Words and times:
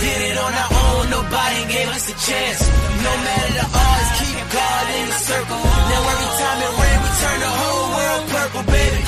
Did 0.00 0.20
it 0.30 0.36
on 0.36 0.52
our 0.52 0.72
own, 0.84 1.10
nobody 1.10 1.60
gave 1.72 1.88
us 1.88 2.04
a 2.08 2.16
chance. 2.26 2.60
No 3.06 3.12
matter 3.26 3.52
the 3.58 3.66
odds, 3.84 4.08
keep 4.20 4.38
God 4.52 4.84
in 4.98 5.06
the 5.08 5.20
circle. 5.30 5.62
Now 5.90 6.12
every 6.12 6.32
time 6.40 6.58
it 6.66 6.72
rains, 6.80 7.02
we 7.04 7.10
turn 7.22 7.38
the 7.40 7.52
whole 7.60 7.86
world 7.96 8.24
purple, 8.30 8.62
baby. 8.72 9.06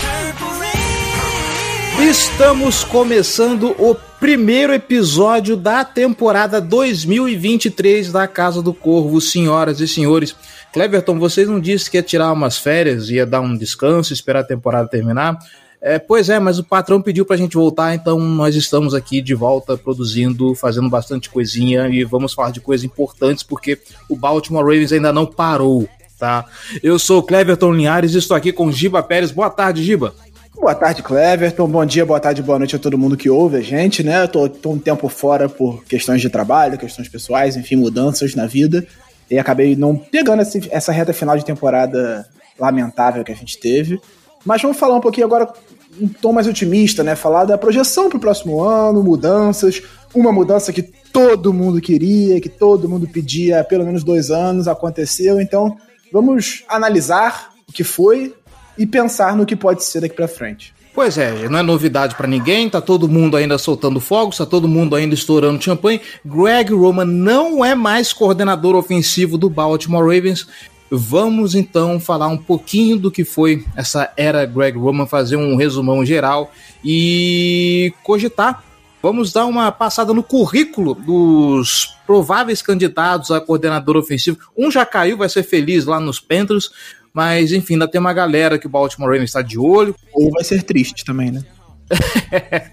Estamos 2.01 2.85
começando 2.85 3.75
o 3.79 3.95
primeiro 4.21 4.73
episódio 4.73 5.57
da 5.57 5.85
temporada 5.85 6.61
2023 6.61 8.12
da 8.12 8.27
Casa 8.27 8.62
do 8.62 8.73
Corvo, 8.73 9.20
senhoras 9.20 9.81
e 9.81 9.89
senhores. 9.89 10.34
Cleverton, 10.73 11.19
vocês 11.19 11.48
não 11.48 11.61
disse 11.61 11.91
que 11.91 11.97
ia 11.97 12.03
tirar 12.03 12.33
umas 12.33 12.57
férias, 12.57 13.11
ia 13.11 13.27
dar 13.27 13.41
um 13.41 13.55
descanso, 13.55 14.12
esperar 14.12 14.41
a 14.41 14.45
temporada 14.45 14.89
terminar? 14.89 15.39
É, 15.81 15.99
pois 15.99 16.29
é, 16.29 16.41
mas 16.41 16.59
o 16.59 16.65
patrão 16.65 17.01
pediu 17.01 17.25
pra 17.25 17.37
gente 17.37 17.57
voltar, 17.57 17.95
então 17.95 18.19
nós 18.19 18.57
estamos 18.57 18.95
aqui 18.95 19.23
de 19.23 19.33
volta 19.33 19.77
produzindo, 19.77 20.55
fazendo 20.55 20.89
bastante 20.91 21.31
coisinha 21.31 21.89
e 21.89 22.03
vamos 22.03 22.35
falar 22.35 22.51
de 22.51 22.61
coisas 22.61 22.85
importantes 22.85 23.45
porque 23.45 23.79
o 24.09 24.17
Baltimore 24.17 24.65
Ravens 24.65 24.93
ainda 24.93 25.13
não 25.13 25.25
parou, 25.25 25.89
tá? 26.19 26.45
Eu 26.83 26.98
sou 26.98 27.20
o 27.20 27.23
Cleverton 27.23 27.73
Linhares 27.73 28.12
e 28.15 28.19
estou 28.19 28.37
aqui 28.37 28.53
com 28.53 28.73
Giba 28.73 29.03
Pérez. 29.05 29.31
Boa 29.31 29.51
tarde, 29.51 29.85
Giba. 29.85 30.15
Boa 30.53 30.75
tarde, 30.75 31.05
Cleverton. 31.05 31.69
Bom 31.69 31.87
dia, 31.87 32.05
boa 32.05 32.19
tarde, 32.19 32.42
boa 32.42 32.59
noite 32.59 32.75
a 32.75 32.79
todo 32.81 32.98
mundo 32.98 33.17
que 33.17 33.31
ouve 33.31 33.59
a 33.59 33.61
gente, 33.61 34.03
né? 34.03 34.25
Eu 34.25 34.29
tô, 34.29 34.48
tô 34.48 34.70
um 34.73 34.79
tempo 34.79 35.09
fora 35.09 35.48
por 35.48 35.85
questões 35.85 36.20
de 36.20 36.29
trabalho, 36.29 36.77
questões 36.77 37.09
pessoais, 37.09 37.57
enfim, 37.57 37.77
mudanças 37.77 38.35
na 38.35 38.47
vida. 38.47 38.85
E 39.31 39.39
acabei 39.39 39.77
não 39.77 39.97
pegando 39.97 40.42
esse, 40.42 40.69
essa 40.73 40.91
reta 40.91 41.13
final 41.13 41.39
de 41.39 41.45
temporada 41.45 42.27
lamentável 42.59 43.23
que 43.23 43.31
a 43.31 43.37
gente 43.37 43.57
teve. 43.61 44.01
Mas 44.44 44.62
vamos 44.62 44.77
falar 44.77 44.97
um 44.97 45.00
pouquinho 45.00 45.27
agora, 45.27 45.53
um 46.00 46.08
tom 46.08 46.33
mais 46.33 46.47
otimista, 46.47 47.03
né? 47.03 47.14
Falar 47.14 47.44
da 47.44 47.58
projeção 47.58 48.08
pro 48.08 48.20
próximo 48.20 48.62
ano, 48.62 49.03
mudanças. 49.03 49.83
Uma 50.14 50.33
mudança 50.33 50.72
que 50.72 50.83
todo 50.83 51.53
mundo 51.53 51.80
queria, 51.80 52.41
que 52.41 52.48
todo 52.48 52.89
mundo 52.89 53.08
pedia 53.08 53.61
há 53.61 53.64
pelo 53.64 53.84
menos 53.84 54.05
dois 54.05 54.30
anos, 54.30 54.69
aconteceu. 54.69 55.41
Então, 55.41 55.77
vamos 56.12 56.64
analisar 56.69 57.50
o 57.69 57.72
que 57.72 57.84
foi 57.84 58.34
e 58.77 58.86
pensar 58.86 59.36
no 59.36 59.45
que 59.45 59.56
pode 59.56 59.84
ser 59.84 60.00
daqui 60.00 60.14
para 60.14 60.28
frente. 60.28 60.73
Pois 60.95 61.17
é, 61.17 61.48
não 61.48 61.61
é 61.61 61.62
novidade 61.62 62.17
para 62.17 62.27
ninguém, 62.27 62.69
tá 62.69 62.80
todo 62.80 63.08
mundo 63.08 63.36
ainda 63.36 63.56
soltando 63.56 64.00
fogos, 64.00 64.39
tá 64.39 64.45
todo 64.45 64.67
mundo 64.67 64.97
ainda 64.97 65.14
estourando 65.14 65.62
champanhe. 65.62 66.00
Greg 66.25 66.73
Roman 66.73 67.05
não 67.05 67.64
é 67.64 67.73
mais 67.73 68.12
coordenador 68.12 68.75
ofensivo 68.75 69.39
do 69.39 69.48
Baltimore 69.48 70.02
Ravens. 70.02 70.48
Vamos 70.91 71.55
então 71.55 72.00
falar 72.00 72.28
um 72.28 72.39
pouquinho 72.39 72.98
do 72.98 73.11
que 73.11 73.25
foi 73.25 73.64
essa 73.77 74.11
era 74.17 74.47
Greg 74.47 74.78
Roman, 74.78 75.06
fazer 75.06 75.36
um 75.36 75.56
resumão 75.56 76.05
geral 76.05 76.50
e 76.84 77.92
cogitar. 78.03 78.64
Vamos 79.03 79.33
dar 79.33 79.47
uma 79.47 79.70
passada 79.70 80.12
no 80.12 80.22
currículo 80.22 80.95
dos 80.95 81.95
prováveis 82.06 82.62
candidatos 82.62 83.30
a 83.30 83.41
coordenador 83.41 83.97
ofensivo. 83.97 84.39
Um 84.56 84.70
já 84.70 84.84
caiu, 84.84 85.17
vai 85.17 85.28
ser 85.28 85.42
feliz 85.42 85.84
lá 85.84 86.00
nos 86.00 86.19
Panthers, 86.19 86.70
mas 87.12 87.52
enfim, 87.52 87.75
ainda 87.75 87.86
tem 87.86 88.00
uma 88.00 88.12
galera 88.12 88.58
que 88.58 88.67
o 88.67 88.70
Baltimore 88.70 89.11
Ravens 89.11 89.30
está 89.30 89.42
de 89.42 89.58
olho. 89.58 89.95
Ou 90.13 90.30
vai 90.33 90.42
ser 90.42 90.63
triste 90.63 91.05
também, 91.05 91.30
né? 91.30 91.45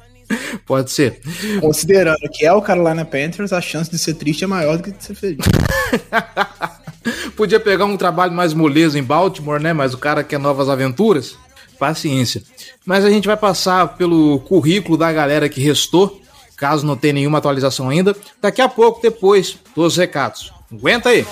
Pode 0.66 0.90
ser. 0.90 1.20
Considerando 1.60 2.28
que 2.34 2.46
é 2.46 2.52
o 2.52 2.62
Carolina 2.62 3.06
Panthers, 3.06 3.54
a 3.54 3.62
chance 3.62 3.92
de 3.92 4.00
ser 4.00 4.16
triste 4.16 4.44
é 4.44 4.48
maior 4.48 4.78
do 4.78 4.84
que 4.84 4.92
de 4.92 5.04
ser 5.04 5.14
feliz. 5.14 5.46
Podia 7.36 7.60
pegar 7.60 7.86
um 7.86 7.98
trabalho 7.98 8.32
mais 8.32 8.54
moleza 8.54 8.98
em 8.98 9.04
Baltimore, 9.04 9.60
né? 9.60 9.74
Mas 9.74 9.94
o 9.94 9.98
cara 9.98 10.24
quer 10.24 10.40
novas 10.40 10.70
aventuras. 10.70 11.38
Paciência. 11.78 12.42
Mas 12.86 13.04
a 13.04 13.10
gente 13.10 13.28
vai 13.28 13.36
passar 13.36 13.98
pelo 13.98 14.40
currículo 14.40 14.98
da 14.98 15.12
galera 15.12 15.50
que 15.50 15.60
restou, 15.60 16.22
caso 16.56 16.86
não 16.86 16.96
tenha 16.96 17.16
nenhuma 17.16 17.40
atualização 17.40 17.90
ainda, 17.90 18.16
daqui 18.42 18.62
a 18.62 18.70
pouco, 18.70 19.02
depois 19.02 19.58
dos 19.76 19.98
recados. 19.98 20.54
Aguenta 20.72 21.10
aí! 21.10 21.26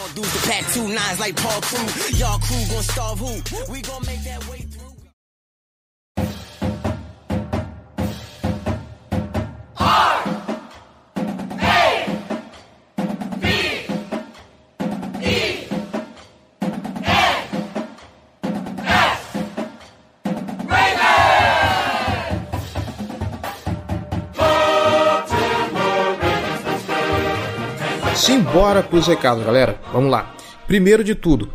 Simbora 28.54 28.84
pros 28.84 29.08
recados, 29.08 29.44
galera. 29.44 29.80
Vamos 29.92 30.12
lá. 30.12 30.32
Primeiro 30.68 31.04
de 31.04 31.16
tudo, 31.16 31.50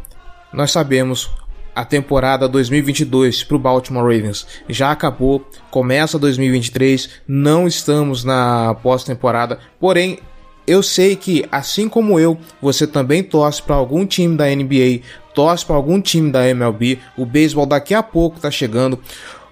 nós 0.52 0.72
sabemos 0.72 1.30
a 1.72 1.84
temporada 1.84 2.48
2022 2.48 3.44
para 3.44 3.54
o 3.54 3.58
Baltimore 3.60 4.02
Ravens. 4.02 4.44
Já 4.68 4.90
acabou, 4.90 5.48
começa 5.70 6.18
2023, 6.18 7.08
não 7.28 7.68
estamos 7.68 8.24
na 8.24 8.74
pós-temporada, 8.82 9.60
porém 9.78 10.18
eu 10.66 10.82
sei 10.82 11.14
que 11.14 11.46
assim 11.52 11.88
como 11.88 12.18
eu, 12.18 12.36
você 12.60 12.84
também 12.84 13.22
torce 13.22 13.62
para 13.62 13.76
algum 13.76 14.04
time 14.04 14.36
da 14.36 14.46
NBA, 14.46 15.02
torce 15.32 15.64
para 15.64 15.76
algum 15.76 16.00
time 16.00 16.32
da 16.32 16.48
MLB, 16.48 16.98
o 17.16 17.24
beisebol 17.24 17.64
daqui 17.64 17.94
a 17.94 18.02
pouco 18.02 18.40
tá 18.40 18.50
chegando, 18.50 18.98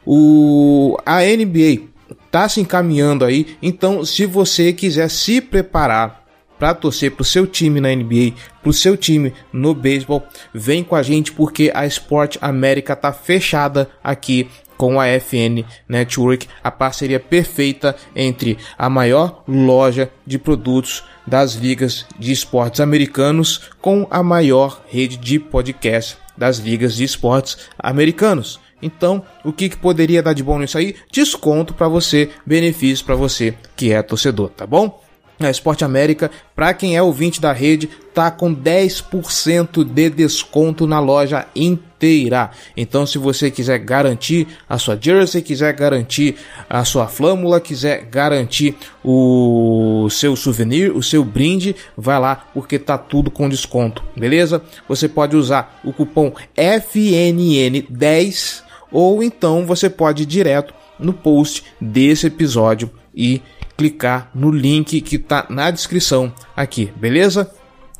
o 0.04 0.98
a 1.06 1.20
NBA 1.20 1.90
tá 2.28 2.48
se 2.48 2.60
encaminhando 2.60 3.24
aí, 3.24 3.56
então 3.62 4.04
se 4.04 4.26
você 4.26 4.72
quiser 4.72 5.08
se 5.08 5.40
preparar 5.40 6.25
para 6.58 6.74
torcer 6.74 7.12
pro 7.12 7.24
seu 7.24 7.46
time 7.46 7.80
na 7.80 7.94
NBA, 7.94 8.34
pro 8.62 8.72
seu 8.72 8.96
time 8.96 9.32
no 9.52 9.74
beisebol, 9.74 10.22
vem 10.52 10.82
com 10.82 10.96
a 10.96 11.02
gente 11.02 11.32
porque 11.32 11.70
a 11.74 11.86
Sport 11.86 12.36
América 12.40 12.96
tá 12.96 13.12
fechada 13.12 13.88
aqui 14.02 14.48
com 14.76 15.00
a 15.00 15.06
FN 15.20 15.64
Network, 15.88 16.46
a 16.62 16.70
parceria 16.70 17.18
perfeita 17.18 17.96
entre 18.14 18.58
a 18.76 18.88
maior 18.90 19.42
loja 19.48 20.10
de 20.26 20.38
produtos 20.38 21.02
das 21.26 21.54
ligas 21.54 22.06
de 22.18 22.32
esportes 22.32 22.80
americanos 22.80 23.70
com 23.80 24.06
a 24.10 24.22
maior 24.22 24.82
rede 24.88 25.16
de 25.16 25.38
podcast 25.38 26.18
das 26.36 26.58
ligas 26.58 26.96
de 26.96 27.04
esportes 27.04 27.56
americanos. 27.78 28.60
Então, 28.82 29.24
o 29.42 29.52
que, 29.52 29.70
que 29.70 29.76
poderia 29.76 30.22
dar 30.22 30.34
de 30.34 30.42
bom 30.42 30.58
nisso 30.58 30.76
aí? 30.76 30.96
Desconto 31.10 31.72
para 31.72 31.88
você, 31.88 32.30
benefício 32.44 33.04
para 33.04 33.14
você 33.14 33.54
que 33.74 33.92
é 33.92 34.02
torcedor, 34.02 34.50
tá 34.50 34.66
bom? 34.66 35.05
A 35.38 35.50
Esporte 35.50 35.84
América, 35.84 36.30
para 36.54 36.72
quem 36.72 36.96
é 36.96 37.02
ouvinte 37.02 37.38
da 37.40 37.52
rede, 37.52 37.90
tá 38.14 38.30
com 38.30 38.54
10% 38.54 39.84
de 39.84 40.08
desconto 40.08 40.86
na 40.86 40.98
loja 40.98 41.46
inteira. 41.54 42.50
Então, 42.74 43.06
se 43.06 43.18
você 43.18 43.50
quiser 43.50 43.78
garantir 43.80 44.48
a 44.66 44.78
sua 44.78 44.96
jersey, 44.98 45.42
quiser 45.42 45.74
garantir 45.74 46.36
a 46.70 46.86
sua 46.86 47.06
flâmula, 47.06 47.60
quiser 47.60 48.06
garantir 48.06 48.74
o 49.04 50.08
seu 50.10 50.34
souvenir, 50.34 50.96
o 50.96 51.02
seu 51.02 51.22
brinde, 51.22 51.76
vai 51.94 52.18
lá 52.18 52.46
porque 52.54 52.78
tá 52.78 52.96
tudo 52.96 53.30
com 53.30 53.46
desconto, 53.46 54.02
beleza? 54.16 54.62
Você 54.88 55.06
pode 55.06 55.36
usar 55.36 55.82
o 55.84 55.92
cupom 55.92 56.32
FNN10 56.56 58.62
ou 58.90 59.22
então 59.22 59.66
você 59.66 59.90
pode 59.90 60.22
ir 60.22 60.26
direto 60.26 60.72
no 60.98 61.12
post 61.12 61.62
desse 61.78 62.28
episódio 62.28 62.90
e 63.14 63.42
clicar 63.76 64.30
no 64.34 64.50
link 64.50 65.00
que 65.00 65.16
está 65.16 65.46
na 65.48 65.70
descrição 65.70 66.32
aqui, 66.56 66.92
beleza? 66.96 67.50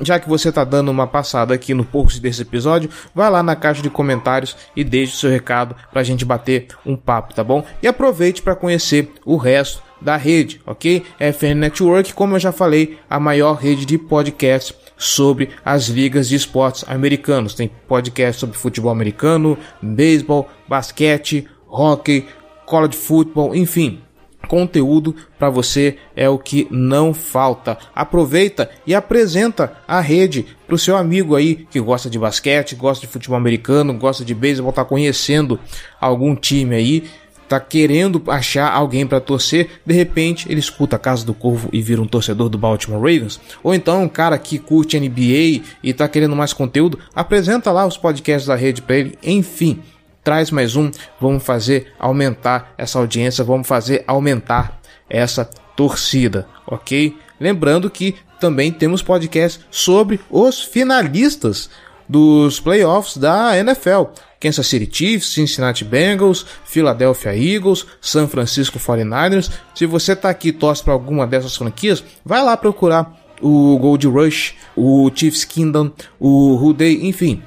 Já 0.00 0.20
que 0.20 0.28
você 0.28 0.50
está 0.50 0.62
dando 0.62 0.90
uma 0.90 1.06
passada 1.06 1.54
aqui 1.54 1.72
no 1.72 1.84
post 1.84 2.20
desse 2.20 2.42
episódio, 2.42 2.90
vai 3.14 3.30
lá 3.30 3.42
na 3.42 3.56
caixa 3.56 3.80
de 3.80 3.88
comentários 3.88 4.54
e 4.74 4.84
deixe 4.84 5.14
o 5.14 5.16
seu 5.16 5.30
recado 5.30 5.74
para 5.90 6.02
a 6.02 6.04
gente 6.04 6.24
bater 6.24 6.68
um 6.84 6.96
papo, 6.96 7.34
tá 7.34 7.42
bom? 7.42 7.64
E 7.82 7.88
aproveite 7.88 8.42
para 8.42 8.54
conhecer 8.54 9.10
o 9.24 9.36
resto 9.36 9.82
da 10.00 10.16
rede, 10.16 10.60
ok? 10.66 11.02
FN 11.18 11.54
Network, 11.54 12.12
como 12.12 12.36
eu 12.36 12.40
já 12.40 12.52
falei, 12.52 12.98
a 13.08 13.18
maior 13.18 13.54
rede 13.54 13.86
de 13.86 13.96
podcast 13.96 14.74
sobre 14.98 15.50
as 15.64 15.88
ligas 15.88 16.28
de 16.28 16.36
esportes 16.36 16.84
americanos. 16.86 17.54
Tem 17.54 17.70
podcast 17.88 18.40
sobre 18.40 18.58
futebol 18.58 18.90
americano, 18.90 19.56
beisebol, 19.80 20.46
basquete, 20.68 21.48
hockey, 21.66 22.26
college 22.66 22.96
football, 22.96 23.54
enfim, 23.54 24.02
conteúdo 24.46 25.14
para 25.38 25.50
você 25.50 25.96
é 26.14 26.28
o 26.28 26.38
que 26.38 26.66
não 26.70 27.12
falta. 27.12 27.76
Aproveita 27.94 28.70
e 28.86 28.94
apresenta 28.94 29.78
a 29.86 30.00
rede 30.00 30.46
para 30.66 30.74
o 30.74 30.78
seu 30.78 30.96
amigo 30.96 31.36
aí 31.36 31.66
que 31.70 31.80
gosta 31.80 32.08
de 32.08 32.18
basquete, 32.18 32.74
gosta 32.74 33.06
de 33.06 33.12
futebol 33.12 33.36
americano, 33.36 33.94
gosta 33.94 34.24
de 34.24 34.34
beisebol, 34.34 34.72
tá 34.72 34.84
conhecendo 34.84 35.58
algum 36.00 36.34
time 36.34 36.74
aí, 36.74 37.04
tá 37.48 37.60
querendo 37.60 38.22
achar 38.28 38.72
alguém 38.72 39.06
para 39.06 39.20
torcer, 39.20 39.68
de 39.84 39.94
repente 39.94 40.50
ele 40.50 40.60
escuta 40.60 40.96
a 40.96 40.98
Casa 40.98 41.24
do 41.24 41.34
Corvo 41.34 41.68
e 41.72 41.80
vira 41.80 42.02
um 42.02 42.06
torcedor 42.06 42.48
do 42.48 42.58
Baltimore 42.58 43.00
Ravens, 43.00 43.40
ou 43.62 43.74
então 43.74 44.02
um 44.02 44.08
cara 44.08 44.38
que 44.38 44.58
curte 44.58 44.98
NBA 44.98 45.64
e 45.82 45.92
tá 45.94 46.08
querendo 46.08 46.34
mais 46.34 46.52
conteúdo, 46.52 46.98
apresenta 47.14 47.70
lá 47.70 47.86
os 47.86 47.96
podcasts 47.96 48.46
da 48.46 48.56
rede 48.56 48.82
para 48.82 48.96
ele, 48.96 49.18
enfim, 49.22 49.80
traz 50.26 50.50
mais 50.50 50.74
um, 50.74 50.90
vamos 51.20 51.44
fazer 51.44 51.92
aumentar 52.00 52.74
essa 52.76 52.98
audiência, 52.98 53.44
vamos 53.44 53.68
fazer 53.68 54.02
aumentar 54.08 54.80
essa 55.08 55.48
torcida, 55.76 56.48
ok? 56.66 57.16
Lembrando 57.38 57.88
que 57.88 58.16
também 58.40 58.72
temos 58.72 59.02
podcasts 59.02 59.64
sobre 59.70 60.18
os 60.28 60.60
finalistas 60.60 61.70
dos 62.08 62.58
playoffs 62.58 63.16
da 63.16 63.56
NFL. 63.56 64.06
Kansas 64.40 64.66
City 64.66 64.90
Chiefs, 64.92 65.32
Cincinnati 65.32 65.84
Bengals, 65.84 66.44
Philadelphia 66.64 67.36
Eagles, 67.36 67.86
San 68.00 68.26
Francisco 68.26 68.80
49ers. 68.80 69.48
Se 69.76 69.86
você 69.86 70.12
está 70.12 70.28
aqui 70.28 70.48
e 70.48 70.52
torce 70.52 70.82
para 70.82 70.92
alguma 70.92 71.24
dessas 71.24 71.56
franquias, 71.56 72.02
vai 72.24 72.42
lá 72.42 72.56
procurar 72.56 73.16
o 73.40 73.78
Gold 73.78 74.08
Rush, 74.08 74.56
o 74.74 75.08
Chiefs 75.14 75.44
Kingdom, 75.44 75.92
o 76.18 76.56
Ruday, 76.56 77.06
enfim. 77.06 77.44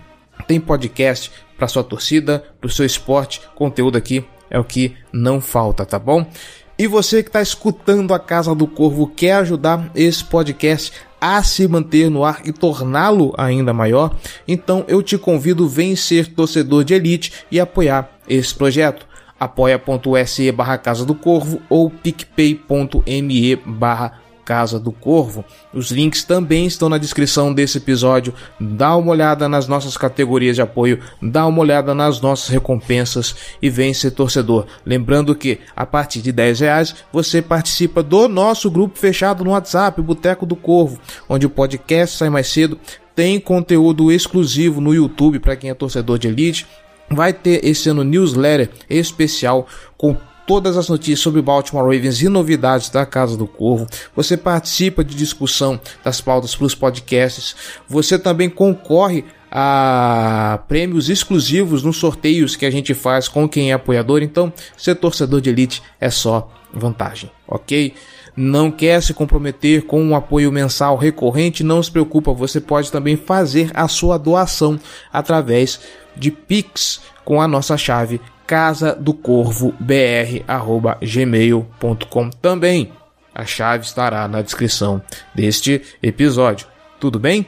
Tem 0.48 0.62
podcast 0.62 1.30
para 1.60 1.68
sua 1.68 1.84
torcida, 1.84 2.44
para 2.60 2.68
o 2.68 2.72
seu 2.72 2.86
esporte. 2.86 3.42
Conteúdo 3.54 3.98
aqui 3.98 4.26
é 4.50 4.58
o 4.58 4.64
que 4.64 4.96
não 5.12 5.40
falta, 5.42 5.86
tá 5.86 6.00
bom? 6.00 6.26
E 6.78 6.88
você 6.88 7.22
que 7.22 7.28
está 7.28 7.42
escutando 7.42 8.14
a 8.14 8.20
Casa 8.20 8.56
do 8.56 8.66
Corvo 8.66 9.06
quer 9.06 9.34
ajudar 9.34 9.92
esse 9.94 10.24
podcast 10.24 10.94
a 11.20 11.44
se 11.44 11.68
manter 11.68 12.10
no 12.10 12.24
ar 12.24 12.40
e 12.46 12.54
torná-lo 12.54 13.36
ainda 13.38 13.74
maior, 13.74 14.16
então 14.48 14.86
eu 14.88 15.04
te 15.04 15.18
convido 15.18 15.66
a 15.66 15.96
ser 15.98 16.28
torcedor 16.34 16.86
de 16.86 16.94
elite 16.94 17.34
e 17.52 17.60
apoiar 17.60 18.10
esse 18.30 18.56
projeto. 18.56 19.06
apoia.se 19.38 20.50
barra 20.54 20.78
Casa 20.78 21.06
do 21.06 21.14
Corvo 21.14 21.62
ou 21.70 21.90
picpay.me 21.90 23.56
barra 23.58 24.22
Casa 24.50 24.80
do 24.80 24.92
Corvo. 24.92 25.46
Os 25.72 25.92
links 25.92 26.24
também 26.24 26.66
estão 26.66 26.90
na 26.90 26.98
descrição 26.98 27.54
desse 27.54 27.78
episódio. 27.78 28.34
Dá 28.60 28.96
uma 28.96 29.12
olhada 29.12 29.48
nas 29.48 29.68
nossas 29.68 29.96
categorias 29.96 30.56
de 30.56 30.62
apoio, 30.64 31.00
dá 31.22 31.46
uma 31.46 31.60
olhada 31.60 31.94
nas 31.94 32.20
nossas 32.20 32.48
recompensas 32.48 33.36
e 33.62 33.70
vem 33.70 33.94
ser 33.94 34.10
torcedor. 34.10 34.66
Lembrando 34.84 35.36
que 35.36 35.60
a 35.76 35.86
partir 35.86 36.24
de 36.24 36.32
10 36.32 36.62
reais 36.62 36.96
você 37.14 37.44
participa 37.44 38.02
do 38.02 38.28
nosso 38.28 38.72
grupo 38.72 38.98
fechado 38.98 39.44
no 39.44 39.52
WhatsApp, 39.52 40.02
Boteco 40.02 40.48
do 40.48 40.56
Corvo, 40.56 41.00
onde 41.30 41.46
o 41.46 41.50
podcast 41.52 42.18
sai 42.18 42.32
mais 42.32 42.48
cedo. 42.48 42.80
Tem 43.16 43.40
conteúdo 43.40 44.12
exclusivo 44.12 44.82
no 44.82 44.96
YouTube 44.96 45.38
para 45.38 45.56
quem 45.56 45.70
é 45.70 45.76
torcedor 45.76 46.18
de 46.18 46.28
elite. 46.28 46.66
Vai 47.08 47.34
ter 47.34 47.64
esse 47.64 47.88
ano 47.88 48.04
newsletter 48.04 48.72
especial 48.90 49.68
com 49.96 50.18
todas 50.50 50.78
as 50.78 50.90
notícias 50.90 51.20
sobre 51.20 51.44
Baltimore 51.44 51.84
Ravens 51.84 52.24
e 52.24 52.28
novidades 52.28 52.90
da 52.90 53.06
Casa 53.06 53.38
do 53.38 53.46
Corvo. 53.46 53.86
Você 54.16 54.36
participa 54.36 55.04
de 55.04 55.14
discussão 55.16 55.80
das 56.04 56.22
pautas 56.22 56.56
para 56.56 56.66
os 56.66 56.74
podcasts. 56.74 57.56
Você 57.88 58.18
também 58.18 58.50
concorre 58.50 59.26
a 59.52 60.60
prêmios 60.68 61.08
exclusivos 61.08 61.84
nos 61.84 61.98
sorteios 61.98 62.56
que 62.56 62.66
a 62.66 62.72
gente 62.72 62.96
faz 62.96 63.28
com 63.28 63.48
quem 63.48 63.70
é 63.70 63.76
apoiador. 63.76 64.24
Então, 64.24 64.52
ser 64.76 64.96
torcedor 64.96 65.40
de 65.40 65.52
elite 65.52 65.84
é 66.02 66.10
só 66.10 66.52
vantagem, 66.74 67.30
ok? 67.48 67.94
Não 68.36 68.72
quer 68.72 69.04
se 69.04 69.14
comprometer 69.14 69.84
com 69.86 70.04
um 70.04 70.16
apoio 70.16 70.52
mensal 70.52 70.98
recorrente? 70.98 71.64
Não 71.64 71.84
se 71.84 71.92
preocupa, 71.92 72.34
você 72.34 72.60
pode 72.60 72.92
também 72.92 73.16
fazer 73.16 73.70
a 73.76 73.88
sua 73.88 74.18
doação 74.18 74.80
através 75.14 75.80
de 76.18 76.32
Pix 76.32 77.02
com 77.24 77.40
a 77.40 77.48
nossa 77.48 77.78
chave 77.78 78.20
casa 78.50 78.96
do 78.96 79.14
corvo 79.14 79.76
br@gmail.com 79.80 80.50
também. 82.42 82.92
A 83.34 83.46
chave 83.46 83.86
estará 83.86 84.28
na 84.28 84.42
descrição 84.42 85.00
deste 85.36 85.84
episódio. 86.02 86.66
Tudo 87.00 87.20
bem? 87.20 87.46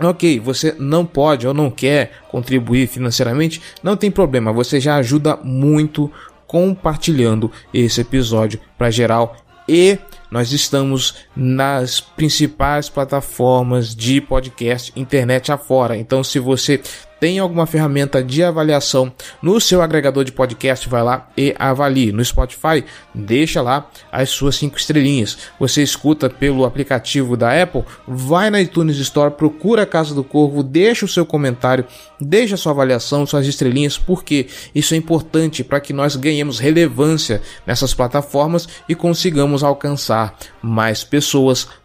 Ok, 0.00 0.38
você 0.38 0.72
não 0.78 1.04
pode 1.04 1.44
ou 1.44 1.52
não 1.52 1.72
quer 1.72 2.20
contribuir 2.28 2.86
financeiramente, 2.86 3.60
não 3.82 3.96
tem 3.96 4.12
problema, 4.12 4.52
você 4.52 4.78
já 4.78 4.94
ajuda 4.94 5.36
muito 5.42 6.08
compartilhando 6.46 7.50
esse 7.72 8.00
episódio 8.00 8.60
para 8.78 8.92
geral 8.92 9.36
e 9.68 9.98
nós 10.30 10.52
estamos 10.52 11.16
nas 11.36 12.00
principais 12.00 12.88
plataformas 12.88 13.94
de 13.94 14.20
podcast 14.20 14.92
internet 14.94 15.50
afora. 15.50 15.96
Então, 15.96 16.22
se 16.22 16.38
você 16.38 16.80
tem 17.24 17.38
alguma 17.38 17.64
ferramenta 17.64 18.22
de 18.22 18.44
avaliação 18.44 19.10
no 19.40 19.58
seu 19.58 19.80
agregador 19.80 20.24
de 20.24 20.32
podcast, 20.32 20.86
vai 20.90 21.02
lá 21.02 21.26
e 21.34 21.54
avalie. 21.58 22.12
No 22.12 22.22
Spotify, 22.22 22.84
deixa 23.14 23.62
lá 23.62 23.88
as 24.12 24.28
suas 24.28 24.56
cinco 24.56 24.76
estrelinhas. 24.76 25.38
Você 25.58 25.82
escuta 25.82 26.28
pelo 26.28 26.66
aplicativo 26.66 27.34
da 27.34 27.62
Apple, 27.62 27.82
vai 28.06 28.50
na 28.50 28.60
iTunes 28.60 28.98
Store, 28.98 29.30
procura 29.30 29.84
a 29.84 29.86
Casa 29.86 30.14
do 30.14 30.22
Corvo, 30.22 30.62
deixa 30.62 31.06
o 31.06 31.08
seu 31.08 31.24
comentário, 31.24 31.86
deixa 32.20 32.58
sua 32.58 32.72
avaliação, 32.72 33.24
suas 33.24 33.46
estrelinhas, 33.46 33.96
porque 33.96 34.46
isso 34.74 34.92
é 34.92 34.98
importante 34.98 35.64
para 35.64 35.80
que 35.80 35.94
nós 35.94 36.16
ganhemos 36.16 36.58
relevância 36.58 37.40
nessas 37.66 37.94
plataformas 37.94 38.68
e 38.86 38.94
consigamos 38.94 39.64
alcançar 39.64 40.36
mais 40.60 41.02
pessoas, 41.02 41.23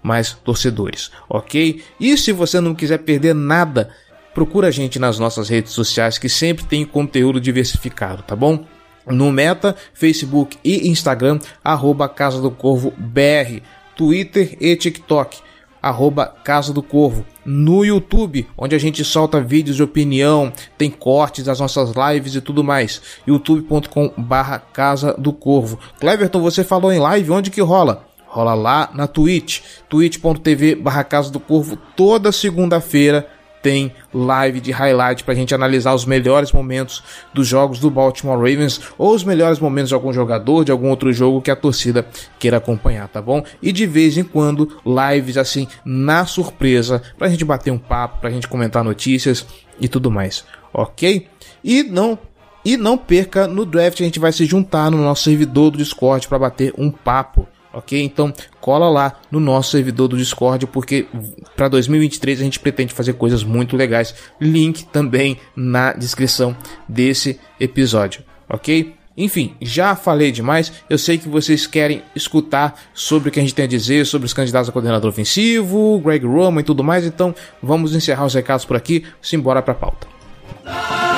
mais 0.02 0.34
torcedores, 0.34 1.12
ok? 1.30 1.82
E 2.00 2.18
se 2.18 2.32
você 2.32 2.60
não 2.60 2.76
quiser 2.76 3.00
perder 3.00 3.34
nada, 3.34 3.90
procura 4.34 4.68
a 4.68 4.72
gente 4.72 5.00
nas 5.00 5.20
nossas 5.20 5.50
redes 5.50 5.74
sociais 5.74 6.18
que 6.18 6.30
sempre 6.30 6.66
tem 6.66 6.86
conteúdo 6.86 7.40
diversificado, 7.42 8.24
tá 8.24 8.36
bom? 8.36 8.66
No 9.06 9.32
Meta, 9.32 9.76
Facebook 9.94 10.58
e 10.64 10.88
Instagram, 10.88 11.40
arroba 11.64 12.08
Casa 12.08 12.42
do 12.42 12.52
Corvo 12.52 12.94
BR, 12.98 13.62
Twitter 13.96 14.56
e 14.62 14.76
TikTok, 14.76 15.40
arroba 15.82 16.28
Casa 16.28 16.72
do 16.72 16.84
Corvo. 16.84 17.26
No 17.44 17.84
YouTube, 17.84 18.48
onde 18.58 18.76
a 18.76 18.80
gente 18.80 19.04
solta 19.04 19.42
vídeos 19.42 19.78
de 19.78 19.84
opinião, 19.84 20.54
tem 20.78 20.90
cortes 20.90 21.46
das 21.46 21.60
nossas 21.60 21.94
lives 21.94 22.36
e 22.36 22.42
tudo 22.42 22.64
mais. 22.64 23.02
youtube.com 23.26 24.14
barra 24.16 24.60
Casa 24.60 25.14
do 25.18 25.34
Corvo. 25.34 25.80
Cleverton, 26.00 26.42
você 26.42 26.64
falou 26.64 26.92
em 26.92 27.00
live, 27.00 27.32
onde 27.32 27.50
que 27.50 27.62
rola? 27.62 28.09
Rola 28.30 28.54
lá 28.54 28.90
na 28.94 29.08
Twitch, 29.08 29.62
twitch.tv 29.90 30.76
barra 30.76 31.04
Casa 31.04 31.32
do 31.32 31.40
Corvo, 31.40 31.76
toda 31.96 32.32
segunda-feira 32.32 33.28
tem 33.62 33.92
live 34.14 34.62
de 34.62 34.72
highlight 34.72 35.24
para 35.24 35.34
a 35.34 35.38
gente 35.38 35.54
analisar 35.54 35.94
os 35.94 36.06
melhores 36.06 36.52
momentos 36.52 37.04
dos 37.34 37.48
jogos 37.48 37.80
do 37.80 37.90
Baltimore 37.90 38.38
Ravens 38.38 38.80
ou 38.98 39.14
os 39.14 39.24
melhores 39.24 39.60
momentos 39.60 39.90
de 39.90 39.96
algum 39.96 40.14
jogador, 40.14 40.64
de 40.64 40.72
algum 40.72 40.90
outro 40.90 41.12
jogo 41.12 41.42
que 41.42 41.52
a 41.52 41.56
torcida 41.56 42.06
queira 42.38 42.58
acompanhar, 42.58 43.08
tá 43.08 43.22
bom? 43.22 43.44
E 43.62 43.72
de 43.72 43.86
vez 43.86 44.18
em 44.18 44.24
quando 44.24 44.80
lives 44.86 45.38
assim 45.38 45.68
na 45.84 46.26
surpresa 46.26 47.02
para 47.18 47.28
a 47.28 47.30
gente 47.30 47.44
bater 47.44 47.72
um 47.72 47.78
papo, 47.78 48.20
para 48.20 48.30
a 48.30 48.34
gente 48.34 48.48
comentar 48.48 48.84
notícias 48.84 49.46
e 49.80 49.88
tudo 49.88 50.10
mais, 50.10 50.46
ok? 50.74 51.28
E 51.64 51.84
não 51.84 52.18
e 52.64 52.76
não 52.76 52.98
perca 52.98 53.48
no 53.48 53.66
draft 53.66 54.02
a 54.02 54.04
gente 54.04 54.20
vai 54.20 54.34
se 54.34 54.46
juntar 54.46 54.92
no 54.92 54.98
nosso 54.98 55.24
servidor 55.24 55.72
do 55.72 55.78
Discord 55.78 56.28
para 56.28 56.38
bater 56.38 56.74
um 56.78 56.92
papo 56.92 57.48
ok? 57.74 58.02
Então 58.02 58.34
cola 58.60 58.90
lá 58.90 59.20
no 59.32 59.40
nosso 59.40 59.72
servidor 59.72 60.08
do 60.08 60.18
Discord 60.18 60.68
porque 60.68 61.08
para 61.56 61.68
2023 61.68 62.42
a 62.42 62.44
gente 62.44 62.60
pretende 62.60 62.94
fazer 62.94 63.14
coisas 63.14 63.44
muito 63.44 63.76
legais. 63.76 64.14
Link 64.40 64.86
também 64.86 65.38
na 65.56 65.94
descrição 65.94 66.56
desse 66.88 67.40
episódio, 67.60 68.24
ok? 68.50 69.00
Enfim, 69.20 69.54
já 69.62 69.98
falei 69.98 70.32
demais. 70.32 70.72
Eu 70.90 70.98
sei 70.98 71.18
que 71.18 71.28
vocês 71.28 71.68
querem 71.68 72.02
escutar 72.16 72.80
sobre 72.94 73.28
o 73.28 73.32
que 73.32 73.40
a 73.40 73.42
gente 73.42 73.54
tem 73.54 73.66
a 73.66 73.68
dizer 73.68 74.06
sobre 74.06 74.26
os 74.26 74.34
candidatos 74.34 74.70
a 74.70 74.72
coordenador 74.72 75.10
ofensivo, 75.10 76.00
Greg 76.00 76.26
Roman 76.26 76.62
e 76.62 76.64
tudo 76.64 76.86
mais. 76.86 77.06
Então 77.06 77.36
vamos 77.62 77.94
encerrar 77.94 78.26
os 78.26 78.34
recados 78.34 78.64
por 78.64 78.78
aqui. 78.78 79.04
Simbora 79.22 79.62
para 79.62 79.74
a 79.74 79.76
pauta. 79.76 81.09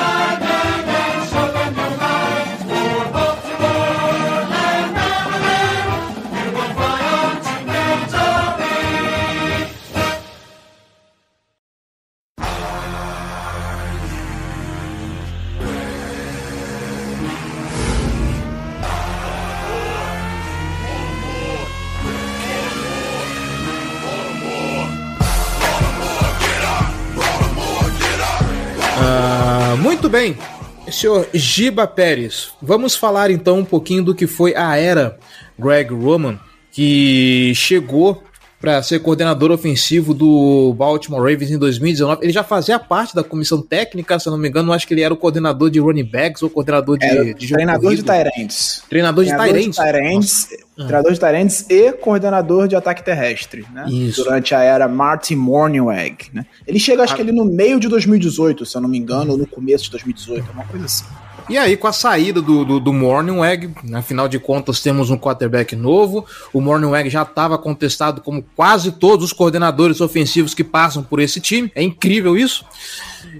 Bem, 30.12 30.36
senhor 30.90 31.26
Giba 31.32 31.86
Pérez, 31.86 32.52
vamos 32.60 32.94
falar 32.94 33.30
então 33.30 33.60
um 33.60 33.64
pouquinho 33.64 34.04
do 34.04 34.14
que 34.14 34.26
foi 34.26 34.54
a 34.54 34.76
era 34.76 35.18
Greg 35.58 35.90
Roman, 35.90 36.38
que 36.70 37.54
chegou 37.54 38.22
para 38.62 38.80
ser 38.80 39.00
coordenador 39.00 39.50
ofensivo 39.50 40.14
do 40.14 40.72
Baltimore 40.74 41.20
Ravens 41.20 41.50
em 41.50 41.58
2019. 41.58 42.20
Ele 42.22 42.32
já 42.32 42.44
fazia 42.44 42.78
parte 42.78 43.12
da 43.12 43.24
comissão 43.24 43.60
técnica, 43.60 44.20
se 44.20 44.28
eu 44.28 44.30
não 44.30 44.38
me 44.38 44.48
engano, 44.48 44.72
acho 44.72 44.86
que 44.86 44.94
ele 44.94 45.02
era 45.02 45.12
o 45.12 45.16
coordenador 45.16 45.68
de 45.68 45.80
running 45.80 46.04
backs 46.04 46.44
ou 46.44 46.48
coordenador 46.48 46.96
de, 46.96 47.04
era 47.04 47.34
de 47.34 47.48
treinador 47.48 47.92
de 47.96 48.04
Tyrants. 48.04 48.84
Treinador 48.88 49.24
de 49.24 49.30
Tyrants. 49.32 49.76
Treinador 50.76 51.12
de 51.12 51.18
Tyrants 51.18 51.66
e 51.68 51.92
coordenador 51.94 52.68
de 52.68 52.76
ataque 52.76 53.04
terrestre, 53.04 53.66
né? 53.74 53.86
Isso. 53.88 54.22
Durante 54.22 54.54
a 54.54 54.62
era 54.62 54.86
Martin 54.86 55.34
Morningweg, 55.34 56.30
né? 56.32 56.46
Ele 56.64 56.78
chega, 56.78 57.02
acho 57.02 57.14
ah. 57.14 57.16
que 57.16 57.22
ele 57.22 57.32
no 57.32 57.44
meio 57.44 57.80
de 57.80 57.88
2018, 57.88 58.64
se 58.64 58.76
eu 58.76 58.80
não 58.80 58.88
me 58.88 58.96
engano, 58.96 59.32
ou 59.32 59.38
no 59.38 59.46
começo 59.46 59.84
de 59.86 59.90
2018, 59.90 60.52
uma 60.52 60.64
coisa 60.64 60.86
assim. 60.86 61.04
E 61.48 61.58
aí, 61.58 61.76
com 61.76 61.86
a 61.86 61.92
saída 61.92 62.40
do, 62.40 62.64
do, 62.64 62.80
do 62.80 62.92
Morningweg, 62.92 63.70
afinal 63.94 64.28
de 64.28 64.38
contas, 64.38 64.80
temos 64.80 65.10
um 65.10 65.18
quarterback 65.18 65.74
novo. 65.74 66.24
O 66.52 66.60
Morningweg 66.60 67.10
já 67.10 67.22
estava 67.22 67.58
contestado 67.58 68.20
como 68.20 68.44
quase 68.56 68.92
todos 68.92 69.26
os 69.26 69.32
coordenadores 69.32 70.00
ofensivos 70.00 70.54
que 70.54 70.64
passam 70.64 71.02
por 71.02 71.20
esse 71.20 71.40
time. 71.40 71.70
É 71.74 71.82
incrível 71.82 72.36
isso. 72.36 72.64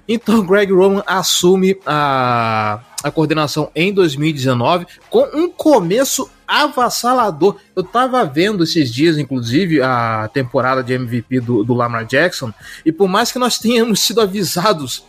Então, 0.08 0.44
Greg 0.44 0.72
Roman 0.72 1.02
assume 1.06 1.78
a, 1.86 2.80
a 3.02 3.10
coordenação 3.10 3.70
em 3.74 3.92
2019 3.92 4.86
com 5.08 5.22
um 5.34 5.48
começo 5.50 6.28
avassalador. 6.52 7.56
Eu 7.74 7.82
tava 7.82 8.24
vendo 8.24 8.62
esses 8.64 8.92
dias, 8.92 9.16
inclusive, 9.16 9.80
a 9.80 10.28
temporada 10.32 10.82
de 10.82 10.92
MVP 10.92 11.40
do, 11.40 11.64
do 11.64 11.72
Lamar 11.72 12.04
Jackson, 12.04 12.52
e 12.84 12.92
por 12.92 13.08
mais 13.08 13.32
que 13.32 13.38
nós 13.38 13.56
tenhamos 13.62 14.00
sido 14.00 14.20
avisados 14.20 15.02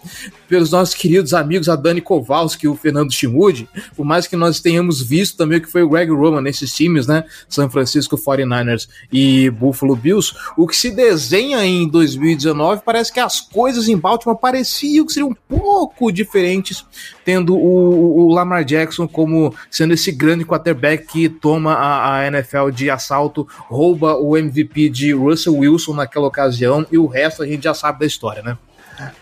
pelos 0.48 0.72
nossos 0.72 0.96
queridos 0.96 1.34
amigos, 1.34 1.68
a 1.68 1.76
Dani 1.76 2.00
Kowalski 2.00 2.66
e 2.66 2.70
o 2.70 2.76
Fernando 2.76 3.12
Chimude, 3.12 3.68
por 3.96 4.06
mais 4.06 4.28
que 4.28 4.36
nós 4.36 4.62
tenhamos 4.62 5.02
visto 5.02 5.36
também 5.36 5.58
o 5.58 5.62
que 5.62 5.72
foi 5.72 5.84
o 5.84 5.90
Greg 5.90 6.12
Roman 6.12 6.42
nesses 6.42 6.74
times, 6.74 7.08
né? 7.08 7.26
São 7.50 7.70
Francisco 7.70 8.18
49ers 8.18 8.88
e 9.12 9.50
Buffalo 9.50 9.96
Bills, 9.96 10.34
o 10.56 10.68
que 10.68 10.76
se 10.76 10.92
desenha 10.92 11.66
em 11.66 11.88
2019 11.88 12.84
parece 12.86 13.12
que 13.12 13.20
as 13.20 13.42
coisas 13.42 13.88
em 13.88 13.98
Baltimore 13.98 14.38
pareciam 14.38 15.06
que 15.06 15.14
seriam 15.14 15.30
um 15.30 15.36
pouco 15.36 16.12
diferentes, 16.12 16.86
tendo 17.24 17.56
o, 17.56 18.20
o 18.20 18.34
Lamar 18.34 18.64
Jackson 18.64 19.08
como 19.08 19.54
sendo 19.70 19.94
esse 19.94 20.12
grande 20.12 20.46
quarterback 20.46 21.06
que 21.08 21.30
toma 21.30 21.74
a, 21.74 22.20
a, 22.20 22.28
NFL 22.28 22.70
de 22.70 22.90
assalto, 22.90 23.48
rouba 23.68 24.16
o 24.18 24.38
MVP 24.38 24.90
de 24.90 25.14
Russell 25.14 25.58
Wilson 25.58 25.94
naquela 25.94 26.28
ocasião 26.28 26.86
e 26.92 26.98
o 26.98 27.06
resto 27.06 27.44
a 27.44 27.48
gente 27.48 27.64
já 27.64 27.74
sabe 27.74 28.00
da 28.00 28.06
história, 28.06 28.42
né? 28.42 28.58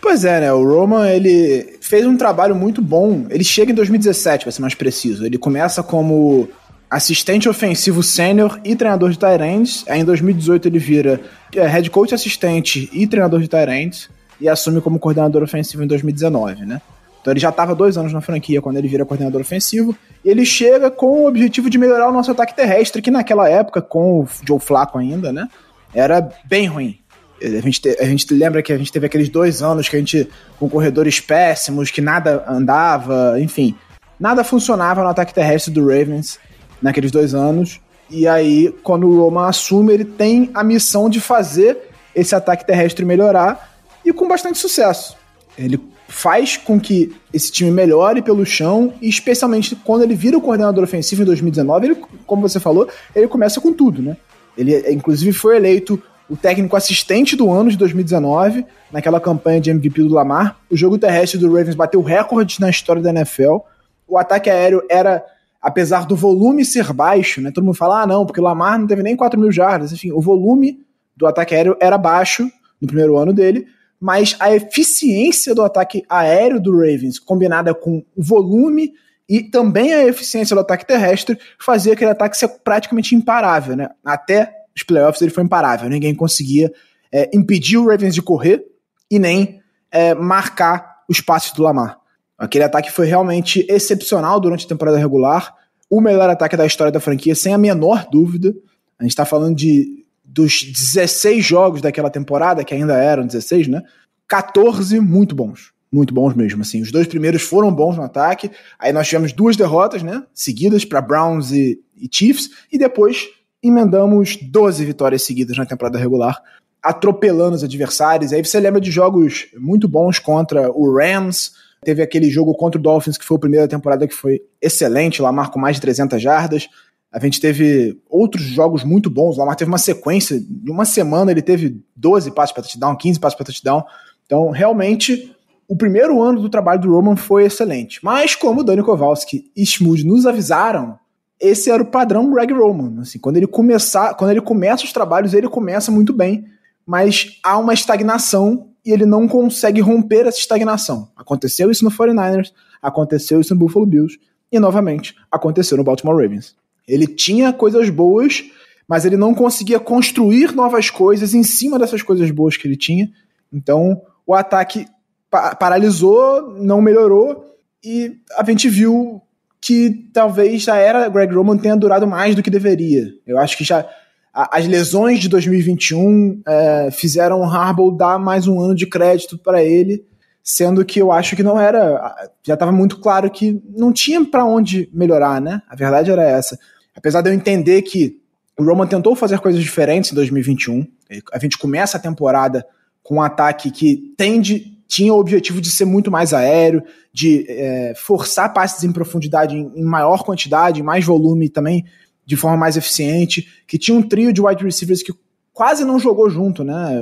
Pois 0.01 0.25
é, 0.25 0.41
né? 0.41 0.53
O 0.53 0.63
Roman 0.63 1.07
ele 1.07 1.77
fez 1.81 2.05
um 2.05 2.17
trabalho 2.17 2.53
muito 2.55 2.81
bom. 2.81 3.25
Ele 3.29 3.43
chega 3.43 3.71
em 3.71 3.75
2017, 3.75 4.43
para 4.43 4.51
ser 4.51 4.61
mais 4.61 4.75
preciso. 4.75 5.25
Ele 5.25 5.37
começa 5.37 5.81
como 5.81 6.49
assistente 6.89 7.47
ofensivo 7.47 8.03
sênior 8.03 8.59
e 8.65 8.75
treinador 8.75 9.09
de 9.09 9.17
Tyrants. 9.17 9.85
Aí 9.87 10.01
em 10.01 10.05
2018 10.05 10.67
ele 10.67 10.79
vira 10.79 11.21
é, 11.55 11.65
head 11.65 11.89
coach 11.89 12.13
assistente 12.13 12.89
e 12.91 13.07
treinador 13.07 13.39
de 13.39 13.47
Tyrants 13.47 14.09
e 14.41 14.49
assume 14.49 14.81
como 14.81 14.99
coordenador 14.99 15.41
ofensivo 15.41 15.83
em 15.83 15.87
2019, 15.87 16.65
né? 16.65 16.81
Então 17.21 17.31
ele 17.31 17.39
já 17.39 17.49
estava 17.49 17.75
dois 17.75 17.97
anos 17.97 18.11
na 18.11 18.19
franquia 18.19 18.61
quando 18.61 18.77
ele 18.77 18.87
vira 18.87 19.05
coordenador 19.05 19.41
ofensivo. 19.41 19.95
E 20.25 20.29
ele 20.29 20.43
chega 20.43 20.89
com 20.89 21.23
o 21.23 21.27
objetivo 21.27 21.69
de 21.69 21.77
melhorar 21.77 22.09
o 22.09 22.11
nosso 22.11 22.31
ataque 22.31 22.55
terrestre, 22.55 23.01
que 23.01 23.11
naquela 23.11 23.47
época, 23.47 23.81
com 23.81 24.21
o 24.21 24.27
Joe 24.45 24.59
Flacco 24.59 24.97
ainda, 24.97 25.31
né? 25.31 25.47
Era 25.93 26.29
bem 26.45 26.67
ruim. 26.67 26.97
A 27.41 27.61
gente, 27.61 27.81
te, 27.81 27.97
a 27.99 28.05
gente 28.05 28.33
lembra 28.33 28.61
que 28.61 28.71
a 28.71 28.77
gente 28.77 28.91
teve 28.91 29.05
aqueles 29.05 29.29
dois 29.29 29.61
anos 29.61 29.87
que 29.87 29.95
a 29.95 29.99
gente, 29.99 30.29
com 30.59 30.69
corredores 30.69 31.19
péssimos, 31.19 31.89
que 31.89 32.01
nada 32.01 32.43
andava, 32.47 33.39
enfim. 33.39 33.75
Nada 34.19 34.43
funcionava 34.43 35.01
no 35.01 35.09
ataque 35.09 35.33
terrestre 35.33 35.73
do 35.73 35.81
Ravens 35.81 36.39
naqueles 36.81 37.11
dois 37.11 37.33
anos. 37.33 37.79
E 38.09 38.27
aí, 38.27 38.73
quando 38.83 39.07
o 39.07 39.23
Roman 39.23 39.47
assume, 39.47 39.93
ele 39.93 40.05
tem 40.05 40.51
a 40.53 40.63
missão 40.63 41.09
de 41.09 41.19
fazer 41.19 41.77
esse 42.13 42.35
ataque 42.35 42.65
terrestre 42.65 43.05
melhorar 43.05 43.77
e 44.03 44.11
com 44.11 44.27
bastante 44.27 44.57
sucesso. 44.57 45.17
Ele 45.57 45.79
faz 46.11 46.57
com 46.57 46.77
que 46.77 47.15
esse 47.33 47.49
time 47.51 47.71
melhore 47.71 48.21
pelo 48.21 48.45
chão, 48.45 48.93
e 49.01 49.07
especialmente 49.07 49.75
quando 49.77 50.03
ele 50.03 50.13
vira 50.13 50.37
o 50.37 50.41
coordenador 50.41 50.83
ofensivo 50.83 51.21
em 51.21 51.25
2019, 51.25 51.85
ele, 51.87 51.95
como 52.27 52.41
você 52.41 52.59
falou, 52.59 52.87
ele 53.15 53.29
começa 53.29 53.61
com 53.61 53.71
tudo, 53.71 54.01
né? 54.01 54.17
Ele, 54.57 54.91
inclusive, 54.91 55.31
foi 55.31 55.55
eleito 55.55 56.01
o 56.29 56.35
técnico 56.35 56.75
assistente 56.75 57.35
do 57.35 57.49
ano 57.49 57.69
de 57.69 57.77
2019, 57.77 58.65
naquela 58.91 59.21
campanha 59.21 59.61
de 59.61 59.69
MVP 59.69 60.03
do 60.03 60.13
Lamar. 60.13 60.57
O 60.69 60.75
jogo 60.75 60.97
terrestre 60.97 61.39
do 61.39 61.47
Ravens 61.47 61.75
bateu 61.75 62.01
recordes 62.01 62.59
na 62.59 62.69
história 62.69 63.01
da 63.01 63.09
NFL. 63.09 63.59
O 64.05 64.17
ataque 64.17 64.49
aéreo 64.49 64.83
era, 64.89 65.23
apesar 65.61 66.05
do 66.05 66.15
volume 66.15 66.65
ser 66.65 66.91
baixo, 66.91 67.39
né? 67.39 67.51
Todo 67.51 67.63
mundo 67.63 67.75
fala, 67.75 68.01
ah, 68.01 68.07
não, 68.07 68.25
porque 68.25 68.41
o 68.41 68.43
Lamar 68.43 68.77
não 68.77 68.85
teve 68.85 69.01
nem 69.01 69.15
4 69.15 69.39
mil 69.39 69.51
jardas. 69.51 69.93
Enfim, 69.93 70.11
o 70.11 70.19
volume 70.19 70.79
do 71.15 71.25
ataque 71.25 71.55
aéreo 71.55 71.77
era 71.79 71.97
baixo 71.97 72.49
no 72.81 72.87
primeiro 72.87 73.17
ano 73.17 73.31
dele, 73.31 73.65
mas 74.01 74.35
a 74.39 74.51
eficiência 74.51 75.53
do 75.53 75.61
ataque 75.61 76.03
aéreo 76.09 76.59
do 76.59 76.71
Ravens, 76.71 77.19
combinada 77.19 77.71
com 77.75 78.03
o 78.15 78.23
volume 78.23 78.93
e 79.29 79.43
também 79.43 79.93
a 79.93 80.03
eficiência 80.07 80.55
do 80.55 80.59
ataque 80.59 80.87
terrestre, 80.87 81.37
fazia 81.59 81.93
aquele 81.93 82.09
ataque 82.09 82.35
ser 82.35 82.47
praticamente 82.63 83.13
imparável, 83.13 83.75
né? 83.75 83.89
Até 84.03 84.51
os 84.75 84.81
playoffs 84.81 85.21
ele 85.21 85.29
foi 85.29 85.43
imparável, 85.43 85.87
ninguém 85.87 86.15
conseguia 86.15 86.73
é, 87.11 87.29
impedir 87.31 87.77
o 87.77 87.87
Ravens 87.87 88.15
de 88.15 88.23
correr 88.23 88.65
e 89.09 89.19
nem 89.19 89.61
é, 89.91 90.15
marcar 90.15 91.03
os 91.07 91.21
passes 91.21 91.51
do 91.51 91.61
Lamar. 91.61 91.99
Aquele 92.39 92.63
ataque 92.63 92.91
foi 92.91 93.05
realmente 93.05 93.63
excepcional 93.69 94.39
durante 94.39 94.65
a 94.65 94.69
temporada 94.69 94.97
regular, 94.97 95.53
o 95.87 96.01
melhor 96.01 96.27
ataque 96.27 96.57
da 96.57 96.65
história 96.65 96.91
da 96.91 96.99
franquia, 96.99 97.35
sem 97.35 97.53
a 97.53 97.57
menor 97.57 98.07
dúvida. 98.09 98.51
A 98.97 99.03
gente 99.03 99.11
está 99.11 99.25
falando 99.25 99.55
de 99.55 100.00
dos 100.31 100.63
16 100.63 101.45
jogos 101.45 101.81
daquela 101.81 102.09
temporada, 102.09 102.63
que 102.63 102.73
ainda 102.73 102.95
eram 102.95 103.25
16, 103.25 103.67
né? 103.67 103.83
14 104.27 104.99
muito 104.99 105.35
bons. 105.35 105.73
Muito 105.91 106.13
bons 106.13 106.33
mesmo, 106.33 106.61
assim. 106.61 106.81
Os 106.81 106.89
dois 106.89 107.05
primeiros 107.05 107.41
foram 107.41 107.73
bons 107.73 107.97
no 107.97 108.03
ataque. 108.03 108.49
Aí 108.79 108.93
nós 108.93 109.07
tivemos 109.07 109.33
duas 109.33 109.57
derrotas, 109.57 110.01
né? 110.01 110.23
Seguidas 110.33 110.85
para 110.85 111.01
Browns 111.01 111.51
e, 111.51 111.81
e 111.97 112.07
Chiefs. 112.09 112.49
E 112.71 112.77
depois 112.77 113.27
emendamos 113.61 114.37
12 114.37 114.85
vitórias 114.85 115.23
seguidas 115.23 115.57
na 115.57 115.65
temporada 115.65 115.99
regular, 115.99 116.41
atropelando 116.81 117.57
os 117.57 117.63
adversários. 117.63 118.31
Aí 118.31 118.43
você 118.43 118.57
lembra 118.57 118.79
de 118.79 118.89
jogos 118.89 119.47
muito 119.57 119.85
bons 119.85 120.17
contra 120.17 120.71
o 120.71 120.95
Rams. 120.95 121.51
Teve 121.83 122.01
aquele 122.01 122.29
jogo 122.29 122.55
contra 122.55 122.79
o 122.79 122.81
Dolphins, 122.81 123.17
que 123.17 123.25
foi 123.25 123.35
o 123.35 123.39
primeiro 123.39 123.67
da 123.67 123.75
temporada 123.75 124.07
que 124.07 124.13
foi 124.13 124.41
excelente. 124.61 125.21
Lá 125.21 125.33
marcou 125.33 125.61
mais 125.61 125.75
de 125.75 125.81
300 125.81 126.21
jardas. 126.21 126.69
A 127.11 127.19
gente 127.19 127.41
teve 127.41 127.99
outros 128.09 128.43
jogos 128.43 128.83
muito 128.83 129.09
bons. 129.09 129.35
O 129.35 129.39
Lamar 129.39 129.55
teve 129.55 129.69
uma 129.69 129.77
sequência. 129.77 130.39
De 130.39 130.71
uma 130.71 130.85
semana 130.85 131.31
ele 131.31 131.41
teve 131.41 131.83
12 131.95 132.31
passes 132.31 132.53
para 132.53 132.63
touchdown, 132.63 132.95
15 132.95 133.19
passes 133.19 133.35
para 133.35 133.45
touchdown. 133.45 133.83
Então, 134.25 134.49
realmente, 134.49 135.35
o 135.67 135.75
primeiro 135.75 136.21
ano 136.21 136.41
do 136.41 136.49
trabalho 136.49 136.81
do 136.81 136.91
Roman 136.91 137.17
foi 137.17 137.45
excelente. 137.45 137.99
Mas, 138.01 138.33
como 138.33 138.63
Dani 138.63 138.81
Kowalski 138.81 139.51
e 139.55 139.65
Schmood 139.65 140.05
nos 140.05 140.25
avisaram, 140.25 140.97
esse 141.39 141.69
era 141.69 141.83
o 141.83 141.85
padrão 141.85 142.31
Greg 142.31 142.53
Roman. 142.53 143.01
Assim, 143.01 143.19
quando 143.19 143.37
ele 143.37 143.47
começar, 143.47 144.13
quando 144.13 144.31
ele 144.31 144.41
começa 144.41 144.85
os 144.85 144.93
trabalhos, 144.93 145.33
ele 145.33 145.49
começa 145.49 145.91
muito 145.91 146.13
bem, 146.13 146.45
mas 146.85 147.39
há 147.43 147.57
uma 147.57 147.73
estagnação 147.73 148.67
e 148.85 148.91
ele 148.91 149.05
não 149.05 149.27
consegue 149.27 149.81
romper 149.81 150.27
essa 150.27 150.37
estagnação. 150.37 151.09
Aconteceu 151.15 151.69
isso 151.69 151.83
no 151.83 151.91
49ers, 151.91 152.51
aconteceu 152.81 153.41
isso 153.41 153.53
no 153.53 153.59
Buffalo 153.59 153.85
Bills 153.85 154.19
e 154.51 154.59
novamente 154.59 155.15
aconteceu 155.31 155.77
no 155.77 155.83
Baltimore 155.83 156.15
Ravens. 156.15 156.55
Ele 156.93 157.07
tinha 157.07 157.53
coisas 157.53 157.89
boas, 157.89 158.43
mas 158.87 159.05
ele 159.05 159.17
não 159.17 159.33
conseguia 159.33 159.79
construir 159.79 160.53
novas 160.53 160.89
coisas 160.89 161.33
em 161.33 161.43
cima 161.43 161.79
dessas 161.79 162.01
coisas 162.01 162.29
boas 162.31 162.57
que 162.57 162.67
ele 162.67 162.75
tinha. 162.75 163.09
Então, 163.51 164.01
o 164.25 164.33
ataque 164.33 164.85
pa 165.29 165.55
paralisou, 165.55 166.55
não 166.59 166.81
melhorou, 166.81 167.45
e 167.83 168.17
a 168.37 168.43
gente 168.43 168.69
viu 168.69 169.21
que 169.59 170.09
talvez 170.13 170.67
a 170.67 170.75
era 170.75 171.07
Greg 171.07 171.33
Roman 171.33 171.57
tenha 171.57 171.77
durado 171.77 172.07
mais 172.07 172.35
do 172.35 172.43
que 172.43 172.49
deveria. 172.49 173.07
Eu 173.25 173.37
acho 173.39 173.57
que 173.57 173.63
já 173.63 173.87
a, 174.33 174.57
as 174.57 174.67
lesões 174.67 175.19
de 175.19 175.29
2021 175.29 176.41
é, 176.47 176.89
fizeram 176.91 177.41
o 177.41 177.43
Harbaugh 177.43 177.95
dar 177.95 178.19
mais 178.19 178.47
um 178.47 178.59
ano 178.59 178.75
de 178.75 178.87
crédito 178.87 179.37
para 179.37 179.63
ele, 179.63 180.05
sendo 180.43 180.83
que 180.83 180.99
eu 180.99 181.11
acho 181.11 181.35
que 181.35 181.43
não 181.43 181.59
era. 181.59 182.15
Já 182.43 182.55
estava 182.55 182.71
muito 182.71 182.99
claro 182.99 183.29
que 183.29 183.61
não 183.69 183.93
tinha 183.93 184.23
para 184.25 184.45
onde 184.45 184.89
melhorar, 184.93 185.39
né? 185.39 185.61
A 185.69 185.75
verdade 185.75 186.11
era 186.11 186.23
essa. 186.23 186.57
Apesar 186.95 187.21
de 187.21 187.29
eu 187.29 187.33
entender 187.33 187.81
que 187.81 188.19
o 188.57 188.63
Roman 188.63 188.87
tentou 188.87 189.15
fazer 189.15 189.39
coisas 189.39 189.61
diferentes 189.61 190.11
em 190.11 190.15
2021, 190.15 190.85
a 191.31 191.39
gente 191.39 191.57
começa 191.57 191.97
a 191.97 191.99
temporada 191.99 192.65
com 193.01 193.15
um 193.15 193.21
ataque 193.21 193.71
que 193.71 194.13
tende, 194.17 194.77
tinha 194.87 195.13
o 195.13 195.19
objetivo 195.19 195.59
de 195.59 195.71
ser 195.71 195.85
muito 195.85 196.11
mais 196.11 196.33
aéreo, 196.33 196.83
de 197.13 197.45
é, 197.49 197.93
forçar 197.95 198.53
passes 198.53 198.83
em 198.83 198.91
profundidade 198.91 199.55
em, 199.55 199.71
em 199.75 199.83
maior 199.83 200.23
quantidade, 200.23 200.81
em 200.81 200.83
mais 200.83 201.05
volume 201.05 201.49
também, 201.49 201.85
de 202.25 202.35
forma 202.37 202.57
mais 202.57 202.77
eficiente, 202.77 203.47
que 203.67 203.77
tinha 203.77 203.97
um 203.97 204.01
trio 204.01 204.31
de 204.31 204.41
wide 204.41 204.63
receivers 204.63 205.01
que 205.01 205.13
quase 205.53 205.83
não 205.83 205.99
jogou 205.99 206.29
junto, 206.29 206.63
né? 206.63 207.01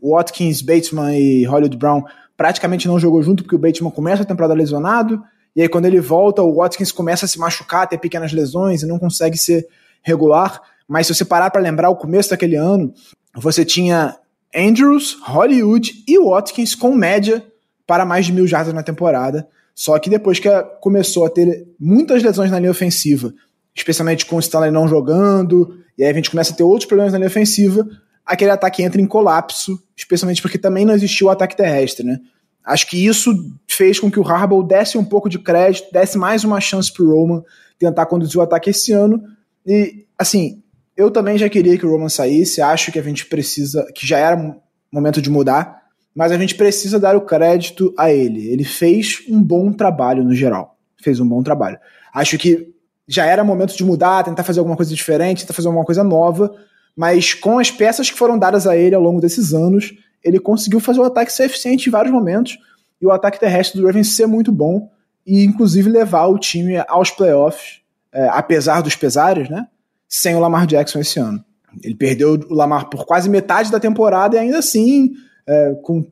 O 0.00 0.14
Watkins, 0.14 0.62
Bateman 0.62 1.16
e 1.18 1.44
Hollywood 1.44 1.76
Brown 1.76 2.02
praticamente 2.36 2.88
não 2.88 2.98
jogou 2.98 3.22
junto, 3.22 3.42
porque 3.42 3.56
o 3.56 3.58
Bateman 3.58 3.90
começa 3.90 4.22
a 4.22 4.26
temporada 4.26 4.54
lesionado, 4.54 5.22
e 5.54 5.62
aí 5.62 5.68
quando 5.68 5.86
ele 5.86 6.00
volta, 6.00 6.42
o 6.42 6.54
Watkins 6.54 6.92
começa 6.92 7.24
a 7.24 7.28
se 7.28 7.38
machucar, 7.38 7.88
ter 7.88 7.98
pequenas 7.98 8.32
lesões 8.32 8.82
e 8.82 8.86
não 8.86 8.98
consegue 8.98 9.36
ser 9.36 9.66
regular, 10.02 10.60
mas 10.88 11.06
se 11.06 11.14
você 11.14 11.24
parar 11.24 11.50
para 11.50 11.60
lembrar 11.60 11.90
o 11.90 11.96
começo 11.96 12.30
daquele 12.30 12.56
ano, 12.56 12.92
você 13.34 13.64
tinha 13.64 14.16
Andrews, 14.54 15.16
Hollywood 15.22 16.04
e 16.06 16.18
Watkins 16.18 16.74
com 16.74 16.94
média 16.94 17.44
para 17.86 18.04
mais 18.04 18.26
de 18.26 18.32
mil 18.32 18.46
jardas 18.46 18.74
na 18.74 18.82
temporada. 18.82 19.48
Só 19.74 19.98
que 19.98 20.10
depois 20.10 20.38
que 20.38 20.48
começou 20.80 21.24
a 21.24 21.30
ter 21.30 21.66
muitas 21.78 22.22
lesões 22.22 22.50
na 22.50 22.58
linha 22.58 22.70
ofensiva, 22.70 23.32
especialmente 23.74 24.26
com 24.26 24.36
o 24.36 24.40
Stanley 24.40 24.70
não 24.70 24.86
jogando, 24.86 25.78
e 25.96 26.04
aí 26.04 26.10
a 26.10 26.12
gente 26.12 26.30
começa 26.30 26.52
a 26.52 26.56
ter 26.56 26.62
outros 26.62 26.86
problemas 26.86 27.12
na 27.12 27.18
linha 27.18 27.28
ofensiva, 27.28 27.86
aquele 28.26 28.50
ataque 28.50 28.82
entra 28.82 29.00
em 29.00 29.06
colapso, 29.06 29.80
especialmente 29.96 30.42
porque 30.42 30.58
também 30.58 30.84
não 30.84 30.94
existiu 30.94 31.28
o 31.28 31.30
ataque 31.30 31.56
terrestre, 31.56 32.04
né? 32.04 32.18
Acho 32.64 32.88
que 32.88 33.06
isso 33.06 33.32
fez 33.66 33.98
com 33.98 34.10
que 34.10 34.20
o 34.20 34.26
Harbaugh 34.26 34.62
desse 34.62 34.98
um 34.98 35.04
pouco 35.04 35.28
de 35.28 35.38
crédito, 35.38 35.90
desse 35.92 36.18
mais 36.18 36.44
uma 36.44 36.60
chance 36.60 36.92
pro 36.92 37.10
Roman 37.10 37.42
tentar 37.78 38.06
conduzir 38.06 38.38
o 38.38 38.42
ataque 38.42 38.70
esse 38.70 38.92
ano. 38.92 39.22
E, 39.66 40.04
assim, 40.18 40.62
eu 40.96 41.10
também 41.10 41.38
já 41.38 41.48
queria 41.48 41.78
que 41.78 41.86
o 41.86 41.90
Roman 41.90 42.08
saísse, 42.08 42.60
acho 42.60 42.92
que 42.92 42.98
a 42.98 43.02
gente 43.02 43.26
precisa, 43.26 43.86
que 43.94 44.06
já 44.06 44.18
era 44.18 44.56
momento 44.92 45.22
de 45.22 45.30
mudar, 45.30 45.80
mas 46.14 46.32
a 46.32 46.38
gente 46.38 46.54
precisa 46.54 47.00
dar 47.00 47.16
o 47.16 47.22
crédito 47.22 47.94
a 47.96 48.12
ele. 48.12 48.48
Ele 48.48 48.64
fez 48.64 49.24
um 49.28 49.42
bom 49.42 49.72
trabalho 49.72 50.22
no 50.22 50.34
geral. 50.34 50.76
Fez 51.02 51.18
um 51.20 51.26
bom 51.26 51.42
trabalho. 51.42 51.78
Acho 52.12 52.36
que 52.36 52.74
já 53.08 53.24
era 53.24 53.42
momento 53.42 53.76
de 53.76 53.84
mudar, 53.84 54.24
tentar 54.24 54.44
fazer 54.44 54.58
alguma 54.58 54.76
coisa 54.76 54.94
diferente, 54.94 55.40
tentar 55.40 55.54
fazer 55.54 55.68
alguma 55.68 55.84
coisa 55.84 56.04
nova, 56.04 56.54
mas 56.94 57.32
com 57.32 57.58
as 57.58 57.70
peças 57.70 58.10
que 58.10 58.18
foram 58.18 58.38
dadas 58.38 58.66
a 58.66 58.76
ele 58.76 58.94
ao 58.94 59.02
longo 59.02 59.20
desses 59.20 59.54
anos, 59.54 59.94
ele 60.22 60.38
conseguiu 60.38 60.80
fazer 60.80 61.00
o 61.00 61.04
ataque 61.04 61.32
ser 61.32 61.44
eficiente 61.44 61.88
em 61.88 61.92
vários 61.92 62.12
momentos 62.12 62.58
e 63.00 63.06
o 63.06 63.10
ataque 63.10 63.40
terrestre 63.40 63.80
do 63.80 63.86
Ravens 63.86 64.14
ser 64.14 64.26
muito 64.26 64.52
bom 64.52 64.90
e 65.26 65.44
inclusive 65.44 65.88
levar 65.88 66.26
o 66.26 66.38
time 66.38 66.76
aos 66.88 67.10
playoffs, 67.10 67.80
é, 68.12 68.28
apesar 68.28 68.82
dos 68.82 68.96
pesares, 68.96 69.48
né? 69.48 69.66
Sem 70.08 70.34
o 70.34 70.40
Lamar 70.40 70.66
Jackson 70.66 71.00
esse 71.00 71.18
ano. 71.18 71.42
Ele 71.82 71.94
perdeu 71.94 72.34
o 72.34 72.54
Lamar 72.54 72.90
por 72.90 73.06
quase 73.06 73.28
metade 73.28 73.70
da 73.70 73.78
temporada 73.78 74.36
e 74.36 74.38
ainda 74.38 74.58
assim, 74.58 75.12
é, 75.46 75.74
com 75.82 76.04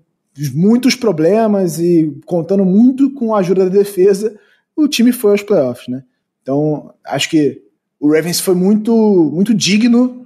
muitos 0.54 0.94
problemas 0.94 1.78
e 1.78 2.16
contando 2.24 2.64
muito 2.64 3.12
com 3.12 3.34
a 3.34 3.40
ajuda 3.40 3.64
da 3.64 3.76
defesa, 3.76 4.38
o 4.76 4.86
time 4.86 5.10
foi 5.10 5.32
aos 5.32 5.42
playoffs, 5.42 5.88
né? 5.88 6.04
Então, 6.42 6.94
acho 7.04 7.28
que 7.28 7.60
o 8.00 8.12
Ravens 8.12 8.40
foi 8.40 8.54
muito, 8.54 8.94
muito 9.34 9.52
digno 9.52 10.17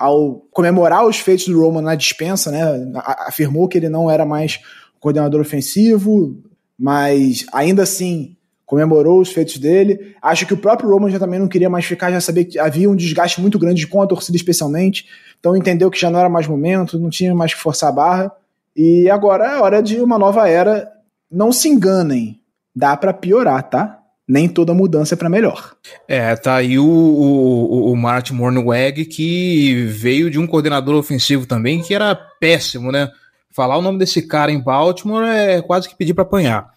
ao 0.00 0.46
comemorar 0.50 1.06
os 1.06 1.18
feitos 1.18 1.46
do 1.46 1.60
Roman 1.60 1.82
na 1.82 1.94
dispensa, 1.94 2.50
né, 2.50 2.90
afirmou 3.26 3.68
que 3.68 3.76
ele 3.76 3.90
não 3.90 4.10
era 4.10 4.24
mais 4.24 4.58
coordenador 4.98 5.42
ofensivo, 5.42 6.42
mas 6.78 7.44
ainda 7.52 7.82
assim 7.82 8.34
comemorou 8.64 9.20
os 9.20 9.30
feitos 9.30 9.58
dele. 9.58 10.14
Acho 10.22 10.46
que 10.46 10.54
o 10.54 10.56
próprio 10.56 10.88
Roman 10.88 11.10
já 11.10 11.18
também 11.18 11.38
não 11.38 11.48
queria 11.48 11.68
mais 11.68 11.84
ficar, 11.84 12.10
já 12.10 12.18
sabia 12.18 12.46
que 12.46 12.58
havia 12.58 12.88
um 12.88 12.96
desgaste 12.96 13.42
muito 13.42 13.58
grande 13.58 13.86
com 13.86 14.00
a 14.00 14.06
torcida 14.06 14.36
especialmente, 14.36 15.06
então 15.38 15.54
entendeu 15.54 15.90
que 15.90 16.00
já 16.00 16.08
não 16.08 16.18
era 16.18 16.30
mais 16.30 16.46
momento, 16.46 16.98
não 16.98 17.10
tinha 17.10 17.34
mais 17.34 17.52
que 17.52 17.60
forçar 17.60 17.90
a 17.90 17.92
barra. 17.92 18.32
E 18.74 19.10
agora 19.10 19.44
é 19.44 19.60
hora 19.60 19.82
de 19.82 20.00
uma 20.00 20.18
nova 20.18 20.48
era. 20.48 20.90
Não 21.30 21.52
se 21.52 21.68
enganem, 21.68 22.40
dá 22.74 22.96
para 22.96 23.12
piorar, 23.12 23.68
tá? 23.68 23.99
Nem 24.30 24.48
toda 24.48 24.72
mudança 24.72 25.14
é 25.14 25.16
para 25.16 25.28
melhor. 25.28 25.74
É, 26.06 26.36
tá 26.36 26.54
aí 26.54 26.78
o, 26.78 26.84
o, 26.84 27.92
o 27.92 27.96
Martin 27.96 28.34
Mornweg, 28.34 29.04
que 29.06 29.86
veio 29.86 30.30
de 30.30 30.38
um 30.38 30.46
coordenador 30.46 30.94
ofensivo 30.94 31.46
também, 31.46 31.82
que 31.82 31.92
era 31.92 32.14
péssimo, 32.14 32.92
né? 32.92 33.10
Falar 33.50 33.76
o 33.76 33.82
nome 33.82 33.98
desse 33.98 34.22
cara 34.22 34.52
em 34.52 34.62
Baltimore 34.62 35.24
é 35.24 35.60
quase 35.60 35.88
que 35.88 35.96
pedir 35.96 36.14
para 36.14 36.22
apanhar. 36.22 36.70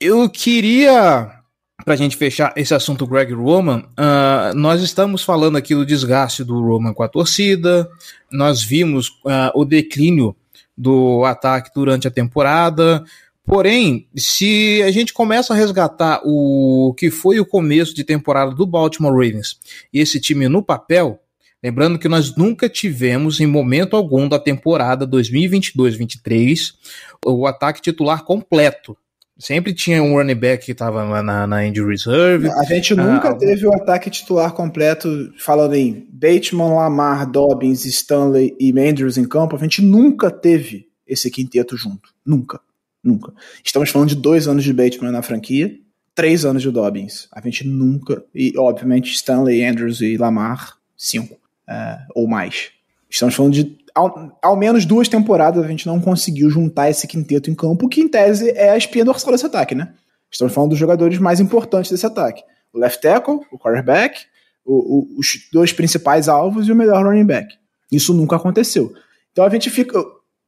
Eu 0.00 0.30
queria, 0.30 1.30
para 1.84 1.92
a 1.92 1.96
gente 1.96 2.16
fechar 2.16 2.54
esse 2.56 2.72
assunto 2.72 3.06
Greg 3.06 3.34
Roman, 3.34 3.80
uh, 3.80 4.54
nós 4.56 4.80
estamos 4.80 5.22
falando 5.22 5.58
aqui 5.58 5.74
do 5.74 5.84
desgaste 5.84 6.42
do 6.42 6.58
Roman 6.58 6.94
com 6.94 7.02
a 7.02 7.08
torcida, 7.08 7.86
nós 8.32 8.62
vimos 8.62 9.08
uh, 9.26 9.52
o 9.54 9.66
declínio 9.66 10.34
do 10.74 11.22
ataque 11.26 11.70
durante 11.74 12.08
a 12.08 12.10
temporada, 12.10 13.04
Porém, 13.48 14.06
se 14.14 14.82
a 14.82 14.90
gente 14.90 15.14
começa 15.14 15.54
a 15.54 15.56
resgatar 15.56 16.20
o 16.22 16.94
que 16.98 17.10
foi 17.10 17.40
o 17.40 17.46
começo 17.46 17.94
de 17.94 18.04
temporada 18.04 18.54
do 18.54 18.66
Baltimore 18.66 19.10
Ravens 19.10 19.58
e 19.90 20.00
esse 20.00 20.20
time 20.20 20.46
no 20.48 20.62
papel, 20.62 21.18
lembrando 21.64 21.98
que 21.98 22.10
nós 22.10 22.36
nunca 22.36 22.68
tivemos 22.68 23.40
em 23.40 23.46
momento 23.46 23.96
algum 23.96 24.28
da 24.28 24.38
temporada 24.38 25.06
2022-23 25.06 26.74
o 27.24 27.46
ataque 27.46 27.80
titular 27.80 28.22
completo. 28.22 28.94
Sempre 29.38 29.72
tinha 29.72 30.02
um 30.02 30.12
running 30.12 30.34
back 30.34 30.66
que 30.66 30.72
estava 30.72 31.22
na, 31.22 31.46
na 31.46 31.66
injury 31.66 31.92
reserve. 31.92 32.50
A 32.50 32.64
gente 32.64 32.94
nunca 32.94 33.30
ah, 33.30 33.34
teve 33.34 33.66
o 33.66 33.72
ataque 33.72 34.10
titular 34.10 34.52
completo, 34.52 35.08
falando 35.38 35.74
em 35.74 36.06
Bateman, 36.12 36.74
Lamar, 36.74 37.30
Dobbins, 37.30 37.86
Stanley 37.86 38.54
e 38.60 38.78
Andrews 38.78 39.16
em 39.16 39.26
campo. 39.26 39.56
A 39.56 39.58
gente 39.58 39.80
nunca 39.80 40.30
teve 40.30 40.88
esse 41.06 41.30
quinteto 41.30 41.78
junto. 41.78 42.10
Nunca. 42.26 42.60
Nunca. 43.08 43.32
Estamos 43.64 43.88
falando 43.88 44.10
de 44.10 44.16
dois 44.16 44.46
anos 44.46 44.62
de 44.62 44.72
Bateman 44.72 45.10
na 45.10 45.22
franquia, 45.22 45.74
três 46.14 46.44
anos 46.44 46.62
de 46.62 46.70
Dobbins. 46.70 47.26
A 47.32 47.40
gente 47.40 47.66
nunca. 47.66 48.22
E, 48.34 48.52
obviamente, 48.58 49.10
Stanley, 49.14 49.64
Andrews 49.64 50.02
e 50.02 50.18
Lamar, 50.18 50.76
cinco. 50.94 51.34
Uh, 51.34 52.04
ou 52.14 52.28
mais. 52.28 52.70
Estamos 53.08 53.34
falando 53.34 53.54
de. 53.54 53.78
Ao, 53.94 54.38
ao, 54.42 54.56
menos 54.56 54.84
duas 54.84 55.08
temporadas 55.08 55.64
a 55.64 55.68
gente 55.68 55.86
não 55.86 56.00
conseguiu 56.00 56.50
juntar 56.50 56.90
esse 56.90 57.06
quinteto 57.06 57.50
em 57.50 57.54
campo, 57.54 57.88
que 57.88 58.02
em 58.02 58.08
tese 58.08 58.50
é 58.50 58.70
a 58.70 58.76
espinha 58.76 59.04
dorsal 59.04 59.32
desse 59.32 59.46
ataque, 59.46 59.74
né? 59.74 59.94
Estamos 60.30 60.52
falando 60.52 60.70
dos 60.70 60.78
jogadores 60.78 61.18
mais 61.18 61.40
importantes 61.40 61.90
desse 61.90 62.04
ataque. 62.04 62.42
O 62.72 62.78
left 62.78 63.00
tackle, 63.00 63.40
o 63.50 63.58
quarterback, 63.58 64.20
o, 64.64 64.74
o, 64.74 65.18
os 65.18 65.48
dois 65.50 65.72
principais 65.72 66.28
alvos 66.28 66.68
e 66.68 66.72
o 66.72 66.76
melhor 66.76 67.04
running 67.04 67.24
back. 67.24 67.54
Isso 67.90 68.12
nunca 68.12 68.36
aconteceu. 68.36 68.92
Então 69.32 69.44
a 69.44 69.48
gente 69.48 69.70
fica 69.70 69.98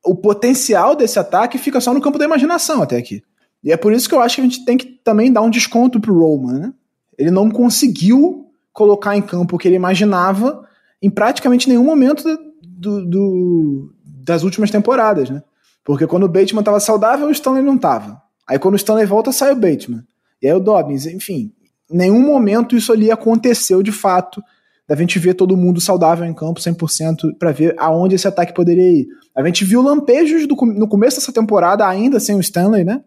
o 0.05 0.15
potencial 0.15 0.97
desse 0.97 1.19
ataque 1.19 1.59
fica 1.59 1.81
só 1.81 1.93
no 1.93 2.01
campo 2.01 2.19
da 2.19 2.25
imaginação 2.25 2.83
até 2.83 2.97
aqui. 2.97 3.23
E 3.63 3.71
é 3.71 3.77
por 3.77 3.93
isso 3.93 4.09
que 4.09 4.15
eu 4.15 4.21
acho 4.21 4.37
que 4.37 4.41
a 4.41 4.45
gente 4.45 4.65
tem 4.65 4.77
que 4.77 4.87
também 5.05 5.33
dar 5.33 5.43
um 5.43 5.51
desconto 5.51 6.01
pro 6.01 6.19
Roman, 6.19 6.59
né? 6.59 6.73
Ele 7.19 7.31
não 7.31 7.51
conseguiu 7.51 8.47
colocar 8.73 9.17
em 9.17 9.23
campo 9.23 9.57
o 9.57 9.59
que 9.59 9.69
ele 9.69 9.77
imaginava 9.77 10.67
em 11.03 11.11
praticamente 11.11 11.69
nenhum 11.69 11.85
momento 11.85 12.25
do, 12.63 13.05
do, 13.05 13.95
das 14.05 14.43
últimas 14.43 14.71
temporadas, 14.71 15.29
né? 15.29 15.43
Porque 15.85 16.07
quando 16.07 16.25
o 16.25 16.29
Bateman 16.29 16.61
estava 16.61 16.81
saudável, 16.81 17.27
o 17.27 17.31
Stanley 17.31 17.63
não 17.63 17.77
estava. 17.77 18.23
Aí 18.49 18.59
quando 18.59 18.75
o 18.75 18.77
Stanley 18.77 19.07
volta, 19.07 19.33
sai 19.33 19.53
o 19.53 19.57
Bateman. 19.57 20.03
E 20.41 20.49
aí 20.49 20.55
o 20.55 20.61
Dobbins, 20.61 21.07
enfim. 21.07 21.53
Em 21.91 21.97
nenhum 21.97 22.21
momento 22.21 22.77
isso 22.77 22.93
ali 22.93 23.11
aconteceu 23.11 23.83
de 23.83 23.93
fato 23.93 24.43
da 24.90 24.96
gente 24.96 25.20
ver 25.20 25.35
todo 25.35 25.57
mundo 25.57 25.81
saudável 25.81 26.26
em 26.26 26.35
campo 26.35 26.59
100% 26.59 27.38
para 27.38 27.53
ver 27.53 27.76
aonde 27.79 28.16
esse 28.16 28.26
ataque 28.26 28.53
poderia 28.53 28.90
ir. 28.90 29.07
A 29.37 29.46
gente 29.46 29.64
viu 29.64 29.81
lampejos 29.81 30.48
do, 30.48 30.57
no 30.57 30.88
começo 30.88 31.18
dessa 31.18 31.33
temporada, 31.33 31.87
ainda 31.87 32.18
sem 32.18 32.35
o 32.35 32.40
Stanley, 32.40 32.83
né? 32.83 33.00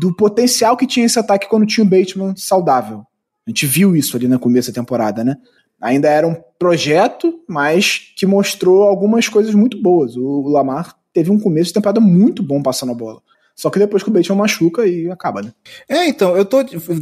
Do 0.00 0.16
potencial 0.16 0.78
que 0.78 0.86
tinha 0.86 1.04
esse 1.04 1.18
ataque 1.18 1.46
quando 1.46 1.66
tinha 1.66 1.84
o 1.84 1.86
Bateman 1.86 2.34
saudável. 2.36 3.04
A 3.46 3.50
gente 3.50 3.66
viu 3.66 3.94
isso 3.94 4.16
ali 4.16 4.26
no 4.26 4.38
começo 4.38 4.72
da 4.72 4.80
temporada, 4.80 5.22
né? 5.22 5.36
Ainda 5.78 6.08
era 6.08 6.26
um 6.26 6.34
projeto, 6.58 7.38
mas 7.46 8.14
que 8.16 8.24
mostrou 8.24 8.84
algumas 8.84 9.28
coisas 9.28 9.54
muito 9.54 9.82
boas. 9.82 10.16
O 10.16 10.48
Lamar 10.48 10.96
teve 11.12 11.30
um 11.30 11.38
começo 11.38 11.68
de 11.68 11.74
temporada 11.74 12.00
muito 12.00 12.42
bom 12.42 12.62
passando 12.62 12.92
a 12.92 12.94
bola. 12.94 13.20
Só 13.56 13.70
que 13.70 13.78
depois 13.78 14.02
que 14.02 14.10
o 14.10 14.12
Bateman 14.12 14.38
machuca 14.38 14.86
e 14.86 15.10
acaba, 15.10 15.40
né? 15.40 15.52
É, 15.88 16.06
então, 16.06 16.36
eu 16.36 16.44
tô 16.44 16.58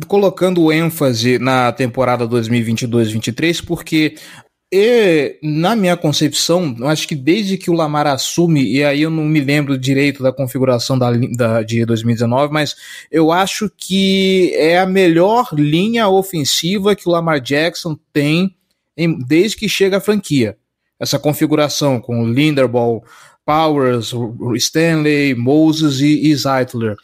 colocando 0.06 0.72
ênfase 0.72 1.36
na 1.38 1.72
temporada 1.72 2.28
2022-23 2.28 3.64
porque 3.66 4.14
e, 4.76 5.38
na 5.40 5.76
minha 5.76 5.96
concepção, 5.96 6.74
eu 6.80 6.88
acho 6.88 7.06
que 7.06 7.14
desde 7.14 7.56
que 7.56 7.70
o 7.70 7.74
Lamar 7.74 8.08
assume, 8.08 8.60
e 8.64 8.82
aí 8.82 9.02
eu 9.02 9.10
não 9.10 9.24
me 9.24 9.40
lembro 9.40 9.78
direito 9.78 10.20
da 10.20 10.32
configuração 10.32 10.98
da, 10.98 11.12
da, 11.12 11.62
de 11.62 11.84
2019, 11.84 12.52
mas 12.52 12.74
eu 13.08 13.30
acho 13.30 13.70
que 13.76 14.52
é 14.56 14.80
a 14.80 14.84
melhor 14.84 15.50
linha 15.52 16.08
ofensiva 16.08 16.96
que 16.96 17.08
o 17.08 17.12
Lamar 17.12 17.40
Jackson 17.40 17.96
tem 18.12 18.56
em, 18.96 19.16
desde 19.16 19.56
que 19.56 19.68
chega 19.68 19.98
à 19.98 20.00
franquia. 20.00 20.56
Essa 20.98 21.20
configuração 21.20 22.00
com 22.00 22.22
o 22.22 22.26
Linderbaum, 22.26 23.00
Powers, 23.44 24.12
Stanley, 24.56 25.34
Moses 25.34 26.00
e, 26.00 26.30
e 26.30 26.34
Zeitler. 26.34 26.96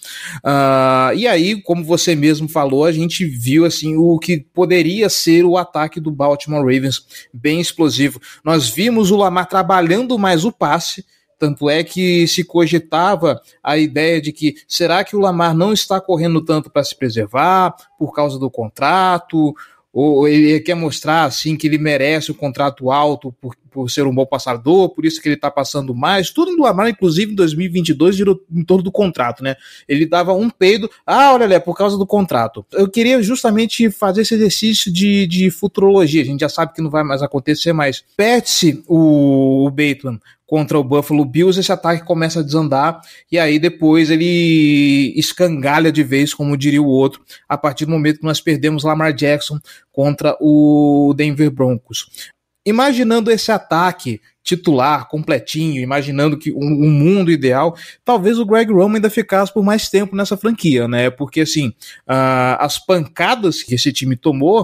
Uh, 0.44 1.14
e 1.14 1.26
aí, 1.26 1.60
como 1.60 1.84
você 1.84 2.14
mesmo 2.14 2.48
falou, 2.48 2.84
a 2.84 2.92
gente 2.92 3.24
viu 3.24 3.64
assim 3.64 3.96
o 3.96 4.18
que 4.18 4.38
poderia 4.38 5.08
ser 5.08 5.44
o 5.44 5.56
ataque 5.56 6.00
do 6.00 6.10
Baltimore 6.10 6.60
Ravens, 6.60 7.04
bem 7.32 7.60
explosivo. 7.60 8.20
Nós 8.42 8.68
vimos 8.68 9.10
o 9.10 9.16
Lamar 9.16 9.46
trabalhando 9.46 10.18
mais 10.18 10.44
o 10.44 10.52
passe, 10.52 11.04
tanto 11.40 11.70
é 11.70 11.82
que 11.82 12.28
se 12.28 12.44
cogitava 12.44 13.40
a 13.62 13.78
ideia 13.78 14.20
de 14.20 14.30
que 14.30 14.56
será 14.68 15.02
que 15.02 15.16
o 15.16 15.20
Lamar 15.20 15.54
não 15.54 15.72
está 15.72 15.98
correndo 15.98 16.44
tanto 16.44 16.70
para 16.70 16.84
se 16.84 16.94
preservar 16.94 17.74
por 17.98 18.12
causa 18.12 18.38
do 18.38 18.50
contrato? 18.50 19.54
Ou 19.92 20.28
ele 20.28 20.60
quer 20.60 20.74
mostrar 20.74 21.24
assim 21.24 21.56
que 21.56 21.66
ele 21.66 21.78
merece 21.78 22.30
o 22.30 22.34
contrato 22.34 22.90
alto 22.90 23.32
por, 23.40 23.56
por 23.70 23.90
ser 23.90 24.06
um 24.06 24.14
bom 24.14 24.24
passador, 24.24 24.90
por 24.90 25.04
isso 25.04 25.20
que 25.20 25.28
ele 25.28 25.36
tá 25.36 25.50
passando 25.50 25.94
mais. 25.94 26.30
Tudo 26.30 26.54
do 26.54 26.64
Amar, 26.64 26.88
inclusive 26.88 27.32
em 27.32 27.34
2022, 27.34 28.16
girou 28.16 28.40
em 28.52 28.62
torno 28.62 28.84
do 28.84 28.92
contrato, 28.92 29.42
né? 29.42 29.56
Ele 29.88 30.06
dava 30.06 30.32
um 30.32 30.48
peido, 30.48 30.88
ah, 31.04 31.32
olha, 31.32 31.54
é 31.54 31.58
por 31.58 31.76
causa 31.76 31.98
do 31.98 32.06
contrato. 32.06 32.64
Eu 32.72 32.88
queria 32.88 33.22
justamente 33.22 33.90
fazer 33.90 34.22
esse 34.22 34.34
exercício 34.34 34.92
de, 34.92 35.26
de 35.26 35.50
futurologia. 35.50 36.22
A 36.22 36.26
gente 36.26 36.40
já 36.40 36.48
sabe 36.48 36.72
que 36.72 36.82
não 36.82 36.90
vai 36.90 37.02
mais 37.02 37.22
acontecer, 37.22 37.72
mas 37.72 38.04
perde-se 38.16 38.82
o, 38.86 39.66
o 39.66 39.70
Bateman 39.70 40.20
contra 40.50 40.76
o 40.76 40.82
Buffalo 40.82 41.24
Bills, 41.24 41.60
esse 41.60 41.70
ataque 41.70 42.04
começa 42.04 42.40
a 42.40 42.42
desandar 42.42 43.00
e 43.30 43.38
aí 43.38 43.56
depois 43.56 44.10
ele 44.10 45.14
escangalha 45.16 45.92
de 45.92 46.02
vez, 46.02 46.34
como 46.34 46.56
diria 46.56 46.82
o 46.82 46.88
outro, 46.88 47.22
a 47.48 47.56
partir 47.56 47.84
do 47.86 47.92
momento 47.92 48.18
que 48.18 48.24
nós 48.24 48.40
perdemos 48.40 48.82
Lamar 48.82 49.12
Jackson 49.12 49.60
contra 49.92 50.36
o 50.40 51.14
Denver 51.16 51.52
Broncos. 51.52 52.32
Imaginando 52.66 53.30
esse 53.30 53.52
ataque 53.52 54.20
titular, 54.42 55.06
completinho, 55.08 55.80
imaginando 55.80 56.36
que 56.36 56.50
um, 56.50 56.58
um, 56.58 56.90
mundo 56.90 57.30
ideal, 57.30 57.76
talvez 58.04 58.36
o 58.36 58.44
Greg 58.44 58.72
Roman 58.72 58.96
ainda 58.96 59.08
ficasse 59.08 59.54
por 59.54 59.62
mais 59.62 59.88
tempo 59.88 60.16
nessa 60.16 60.36
franquia, 60.36 60.88
né? 60.88 61.10
Porque 61.10 61.42
assim, 61.42 61.68
uh, 62.08 62.58
as 62.58 62.76
pancadas 62.84 63.62
que 63.62 63.76
esse 63.76 63.92
time 63.92 64.16
tomou 64.16 64.62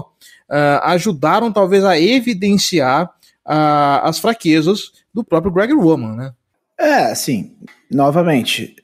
uh, 0.49 0.83
ajudaram 0.83 1.49
talvez 1.49 1.85
a 1.85 1.97
evidenciar 1.97 3.05
uh, 3.05 4.03
as 4.03 4.19
fraquezas 4.19 4.91
do 5.17 5.23
próprio 5.23 5.51
Greg 5.51 5.73
Roman, 5.73 6.15
né? 6.15 6.31
É, 6.79 7.11
assim, 7.11 7.55
novamente, 7.91 8.75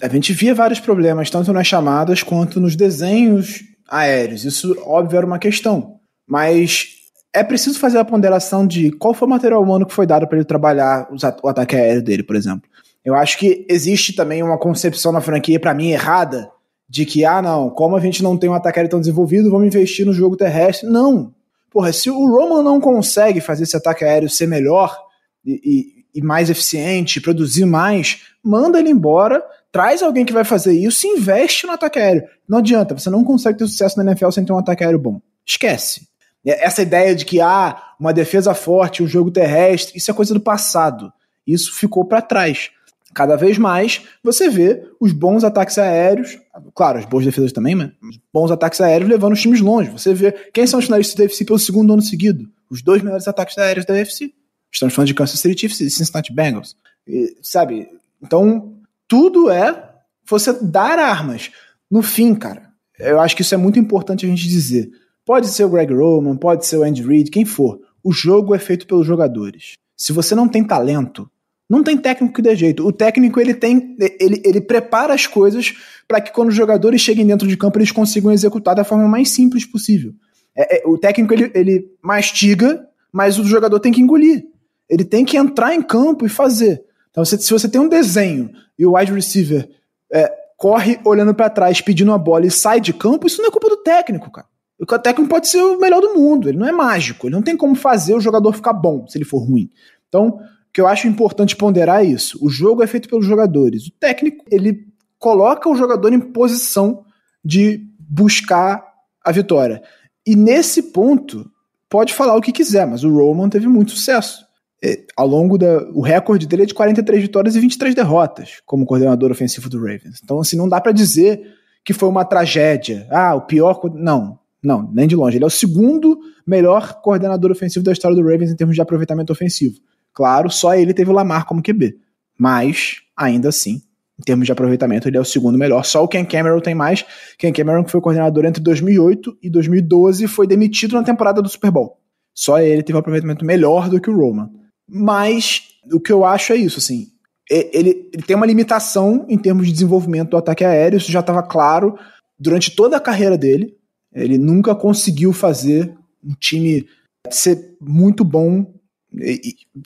a 0.00 0.08
gente 0.08 0.32
via 0.32 0.54
vários 0.54 0.78
problemas, 0.78 1.28
tanto 1.28 1.52
nas 1.52 1.66
chamadas 1.66 2.22
quanto 2.22 2.60
nos 2.60 2.76
desenhos 2.76 3.64
aéreos. 3.88 4.44
Isso, 4.44 4.80
óbvio, 4.86 5.16
era 5.16 5.26
uma 5.26 5.40
questão. 5.40 5.96
Mas 6.24 6.90
é 7.34 7.42
preciso 7.42 7.80
fazer 7.80 7.98
a 7.98 8.04
ponderação 8.04 8.64
de 8.64 8.92
qual 8.92 9.12
foi 9.12 9.26
o 9.26 9.30
material 9.30 9.60
humano 9.60 9.84
que 9.84 9.92
foi 9.92 10.06
dado 10.06 10.28
para 10.28 10.38
ele 10.38 10.44
trabalhar 10.44 11.08
o 11.42 11.48
ataque 11.48 11.74
aéreo 11.74 12.02
dele, 12.02 12.22
por 12.22 12.36
exemplo. 12.36 12.70
Eu 13.04 13.16
acho 13.16 13.36
que 13.36 13.66
existe 13.68 14.12
também 14.12 14.40
uma 14.40 14.56
concepção 14.56 15.10
na 15.10 15.20
franquia, 15.20 15.58
para 15.58 15.74
mim, 15.74 15.90
errada, 15.90 16.48
de 16.88 17.04
que, 17.04 17.24
ah, 17.24 17.42
não, 17.42 17.70
como 17.70 17.96
a 17.96 18.00
gente 18.00 18.22
não 18.22 18.36
tem 18.36 18.48
um 18.48 18.54
ataque 18.54 18.78
aéreo 18.78 18.90
tão 18.90 19.00
desenvolvido, 19.00 19.50
vamos 19.50 19.66
investir 19.66 20.06
no 20.06 20.12
jogo 20.12 20.36
terrestre. 20.36 20.88
Não. 20.88 21.34
Porra, 21.68 21.92
se 21.92 22.08
o 22.08 22.24
Roman 22.24 22.62
não 22.62 22.80
consegue 22.80 23.40
fazer 23.40 23.64
esse 23.64 23.76
ataque 23.76 24.04
aéreo 24.04 24.28
ser 24.28 24.46
melhor, 24.46 24.96
e, 25.44 26.04
e, 26.14 26.22
mais 26.22 26.50
eficiente, 26.50 27.20
produzir 27.20 27.64
mais, 27.64 28.22
manda 28.42 28.78
ele 28.78 28.90
embora, 28.90 29.42
traz 29.70 30.02
alguém 30.02 30.24
que 30.24 30.32
vai 30.32 30.44
fazer 30.44 30.72
isso 30.72 31.06
investe 31.06 31.66
no 31.66 31.72
ataque 31.72 31.98
aéreo. 31.98 32.24
Não 32.48 32.58
adianta, 32.58 32.98
você 32.98 33.10
não 33.10 33.24
consegue 33.24 33.58
ter 33.58 33.66
sucesso 33.66 33.96
na 33.96 34.10
NFL 34.10 34.30
sem 34.30 34.44
ter 34.44 34.52
um 34.52 34.58
ataque 34.58 34.84
aéreo 34.84 34.98
bom. 34.98 35.20
Esquece. 35.46 36.06
Essa 36.44 36.82
ideia 36.82 37.14
de 37.14 37.24
que 37.24 37.40
ah, 37.40 37.80
uma 37.98 38.12
defesa 38.12 38.52
forte, 38.52 39.02
um 39.02 39.06
jogo 39.06 39.30
terrestre, 39.30 39.96
isso 39.96 40.10
é 40.10 40.14
coisa 40.14 40.34
do 40.34 40.40
passado. 40.40 41.12
Isso 41.46 41.72
ficou 41.74 42.04
para 42.04 42.20
trás. 42.20 42.70
Cada 43.14 43.36
vez 43.36 43.58
mais 43.58 44.02
você 44.22 44.48
vê 44.48 44.84
os 44.98 45.12
bons 45.12 45.44
ataques 45.44 45.76
aéreos, 45.78 46.38
claro, 46.74 46.98
as 46.98 47.04
boas 47.04 47.24
defesas 47.24 47.52
também, 47.52 47.74
mas 47.74 47.90
bons 48.32 48.50
ataques 48.50 48.80
aéreos 48.80 49.10
levando 49.10 49.34
os 49.34 49.40
times 49.40 49.60
longe. 49.60 49.90
Você 49.90 50.14
vê 50.14 50.32
quem 50.52 50.66
são 50.66 50.78
os 50.78 50.86
finalistas 50.86 51.14
da 51.14 51.24
UFC 51.24 51.44
pelo 51.44 51.58
segundo 51.58 51.92
ano 51.92 52.02
seguido. 52.02 52.48
Os 52.70 52.82
dois 52.82 53.02
melhores 53.02 53.28
ataques 53.28 53.56
aéreos 53.58 53.84
da 53.84 53.94
UFC. 53.94 54.32
Estamos 54.72 54.94
falando 54.94 55.08
de 55.08 55.14
Kansas 55.14 55.38
City 55.38 55.60
Chiefs 55.60 55.80
e 55.80 55.90
Cincinnati 55.90 56.32
Bengals. 56.32 56.76
E, 57.06 57.36
sabe? 57.42 57.88
Então, 58.22 58.74
tudo 59.06 59.50
é 59.50 59.90
você 60.28 60.52
dar 60.62 60.98
armas. 60.98 61.50
No 61.90 62.02
fim, 62.02 62.34
cara, 62.34 62.70
eu 62.98 63.20
acho 63.20 63.36
que 63.36 63.42
isso 63.42 63.54
é 63.54 63.58
muito 63.58 63.78
importante 63.78 64.24
a 64.24 64.28
gente 64.28 64.48
dizer. 64.48 64.90
Pode 65.24 65.48
ser 65.48 65.64
o 65.64 65.68
Greg 65.68 65.92
Roman, 65.92 66.36
pode 66.36 66.66
ser 66.66 66.78
o 66.78 66.82
Andy 66.82 67.02
Reid, 67.02 67.30
quem 67.30 67.44
for. 67.44 67.80
O 68.02 68.12
jogo 68.12 68.54
é 68.54 68.58
feito 68.58 68.86
pelos 68.86 69.06
jogadores. 69.06 69.74
Se 69.96 70.12
você 70.12 70.34
não 70.34 70.48
tem 70.48 70.64
talento, 70.64 71.30
não 71.68 71.82
tem 71.82 71.96
técnico 71.96 72.34
que 72.34 72.42
dê 72.42 72.56
jeito. 72.56 72.86
O 72.86 72.92
técnico 72.92 73.40
ele 73.40 73.54
tem, 73.54 73.96
ele, 74.18 74.42
ele 74.44 74.60
prepara 74.60 75.14
as 75.14 75.26
coisas 75.26 75.74
para 76.08 76.20
que 76.20 76.32
quando 76.32 76.48
os 76.48 76.54
jogadores 76.54 77.00
cheguem 77.00 77.26
dentro 77.26 77.46
de 77.46 77.56
campo 77.56 77.78
eles 77.78 77.92
consigam 77.92 78.32
executar 78.32 78.74
da 78.74 78.84
forma 78.84 79.06
mais 79.06 79.30
simples 79.30 79.64
possível. 79.64 80.12
É, 80.56 80.78
é, 80.78 80.88
o 80.88 80.98
técnico 80.98 81.32
ele, 81.32 81.50
ele 81.54 81.86
mastiga, 82.02 82.86
mas 83.12 83.38
o 83.38 83.44
jogador 83.44 83.78
tem 83.80 83.92
que 83.92 84.00
engolir. 84.00 84.44
Ele 84.92 85.06
tem 85.06 85.24
que 85.24 85.38
entrar 85.38 85.74
em 85.74 85.80
campo 85.80 86.26
e 86.26 86.28
fazer. 86.28 86.84
Então, 87.10 87.24
se, 87.24 87.38
se 87.38 87.50
você 87.50 87.66
tem 87.66 87.80
um 87.80 87.88
desenho 87.88 88.50
e 88.78 88.84
o 88.84 88.94
wide 88.94 89.10
receiver 89.10 89.66
é, 90.12 90.30
corre 90.58 91.00
olhando 91.02 91.34
para 91.34 91.48
trás, 91.48 91.80
pedindo 91.80 92.12
a 92.12 92.18
bola 92.18 92.44
e 92.44 92.50
sai 92.50 92.78
de 92.78 92.92
campo, 92.92 93.26
isso 93.26 93.40
não 93.40 93.48
é 93.48 93.50
culpa 93.50 93.70
do 93.70 93.78
técnico, 93.78 94.30
cara. 94.30 94.46
O 94.78 94.84
técnico 94.84 95.30
pode 95.30 95.48
ser 95.48 95.62
o 95.62 95.80
melhor 95.80 96.02
do 96.02 96.12
mundo, 96.14 96.46
ele 96.46 96.58
não 96.58 96.66
é 96.66 96.72
mágico, 96.72 97.26
ele 97.26 97.34
não 97.34 97.40
tem 97.40 97.56
como 97.56 97.74
fazer 97.74 98.14
o 98.14 98.20
jogador 98.20 98.52
ficar 98.52 98.74
bom 98.74 99.06
se 99.08 99.16
ele 99.16 99.24
for 99.24 99.38
ruim. 99.38 99.70
Então, 100.08 100.26
o 100.26 100.40
que 100.70 100.80
eu 100.80 100.86
acho 100.86 101.08
importante 101.08 101.56
ponderar 101.56 102.02
é 102.02 102.04
isso. 102.04 102.38
O 102.44 102.50
jogo 102.50 102.82
é 102.82 102.86
feito 102.86 103.08
pelos 103.08 103.24
jogadores. 103.24 103.86
O 103.86 103.92
técnico, 103.92 104.44
ele 104.50 104.86
coloca 105.18 105.70
o 105.70 105.74
jogador 105.74 106.12
em 106.12 106.20
posição 106.20 107.02
de 107.42 107.80
buscar 107.98 108.84
a 109.24 109.32
vitória. 109.32 109.82
E 110.26 110.36
nesse 110.36 110.82
ponto, 110.82 111.50
pode 111.88 112.12
falar 112.12 112.36
o 112.36 112.42
que 112.42 112.52
quiser, 112.52 112.86
mas 112.86 113.04
o 113.04 113.10
Roman 113.10 113.48
teve 113.48 113.68
muito 113.68 113.92
sucesso. 113.92 114.51
É, 114.84 115.04
ao 115.16 115.26
longo 115.26 115.56
da. 115.56 115.78
O 115.94 116.00
recorde 116.00 116.46
dele 116.46 116.64
é 116.64 116.66
de 116.66 116.74
43 116.74 117.22
vitórias 117.22 117.54
e 117.54 117.60
23 117.60 117.94
derrotas 117.94 118.60
como 118.66 118.84
coordenador 118.84 119.30
ofensivo 119.30 119.68
do 119.68 119.78
Ravens. 119.78 120.20
Então, 120.22 120.40
assim, 120.40 120.56
não 120.56 120.68
dá 120.68 120.80
para 120.80 120.90
dizer 120.90 121.40
que 121.84 121.92
foi 121.92 122.08
uma 122.08 122.24
tragédia. 122.24 123.06
Ah, 123.10 123.34
o 123.34 123.42
pior. 123.42 123.80
Não, 123.94 124.38
não, 124.62 124.90
nem 124.92 125.06
de 125.06 125.14
longe. 125.14 125.36
Ele 125.36 125.44
é 125.44 125.46
o 125.46 125.50
segundo 125.50 126.18
melhor 126.46 127.00
coordenador 127.00 127.50
ofensivo 127.50 127.84
da 127.84 127.92
história 127.92 128.16
do 128.16 128.22
Ravens 128.22 128.50
em 128.50 128.56
termos 128.56 128.74
de 128.74 128.82
aproveitamento 128.82 129.32
ofensivo. 129.32 129.76
Claro, 130.12 130.50
só 130.50 130.74
ele 130.74 130.92
teve 130.92 131.10
o 131.10 131.14
Lamar 131.14 131.46
como 131.46 131.62
QB. 131.62 131.96
Mas, 132.38 132.96
ainda 133.16 133.48
assim, 133.48 133.82
em 134.18 134.22
termos 134.24 134.46
de 134.46 134.52
aproveitamento, 134.52 135.08
ele 135.08 135.16
é 135.16 135.20
o 135.20 135.24
segundo 135.24 135.58
melhor. 135.58 135.84
Só 135.84 136.02
o 136.02 136.08
Ken 136.08 136.24
Cameron 136.24 136.60
tem 136.60 136.74
mais. 136.74 137.04
Ken 137.38 137.52
Cameron, 137.52 137.84
que 137.84 137.90
foi 137.90 138.00
coordenador 138.00 138.44
entre 138.44 138.62
2008 138.62 139.38
e 139.42 139.50
2012, 139.50 140.26
foi 140.26 140.46
demitido 140.46 140.94
na 140.94 141.02
temporada 141.02 141.40
do 141.40 141.48
Super 141.48 141.70
Bowl. 141.70 141.98
Só 142.34 142.60
ele 142.60 142.82
teve 142.82 142.96
um 142.96 143.00
aproveitamento 143.00 143.44
melhor 143.44 143.88
do 143.88 144.00
que 144.00 144.10
o 144.10 144.16
Roman. 144.16 144.50
Mas 144.94 145.62
o 145.90 145.98
que 145.98 146.12
eu 146.12 146.22
acho 146.22 146.52
é 146.52 146.56
isso, 146.56 146.78
assim. 146.78 147.08
Ele, 147.50 148.10
ele 148.12 148.22
tem 148.22 148.36
uma 148.36 148.46
limitação 148.46 149.24
em 149.28 149.38
termos 149.38 149.66
de 149.66 149.72
desenvolvimento 149.72 150.30
do 150.30 150.36
ataque 150.36 150.64
aéreo, 150.64 150.98
isso 150.98 151.10
já 151.10 151.20
estava 151.20 151.42
claro 151.42 151.98
durante 152.38 152.74
toda 152.74 152.96
a 152.96 153.00
carreira 153.00 153.38
dele. 153.38 153.74
Ele 154.14 154.36
nunca 154.36 154.74
conseguiu 154.74 155.32
fazer 155.32 155.94
um 156.22 156.34
time 156.34 156.86
ser 157.30 157.76
muito 157.80 158.22
bom, 158.22 158.66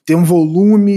ter 0.05 0.17
um 0.17 0.25
volume 0.25 0.93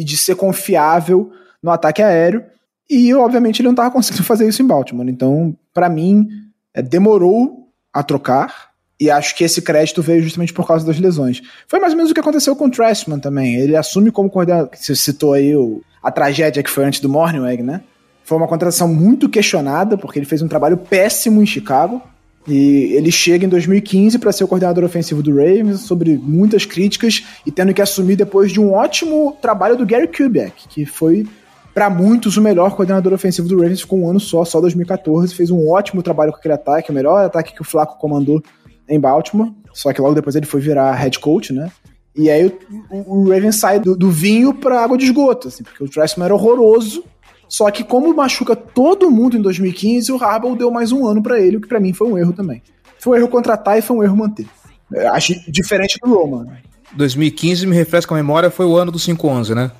e 0.00 0.04
de 0.04 0.16
ser 0.16 0.36
confiável 0.36 1.30
no 1.62 1.70
ataque 1.70 2.02
aéreo. 2.02 2.44
E, 2.88 3.12
obviamente, 3.14 3.60
ele 3.60 3.68
não 3.68 3.72
estava 3.72 3.90
conseguindo 3.90 4.24
fazer 4.24 4.46
isso 4.48 4.62
em 4.62 4.66
Baltimore. 4.66 5.08
Então, 5.08 5.56
para 5.72 5.88
mim, 5.88 6.28
é, 6.74 6.82
demorou 6.82 7.68
a 7.92 8.02
trocar. 8.02 8.70
E 8.98 9.10
acho 9.10 9.36
que 9.36 9.44
esse 9.44 9.60
crédito 9.60 10.00
veio 10.00 10.22
justamente 10.22 10.54
por 10.54 10.66
causa 10.66 10.86
das 10.86 10.98
lesões. 10.98 11.42
Foi 11.68 11.78
mais 11.78 11.92
ou 11.92 11.96
menos 11.98 12.10
o 12.10 12.14
que 12.14 12.20
aconteceu 12.20 12.56
com 12.56 12.66
o 12.66 12.70
Trestman 12.70 13.18
também. 13.18 13.56
Ele 13.56 13.76
assume 13.76 14.10
como 14.10 14.30
coordenador. 14.30 14.70
Você 14.74 14.96
citou 14.96 15.34
aí 15.34 15.54
o, 15.54 15.82
a 16.02 16.10
tragédia 16.10 16.62
que 16.62 16.70
foi 16.70 16.84
antes 16.84 17.00
do 17.00 17.08
Morningweg, 17.08 17.62
né? 17.62 17.82
Foi 18.24 18.38
uma 18.38 18.48
contratação 18.48 18.88
muito 18.88 19.28
questionada, 19.28 19.98
porque 19.98 20.18
ele 20.18 20.26
fez 20.26 20.40
um 20.40 20.48
trabalho 20.48 20.76
péssimo 20.76 21.42
em 21.42 21.46
Chicago. 21.46 22.02
E 22.48 22.94
ele 22.94 23.10
chega 23.10 23.44
em 23.44 23.48
2015 23.48 24.18
para 24.18 24.32
ser 24.32 24.44
o 24.44 24.48
coordenador 24.48 24.84
ofensivo 24.84 25.22
do 25.22 25.30
Ravens, 25.30 25.80
sobre 25.80 26.16
muitas 26.16 26.64
críticas, 26.64 27.24
e 27.44 27.50
tendo 27.50 27.74
que 27.74 27.82
assumir 27.82 28.16
depois 28.16 28.52
de 28.52 28.60
um 28.60 28.72
ótimo 28.72 29.36
trabalho 29.42 29.76
do 29.76 29.84
Gary 29.84 30.06
Kubiak, 30.06 30.68
que 30.68 30.86
foi 30.86 31.26
para 31.74 31.90
muitos 31.90 32.36
o 32.36 32.40
melhor 32.40 32.74
coordenador 32.74 33.12
ofensivo 33.12 33.48
do 33.48 33.60
Ravens, 33.60 33.80
ficou 33.80 33.98
um 33.98 34.08
ano 34.08 34.20
só, 34.20 34.44
só 34.44 34.60
2014, 34.60 35.34
fez 35.34 35.50
um 35.50 35.68
ótimo 35.68 36.02
trabalho 36.02 36.32
com 36.32 36.38
aquele 36.38 36.54
ataque, 36.54 36.90
o 36.90 36.94
melhor 36.94 37.24
ataque 37.24 37.52
que 37.52 37.60
o 37.60 37.64
Flaco 37.64 37.98
comandou 37.98 38.42
em 38.88 39.00
Baltimore, 39.00 39.52
só 39.72 39.92
que 39.92 40.00
logo 40.00 40.14
depois 40.14 40.34
ele 40.36 40.46
foi 40.46 40.60
virar 40.60 40.94
head 40.94 41.18
coach, 41.18 41.52
né? 41.52 41.70
E 42.14 42.30
aí 42.30 42.46
o, 42.90 43.28
o 43.28 43.52
sai 43.52 43.78
do, 43.78 43.94
do 43.96 44.10
vinho 44.10 44.54
pra 44.54 44.82
água 44.82 44.96
de 44.96 45.04
esgoto, 45.04 45.48
assim, 45.48 45.62
porque 45.62 45.84
o 45.84 45.88
Tressman 45.88 46.24
era 46.24 46.34
horroroso, 46.34 47.04
só 47.48 47.70
que 47.70 47.84
como 47.84 48.14
machuca 48.14 48.56
todo 48.56 49.10
mundo 49.10 49.36
em 49.36 49.42
2015, 49.42 50.12
o 50.12 50.22
Harbaugh 50.22 50.56
deu 50.56 50.70
mais 50.70 50.92
um 50.92 51.06
ano 51.06 51.22
para 51.22 51.38
ele, 51.38 51.58
o 51.58 51.60
que 51.60 51.68
para 51.68 51.80
mim 51.80 51.92
foi 51.92 52.08
um 52.08 52.18
erro 52.18 52.32
também. 52.32 52.62
Foi 52.98 53.16
um 53.16 53.20
erro 53.20 53.28
contratar 53.28 53.78
e 53.78 53.82
foi 53.82 53.96
um 53.96 54.02
erro 54.02 54.16
manter. 54.16 54.46
Eu 54.90 55.12
acho 55.12 55.34
diferente 55.50 55.98
do 56.02 56.14
Roman. 56.14 56.46
2015, 56.94 57.66
me 57.66 57.76
refresca 57.76 58.14
a 58.14 58.16
memória, 58.16 58.50
foi 58.50 58.64
o 58.64 58.76
ano 58.76 58.90
do 58.90 58.98
5-11, 58.98 59.54
né? 59.54 59.70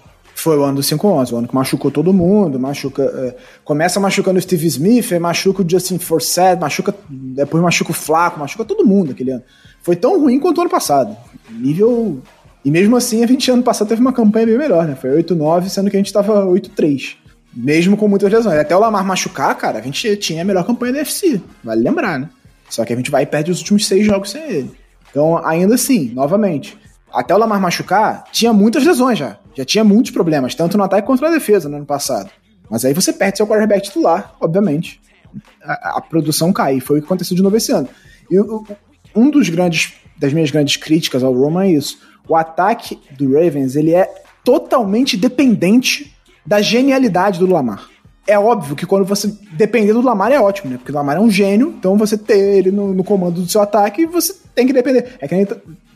Foi 0.46 0.56
o 0.56 0.62
ano 0.62 0.76
do 0.76 0.80
5-11, 0.80 1.32
o 1.32 1.37
ano 1.38 1.48
que 1.48 1.54
machucou 1.56 1.90
todo 1.90 2.12
mundo, 2.12 2.56
machuca. 2.56 3.02
É, 3.02 3.35
começa 3.64 3.98
machucando 3.98 4.38
o 4.38 4.40
Steve 4.40 4.64
Smith, 4.68 5.11
machuca 5.18 5.61
o 5.61 5.68
Justin 5.68 5.98
Forsett, 5.98 6.61
machuca. 6.61 6.94
Depois 7.11 7.61
machuca 7.61 7.90
o 7.90 7.92
Flaco, 7.94 8.38
machuca 8.38 8.64
todo 8.64 8.87
mundo 8.87 9.11
aquele 9.11 9.32
ano. 9.32 9.42
Foi 9.82 9.96
tão 9.96 10.20
ruim 10.20 10.38
quanto 10.38 10.59
o 10.59 10.61
ano 10.61 10.70
passado. 10.70 11.16
Nível. 11.50 12.22
E 12.64 12.70
mesmo 12.70 12.96
assim, 12.96 13.24
a 13.24 13.26
gente 13.26 13.50
ano 13.50 13.64
passado 13.64 13.88
teve 13.88 14.00
uma 14.00 14.12
campanha 14.12 14.46
bem 14.46 14.56
melhor, 14.56 14.87
né? 14.87 14.94
Foi 14.94 15.20
8-9, 15.20 15.68
sendo 15.68 15.90
que 15.90 15.96
a 15.96 15.98
gente 15.98 16.12
tava 16.12 16.46
8-3. 16.46 17.16
Mesmo 17.52 17.96
com 17.96 18.06
muitas 18.06 18.30
lesões. 18.30 18.56
Até 18.56 18.76
o 18.76 18.78
Lamar 18.78 19.04
machucar, 19.04 19.52
cara, 19.56 19.80
a 19.80 19.82
gente 19.82 20.16
tinha 20.18 20.42
a 20.42 20.44
melhor 20.44 20.64
campanha 20.64 20.92
da 20.92 20.98
UFC. 21.00 21.40
Vale 21.64 21.82
lembrar, 21.82 22.20
né? 22.20 22.30
Só 22.70 22.85
que 22.85 22.92
a 22.92 22.96
gente 22.96 23.11
vai 23.11 23.24
e 23.24 23.26
perde 23.26 23.50
os 23.50 23.59
últimos 23.59 23.85
seis 23.85 24.06
jogos 24.06 24.30
sem 24.30 24.44
ele. 24.44 24.70
Então, 25.11 25.44
ainda 25.44 25.74
assim, 25.74 26.12
novamente, 26.14 26.78
até 27.12 27.35
o 27.35 27.38
Lamar 27.38 27.61
machucar, 27.61 28.25
tinha 28.33 28.53
muitas 28.53 28.85
lesões 28.85 29.19
já. 29.19 29.38
Já 29.55 29.64
tinha 29.64 29.85
muitos 29.85 30.11
problemas, 30.11 30.55
tanto 30.55 30.77
no 30.77 30.85
ataque 30.85 31.07
quanto 31.07 31.23
na 31.23 31.31
defesa 31.31 31.69
no 31.69 31.77
ano 31.77 31.87
passado. 31.87 32.31
Mas 32.69 32.85
aí 32.85 32.92
você 32.92 33.12
perde 33.12 33.38
seu 33.38 33.47
quarterback 33.47 33.85
titular, 33.85 34.35
obviamente. 34.40 35.01
A, 35.62 35.99
a 35.99 36.01
produção 36.01 36.53
cai. 36.53 36.81
Foi 36.81 36.99
o 36.99 37.01
que 37.01 37.07
aconteceu 37.07 37.37
de 37.37 37.42
novo 37.42 37.57
esse 37.57 37.73
ano. 37.73 37.88
E 38.31 38.37
um 39.14 39.31
dos 39.31 39.49
grandes, 39.49 39.95
das 40.19 40.33
minhas 40.33 40.51
grandes 40.51 40.77
críticas 40.77 41.23
ao 41.23 41.33
Roman 41.33 41.64
é 41.64 41.73
isso. 41.73 41.99
O 42.29 42.35
ataque 42.35 43.01
do 43.16 43.33
Ravens, 43.33 43.77
ele 43.77 43.95
é 43.95 44.12
totalmente 44.45 45.16
dependente 45.16 46.14
da 46.45 46.61
genialidade 46.61 47.38
do 47.38 47.47
Lamar. 47.47 47.88
É 48.27 48.38
óbvio 48.38 48.75
que 48.75 48.85
quando 48.85 49.05
você 49.05 49.33
depender 49.53 49.92
do 49.92 50.01
Lamar 50.01 50.33
é 50.33 50.40
ótimo, 50.40 50.71
né? 50.71 50.77
Porque 50.79 50.90
o 50.90 50.95
Lamar 50.95 51.16
é 51.16 51.21
um 51.21 51.31
gênio, 51.31 51.75
então 51.79 51.97
você 51.97 52.19
ter 52.19 52.38
ele 52.38 52.73
no, 52.73 52.92
no 52.92 53.05
comando 53.05 53.40
do 53.40 53.49
seu 53.49 53.61
ataque, 53.61 54.05
você 54.05 54.35
tem 54.55 54.66
que 54.66 54.73
depender. 54.73 55.16
É 55.21 55.29
que 55.29 55.35
nem 55.35 55.47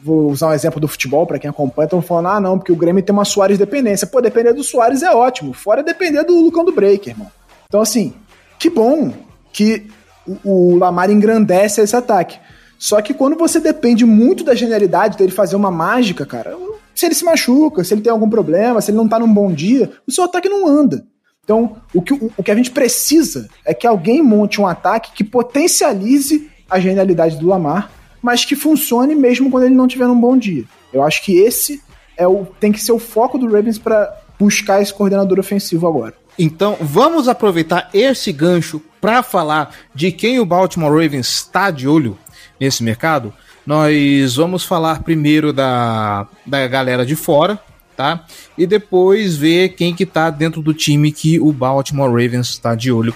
vou 0.02 0.30
usar 0.30 0.48
um 0.48 0.52
exemplo 0.52 0.80
do 0.80 0.88
futebol 0.88 1.26
para 1.26 1.38
quem 1.38 1.50
acompanha, 1.50 1.86
estão 1.86 2.02
falando, 2.02 2.28
ah, 2.28 2.40
não, 2.40 2.58
porque 2.58 2.72
o 2.72 2.76
Grêmio 2.76 3.02
tem 3.02 3.12
uma 3.12 3.24
Soares 3.24 3.58
dependência. 3.58 4.06
Pô, 4.06 4.20
depender 4.20 4.52
do 4.52 4.64
Soares 4.64 5.02
é 5.02 5.12
ótimo, 5.12 5.52
fora 5.52 5.82
depender 5.82 6.24
do 6.24 6.40
Lucão 6.40 6.64
do 6.64 6.72
Break, 6.72 7.10
irmão. 7.10 7.30
Então, 7.66 7.80
assim, 7.80 8.14
que 8.58 8.70
bom 8.70 9.12
que 9.52 9.86
o, 10.26 10.72
o 10.72 10.76
Lamar 10.76 11.10
engrandece 11.10 11.80
esse 11.80 11.94
ataque. 11.94 12.38
Só 12.78 13.00
que 13.02 13.12
quando 13.12 13.36
você 13.36 13.60
depende 13.60 14.06
muito 14.06 14.42
da 14.42 14.54
genialidade 14.54 15.18
dele 15.18 15.32
fazer 15.32 15.54
uma 15.54 15.70
mágica, 15.70 16.24
cara, 16.24 16.56
se 16.94 17.06
ele 17.06 17.14
se 17.14 17.24
machuca, 17.24 17.84
se 17.84 17.92
ele 17.92 18.00
tem 18.00 18.10
algum 18.10 18.28
problema, 18.28 18.80
se 18.80 18.90
ele 18.90 18.96
não 18.96 19.08
tá 19.08 19.18
num 19.18 19.32
bom 19.32 19.52
dia, 19.52 19.92
o 20.06 20.12
seu 20.12 20.24
ataque 20.24 20.48
não 20.48 20.66
anda. 20.66 21.04
Então, 21.44 21.76
o 21.92 22.00
que, 22.00 22.14
o, 22.14 22.32
o 22.36 22.42
que 22.42 22.50
a 22.50 22.54
gente 22.54 22.70
precisa 22.70 23.48
é 23.64 23.74
que 23.74 23.86
alguém 23.86 24.22
monte 24.22 24.60
um 24.60 24.66
ataque 24.66 25.12
que 25.12 25.24
potencialize 25.24 26.48
a 26.68 26.78
genialidade 26.78 27.36
do 27.36 27.48
Lamar 27.48 27.90
mas 28.22 28.44
que 28.44 28.56
funcione 28.56 29.14
mesmo 29.14 29.50
quando 29.50 29.64
ele 29.64 29.74
não 29.74 29.88
tiver 29.88 30.06
um 30.06 30.20
bom 30.20 30.36
dia. 30.36 30.64
Eu 30.92 31.02
acho 31.02 31.24
que 31.24 31.38
esse 31.38 31.82
é 32.16 32.26
o, 32.26 32.46
tem 32.58 32.72
que 32.72 32.80
ser 32.80 32.92
o 32.92 32.98
foco 32.98 33.38
do 33.38 33.46
Ravens 33.46 33.78
para 33.78 34.14
buscar 34.38 34.80
esse 34.80 34.92
coordenador 34.92 35.38
ofensivo 35.38 35.86
agora. 35.86 36.14
Então, 36.38 36.76
vamos 36.80 37.28
aproveitar 37.28 37.90
esse 37.92 38.32
gancho 38.32 38.80
para 39.00 39.22
falar 39.22 39.74
de 39.94 40.10
quem 40.10 40.40
o 40.40 40.46
Baltimore 40.46 40.90
Ravens 40.90 41.28
está 41.28 41.70
de 41.70 41.86
olho 41.86 42.16
nesse 42.58 42.82
mercado. 42.82 43.32
Nós 43.66 44.36
vamos 44.36 44.64
falar 44.64 45.02
primeiro 45.02 45.52
da, 45.52 46.26
da 46.46 46.66
galera 46.66 47.04
de 47.04 47.14
fora, 47.14 47.58
tá? 47.96 48.24
E 48.56 48.66
depois 48.66 49.36
ver 49.36 49.70
quem 49.70 49.94
que 49.94 50.06
tá 50.06 50.30
dentro 50.30 50.62
do 50.62 50.72
time 50.72 51.12
que 51.12 51.38
o 51.38 51.52
Baltimore 51.52 52.10
Ravens 52.10 52.48
está 52.48 52.74
de 52.74 52.90
olho. 52.90 53.14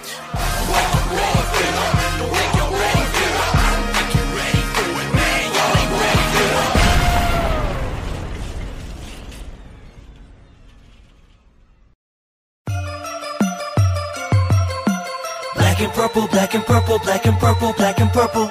Purple, 16.15 16.27
black 16.29 16.55
and 16.55 16.63
purple, 16.65 16.99
black 16.99 17.27
and 17.27 17.39
purple, 17.39 17.73
black 17.73 18.01
and 18.01 18.09
purple. 18.13 18.49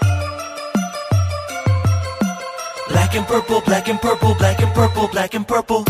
Black 2.91 3.17
and 3.17 3.27
purple, 3.27 3.61
black 3.63 3.89
and 3.89 4.01
purple, 4.01 4.35
black 4.35 4.63
and 4.63 4.75
purple, 4.75 5.09
black 5.09 5.37
and 5.37 5.45
purple. 5.45 5.85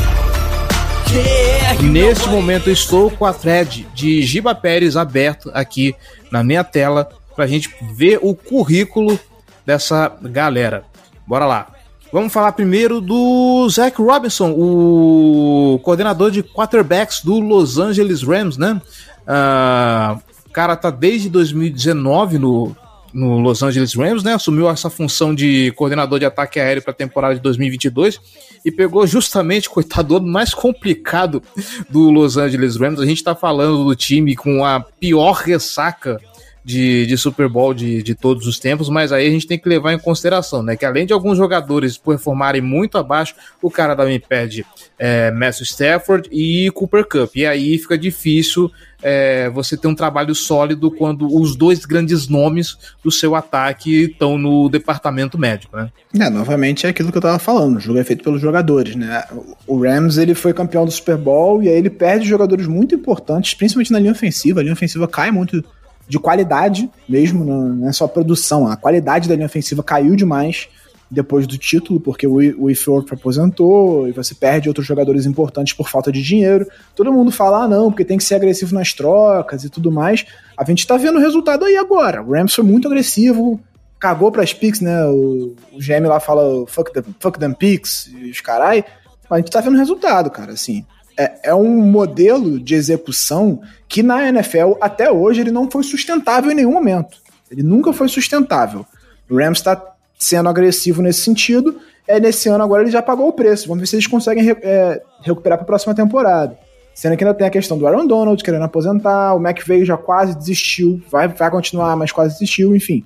Neste 1.83 2.29
momento 2.29 2.71
estou 2.71 3.11
com 3.11 3.25
a 3.25 3.33
thread 3.33 3.87
de 3.93 4.23
Giba 4.23 4.55
Pérez 4.55 4.97
aberto 4.97 5.51
aqui 5.53 5.95
na 6.31 6.45
minha 6.45 6.63
tela 6.63 7.09
para 7.35 7.45
a 7.45 7.49
gente 7.49 7.75
ver 7.97 8.21
o 8.23 8.35
currículo 8.35 9.19
dessa 9.67 10.17
galera. 10.23 10.85
Bora 11.27 11.47
lá. 11.47 11.69
Vamos 12.13 12.33
falar 12.33 12.53
primeiro 12.53 13.01
do 13.01 13.69
Zach 13.69 14.01
Robinson, 14.01 14.53
o 14.57 15.81
coordenador 15.83 16.31
de 16.31 16.45
quarterbacks 16.45 17.21
do 17.25 17.41
Los 17.41 17.79
Angeles 17.79 18.23
Rams, 18.23 18.57
né? 18.57 18.81
Uh, 19.27 20.34
cara 20.55 20.77
tá 20.77 20.89
desde 20.89 21.29
2019 21.29 22.39
no, 22.39 22.77
no 23.13 23.41
Los 23.41 23.61
Angeles 23.61 23.93
Rams, 23.95 24.23
né? 24.23 24.35
Assumiu 24.35 24.71
essa 24.71 24.89
função 24.89 25.35
de 25.35 25.73
coordenador 25.73 26.21
de 26.21 26.25
ataque 26.25 26.61
aéreo 26.61 26.81
para 26.81 26.93
a 26.93 26.97
temporada 26.97 27.35
de 27.35 27.41
2022 27.41 28.21
e 28.65 28.71
pegou 28.71 29.05
justamente, 29.05 29.69
coitado, 29.69 30.09
do 30.09 30.17
ano 30.19 30.29
mais 30.29 30.55
complicado 30.55 31.43
do 31.91 32.09
Los 32.09 32.37
Angeles 32.37 32.77
Rams. 32.77 33.01
A 33.01 33.05
gente 33.05 33.19
está 33.19 33.35
falando 33.35 33.85
do 33.85 33.97
time 33.97 34.37
com 34.37 34.65
a 34.65 34.79
pior 34.79 35.33
ressaca 35.33 36.21
de, 36.65 37.07
de 37.07 37.19
Super 37.19 37.49
Bowl 37.49 37.75
de, 37.75 38.03
de 38.03 38.15
todos 38.15 38.47
os 38.47 38.59
tempos, 38.59 38.89
mas 38.89 39.13
aí 39.13 39.27
a 39.27 39.31
gente 39.31 39.47
tem 39.47 39.59
que 39.59 39.69
levar 39.69 39.93
em 39.93 39.99
consideração, 39.99 40.63
né? 40.63 40.75
Que 40.77 40.87
além 40.87 41.05
de 41.05 41.13
alguns 41.13 41.37
jogadores 41.37 41.99
performarem 41.99 42.63
muito 42.63 42.97
abaixo, 42.97 43.35
o 43.61 43.71
cara 43.71 43.95
também 43.95 44.19
perde 44.19 44.65
é, 44.99 45.31
Matthew 45.31 45.65
Stafford 45.65 46.29
e 46.33 46.71
Cooper 46.71 47.05
Cup. 47.07 47.37
E 47.37 47.45
aí 47.45 47.77
fica 47.77 47.99
difícil 47.99 48.73
é, 49.03 49.51
você 49.51 49.77
ter 49.77 49.87
um 49.87 49.95
trabalho 49.95 50.35
sólido 50.35 50.91
quando 50.91 51.27
os 51.27 51.55
dois 51.55 51.85
grandes 51.85 52.27
nomes 52.27 52.79
do 53.03 53.11
seu 53.11 53.35
ataque 53.35 54.05
estão 54.05 54.39
no 54.39 54.71
departamento 54.71 55.37
médico, 55.37 55.77
né? 55.77 55.91
É, 56.19 56.31
novamente 56.31 56.87
é 56.87 56.89
aquilo 56.89 57.13
que 57.13 57.19
eu 57.19 57.23
tava 57.23 57.39
falando, 57.39 57.77
o 57.77 57.81
jogo 57.81 57.99
é 57.99 58.05
feito 58.05 58.25
pelos 58.25 58.41
jogadores, 58.41 58.97
né? 58.97 59.23
O 59.67 59.83
Rams, 59.83 60.17
ele 60.17 60.35
foi 60.35 60.55
campeão 60.55 60.87
do 60.87 60.91
Super 60.91 61.19
Bowl 61.19 61.63
e 61.63 61.69
aí 61.69 61.77
ele 61.77 61.91
perde 61.91 62.27
jogadores 62.27 62.67
muito 62.67 62.95
importantes, 62.95 63.53
principalmente 63.53 63.93
na 63.93 63.99
linha 63.99 64.13
ofensiva, 64.13 64.61
a 64.61 64.63
linha 64.63 64.73
ofensiva 64.73 65.07
cai 65.07 65.31
muito 65.31 65.63
de 66.09 66.19
qualidade 66.19 66.91
mesmo, 67.09 67.45
não 67.45 67.89
é 67.89 67.93
só 67.93 68.07
produção, 68.07 68.67
a 68.67 68.77
qualidade 68.77 69.29
da 69.29 69.35
linha 69.35 69.47
ofensiva 69.47 69.83
caiu 69.83 70.15
demais 70.17 70.69
depois 71.11 71.47
do 71.47 71.57
título, 71.57 72.01
porque 72.01 72.27
o, 72.27 72.37
o 72.37 72.71
aposentou 73.13 74.09
e 74.09 74.13
você 74.13 74.35
perde 74.35 74.69
outros 74.69 74.87
jogadores 74.87 75.27
importantes 75.27 75.73
por 75.73 75.89
falta 75.89 76.11
de 76.11 76.23
dinheiro. 76.23 76.67
Todo 76.95 77.13
mundo 77.13 77.31
fala, 77.31 77.65
ah, 77.65 77.69
não, 77.69 77.91
porque 77.91 78.05
tem 78.05 78.19
que 78.19 78.25
ser 78.25 78.35
agressivo 78.35 78.75
nas 78.75 78.93
trocas 78.93 79.65
e 79.65 79.71
tudo 79.71 79.93
mais. 79.93 80.27
A 80.57 80.65
gente 80.65 80.87
tá 80.87 80.97
vendo 80.97 81.17
o 81.17 81.21
resultado 81.21 81.65
aí 81.65 81.77
agora. 81.77 82.23
O 82.23 82.33
Rams 82.33 82.55
foi 82.55 82.65
muito 82.65 82.89
agressivo, 82.89 83.61
cagou 83.99 84.33
pras 84.33 84.53
picks, 84.53 84.81
né? 84.81 85.05
O, 85.07 85.55
o 85.73 85.79
GM 85.79 86.07
lá 86.07 86.19
fala 86.19 86.67
fuck, 86.67 86.93
the, 86.93 87.03
fuck 87.21 87.39
them 87.39 87.53
picks 87.53 88.11
e 88.13 88.31
os 88.31 88.41
carai. 88.41 88.85
A 89.31 89.37
gente 89.39 89.51
tá 89.51 89.61
vendo 89.61 89.75
o 89.75 89.79
resultado, 89.79 90.31
cara, 90.31 90.53
assim. 90.53 90.85
É, 91.17 91.51
é 91.51 91.55
um 91.55 91.81
modelo 91.81 92.59
de 92.59 92.75
execução 92.75 93.61
que 93.89 94.03
na 94.03 94.29
NFL, 94.29 94.75
até 94.81 95.11
hoje, 95.11 95.41
ele 95.41 95.53
não 95.53 95.71
foi 95.71 95.85
sustentável 95.85 96.51
em 96.51 96.55
nenhum 96.55 96.73
momento. 96.73 97.19
Ele 97.51 97.63
nunca 97.63 97.93
foi 97.93 98.09
sustentável. 98.09 98.85
O 99.31 99.37
Rams 99.37 99.59
está 99.59 99.95
sendo 100.19 100.49
agressivo 100.49 101.03
nesse 101.03 101.21
sentido. 101.21 101.79
É, 102.07 102.21
nesse 102.21 102.49
ano 102.49 102.65
agora 102.65 102.83
ele 102.83 102.91
já 102.91 103.01
pagou 103.01 103.29
o 103.29 103.33
preço. 103.33 103.69
Vamos 103.69 103.81
ver 103.81 103.87
se 103.87 103.97
eles 103.97 104.07
conseguem 104.07 104.51
é, 104.51 105.03
recuperar 105.23 105.59
para 105.59 105.65
a 105.65 105.67
próxima 105.67 105.95
temporada. 105.95 106.59
Sendo 106.95 107.17
que 107.17 107.25
ainda 107.25 107.37
tem 107.37 107.47
a 107.47 107.51
questão 107.51 107.77
do 107.77 107.87
Aaron 107.87 108.07
Donald 108.07 108.43
querendo 108.43 108.63
aposentar, 108.63 109.35
o 109.35 109.45
McVeigh 109.45 109.85
já 109.85 109.97
quase 109.97 110.37
desistiu, 110.37 111.03
vai, 111.11 111.27
vai 111.27 111.51
continuar, 111.51 111.97
mas 111.97 112.13
quase 112.13 112.35
desistiu, 112.35 112.75
enfim. 112.75 113.05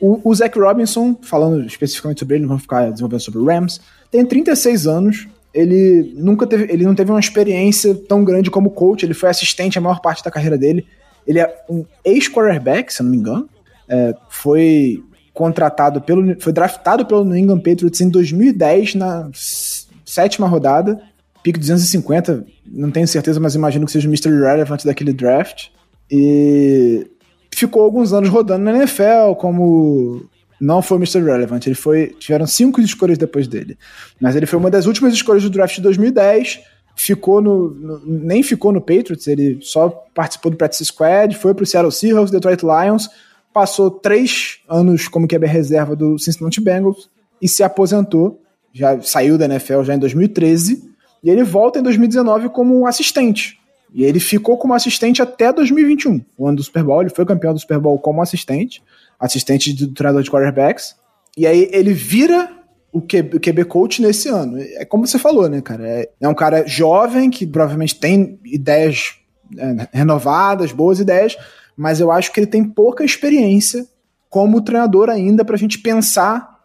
O, 0.00 0.30
o 0.30 0.34
Zach 0.34 0.58
Robinson, 0.58 1.16
falando 1.22 1.64
especificamente 1.66 2.20
sobre 2.20 2.36
ele, 2.36 2.42
não 2.42 2.48
vamos 2.48 2.62
ficar 2.62 2.90
desenvolvendo 2.90 3.20
sobre 3.20 3.40
o 3.40 3.44
Rams, 3.44 3.80
tem 4.10 4.24
36 4.24 4.86
anos, 4.86 5.28
ele 5.56 6.12
nunca 6.14 6.46
teve, 6.46 6.70
ele 6.70 6.84
não 6.84 6.94
teve 6.94 7.10
uma 7.10 7.18
experiência 7.18 7.94
tão 7.94 8.22
grande 8.22 8.50
como 8.50 8.70
coach, 8.70 9.04
ele 9.04 9.14
foi 9.14 9.30
assistente 9.30 9.78
a 9.78 9.80
maior 9.80 10.00
parte 10.00 10.22
da 10.22 10.30
carreira 10.30 10.58
dele. 10.58 10.86
Ele 11.26 11.40
é 11.40 11.64
um 11.68 11.82
ex-quarterback, 12.04 12.92
se 12.92 13.00
eu 13.00 13.04
não 13.04 13.10
me 13.10 13.16
engano. 13.16 13.48
É, 13.88 14.14
foi 14.28 15.02
contratado 15.32 16.02
pelo. 16.02 16.38
Foi 16.40 16.52
draftado 16.52 17.06
pelo 17.06 17.24
New 17.24 17.36
England 17.36 17.60
Patriots 17.60 18.00
em 18.02 18.10
2010, 18.10 18.96
na 18.96 19.30
sétima 20.04 20.46
rodada. 20.46 21.00
Pique 21.42 21.58
250, 21.58 22.44
não 22.66 22.90
tenho 22.90 23.08
certeza, 23.08 23.40
mas 23.40 23.54
imagino 23.54 23.86
que 23.86 23.92
seja 23.92 24.06
o 24.06 24.10
Mr. 24.10 24.28
Relevant 24.28 24.84
daquele 24.84 25.12
draft. 25.12 25.68
E 26.10 27.06
ficou 27.50 27.82
alguns 27.82 28.12
anos 28.12 28.28
rodando 28.28 28.64
na 28.64 28.76
NFL 28.76 29.34
como. 29.38 30.22
Não 30.60 30.80
foi 30.80 30.96
o 30.96 31.00
Mr. 31.00 31.22
Relevant, 31.22 31.66
ele 31.66 31.74
foi. 31.74 32.16
Tiveram 32.18 32.46
cinco 32.46 32.80
escolhas 32.80 33.18
depois 33.18 33.46
dele. 33.46 33.76
Mas 34.20 34.36
ele 34.36 34.46
foi 34.46 34.58
uma 34.58 34.70
das 34.70 34.86
últimas 34.86 35.12
escolhas 35.12 35.42
do 35.42 35.50
draft 35.50 35.76
de 35.76 35.82
2010 35.82 36.60
ficou 36.96 37.42
no, 37.42 37.70
no, 37.70 38.00
nem 38.06 38.42
ficou 38.42 38.72
no 38.72 38.80
Patriots, 38.80 39.26
ele 39.26 39.58
só 39.60 39.90
participou 40.14 40.50
do 40.50 40.56
practice 40.56 40.86
squad, 40.86 41.36
foi 41.36 41.54
para 41.54 41.62
o 41.62 41.66
Seattle 41.66 41.92
Seahawks, 41.92 42.30
Detroit 42.30 42.62
Lions, 42.62 43.10
passou 43.52 43.90
três 43.90 44.60
anos 44.68 45.06
como 45.06 45.28
QB 45.28 45.46
reserva 45.46 45.94
do 45.94 46.18
Cincinnati 46.18 46.60
Bengals 46.60 47.10
e 47.40 47.48
se 47.48 47.62
aposentou. 47.62 48.40
Já 48.72 49.00
saiu 49.00 49.38
da 49.38 49.44
NFL 49.44 49.82
já 49.82 49.94
em 49.94 49.98
2013 49.98 50.90
e 51.22 51.30
ele 51.30 51.42
volta 51.42 51.78
em 51.78 51.82
2019 51.82 52.48
como 52.48 52.86
assistente. 52.86 53.58
E 53.94 54.04
ele 54.04 54.20
ficou 54.20 54.58
como 54.58 54.74
assistente 54.74 55.22
até 55.22 55.50
2021, 55.52 56.22
o 56.36 56.46
ano 56.46 56.56
do 56.56 56.62
Super 56.62 56.82
Bowl. 56.82 57.00
Ele 57.00 57.10
foi 57.10 57.24
campeão 57.24 57.54
do 57.54 57.60
Super 57.60 57.78
Bowl 57.78 57.98
como 57.98 58.20
assistente, 58.20 58.82
assistente 59.18 59.72
do 59.72 59.92
treinador 59.92 60.22
de 60.22 60.30
quarterbacks. 60.30 60.96
E 61.36 61.46
aí 61.46 61.68
ele 61.72 61.92
vira 61.92 62.50
o 62.92 63.00
QB, 63.00 63.64
coach 63.66 64.00
nesse 64.00 64.28
ano. 64.28 64.58
É 64.58 64.84
como 64.84 65.06
você 65.06 65.18
falou, 65.18 65.48
né, 65.48 65.60
cara? 65.60 65.86
É, 65.86 66.08
é 66.20 66.28
um 66.28 66.34
cara 66.34 66.66
jovem 66.66 67.28
que 67.28 67.46
provavelmente 67.46 67.98
tem 67.98 68.40
ideias 68.44 69.16
é, 69.56 69.88
renovadas, 69.92 70.72
boas 70.72 70.98
ideias, 70.98 71.36
mas 71.76 72.00
eu 72.00 72.10
acho 72.10 72.32
que 72.32 72.40
ele 72.40 72.46
tem 72.46 72.64
pouca 72.64 73.04
experiência 73.04 73.86
como 74.30 74.62
treinador 74.62 75.10
ainda 75.10 75.44
pra 75.44 75.56
gente 75.56 75.78
pensar 75.78 76.56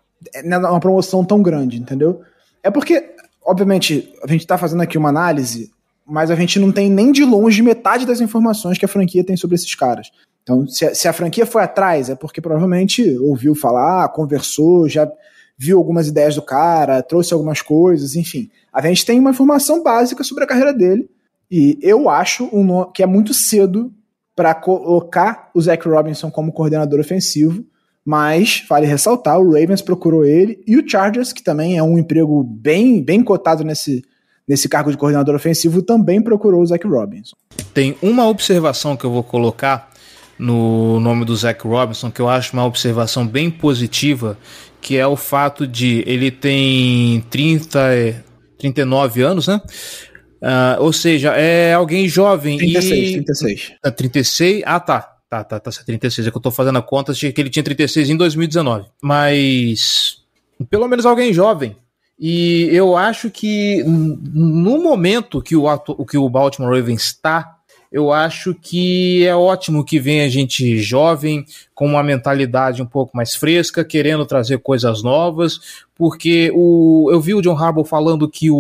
numa 0.44 0.80
promoção 0.80 1.26
tão 1.26 1.42
grande, 1.42 1.78
entendeu? 1.78 2.22
É 2.64 2.70
porque, 2.70 3.14
obviamente, 3.44 4.14
a 4.24 4.28
gente 4.28 4.46
tá 4.46 4.58
fazendo 4.58 4.82
aqui 4.82 4.98
uma 4.98 5.10
análise, 5.10 5.72
mas 6.06 6.32
a 6.32 6.36
gente 6.36 6.60
não 6.60 6.72
tem 6.72 6.90
nem 6.90 7.12
de 7.12 7.26
longe 7.26 7.62
metade 7.62 8.06
das 8.06 8.22
informações 8.22 8.78
que 8.78 8.86
a 8.86 8.90
franquia 8.90 9.24
tem 9.24 9.36
sobre 9.36 9.56
esses 9.56 9.74
caras. 9.76 10.12
Então, 10.44 10.68
se 10.68 10.86
a, 10.86 10.96
se 10.96 11.08
a 11.08 11.14
franquia 11.14 11.46
foi 11.46 11.64
atrás, 11.64 12.10
é 12.10 12.16
porque 12.16 12.42
provavelmente 12.42 13.18
ouviu 13.20 13.54
falar, 13.54 14.10
conversou, 14.10 14.90
já 14.90 15.10
viu 15.58 15.78
algumas 15.78 16.08
ideias 16.08 16.36
do 16.36 16.42
cara, 16.42 17.04
trouxe 17.04 17.34
algumas 17.34 17.62
coisas, 17.62 18.16
enfim. 18.16 18.50
A 18.74 18.82
gente 18.82 19.06
tem 19.06 19.20
uma 19.20 19.30
informação 19.30 19.84
básica 19.84 20.24
sobre 20.24 20.44
a 20.44 20.48
carreira 20.48 20.74
dele. 20.74 21.08
E 21.50 21.78
eu 21.82 22.10
acho 22.10 22.46
um, 22.52 22.86
que 22.92 23.04
é 23.04 23.06
muito 23.06 23.34
cedo 23.34 23.94
para 24.36 24.56
colocar 24.56 25.52
o 25.54 25.62
Zach 25.62 25.88
Robinson 25.88 26.32
como 26.32 26.52
coordenador 26.52 27.00
ofensivo, 27.00 27.64
mas 28.04 28.66
vale 28.68 28.88
ressaltar, 28.88 29.40
o 29.40 29.52
Ravens 29.52 29.82
procurou 29.82 30.26
ele 30.26 30.64
e 30.66 30.78
o 30.78 30.90
Chargers, 30.90 31.32
que 31.32 31.44
também 31.44 31.78
é 31.78 31.84
um 31.84 32.00
emprego 32.00 32.44
bem, 32.44 33.04
bem 33.04 33.24
cotado 33.24 33.64
nesse, 33.64 34.04
nesse 34.48 34.68
cargo 34.68 34.90
de 34.90 34.98
coordenador 34.98 35.36
ofensivo, 35.36 35.84
também 35.84 36.22
procurou 36.22 36.62
o 36.62 36.66
Zach 36.66 36.88
Robinson. 36.88 37.36
Tem 37.74 37.96
uma 38.02 38.28
observação 38.28 38.98
que 38.98 39.06
eu 39.06 39.12
vou 39.12 39.24
colocar 39.24 39.91
no 40.42 41.00
nome 41.00 41.24
do 41.24 41.36
Zach 41.36 41.64
Robinson, 41.66 42.10
que 42.10 42.20
eu 42.20 42.28
acho 42.28 42.54
uma 42.54 42.66
observação 42.66 43.28
bem 43.28 43.52
positiva, 43.52 44.36
que 44.82 44.98
é 44.98 45.06
o 45.06 45.16
fato 45.16 45.68
de 45.68 46.04
ele 46.08 46.32
tem 46.32 47.22
30, 47.30 48.26
39 48.58 49.22
anos, 49.22 49.48
né? 49.48 49.62
Uh, 50.42 50.82
ou 50.82 50.92
seja, 50.92 51.34
é 51.34 51.76
alguém 51.76 52.10
jovem 52.10 52.58
36, 52.58 53.10
e... 53.10 53.14
36. 53.14 53.72
36? 53.96 54.64
Ah, 54.66 54.80
tá. 54.80 55.08
Tá, 55.30 55.44
tá, 55.44 55.60
tá, 55.60 55.72
36. 55.72 56.28
É 56.28 56.32
que 56.32 56.38
eu 56.38 56.42
tô 56.42 56.50
fazendo 56.50 56.80
a 56.80 56.82
conta, 56.82 57.12
achei 57.12 57.32
que 57.32 57.40
ele 57.40 57.50
tinha 57.50 57.64
36 57.64 58.10
em 58.10 58.18
2019. 58.18 58.88
Mas, 59.02 60.18
pelo 60.70 60.88
menos 60.88 61.06
alguém 61.06 61.32
jovem. 61.32 61.78
E 62.20 62.68
eu 62.72 62.98
acho 62.98 63.30
que 63.30 63.84
no 63.84 64.82
momento 64.82 65.42
que 65.42 65.56
o, 65.56 66.06
que 66.06 66.18
o 66.18 66.30
Baltimore 66.30 66.76
Ravens 66.76 67.04
está 67.04 67.61
eu 67.92 68.14
acho 68.14 68.56
que 68.56 69.26
é 69.26 69.36
ótimo 69.36 69.84
que 69.84 70.00
venha 70.00 70.30
gente 70.30 70.78
jovem, 70.78 71.46
com 71.76 71.88
uma 71.88 72.02
mentalidade 72.02 72.82
um 72.82 72.86
pouco 72.86 73.18
mais 73.18 73.36
fresca, 73.36 73.84
querendo 73.84 74.26
trazer 74.26 74.60
coisas 74.60 75.04
novas, 75.04 75.60
porque 75.94 76.50
o, 76.54 77.10
eu 77.12 77.20
vi 77.20 77.34
o 77.34 77.42
John 77.42 77.58
Harbaugh 77.58 77.84
falando 77.84 78.30
que, 78.30 78.50
o, 78.50 78.56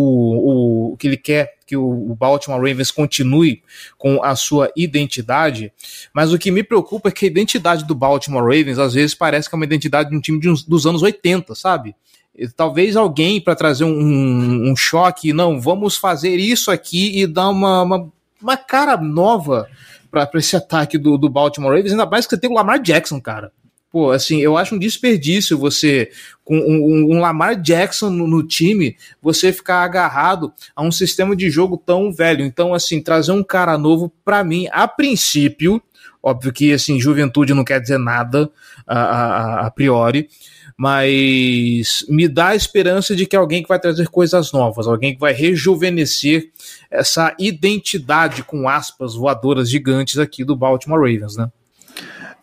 o 0.91 0.97
que 0.97 1.07
ele 1.07 1.17
quer 1.17 1.53
que 1.65 1.77
o 1.77 2.13
Baltimore 2.19 2.59
Ravens 2.59 2.91
continue 2.91 3.63
com 3.97 4.21
a 4.21 4.35
sua 4.35 4.69
identidade, 4.75 5.71
mas 6.13 6.33
o 6.33 6.37
que 6.37 6.51
me 6.51 6.63
preocupa 6.63 7.07
é 7.07 7.11
que 7.13 7.23
a 7.23 7.29
identidade 7.29 7.85
do 7.85 7.95
Baltimore 7.95 8.43
Ravens 8.43 8.77
às 8.77 8.93
vezes 8.93 9.15
parece 9.15 9.47
que 9.47 9.55
é 9.55 9.57
uma 9.57 9.63
identidade 9.63 10.09
de 10.09 10.17
um 10.17 10.19
time 10.19 10.45
uns, 10.49 10.63
dos 10.63 10.85
anos 10.85 11.01
80, 11.01 11.55
sabe? 11.55 11.95
talvez 12.55 12.95
alguém 12.95 13.39
para 13.39 13.55
trazer 13.55 13.83
um, 13.83 14.71
um, 14.71 14.75
choque, 14.75 15.33
não, 15.33 15.59
vamos 15.59 15.97
fazer 15.97 16.37
isso 16.37 16.71
aqui 16.71 17.21
e 17.21 17.27
dar 17.27 17.49
uma, 17.49 17.81
uma 17.83 18.11
uma 18.41 18.57
cara 18.57 18.97
nova 18.97 19.67
para 20.09 20.29
esse 20.35 20.55
ataque 20.55 20.97
do, 20.97 21.17
do 21.17 21.29
Baltimore 21.29 21.71
Ravens, 21.71 21.91
ainda 21.91 22.05
mais 22.05 22.25
que 22.25 22.31
você 22.31 22.41
tem 22.41 22.49
o 22.49 22.53
Lamar 22.53 22.81
Jackson, 22.81 23.19
cara. 23.19 23.51
Pô, 23.91 24.11
assim, 24.11 24.39
eu 24.39 24.57
acho 24.57 24.75
um 24.75 24.79
desperdício 24.79 25.57
você, 25.57 26.09
com 26.45 26.57
um, 26.57 27.13
um 27.13 27.19
Lamar 27.19 27.61
Jackson 27.61 28.09
no, 28.09 28.25
no, 28.25 28.41
time, 28.41 28.95
você 29.21 29.51
ficar 29.51 29.83
agarrado 29.83 30.53
a 30.73 30.81
um 30.81 30.91
sistema 30.91 31.35
de 31.35 31.49
jogo 31.49 31.77
tão 31.77 32.11
velho. 32.11 32.45
Então, 32.45 32.73
assim, 32.73 33.01
trazer 33.01 33.33
um 33.33 33.43
cara 33.43 33.77
novo, 33.77 34.09
para 34.23 34.45
mim, 34.45 34.65
a 34.71 34.87
princípio, 34.87 35.81
óbvio 36.23 36.53
que, 36.53 36.71
assim, 36.71 37.01
juventude 37.01 37.53
não 37.53 37.65
quer 37.65 37.81
dizer 37.81 37.97
nada 37.97 38.49
a, 38.87 38.99
a, 38.99 39.67
a 39.67 39.71
priori, 39.71 40.29
mas 40.81 42.03
me 42.09 42.27
dá 42.27 42.47
a 42.47 42.55
esperança 42.55 43.15
de 43.15 43.27
que 43.27 43.35
alguém 43.35 43.61
que 43.61 43.69
vai 43.69 43.79
trazer 43.79 44.07
coisas 44.07 44.51
novas, 44.51 44.87
alguém 44.87 45.13
que 45.13 45.19
vai 45.19 45.31
rejuvenescer 45.31 46.49
essa 46.89 47.35
identidade 47.37 48.41
com 48.41 48.67
aspas 48.67 49.13
voadoras 49.13 49.69
gigantes 49.69 50.17
aqui 50.17 50.43
do 50.43 50.55
Baltimore 50.55 50.99
Ravens, 50.99 51.35
né? 51.35 51.51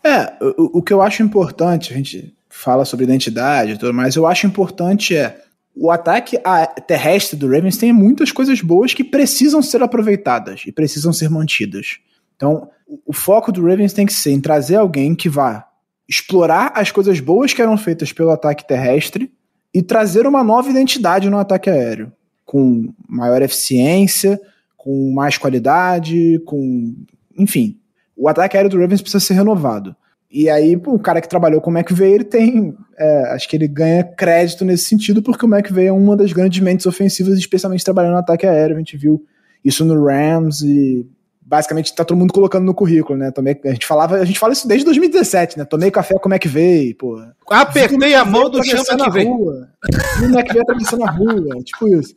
É, 0.01 0.37
o, 0.57 0.79
o 0.79 0.81
que 0.81 0.93
eu 0.93 1.01
acho 1.01 1.21
importante, 1.21 1.91
a 1.91 1.97
gente 1.97 2.33
fala 2.47 2.85
sobre 2.85 3.03
identidade 3.03 3.73
e 3.73 3.77
tudo 3.77 3.93
mais, 3.93 4.15
eu 4.15 4.25
acho 4.25 4.47
importante 4.47 5.17
é 5.17 5.41
o 5.75 5.91
ataque 5.91 6.39
terrestre 6.87 7.37
do 7.37 7.51
Ravens 7.51 7.75
tem 7.75 7.91
muitas 7.91 8.31
coisas 8.31 8.61
boas 8.61 8.93
que 8.93 9.03
precisam 9.03 9.61
ser 9.61 9.83
aproveitadas 9.83 10.61
e 10.65 10.71
precisam 10.71 11.11
ser 11.11 11.29
mantidas. 11.29 11.97
Então, 12.37 12.69
o 13.05 13.11
foco 13.11 13.51
do 13.51 13.61
Ravens 13.67 13.91
tem 13.91 14.05
que 14.05 14.13
ser 14.13 14.31
em 14.31 14.39
trazer 14.39 14.77
alguém 14.77 15.13
que 15.13 15.27
vá 15.27 15.68
explorar 16.09 16.71
as 16.75 16.91
coisas 16.91 17.19
boas 17.19 17.53
que 17.53 17.61
eram 17.61 17.77
feitas 17.77 18.11
pelo 18.11 18.31
ataque 18.31 18.67
terrestre 18.67 19.31
e 19.71 19.83
trazer 19.83 20.25
uma 20.25 20.43
nova 20.43 20.67
identidade 20.67 21.29
no 21.29 21.37
ataque 21.37 21.69
aéreo, 21.69 22.11
com 22.43 22.91
maior 23.07 23.39
eficiência, 23.43 24.41
com 24.75 25.13
mais 25.13 25.37
qualidade, 25.37 26.41
com. 26.45 26.95
Enfim, 27.37 27.77
o 28.17 28.27
ataque 28.27 28.57
aéreo 28.57 28.71
do 28.71 28.79
Ravens 28.79 29.01
precisa 29.01 29.23
ser 29.23 29.35
renovado. 29.35 29.95
E 30.31 30.49
aí, 30.49 30.75
pô, 30.75 30.93
o 30.93 30.99
cara 30.99 31.21
que 31.21 31.29
trabalhou 31.29 31.61
com 31.61 31.69
o 31.69 31.77
McVeigh, 31.77 32.13
ele 32.15 32.23
tem. 32.23 32.75
É, 32.97 33.33
acho 33.33 33.47
que 33.47 33.55
ele 33.55 33.67
ganha 33.67 34.03
crédito 34.03 34.65
nesse 34.65 34.85
sentido, 34.85 35.21
porque 35.21 35.45
o 35.45 35.49
McVeigh 35.53 35.89
é 35.89 35.93
uma 35.93 36.17
das 36.17 36.33
grandes 36.33 36.59
mentes 36.59 36.87
ofensivas, 36.87 37.37
especialmente 37.37 37.85
trabalhando 37.85 38.13
no 38.13 38.19
ataque 38.19 38.47
aéreo. 38.47 38.75
A 38.75 38.79
gente 38.79 38.97
viu 38.97 39.23
isso 39.63 39.85
no 39.85 40.03
Rams 40.03 40.61
e 40.61 41.05
basicamente 41.49 41.95
tá 41.95 42.05
todo 42.05 42.17
mundo 42.17 42.31
colocando 42.31 42.63
no 42.63 42.75
currículo, 42.75 43.17
né? 43.17 43.31
Tomei, 43.31 43.59
a 43.65 43.71
gente 43.71 43.87
falava, 43.87 44.17
a 44.17 44.25
gente 44.25 44.37
fala 44.37 44.53
isso 44.53 44.67
desde 44.67 44.85
2017, 44.85 45.57
né? 45.57 45.65
Tomei 45.65 45.89
café 45.89 46.13
com 46.19 46.29
o 46.29 46.31
McVeigh, 46.31 46.93
pô. 46.93 47.19
Apertei 47.49 48.13
a 48.13 48.23
mão 48.23 48.51
do 48.51 48.63
chão 48.63 48.83
McVeigh. 48.91 49.27
E 49.27 50.25
o 50.25 50.25
McVeigh 50.25 50.61
atravessando 50.61 51.03
a 51.05 51.09
rua, 51.09 51.55
tipo 51.65 51.87
isso. 51.87 52.13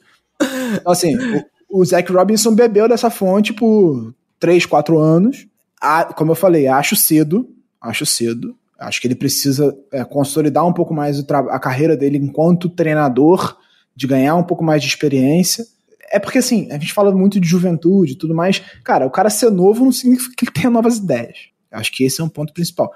Então, 0.75 0.93
assim, 0.93 1.17
o, 1.71 1.81
o 1.81 1.85
Zach 1.85 2.13
Robinson 2.13 2.55
bebeu 2.55 2.87
dessa 2.87 3.09
fonte 3.09 3.55
por 3.55 4.15
3, 4.39 4.67
4 4.67 4.99
anos. 4.99 5.47
A, 5.81 6.05
como 6.05 6.33
eu 6.33 6.37
falei, 6.37 6.69
acho 6.69 6.95
cedo, 6.95 7.49
acho 7.81 8.05
cedo. 8.05 8.55
Acho 8.79 9.01
que 9.01 9.07
ele 9.07 9.15
precisa 9.15 9.75
é, 9.91 10.05
consolidar 10.05 10.67
um 10.67 10.73
pouco 10.75 10.93
mais 10.93 11.25
a 11.31 11.59
carreira 11.59 11.97
dele 11.97 12.19
enquanto 12.19 12.69
treinador, 12.69 13.57
de 13.97 14.07
ganhar 14.07 14.35
um 14.35 14.43
pouco 14.43 14.63
mais 14.63 14.83
de 14.83 14.89
experiência 14.89 15.65
é 16.13 16.19
porque 16.19 16.39
assim, 16.39 16.71
a 16.71 16.75
gente 16.75 16.93
fala 16.93 17.11
muito 17.11 17.41
de 17.41 17.49
juventude 17.49 18.13
e 18.13 18.17
tudo 18.17 18.35
mais. 18.35 18.63
Cara, 18.85 19.07
o 19.07 19.11
cara 19.11 19.31
ser 19.31 19.51
novo 19.51 19.85
não 19.85 19.93
significa 19.93 20.35
que 20.37 20.45
ele 20.45 20.53
tenha 20.53 20.71
novas 20.71 20.99
ideias. 20.99 21.49
Acho 21.73 21.91
que 21.91 22.05
esse 22.05 22.21
é 22.21 22.25
um 22.25 22.29
ponto 22.29 22.53
principal. 22.53 22.93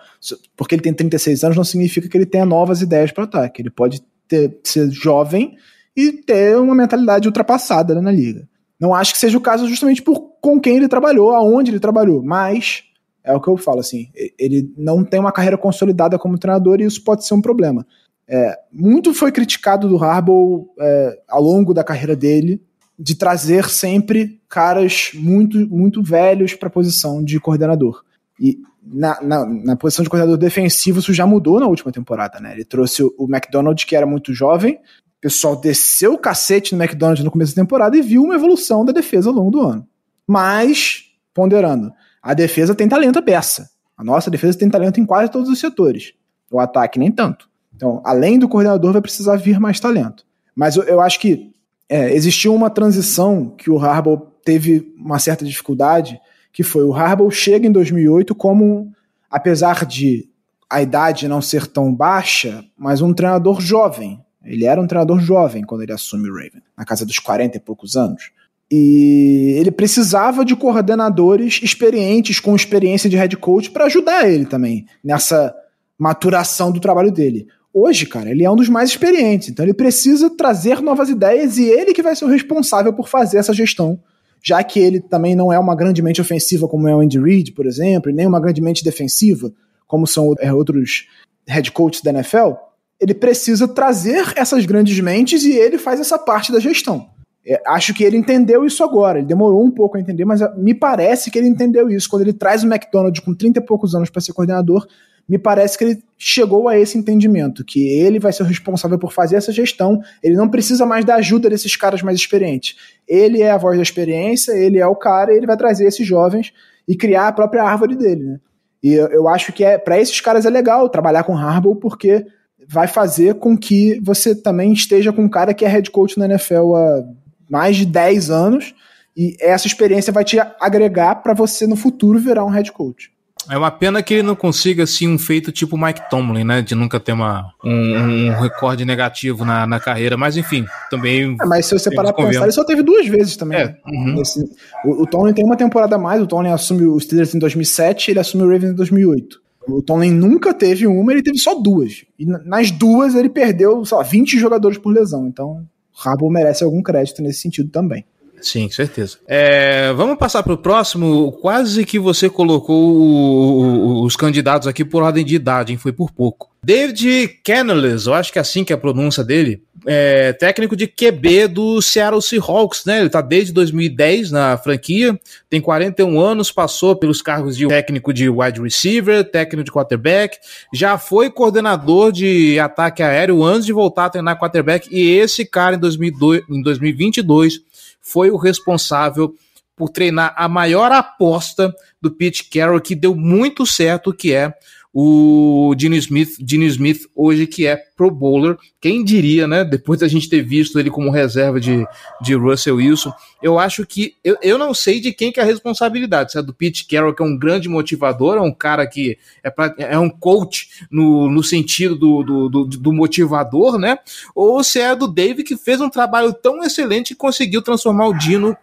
Porque 0.55 0.75
ele 0.75 0.83
tem 0.83 0.93
36 0.93 1.43
anos 1.43 1.57
não 1.57 1.65
significa 1.65 2.09
que 2.09 2.17
ele 2.17 2.27
tenha 2.27 2.45
novas 2.45 2.83
ideias 2.83 3.11
para 3.11 3.25
ataque. 3.25 3.63
Ele 3.63 3.71
pode 3.71 4.03
ter, 4.29 4.61
ser 4.63 4.91
jovem 4.91 5.57
e 5.97 6.13
ter 6.13 6.59
uma 6.59 6.75
mentalidade 6.75 7.27
ultrapassada 7.27 7.95
né, 7.95 8.03
na 8.03 8.13
liga. 8.13 8.47
Não 8.79 8.95
acho 8.95 9.15
que 9.15 9.19
seja 9.19 9.39
o 9.39 9.41
caso 9.41 9.67
justamente 9.67 10.03
por 10.03 10.37
com 10.43 10.61
quem 10.61 10.77
ele 10.77 10.89
trabalhou, 10.89 11.33
aonde 11.33 11.71
ele 11.71 11.81
trabalhou, 11.81 12.23
mas 12.23 12.85
é 13.25 13.33
o 13.33 13.41
que 13.41 13.49
eu 13.49 13.57
falo 13.57 13.81
assim, 13.81 14.09
ele 14.39 14.73
não 14.77 15.03
tem 15.03 15.19
uma 15.19 15.33
carreira 15.33 15.59
consolidada 15.59 16.19
como 16.19 16.39
treinador 16.39 16.81
e 16.81 16.85
isso 16.85 17.03
pode 17.03 17.27
ser 17.27 17.35
um 17.35 17.41
problema. 17.41 17.85
É, 18.29 18.57
muito 18.71 19.15
foi 19.15 19.33
criticado 19.33 19.89
do 19.89 19.97
Harbaugh 19.97 20.69
é, 20.79 21.19
ao 21.27 21.43
longo 21.43 21.73
da 21.73 21.83
carreira 21.83 22.15
dele 22.15 22.61
de 22.99 23.15
trazer 23.15 23.69
sempre 23.69 24.41
caras 24.49 25.11
muito, 25.15 25.59
muito 25.69 26.03
velhos 26.03 26.55
para 26.55 26.69
a 26.69 26.73
posição 26.73 27.23
de 27.23 27.39
coordenador. 27.39 28.03
E 28.41 28.59
na, 28.83 29.21
na, 29.21 29.47
na, 29.47 29.77
posição 29.77 30.03
de 30.03 30.09
coordenador 30.09 30.39
defensivo 30.39 31.01
isso 31.01 31.13
já 31.13 31.27
mudou 31.27 31.61
na 31.61 31.67
última 31.67 31.93
temporada, 31.93 32.41
né? 32.41 32.53
Ele 32.53 32.65
trouxe 32.65 33.03
o, 33.03 33.15
o 33.19 33.25
McDonald, 33.25 33.85
que 33.85 33.97
era 33.97 34.07
muito 34.07 34.33
jovem, 34.33 34.75
o 34.75 35.21
pessoal 35.21 35.57
desceu 35.57 36.15
o 36.15 36.19
cacete 36.19 36.75
no 36.75 36.83
McDonald 36.83 37.23
no 37.23 37.31
começo 37.31 37.55
da 37.55 37.63
temporada 37.63 37.97
e 37.97 38.03
viu 38.03 38.23
uma 38.23 38.35
evolução 38.35 38.85
da 38.85 38.93
defesa 38.93 39.29
ao 39.29 39.35
longo 39.35 39.51
do 39.51 39.61
ano. 39.61 39.87
Mas, 40.27 41.05
ponderando, 41.35 41.93
a 42.23 42.35
defesa 42.35 42.75
tem 42.75 42.89
talento 42.89 43.19
a 43.19 43.23
peça. 43.23 43.69
A 43.97 44.05
nossa 44.05 44.31
defesa 44.31 44.59
tem 44.59 44.69
talento 44.69 45.01
em 45.01 45.07
quase 45.07 45.31
todos 45.31 45.49
os 45.49 45.59
setores. 45.59 46.13
O 46.51 46.61
ataque 46.61 46.99
nem 46.99 47.11
tanto. 47.11 47.49
Então, 47.75 48.03
além 48.05 48.39
do 48.39 48.49
coordenador, 48.49 48.93
vai 48.93 49.03
precisar 49.03 49.37
vir 49.37 49.59
mais 49.59 49.81
talento. 49.81 50.25
Mas 50.55 50.77
eu, 50.77 50.83
eu 50.85 51.01
acho 51.01 51.19
que 51.19 51.53
é, 51.89 52.13
existiu 52.15 52.55
uma 52.55 52.71
transição 52.71 53.55
que 53.57 53.71
o 53.71 53.79
Harbaugh 53.79 54.27
teve 54.45 54.95
uma 54.97 55.19
certa 55.19 55.45
dificuldade, 55.45 56.21
que 56.53 56.63
foi 56.63 56.85
o 56.85 56.95
Harbaugh 56.95 57.31
chega 57.31 57.67
em 57.67 57.73
2008 57.73 58.35
como, 58.35 58.93
apesar 59.31 59.85
de 59.85 60.29
a 60.69 60.83
idade 60.83 61.29
não 61.29 61.41
ser 61.41 61.67
tão 61.67 61.95
baixa, 61.95 62.65
mas 62.77 63.01
um 63.01 63.15
treinador 63.15 63.61
jovem. 63.61 64.21
Ele 64.45 64.65
era 64.65 64.81
um 64.81 64.87
treinador 64.87 65.19
jovem 65.21 65.65
quando 65.65 65.83
ele 65.83 65.93
assume 65.93 66.29
o 66.29 66.35
Raven, 66.35 66.63
na 66.77 66.85
casa 66.85 67.05
dos 67.05 67.19
40 67.19 67.57
e 67.57 67.61
poucos 67.61 67.97
anos. 67.97 68.31
E 68.71 69.55
ele 69.59 69.71
precisava 69.71 70.45
de 70.45 70.57
coordenadores 70.57 71.61
experientes, 71.63 72.41
com 72.41 72.55
experiência 72.55 73.09
de 73.09 73.17
head 73.17 73.37
coach, 73.37 73.71
para 73.71 73.85
ajudar 73.85 74.29
ele 74.29 74.45
também 74.45 74.87
nessa 75.03 75.55
maturação 75.99 76.73
do 76.73 76.81
trabalho 76.81 77.13
dele. 77.13 77.47
Hoje, 77.79 78.07
cara, 78.07 78.31
ele 78.31 78.43
é 78.43 78.51
um 78.51 78.57
dos 78.57 78.71
mais 78.71 78.89
experientes, 78.89 79.51
então 79.51 79.63
ele 79.63 79.75
precisa 79.75 80.31
trazer 80.31 80.81
novas 80.81 81.11
ideias 81.11 81.59
e 81.59 81.65
ele 81.65 81.93
que 81.93 82.03
vai 82.03 82.17
ser 82.17 82.25
o 82.25 82.29
responsável 82.29 82.91
por 82.91 83.07
fazer 83.07 83.37
essa 83.37 83.53
gestão, 83.53 84.01
já 84.43 84.65
que 84.65 84.81
ele 84.81 84.99
também 84.99 85.37
não 85.37 85.53
é 85.53 85.59
uma 85.59 85.77
grande 85.77 86.01
mente 86.01 86.19
ofensiva 86.19 86.67
como 86.67 86.89
é 86.89 86.97
o 86.97 87.01
Andy 87.01 87.21
Reid, 87.21 87.53
por 87.53 87.67
exemplo, 87.67 88.11
nem 88.11 88.27
uma 88.27 88.41
grande 88.41 88.63
mente 88.63 88.83
defensiva, 88.83 89.53
como 89.87 90.07
são 90.07 90.35
é, 90.41 90.51
outros 90.51 91.07
head 91.47 91.71
coach 91.71 92.03
da 92.03 92.13
NFL, 92.13 92.53
ele 92.99 93.13
precisa 93.13 93.69
trazer 93.69 94.25
essas 94.37 94.65
grandes 94.65 94.99
mentes 94.99 95.45
e 95.45 95.53
ele 95.53 95.77
faz 95.77 96.01
essa 96.01 96.19
parte 96.19 96.51
da 96.51 96.59
gestão. 96.59 97.11
É, 97.47 97.63
acho 97.67 97.93
que 97.93 98.05
ele 98.05 98.17
entendeu 98.17 98.65
isso 98.65 98.83
agora. 98.83 99.19
Ele 99.19 99.27
demorou 99.27 99.63
um 99.63 99.71
pouco 99.71 99.99
a 99.99 100.01
entender, 100.01 100.25
mas 100.25 100.41
me 100.57 100.73
parece 100.73 101.31
que 101.31 101.39
ele 101.39 101.47
entendeu 101.47 101.91
isso. 101.91 102.09
Quando 102.09 102.23
ele 102.23 102.33
traz 102.33 102.65
o 102.65 102.67
McDonald 102.67 103.21
com 103.21 103.35
30 103.35 103.61
e 103.61 103.63
poucos 103.63 103.95
anos 103.95 104.09
para 104.09 104.23
ser 104.23 104.33
coordenador, 104.33 104.87
me 105.29 105.39
parece 105.39 105.77
que 105.77 105.85
ele 105.85 106.03
chegou 106.17 106.69
a 106.69 106.79
esse 106.79 106.97
entendimento, 106.97 107.65
que 107.65 107.89
ele 107.89 108.19
vai 108.19 108.33
ser 108.33 108.43
o 108.43 108.47
responsável 108.47 108.99
por 108.99 109.13
fazer 109.13 109.37
essa 109.37 109.53
gestão, 109.53 110.01
ele 110.23 110.37
não 110.37 110.49
precisa 110.49 110.87
mais 110.87 111.05
da 111.05 111.17
ajuda 111.17 111.51
desses 111.51 111.77
caras 111.77 112.01
mais 112.01 112.19
experientes. 112.19 112.77
Ele 113.09 113.43
é 113.43 113.51
a 113.51 113.59
voz 113.59 113.77
da 113.77 113.83
experiência, 113.83 114.53
ele 114.53 114.79
é 114.79 114.87
o 114.87 114.95
cara, 114.95 115.35
ele 115.35 115.47
vai 115.47 115.57
trazer 115.57 115.87
esses 115.87 116.07
jovens 116.07 116.53
e 116.87 116.97
criar 116.97 117.29
a 117.29 117.33
própria 117.33 117.65
árvore 117.65 117.97
dele, 117.97 118.25
né? 118.25 118.41
E 118.83 118.93
eu, 118.93 119.09
eu 119.09 119.29
acho 119.29 119.53
que 119.53 119.65
é 119.65 119.77
para 119.77 119.99
esses 119.99 120.21
caras 120.21 120.47
é 120.47 120.51
legal 120.51 120.89
trabalhar 120.89 121.25
com 121.25 121.37
Harbaugh, 121.37 121.75
porque 121.77 122.25
vai 122.69 122.87
fazer 122.87 123.35
com 123.35 123.57
que 123.57 124.01
você 124.01 124.35
também 124.35 124.73
esteja 124.73 125.13
com 125.13 125.23
um 125.23 125.29
cara 125.29 125.55
que 125.55 125.65
é 125.65 125.69
head 125.69 125.91
coach 125.91 126.19
na 126.19 126.27
NFL 126.27 126.75
há 126.75 127.05
mais 127.49 127.77
de 127.77 127.87
10 127.87 128.31
anos, 128.31 128.75
e 129.17 129.37
essa 129.41 129.67
experiência 129.67 130.13
vai 130.13 130.25
te 130.25 130.39
agregar 130.61 131.17
para 131.17 131.33
você 131.33 131.67
no 131.67 131.75
futuro 131.75 132.19
virar 132.19 132.45
um 132.45 132.51
head 132.51 132.71
coach. 132.71 133.11
É 133.51 133.57
uma 133.57 133.71
pena 133.71 134.03
que 134.03 134.15
ele 134.15 134.23
não 134.23 134.37
consiga, 134.37 134.85
assim, 134.85 135.09
um 135.09 135.19
feito 135.19 135.53
tipo 135.53 135.79
Mike 135.79 136.09
Tomlin, 136.11 136.45
né? 136.45 136.63
De 136.63 136.75
nunca 136.75 136.99
ter 136.99 137.13
uma, 137.13 137.53
um, 137.65 137.71
um 137.71 138.41
recorde 138.41 138.85
negativo 138.85 139.45
na, 139.45 139.67
na 139.67 139.79
carreira. 139.79 140.17
Mas, 140.17 140.37
enfim, 140.37 140.67
também... 140.91 141.37
É, 141.41 141.47
mas 141.47 141.67
se 141.67 141.79
você 141.79 141.95
parar 141.95 142.13
pra 142.13 142.27
pensar, 142.27 142.43
ele 142.43 142.53
só 142.53 142.65
teve 142.65 142.83
duas 142.83 143.07
vezes 143.07 143.37
também. 143.37 143.59
É, 143.59 143.77
uhum. 143.87 144.21
Esse, 144.21 144.43
o, 144.85 145.03
o 145.03 145.07
Tomlin 145.07 145.33
tem 145.33 145.45
uma 145.45 145.57
temporada 145.57 145.97
a 145.97 145.99
mais. 145.99 146.21
O 146.21 146.27
Tomlin 146.27 146.51
assume 146.51 146.87
os 146.87 147.05
Steelers 147.05 147.35
em 147.35 147.39
2007 147.39 148.11
ele 148.11 148.21
assume 148.21 148.45
o 148.45 148.51
Ravens 148.51 148.73
em 148.73 148.75
2008. 148.75 149.41
O 149.69 149.83
Tomlin 149.83 150.13
nunca 150.13 150.55
teve 150.55 150.87
uma, 150.87 151.13
ele 151.13 151.23
teve 151.23 151.39
só 151.39 151.55
duas. 151.55 152.05
E 152.19 152.25
nas 152.25 152.71
duas 152.71 153.15
ele 153.15 153.29
perdeu, 153.29 153.85
sei 153.85 153.99
lá, 153.99 154.05
20 154.05 154.39
jogadores 154.39 154.79
por 154.79 154.93
lesão. 154.93 155.27
Então, 155.27 155.67
o 155.93 155.99
Rabo 155.99 156.31
merece 156.31 156.63
algum 156.63 156.83
crédito 156.83 157.21
nesse 157.23 157.41
sentido 157.41 157.71
também. 157.71 158.05
Sim, 158.41 158.69
certeza. 158.71 159.19
É, 159.27 159.93
vamos 159.95 160.19
passar 160.19 160.43
para 160.43 160.53
o 160.53 160.59
próximo. 160.59 161.33
Quase 161.41 161.85
que 161.85 161.99
você 161.99 162.29
colocou 162.29 164.05
os 164.05 164.15
candidatos 164.17 164.69
aqui 164.69 164.85
por 164.85 165.03
ordem 165.03 165.25
de 165.25 165.35
idade, 165.35 165.73
hein? 165.73 165.79
foi 165.79 165.93
por 165.93 166.11
pouco. 166.11 166.49
David 166.63 167.29
Canales, 167.45 168.07
eu 168.07 168.15
acho 168.15 168.33
que 168.33 168.39
é 168.39 168.43
assim 168.43 168.65
que 168.65 168.73
é 168.73 168.77
a 168.77 168.79
pronúncia 168.79 169.23
dele, 169.23 169.63
é 169.87 170.33
técnico 170.33 170.75
de 170.75 170.89
QB 170.89 171.47
do 171.47 171.81
Seattle 171.81 172.21
Seahawks, 172.21 172.85
né? 172.85 172.99
Ele 172.99 173.07
está 173.07 173.21
desde 173.21 173.53
2010 173.53 174.33
na 174.33 174.59
franquia, 174.59 175.19
tem 175.49 175.61
41 175.61 176.19
anos, 176.19 176.51
passou 176.51 176.97
pelos 176.97 177.23
cargos 177.23 177.57
de 177.57 177.69
técnico 177.69 178.13
de 178.13 178.29
wide 178.29 178.61
receiver, 178.61 179.23
técnico 179.23 179.63
de 179.63 179.71
quarterback, 179.71 180.39
já 180.75 180.99
foi 180.99 181.31
coordenador 181.31 182.11
de 182.11 182.59
ataque 182.59 183.01
aéreo 183.01 183.45
antes 183.45 183.65
de 183.65 183.73
voltar 183.73 184.07
a 184.07 184.11
treinar 184.11 184.37
quarterback, 184.37 184.89
e 184.91 185.09
esse 185.19 185.45
cara 185.45 185.77
em, 185.77 185.79
2002, 185.79 186.43
em 186.51 186.63
2022 186.63 187.61
foi 188.07 188.31
o 188.31 188.37
responsável 188.37 189.35
por 189.75 189.91
treinar 189.91 190.33
a 190.37 190.49
maior 190.49 190.91
aposta 190.93 191.75
do 192.01 192.11
Pete 192.11 192.49
Carroll, 192.49 192.81
que 192.81 192.95
deu 192.95 193.15
muito 193.15 193.67
certo, 193.67 194.13
que 194.13 194.33
é 194.33 194.55
o 194.99 195.75
Dino 195.75 195.95
Smith, 195.97 196.37
Dino 196.41 196.65
Smith 196.65 197.07
hoje 197.15 197.47
que 197.47 197.67
é 197.67 197.77
pro 197.95 198.11
bowler, 198.11 198.57
quem 198.81 199.05
diria, 199.05 199.47
né, 199.47 199.63
depois 199.63 200.01
da 200.01 200.09
gente 200.09 200.27
ter 200.27 200.41
visto 200.41 200.81
ele 200.81 200.89
como 200.89 201.11
reserva 201.11 201.61
de, 201.61 201.87
de 202.23 202.35
Russell 202.35 202.77
Wilson, 202.77 203.13
eu 203.43 203.59
acho 203.59 203.85
que, 203.85 204.15
eu, 204.25 204.39
eu 204.41 204.57
não 204.57 204.73
sei 204.73 204.99
de 204.99 205.13
quem 205.13 205.31
que 205.31 205.39
é 205.39 205.43
a 205.43 205.47
responsabilidade, 205.47 206.33
se 206.33 206.39
é 206.39 206.43
do 206.43 206.55
Pete 206.55 206.87
Carroll, 206.87 207.15
que 207.15 207.23
é 207.23 207.27
um 207.27 207.37
grande 207.37 207.69
motivador, 207.69 208.39
é 208.39 208.41
um 208.41 208.55
cara 208.55 208.87
que 208.87 209.19
é, 209.45 209.51
pra, 209.51 209.75
é 209.77 209.99
um 209.99 210.09
coach 210.09 210.87
no, 210.91 211.31
no 211.31 211.45
sentido 211.45 211.95
do, 211.95 212.23
do, 212.23 212.49
do, 212.49 212.65
do 212.65 212.91
motivador, 212.91 213.77
né, 213.77 213.99
ou 214.35 214.65
se 214.65 214.81
é 214.81 214.97
do 214.97 215.07
Dave, 215.07 215.45
que 215.45 215.59
fez 215.59 215.79
um 215.79 215.91
trabalho 215.91 216.33
tão 216.33 216.65
excelente 216.65 217.09
que 217.09 217.17
conseguiu 217.17 217.61
transformar 217.61 218.07
o 218.07 218.17
Dino 218.17 218.57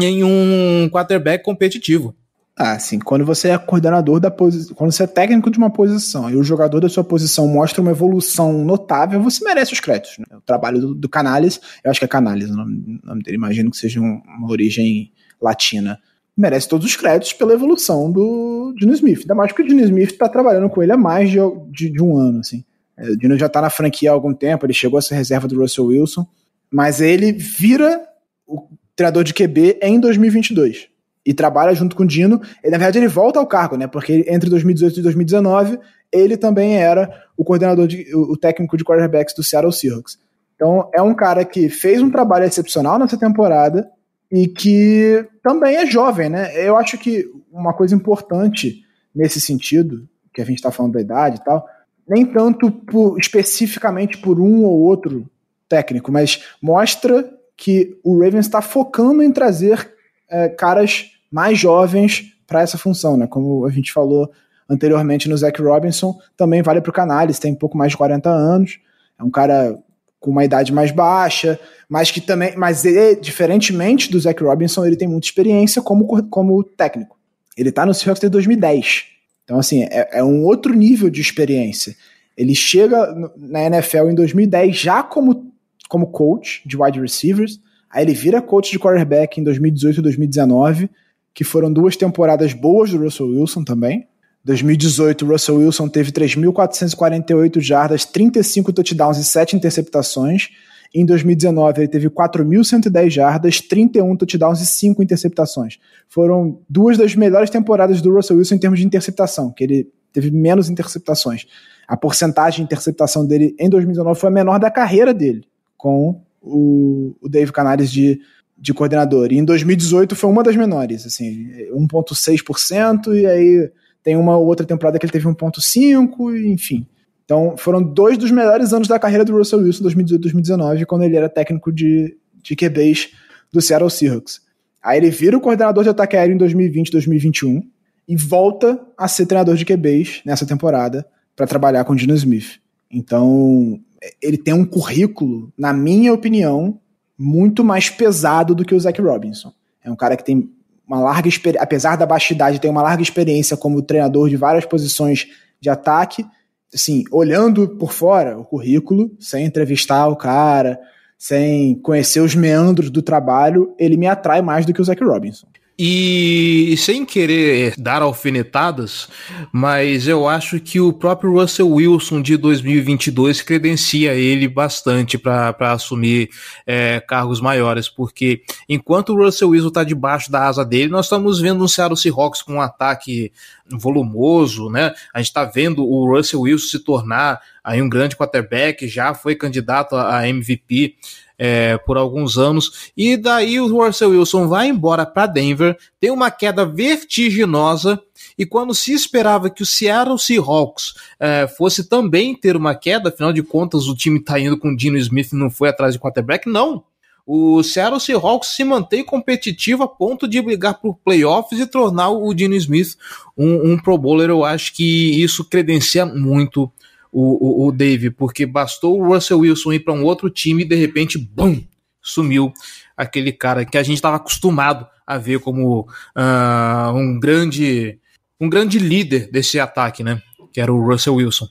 em 0.00 0.22
um 0.22 0.88
quarterback 0.88 1.42
competitivo. 1.42 2.14
Ah, 2.56 2.78
sim. 2.78 2.98
Quando 2.98 3.24
você 3.24 3.48
é 3.48 3.58
coordenador 3.58 4.20
da 4.20 4.30
posição, 4.30 4.74
quando 4.74 4.92
você 4.92 5.04
é 5.04 5.06
técnico 5.06 5.50
de 5.50 5.58
uma 5.58 5.70
posição 5.70 6.28
e 6.28 6.36
o 6.36 6.42
jogador 6.42 6.80
da 6.80 6.88
sua 6.88 7.02
posição 7.02 7.48
mostra 7.48 7.80
uma 7.80 7.90
evolução 7.90 8.64
notável, 8.64 9.22
você 9.22 9.42
merece 9.44 9.72
os 9.72 9.80
créditos. 9.80 10.18
Né? 10.18 10.36
O 10.36 10.40
trabalho 10.42 10.80
do, 10.80 10.94
do 10.94 11.08
Canales, 11.08 11.60
eu 11.82 11.90
acho 11.90 11.98
que 11.98 12.04
é 12.04 12.08
Canales 12.08 12.50
o 12.50 12.54
nome, 12.54 13.00
dele, 13.22 13.36
imagino 13.36 13.70
que 13.70 13.76
seja 13.76 14.00
um, 14.00 14.20
uma 14.26 14.50
origem 14.50 15.10
latina. 15.40 15.98
Merece 16.36 16.68
todos 16.68 16.86
os 16.86 16.96
créditos 16.96 17.32
pela 17.32 17.54
evolução 17.54 18.10
do 18.12 18.74
Dino 18.76 18.92
Smith. 18.92 19.20
Ainda 19.20 19.34
mais 19.34 19.52
porque 19.52 19.62
o 19.62 19.66
Dino 19.66 19.80
Smith 19.80 20.12
está 20.12 20.28
trabalhando 20.28 20.68
com 20.68 20.82
ele 20.82 20.92
há 20.92 20.98
mais 20.98 21.30
de, 21.30 21.38
de, 21.70 21.90
de 21.90 22.02
um 22.02 22.16
ano. 22.18 22.40
Assim. 22.40 22.62
É, 22.96 23.08
o 23.08 23.16
Dino 23.16 23.38
já 23.38 23.46
está 23.46 23.62
na 23.62 23.70
franquia 23.70 24.10
há 24.10 24.12
algum 24.12 24.34
tempo, 24.34 24.66
ele 24.66 24.74
chegou 24.74 24.98
a 24.98 25.02
ser 25.02 25.14
reserva 25.14 25.48
do 25.48 25.58
Russell 25.58 25.86
Wilson, 25.86 26.26
mas 26.70 27.00
ele 27.00 27.32
vira 27.32 28.02
o 28.46 28.68
treinador 28.94 29.24
de 29.24 29.32
QB 29.32 29.78
em 29.80 29.98
2022 29.98 30.90
e 31.24 31.34
trabalha 31.34 31.74
junto 31.74 31.94
com 31.94 32.02
o 32.02 32.06
Dino. 32.06 32.40
E, 32.64 32.70
na 32.70 32.78
verdade, 32.78 32.98
ele 32.98 33.08
volta 33.08 33.38
ao 33.38 33.46
cargo, 33.46 33.76
né? 33.76 33.86
Porque 33.86 34.24
entre 34.28 34.48
2018 34.50 35.00
e 35.00 35.02
2019, 35.02 35.78
ele 36.12 36.36
também 36.36 36.76
era 36.76 37.10
o 37.36 37.44
coordenador, 37.44 37.86
de, 37.86 38.14
o 38.14 38.36
técnico 38.36 38.76
de 38.76 38.84
quarterbacks 38.84 39.34
do 39.34 39.42
Seattle 39.42 39.72
Seahawks. 39.72 40.18
Então, 40.54 40.90
é 40.94 41.00
um 41.00 41.14
cara 41.14 41.44
que 41.44 41.68
fez 41.68 42.02
um 42.02 42.10
trabalho 42.10 42.44
excepcional 42.44 42.98
nessa 42.98 43.16
temporada 43.16 43.88
e 44.30 44.46
que 44.46 45.26
também 45.42 45.76
é 45.76 45.86
jovem, 45.86 46.28
né? 46.28 46.52
Eu 46.56 46.76
acho 46.76 46.98
que 46.98 47.26
uma 47.50 47.72
coisa 47.72 47.94
importante 47.94 48.82
nesse 49.14 49.40
sentido, 49.40 50.08
que 50.32 50.40
a 50.40 50.44
gente 50.44 50.58
está 50.58 50.70
falando 50.70 50.92
da 50.92 51.00
idade 51.00 51.38
e 51.40 51.44
tal, 51.44 51.66
nem 52.08 52.24
tanto 52.26 52.70
por, 52.70 53.18
especificamente 53.18 54.18
por 54.18 54.40
um 54.40 54.64
ou 54.64 54.80
outro 54.80 55.28
técnico, 55.68 56.10
mas 56.10 56.44
mostra 56.60 57.28
que 57.56 57.98
o 58.02 58.18
Ravens 58.18 58.46
está 58.46 58.60
focando 58.60 59.22
em 59.22 59.32
trazer 59.32 59.92
é, 60.30 60.48
caras 60.48 61.10
mais 61.30 61.58
jovens 61.58 62.34
para 62.46 62.62
essa 62.62 62.78
função, 62.78 63.16
né? 63.16 63.26
Como 63.26 63.64
a 63.66 63.70
gente 63.70 63.92
falou 63.92 64.30
anteriormente 64.68 65.28
no 65.28 65.36
Zach 65.36 65.60
Robinson, 65.60 66.18
também 66.36 66.62
vale 66.62 66.80
para 66.80 66.90
o 66.90 66.94
Canales, 66.94 67.38
tem 67.38 67.52
um 67.52 67.56
pouco 67.56 67.76
mais 67.76 67.92
de 67.92 67.98
40 67.98 68.30
anos, 68.30 68.78
é 69.18 69.22
um 69.24 69.30
cara 69.30 69.76
com 70.20 70.30
uma 70.30 70.44
idade 70.44 70.72
mais 70.72 70.90
baixa, 70.90 71.58
mas 71.88 72.10
que 72.10 72.20
também, 72.20 72.54
mas 72.56 72.84
ele, 72.84 73.16
diferentemente 73.16 74.10
do 74.10 74.20
Zach 74.20 74.40
Robinson, 74.42 74.84
ele 74.84 74.96
tem 74.96 75.08
muita 75.08 75.26
experiência 75.26 75.80
como, 75.80 76.06
como 76.28 76.62
técnico. 76.62 77.18
Ele 77.56 77.70
está 77.70 77.84
no 77.84 77.94
Seahawks 77.94 78.20
desde 78.20 78.32
2010. 78.32 79.06
Então, 79.44 79.58
assim, 79.58 79.82
é, 79.84 80.08
é, 80.12 80.24
um 80.24 80.44
outro 80.44 80.74
nível 80.74 81.10
de 81.10 81.20
experiência. 81.20 81.96
Ele 82.36 82.54
chega 82.54 83.12
na 83.36 83.64
NFL 83.64 84.10
em 84.10 84.14
2010 84.14 84.76
já 84.76 85.02
como, 85.02 85.52
como 85.88 86.06
coach 86.06 86.62
de 86.64 86.80
wide 86.80 87.00
receivers, 87.00 87.58
Aí 87.90 88.04
ele 88.04 88.14
vira 88.14 88.40
coach 88.40 88.70
de 88.70 88.78
quarterback 88.78 89.40
em 89.40 89.44
2018 89.44 89.98
e 89.98 90.02
2019, 90.02 90.90
que 91.34 91.42
foram 91.42 91.72
duas 91.72 91.96
temporadas 91.96 92.52
boas 92.52 92.90
do 92.90 92.98
Russell 92.98 93.28
Wilson 93.28 93.64
também. 93.64 94.06
2018, 94.44 95.24
o 95.24 95.28
Russell 95.28 95.56
Wilson 95.56 95.88
teve 95.88 96.12
3.448 96.12 97.60
jardas, 97.60 98.04
35 98.04 98.72
touchdowns 98.72 99.18
e 99.18 99.24
7 99.24 99.56
interceptações. 99.56 100.48
Em 100.94 101.04
2019, 101.04 101.82
ele 101.82 101.88
teve 101.88 102.08
4.110 102.08 103.10
jardas, 103.10 103.60
31 103.60 104.16
touchdowns 104.16 104.60
e 104.60 104.66
5 104.66 105.02
interceptações. 105.02 105.78
Foram 106.08 106.58
duas 106.68 106.96
das 106.96 107.14
melhores 107.14 107.50
temporadas 107.50 108.00
do 108.00 108.14
Russell 108.14 108.38
Wilson 108.38 108.54
em 108.54 108.58
termos 108.58 108.80
de 108.80 108.86
interceptação, 108.86 109.52
que 109.52 109.62
ele 109.62 109.88
teve 110.12 110.30
menos 110.30 110.68
interceptações. 110.68 111.46
A 111.86 111.96
porcentagem 111.96 112.58
de 112.58 112.62
interceptação 112.64 113.26
dele 113.26 113.54
em 113.58 113.68
2019 113.68 114.18
foi 114.18 114.28
a 114.28 114.32
menor 114.32 114.58
da 114.58 114.70
carreira 114.70 115.12
dele, 115.12 115.44
com 115.76 116.20
o, 116.40 117.14
o 117.20 117.28
Dave 117.28 117.52
Canales 117.52 117.90
de, 117.90 118.20
de 118.58 118.72
coordenador. 118.74 119.32
E 119.32 119.38
em 119.38 119.44
2018 119.44 120.16
foi 120.16 120.30
uma 120.30 120.42
das 120.42 120.56
menores, 120.56 121.06
assim, 121.06 121.48
1,6%, 121.72 123.14
e 123.14 123.26
aí 123.26 123.70
tem 124.02 124.16
uma 124.16 124.36
outra 124.36 124.66
temporada 124.66 124.98
que 124.98 125.06
ele 125.06 125.12
teve 125.12 125.26
1,5%, 125.26 126.44
enfim. 126.46 126.86
Então 127.24 127.54
foram 127.56 127.82
dois 127.82 128.18
dos 128.18 128.30
melhores 128.30 128.72
anos 128.72 128.88
da 128.88 128.98
carreira 128.98 129.24
do 129.24 129.36
Russell 129.36 129.60
Wilson, 129.60 129.82
2018 129.82 130.20
e 130.20 130.22
2019, 130.22 130.86
quando 130.86 131.04
ele 131.04 131.16
era 131.16 131.28
técnico 131.28 131.70
de, 131.70 132.16
de 132.42 132.56
QBs 132.56 133.10
do 133.52 133.60
Seattle 133.60 133.90
Seahawks. 133.90 134.40
Aí 134.82 134.98
ele 134.98 135.10
vira 135.10 135.36
o 135.36 135.40
coordenador 135.40 135.84
de 135.84 135.90
ataque 135.90 136.16
aéreo 136.16 136.34
em 136.34 136.38
2020 136.38 136.90
2021 136.90 137.62
e 138.08 138.16
volta 138.16 138.80
a 138.96 139.06
ser 139.06 139.26
treinador 139.26 139.54
de 139.54 139.64
QBs 139.64 140.22
nessa 140.24 140.44
temporada 140.44 141.06
para 141.36 141.46
trabalhar 141.46 141.84
com 141.84 141.92
o 141.92 141.96
Dino 141.96 142.14
Smith. 142.14 142.58
Então, 142.90 143.78
ele 144.20 144.38
tem 144.38 144.54
um 144.54 144.64
currículo, 144.64 145.52
na 145.56 145.72
minha 145.72 146.12
opinião, 146.12 146.78
muito 147.18 147.62
mais 147.62 147.90
pesado 147.90 148.54
do 148.54 148.64
que 148.64 148.74
o 148.74 148.80
Zach 148.80 149.00
Robinson. 149.00 149.52
É 149.84 149.90
um 149.90 149.96
cara 149.96 150.16
que 150.16 150.24
tem 150.24 150.50
uma 150.86 151.00
larga 151.00 151.28
experiência, 151.28 151.62
apesar 151.62 151.96
da 151.96 152.06
baixa 152.06 152.32
idade, 152.32 152.60
tem 152.60 152.70
uma 152.70 152.82
larga 152.82 153.02
experiência 153.02 153.56
como 153.56 153.82
treinador 153.82 154.28
de 154.28 154.36
várias 154.36 154.64
posições 154.64 155.28
de 155.60 155.68
ataque. 155.68 156.26
Assim, 156.72 157.04
olhando 157.10 157.68
por 157.76 157.92
fora 157.92 158.38
o 158.38 158.44
currículo, 158.44 159.10
sem 159.20 159.44
entrevistar 159.44 160.08
o 160.08 160.16
cara, 160.16 160.80
sem 161.18 161.74
conhecer 161.76 162.20
os 162.20 162.34
meandros 162.34 162.90
do 162.90 163.02
trabalho, 163.02 163.74
ele 163.78 163.96
me 163.96 164.06
atrai 164.06 164.40
mais 164.40 164.64
do 164.64 164.72
que 164.72 164.80
o 164.80 164.84
Zach 164.84 165.02
Robinson. 165.04 165.46
E 165.82 166.74
sem 166.76 167.06
querer 167.06 167.72
dar 167.78 168.02
alfinetadas, 168.02 169.08
mas 169.50 170.06
eu 170.06 170.28
acho 170.28 170.60
que 170.60 170.78
o 170.78 170.92
próprio 170.92 171.32
Russell 171.32 171.70
Wilson 171.70 172.20
de 172.20 172.36
2022 172.36 173.40
credencia 173.40 174.12
ele 174.12 174.46
bastante 174.46 175.16
para 175.16 175.72
assumir 175.72 176.28
é, 176.66 177.00
cargos 177.00 177.40
maiores, 177.40 177.88
porque 177.88 178.42
enquanto 178.68 179.14
o 179.14 179.24
Russell 179.24 179.48
Wilson 179.48 179.68
está 179.68 179.82
debaixo 179.82 180.30
da 180.30 180.48
asa 180.48 180.66
dele, 180.66 180.90
nós 180.90 181.06
estamos 181.06 181.40
vendo 181.40 181.64
um 181.64 181.68
Seattle 181.68 181.96
Seahawks 181.96 182.42
com 182.42 182.56
um 182.56 182.60
ataque 182.60 183.32
volumoso, 183.70 184.68
né? 184.68 184.92
A 185.14 185.18
gente 185.18 185.28
está 185.28 185.46
vendo 185.46 185.82
o 185.82 186.14
Russell 186.14 186.42
Wilson 186.42 186.66
se 186.66 186.78
tornar 186.80 187.40
aí 187.64 187.80
um 187.80 187.88
grande 187.88 188.16
quarterback, 188.16 188.86
já 188.86 189.14
foi 189.14 189.34
candidato 189.34 189.96
a 189.96 190.28
MVP 190.28 190.96
é, 191.42 191.78
por 191.78 191.96
alguns 191.96 192.36
anos. 192.36 192.90
E 192.94 193.16
daí 193.16 193.58
o 193.58 193.66
Russell 193.66 194.10
Wilson 194.10 194.46
vai 194.46 194.68
embora 194.68 195.06
para 195.06 195.26
Denver, 195.26 195.74
tem 195.98 196.10
uma 196.10 196.30
queda 196.30 196.66
vertiginosa. 196.66 197.98
E 198.36 198.44
quando 198.44 198.74
se 198.74 198.92
esperava 198.92 199.48
que 199.48 199.62
o 199.62 199.66
Seattle 199.66 200.18
Seahawks 200.18 200.92
é, 201.18 201.48
fosse 201.48 201.88
também 201.88 202.34
ter 202.34 202.56
uma 202.56 202.74
queda, 202.74 203.08
afinal 203.08 203.32
de 203.32 203.42
contas 203.42 203.88
o 203.88 203.96
time 203.96 204.18
está 204.18 204.38
indo 204.38 204.58
com 204.58 204.68
o 204.68 204.76
Dino 204.76 204.98
Smith 204.98 205.32
não 205.32 205.48
foi 205.48 205.70
atrás 205.70 205.94
de 205.94 205.98
quarterback, 206.00 206.46
não. 206.46 206.84
O 207.26 207.62
Seattle 207.62 208.00
Seahawks 208.00 208.48
se 208.48 208.64
mantém 208.64 209.04
competitivo 209.04 209.84
a 209.84 209.88
ponto 209.88 210.28
de 210.28 210.42
brigar 210.42 210.80
por 210.80 210.96
playoffs 210.96 211.58
e 211.58 211.66
tornar 211.66 212.10
o 212.10 212.34
Dino 212.34 212.54
Smith 212.56 212.96
um, 213.36 213.72
um 213.72 213.78
Pro 213.78 213.96
Bowler. 213.96 214.28
Eu 214.28 214.44
acho 214.44 214.74
que 214.74 215.22
isso 215.22 215.44
credencia 215.44 216.04
muito 216.04 216.70
o, 217.12 217.64
o, 217.64 217.68
o 217.68 217.72
Dave, 217.72 218.10
porque 218.10 218.46
bastou 218.46 218.98
o 218.98 219.06
Russell 219.12 219.40
Wilson 219.40 219.72
ir 219.72 219.80
para 219.80 219.94
um 219.94 220.04
outro 220.04 220.30
time 220.30 220.62
e 220.62 220.68
de 220.68 220.76
repente, 220.76 221.18
bum, 221.18 221.60
sumiu 222.00 222.52
aquele 222.96 223.32
cara 223.32 223.64
que 223.64 223.78
a 223.78 223.82
gente 223.82 223.96
estava 223.96 224.16
acostumado 224.16 224.86
a 225.06 225.18
ver 225.18 225.40
como 225.40 225.80
uh, 225.80 226.92
um 226.94 227.18
grande 227.18 227.98
um 228.40 228.48
grande 228.48 228.78
líder 228.78 229.30
desse 229.30 229.60
ataque, 229.60 230.02
né? 230.02 230.22
Que 230.52 230.60
era 230.60 230.72
o 230.72 230.82
Russell 230.82 231.16
Wilson. 231.16 231.46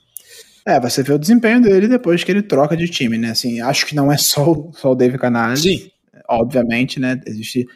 É, 0.66 0.80
você 0.80 1.02
vê 1.02 1.12
o 1.12 1.18
desempenho 1.18 1.60
dele 1.60 1.86
depois 1.86 2.24
que 2.24 2.32
ele 2.32 2.42
troca 2.42 2.76
de 2.76 2.88
time, 2.88 3.16
né? 3.16 3.30
Assim, 3.30 3.60
acho 3.60 3.86
que 3.86 3.94
não 3.94 4.10
é 4.10 4.16
só, 4.16 4.44
só 4.72 4.92
o 4.92 4.94
Dave 4.94 5.18
Canales. 5.18 5.62
Sim. 5.62 5.90
Obviamente, 6.28 6.98
né? 6.98 7.20
Existe 7.26 7.66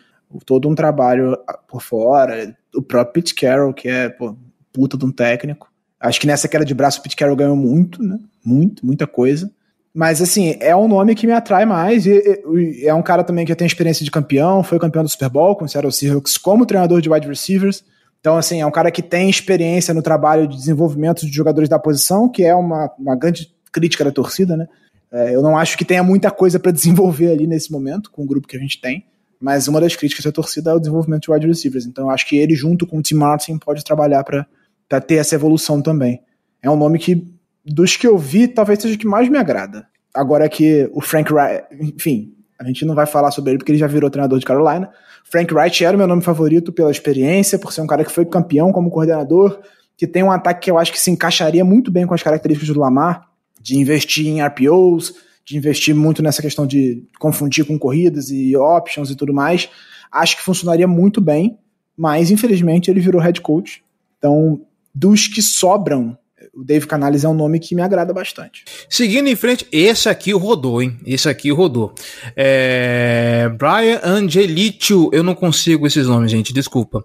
todo 0.45 0.69
um 0.69 0.75
trabalho 0.75 1.37
por 1.69 1.81
fora. 1.81 2.57
O 2.75 2.83
próprio 2.83 3.15
Pete 3.15 3.35
Carroll, 3.35 3.73
que 3.73 3.89
é 3.89 4.09
pô, 4.09 4.37
puta 4.73 4.99
de 4.99 5.05
um 5.05 5.13
técnico. 5.13 5.73
Acho 6.05 6.21
que 6.21 6.27
nessa 6.27 6.47
queda 6.47 6.67
de 6.67 6.75
braço 6.75 7.01
o 7.01 7.03
Pete 7.03 7.17
Carroll 7.17 7.35
ganhou 7.35 7.57
muito, 7.57 8.03
né? 8.03 8.19
Muito, 8.45 8.85
muita 8.85 9.07
coisa. 9.07 9.51
Mas, 9.95 10.21
assim, 10.21 10.55
é 10.61 10.77
um 10.77 10.87
nome 10.87 11.15
que 11.15 11.27
me 11.27 11.33
atrai 11.33 11.65
mais. 11.65 12.05
E, 12.05 12.43
e, 12.55 12.87
é 12.87 12.93
um 12.93 13.03
cara 13.03 13.25
também 13.25 13.47
que 13.47 13.55
tem 13.55 13.67
experiência 13.67 14.05
de 14.05 14.11
campeão, 14.11 14.63
foi 14.63 14.79
campeão 14.79 15.03
do 15.03 15.09
Super 15.09 15.31
Bowl 15.31 15.57
com 15.57 15.65
o 15.65 15.69
Seattle 15.69 15.93
Seahawks 15.93 16.37
como 16.37 16.67
treinador 16.67 17.01
de 17.01 17.09
wide 17.09 17.27
receivers. 17.27 17.83
Então, 18.21 18.37
assim, 18.37 18.61
é 18.61 18.67
um 18.67 18.71
cara 18.71 18.91
que 18.91 19.01
tem 19.01 19.31
experiência 19.31 19.95
no 19.95 20.03
trabalho 20.03 20.47
de 20.47 20.57
desenvolvimento 20.57 21.25
de 21.25 21.33
jogadores 21.33 21.71
da 21.71 21.79
posição, 21.79 22.29
que 22.29 22.45
é 22.45 22.55
uma, 22.55 22.91
uma 22.99 23.17
grande 23.17 23.51
crítica 23.73 24.05
da 24.05 24.13
torcida, 24.13 24.59
né? 24.59 24.69
É, 25.11 25.35
eu 25.35 25.41
não 25.41 25.57
acho 25.57 25.79
que 25.79 25.87
tenha 25.87 26.03
muita 26.03 26.31
coisa 26.31 26.59
para 26.59 26.73
desenvolver 26.73 27.31
ali 27.31 27.47
nesse 27.47 27.73
momento, 27.73 28.11
com 28.11 28.25
o 28.25 28.27
grupo 28.27 28.47
que 28.47 28.59
a 28.59 28.61
gente 28.61 28.79
tem. 28.79 29.07
Mas 29.41 29.69
uma 29.69 29.81
das 29.81 29.97
críticas 29.97 30.25
da 30.25 30.33
torcida 30.33 30.71
é 30.71 30.75
o 30.75 30.79
desenvolvimento 30.79 31.23
de 31.23 31.31
wide 31.31 31.47
receivers. 31.47 31.87
Então, 31.87 32.05
eu 32.05 32.11
acho 32.11 32.27
que 32.27 32.37
ele, 32.37 32.55
junto 32.55 32.87
com 32.87 32.99
o 32.99 33.03
Tim 33.03 33.15
Martin, 33.15 33.57
pode 33.57 33.83
trabalhar 33.83 34.23
para 34.23 34.47
para 34.89 35.01
ter 35.01 35.17
essa 35.17 35.35
evolução 35.35 35.81
também. 35.83 36.21
É 36.63 36.71
um 36.71 36.77
nome 36.77 36.99
que, 36.99 37.27
dos 37.65 37.97
que 37.97 38.07
eu 38.07 38.17
vi, 38.17 38.49
talvez 38.49 38.81
seja 38.81 38.95
o 38.95 38.99
que 38.99 39.07
mais 39.07 39.29
me 39.29 39.39
agrada. 39.39 39.87
Agora 40.15 40.49
que 40.49 40.89
o 40.93 41.01
Frank 41.01 41.33
Wright, 41.33 41.65
enfim, 41.81 42.35
a 42.59 42.65
gente 42.65 42.85
não 42.85 42.95
vai 42.95 43.07
falar 43.07 43.31
sobre 43.31 43.51
ele 43.51 43.59
porque 43.59 43.73
ele 43.73 43.79
já 43.79 43.87
virou 43.87 44.09
treinador 44.09 44.39
de 44.39 44.47
Carolina. 44.47 44.91
Frank 45.25 45.53
Wright 45.53 45.85
era 45.85 45.97
o 45.97 45.99
meu 45.99 46.07
nome 46.07 46.23
favorito 46.23 46.73
pela 46.73 46.91
experiência, 46.91 47.59
por 47.59 47.73
ser 47.73 47.81
um 47.81 47.87
cara 47.87 48.05
que 48.05 48.13
foi 48.13 48.25
campeão 48.25 48.73
como 48.73 48.91
coordenador, 48.91 49.61
que 49.97 50.07
tem 50.07 50.23
um 50.23 50.31
ataque 50.31 50.63
que 50.63 50.71
eu 50.71 50.79
acho 50.79 50.93
que 50.93 51.01
se 51.01 51.11
encaixaria 51.11 51.65
muito 51.65 51.91
bem 51.91 52.07
com 52.07 52.15
as 52.15 52.23
características 52.23 52.73
do 52.73 52.81
Lamar, 52.81 53.29
de 53.61 53.77
investir 53.79 54.27
em 54.27 54.43
RPOs, 54.43 55.15
de 55.45 55.57
investir 55.57 55.95
muito 55.95 56.23
nessa 56.23 56.41
questão 56.41 56.67
de 56.67 57.07
confundir 57.19 57.67
com 57.67 57.79
corridas 57.79 58.31
e 58.31 58.57
options 58.57 59.11
e 59.11 59.17
tudo 59.17 59.35
mais. 59.35 59.69
Acho 60.11 60.37
que 60.37 60.43
funcionaria 60.43 60.87
muito 60.87 61.21
bem, 61.21 61.59
mas 61.97 62.31
infelizmente 62.31 62.91
ele 62.91 63.01
virou 63.01 63.21
head 63.21 63.41
coach. 63.41 63.85
Então, 64.19 64.61
dos 64.95 65.27
que 65.27 65.43
sobram, 65.43 66.17
o 66.55 66.63
Dave 66.63 66.87
Canales 66.87 67.25
é 67.25 67.29
um 67.29 67.35
nome 67.35 67.59
que 67.59 67.75
me 67.75 67.83
agrada 67.83 68.13
bastante. 68.13 68.65
Seguindo 68.89 69.29
em 69.29 69.37
frente, 69.37 69.67
esse 69.73 70.09
aqui 70.09 70.33
rodou, 70.33 70.81
hein? 70.81 70.99
Esse 71.05 71.29
aqui 71.29 71.51
rodou. 71.51 71.93
É... 72.37 73.51
Brian 73.59 74.01
Angelicio, 74.05 75.11
eu 75.13 75.23
não 75.23 75.35
consigo 75.35 75.87
esses 75.87 76.07
nomes, 76.07 76.31
gente, 76.31 76.53
desculpa. 76.53 77.05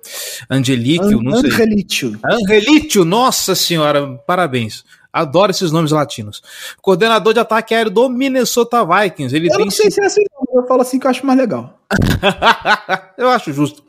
Angelicio, 0.50 1.20
An 1.20 1.24
não 1.24 1.42
sei. 1.42 1.52
Angelicio. 1.52 2.20
Angelicio, 2.24 3.06
nossa 3.06 3.56
senhora, 3.56 4.08
parabéns. 4.28 4.84
Adoro 5.12 5.52
esses 5.52 5.72
nomes 5.72 5.92
latinos. 5.92 6.42
Coordenador 6.82 7.34
de 7.34 7.40
ataque 7.40 7.74
aéreo 7.74 7.92
do 7.92 8.10
Minnesota 8.10 8.86
Vikings. 8.86 9.36
Ele 9.36 9.48
eu 9.48 9.56
tem 9.56 9.66
não 9.66 9.72
sei 9.72 9.90
se 9.90 10.02
é 10.02 10.06
assim, 10.06 10.22
eu 10.54 10.68
falo 10.68 10.82
assim 10.82 11.00
que 11.00 11.08
eu 11.08 11.12
acho 11.12 11.26
mais 11.26 11.40
legal. 11.40 11.79
eu 13.18 13.30
acho 13.30 13.52
justo. 13.52 13.84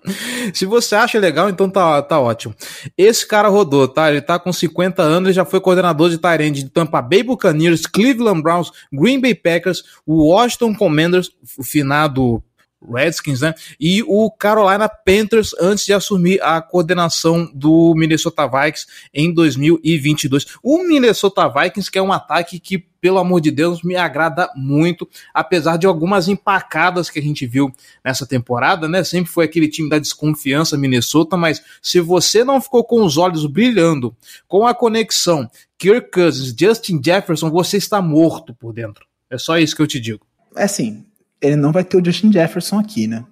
Se 0.55 0.65
você 0.65 0.95
acha 0.95 1.19
legal, 1.19 1.51
então 1.51 1.69
tá, 1.69 2.01
tá 2.03 2.19
ótimo. 2.19 2.55
Esse 2.97 3.27
cara 3.27 3.49
rodou, 3.49 3.87
tá? 3.87 4.11
Ele 4.11 4.21
tá 4.21 4.39
com 4.39 4.53
50 4.53 5.03
anos, 5.03 5.35
já 5.35 5.45
foi 5.45 5.61
coordenador 5.61 6.09
de 6.09 6.19
Tyrande 6.19 6.65
de 6.65 6.71
Tampa 6.71 7.03
Bay 7.03 7.23
Buccaneers, 7.23 7.87
Cleveland 7.87 8.43
Browns, 8.43 8.73
Green 8.93 9.21
Bay 9.21 9.35
Packers, 9.35 9.83
Washington 10.07 10.75
Commanders, 10.75 11.31
o 11.59 11.63
finado 11.63 12.43
Redskins, 12.83 13.41
né? 13.41 13.55
E 13.79 14.03
o 14.03 14.31
Carolina 14.31 14.89
Panthers 14.89 15.55
antes 15.61 15.85
de 15.85 15.93
assumir 15.93 16.43
a 16.43 16.61
coordenação 16.63 17.51
do 17.55 17.95
Minnesota 17.95 18.47
Vikings 18.47 18.87
em 19.13 19.33
2022. 19.33 20.47
O 20.63 20.83
Minnesota 20.85 21.49
Vikings 21.49 21.91
que 21.91 21.99
é 21.99 22.03
um 22.03 22.13
ataque 22.13 22.59
que, 22.59 22.79
pelo 22.79 23.19
amor 23.19 23.41
de 23.41 23.51
Deus, 23.51 23.83
me 23.83 23.97
agrada 23.97 24.51
muito, 24.57 25.09
apesar 25.35 25.77
de 25.77 25.87
algumas 25.87 26.29
empacadas 26.29 27.11
que 27.11 27.19
a 27.19 27.23
gente 27.23 27.47
viu 27.47 27.73
nessa 28.05 28.27
temporada, 28.27 28.89
né? 28.89 29.05
Sempre 29.05 29.31
foi 29.31 29.45
aquele 29.45 29.69
time 29.69 29.89
da 29.89 29.99
desconfiança 29.99 30.77
Minnesota, 30.77 31.37
mas 31.37 31.63
se 31.83 32.01
você 32.01 32.45
não 32.45 32.61
ficou 32.61 32.85
com 32.85 33.05
os 33.05 33.17
olhos 33.17 33.47
brilhando 33.47 34.15
com 34.49 34.67
a 34.67 34.75
conexão 34.75 35.51
Kirk 35.79 36.11
Cousins, 36.11 36.55
Justin 36.59 37.01
Jefferson, 37.03 37.51
você 37.51 37.79
está 37.79 38.03
morto 38.03 38.55
por 38.55 38.73
dentro. 38.73 39.07
É 39.31 39.39
só 39.39 39.59
isso 39.59 39.75
que 39.75 39.81
eu 39.81 39.87
te 39.87 39.99
digo. 39.99 40.27
É 40.57 40.65
assim, 40.65 41.07
ele 41.41 41.57
não 41.57 41.73
vai 41.73 41.85
ter 41.85 41.97
o 41.97 42.05
Justin 42.05 42.33
Jefferson 42.33 42.79
aqui, 42.79 43.07
né? 43.07 43.25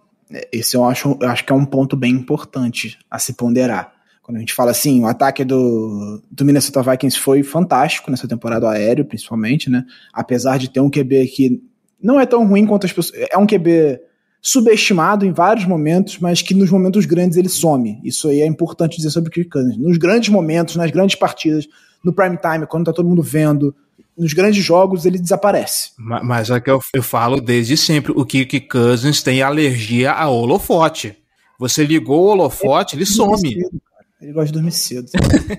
Esse 0.52 0.76
eu 0.76 0.84
acho, 0.84 1.16
eu 1.20 1.28
acho 1.28 1.44
que 1.44 1.52
é 1.52 1.56
um 1.56 1.64
ponto 1.64 1.96
bem 1.96 2.12
importante 2.12 2.98
a 3.11 3.18
se 3.18 3.32
ponderar. 3.32 3.92
Quando 4.22 4.36
a 4.36 4.40
gente 4.40 4.52
fala 4.52 4.70
assim, 4.70 5.00
o 5.02 5.06
ataque 5.06 5.42
do, 5.42 6.22
do 6.30 6.44
Minnesota 6.44 6.82
Vikings 6.82 7.18
foi 7.18 7.42
fantástico 7.42 8.11
nessa 8.11 8.28
temporada 8.28 8.68
aéreo, 8.68 9.06
principalmente, 9.06 9.70
né? 9.70 9.84
Apesar 10.12 10.59
de 10.59 10.70
ter 10.70 10.80
um 10.80 10.90
QB 10.90 11.26
que 11.28 11.62
não 12.02 12.20
é 12.20 12.26
tão 12.26 12.46
ruim 12.46 12.66
quanto 12.66 12.84
as 12.84 12.92
pessoas. 12.92 13.18
É 13.30 13.38
um 13.38 13.46
QB 13.46 14.00
subestimado 14.40 15.24
em 15.24 15.32
vários 15.32 15.66
momentos, 15.66 16.18
mas 16.18 16.42
que 16.42 16.54
nos 16.54 16.70
momentos 16.70 17.06
grandes 17.06 17.38
ele 17.38 17.48
some. 17.48 18.00
Isso 18.04 18.28
aí 18.28 18.40
é 18.40 18.46
importante 18.46 18.96
dizer 18.96 19.11
sobre 19.11 19.30
o 19.30 19.32
Kirk 19.32 19.50
Cousins. 19.50 19.76
Nos 19.78 19.96
grandes 19.96 20.28
momentos, 20.28 20.76
nas 20.76 20.90
grandes 20.90 21.16
partidas, 21.16 21.66
no 22.04 22.12
prime 22.12 22.36
time, 22.36 22.66
quando 22.66 22.86
tá 22.86 22.92
todo 22.92 23.09
mundo 23.09 23.22
vendo, 23.22 23.74
nos 24.18 24.32
grandes 24.32 24.64
jogos 24.64 25.06
ele 25.06 25.18
desaparece. 25.18 25.92
Mas, 25.96 26.24
mas 26.24 26.50
é 26.50 26.60
que 26.60 26.70
eu, 26.70 26.80
eu 26.92 27.02
falo 27.02 27.40
desde 27.40 27.76
sempre, 27.76 28.12
o 28.12 28.24
Kirk 28.24 28.60
Cousins 28.62 29.22
tem 29.22 29.40
alergia 29.42 30.12
a 30.12 30.28
holofote. 30.28 31.16
Você 31.58 31.84
ligou 31.84 32.24
o 32.24 32.28
holofote, 32.28 32.96
ele, 32.96 33.02
ele 33.02 33.10
some. 33.10 33.38
Cedo, 33.38 33.82
ele 34.20 34.32
gosta 34.32 34.46
de 34.46 34.52
dormir 34.52 34.72
cedo. 34.72 35.08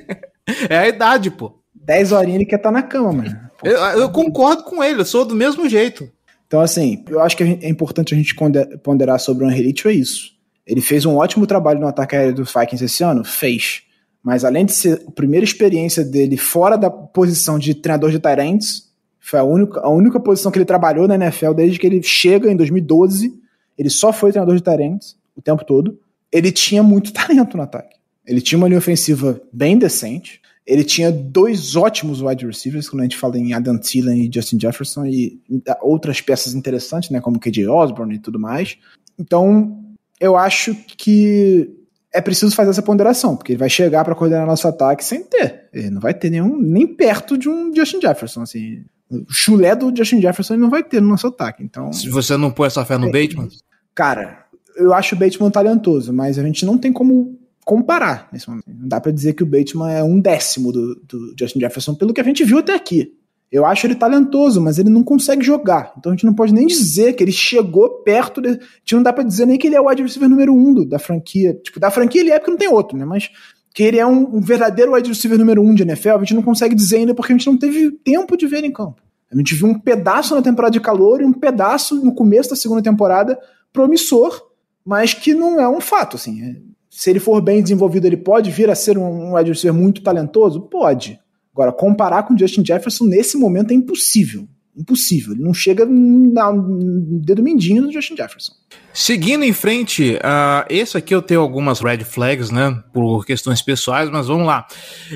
é 0.69 0.77
a 0.77 0.87
idade, 0.87 1.31
pô. 1.31 1.59
10 1.73 2.11
horinhas 2.11 2.35
ele 2.35 2.45
quer 2.45 2.57
estar 2.57 2.69
tá 2.69 2.73
na 2.73 2.83
cama, 2.83 3.13
mano. 3.13 3.49
Eu, 3.61 3.75
eu, 3.75 4.09
concordo 4.09 4.63
com 4.63 4.81
ele, 4.81 5.01
eu 5.01 5.05
sou 5.05 5.25
do 5.25 5.35
mesmo 5.35 5.67
jeito. 5.67 6.09
Então, 6.47 6.61
assim, 6.61 7.03
eu 7.09 7.19
acho 7.19 7.35
que 7.35 7.43
é 7.43 7.67
importante 7.67 8.13
a 8.13 8.17
gente 8.17 8.33
ponderar 8.81 9.19
sobre 9.19 9.43
o 9.43 9.47
Angelito 9.49 9.89
é 9.89 9.91
isso. 9.91 10.31
Ele 10.65 10.79
fez 10.79 11.05
um 11.05 11.17
ótimo 11.17 11.45
trabalho 11.45 11.77
no 11.77 11.85
ataque 11.85 12.15
aéreo 12.15 12.35
do 12.35 12.45
Vikings 12.45 12.85
esse 12.85 13.03
ano? 13.03 13.25
Fez. 13.25 13.83
Mas 14.23 14.43
além 14.43 14.65
de 14.65 14.73
ser 14.73 15.01
a 15.07 15.11
primeira 15.11 15.43
experiência 15.43 16.03
dele 16.03 16.37
fora 16.37 16.77
da 16.77 16.89
posição 16.89 17.57
de 17.57 17.73
treinador 17.73 18.11
de 18.11 18.19
Tyrants, 18.19 18.89
foi 19.19 19.39
a 19.39 19.43
única, 19.43 19.79
a 19.79 19.89
única 19.89 20.19
posição 20.19 20.51
que 20.51 20.57
ele 20.57 20.65
trabalhou 20.65 21.07
na 21.07 21.15
NFL 21.15 21.53
desde 21.53 21.79
que 21.79 21.87
ele 21.87 22.01
chega 22.03 22.51
em 22.51 22.55
2012. 22.55 23.33
Ele 23.77 23.89
só 23.89 24.11
foi 24.11 24.31
treinador 24.31 24.55
de 24.55 24.63
Tyrants 24.63 25.17
o 25.35 25.41
tempo 25.41 25.63
todo. 25.63 25.99
Ele 26.31 26.51
tinha 26.51 26.83
muito 26.83 27.11
talento 27.13 27.55
no 27.55 27.63
ataque. 27.63 27.97
Ele 28.25 28.41
tinha 28.41 28.57
uma 28.57 28.67
linha 28.67 28.77
ofensiva 28.77 29.41
bem 29.51 29.77
decente. 29.77 30.41
Ele 30.65 30.83
tinha 30.83 31.11
dois 31.11 31.75
ótimos 31.75 32.21
wide 32.21 32.45
receivers, 32.45 32.87
quando 32.87 33.01
a 33.01 33.03
gente 33.03 33.17
fala 33.17 33.39
em 33.39 33.53
Adam 33.53 33.75
Thielen 33.75 34.27
e 34.27 34.31
Justin 34.31 34.59
Jefferson, 34.59 35.05
e 35.07 35.39
outras 35.81 36.21
peças 36.21 36.53
interessantes, 36.53 37.09
né, 37.09 37.19
como 37.19 37.39
KJ 37.39 37.67
Osborne 37.67 38.15
e 38.15 38.19
tudo 38.19 38.39
mais. 38.39 38.77
Então, 39.17 39.83
eu 40.19 40.37
acho 40.37 40.75
que 40.95 41.78
é 42.13 42.21
preciso 42.21 42.55
fazer 42.55 42.71
essa 42.71 42.81
ponderação, 42.81 43.35
porque 43.35 43.53
ele 43.53 43.59
vai 43.59 43.69
chegar 43.69 44.03
para 44.03 44.15
coordenar 44.15 44.45
nosso 44.45 44.67
ataque 44.67 45.03
sem 45.03 45.23
ter. 45.23 45.67
Ele 45.71 45.89
não 45.89 46.01
vai 46.01 46.13
ter 46.13 46.29
nenhum, 46.29 46.59
nem 46.59 46.87
perto 46.87 47.37
de 47.37 47.47
um 47.47 47.73
Justin 47.73 48.01
Jefferson, 48.01 48.41
assim. 48.41 48.83
O 49.11 49.25
chulé 49.29 49.75
do 49.75 49.95
Justin 49.95 50.21
Jefferson 50.21 50.53
ele 50.53 50.61
não 50.61 50.69
vai 50.69 50.83
ter 50.83 51.01
no 51.01 51.07
nosso 51.07 51.27
ataque, 51.27 51.63
então... 51.63 51.91
Se 51.93 52.09
você 52.09 52.37
não 52.37 52.51
pôr 52.51 52.65
essa 52.65 52.85
fé 52.85 52.97
no 52.97 53.07
é, 53.07 53.11
Bateman? 53.11 53.49
Cara, 53.93 54.45
eu 54.75 54.93
acho 54.93 55.15
o 55.15 55.17
Bateman 55.17 55.51
talentoso, 55.51 56.13
mas 56.13 56.37
a 56.37 56.43
gente 56.43 56.65
não 56.65 56.77
tem 56.77 56.91
como 56.93 57.37
comparar 57.65 58.29
nesse 58.31 58.49
momento. 58.49 58.65
Não 58.67 58.87
dá 58.87 58.99
para 58.99 59.11
dizer 59.11 59.33
que 59.33 59.43
o 59.43 59.45
Bateman 59.45 59.91
é 59.91 60.03
um 60.03 60.19
décimo 60.19 60.71
do, 60.71 60.95
do 60.95 61.35
Justin 61.39 61.59
Jefferson 61.59 61.93
pelo 61.93 62.13
que 62.13 62.21
a 62.21 62.23
gente 62.23 62.43
viu 62.43 62.59
até 62.59 62.73
aqui. 62.73 63.13
Eu 63.51 63.65
acho 63.65 63.87
ele 63.87 63.95
talentoso, 63.95 64.61
mas 64.61 64.77
ele 64.77 64.89
não 64.89 65.03
consegue 65.03 65.43
jogar. 65.43 65.93
Então 65.97 66.11
a 66.11 66.15
gente 66.15 66.25
não 66.25 66.35
pode 66.35 66.53
nem 66.53 66.67
dizer 66.67 67.13
que 67.13 67.23
ele 67.23 67.31
chegou 67.31 68.03
perto. 68.03 68.41
De... 68.41 68.49
A 68.49 68.51
gente 68.51 68.93
não 68.93 69.03
dá 69.03 69.11
pra 69.11 69.23
dizer 69.23 69.47
nem 69.47 69.57
que 69.57 69.67
ele 69.67 69.75
é 69.75 69.81
o 69.81 69.87
wide 69.87 70.03
receiver 70.03 70.29
número 70.29 70.53
um 70.53 70.73
do, 70.73 70.85
da 70.85 70.99
franquia. 70.99 71.59
Tipo, 71.63 71.79
da 71.79 71.89
franquia 71.89 72.21
ele 72.21 72.29
é 72.29 72.37
porque 72.37 72.51
não 72.51 72.57
tem 72.57 72.67
outro, 72.67 72.95
né? 72.97 73.05
Mas 73.05 73.31
que 73.73 73.83
ele 73.83 73.97
é 73.97 74.05
um, 74.05 74.37
um 74.37 74.41
verdadeiro 74.41 74.93
wide 74.93 75.09
receiver 75.09 75.37
número 75.37 75.63
um 75.63 75.73
de 75.73 75.83
NFL, 75.83 76.09
a 76.09 76.19
gente 76.19 76.35
não 76.35 76.43
consegue 76.43 76.75
dizer 76.75 76.97
ainda 76.97 77.15
porque 77.15 77.33
a 77.33 77.37
gente 77.37 77.47
não 77.47 77.57
teve 77.57 77.91
tempo 77.91 78.37
de 78.37 78.45
ver 78.45 78.63
em 78.63 78.71
campo. 78.71 79.01
A 79.31 79.37
gente 79.37 79.53
viu 79.53 79.67
um 79.67 79.79
pedaço 79.79 80.35
na 80.35 80.41
temporada 80.41 80.71
de 80.71 80.79
calor 80.79 81.21
e 81.21 81.25
um 81.25 81.33
pedaço 81.33 81.95
no 82.03 82.13
começo 82.13 82.49
da 82.49 82.55
segunda 82.55 82.81
temporada 82.81 83.39
promissor, 83.71 84.41
mas 84.83 85.13
que 85.13 85.33
não 85.33 85.59
é 85.59 85.69
um 85.69 85.79
fato, 85.79 86.15
assim. 86.15 86.55
Se 86.89 87.09
ele 87.09 87.19
for 87.19 87.39
bem 87.41 87.61
desenvolvido, 87.61 88.05
ele 88.05 88.17
pode 88.17 88.49
vir 88.49 88.69
a 88.69 88.75
ser 88.75 88.97
um, 88.97 89.31
um 89.31 89.33
receiver 89.35 89.73
muito 89.73 90.01
talentoso? 90.01 90.61
Pode. 90.61 91.19
Agora, 91.59 91.73
comparar 91.73 92.23
com 92.23 92.37
Justin 92.37 92.65
Jefferson 92.65 93.03
nesse 93.03 93.37
momento 93.37 93.71
é 93.71 93.73
impossível. 93.73 94.47
Impossível. 94.79 95.33
Ele 95.33 95.43
não 95.43 95.53
chega 95.53 95.85
no 95.85 97.19
dedo 97.19 97.43
mindinho 97.43 97.83
do 97.83 97.91
Justin 97.91 98.15
Jefferson. 98.15 98.53
Seguindo 98.93 99.43
em 99.43 99.53
frente, 99.53 100.15
uh, 100.15 100.65
esse 100.69 100.97
aqui 100.97 101.13
eu 101.13 101.21
tenho 101.21 101.41
algumas 101.41 101.79
red 101.79 101.99
flags, 101.99 102.49
né? 102.49 102.83
Por 102.91 103.25
questões 103.25 103.61
pessoais, 103.61 104.09
mas 104.09 104.27
vamos 104.27 104.47
lá. 104.47 104.65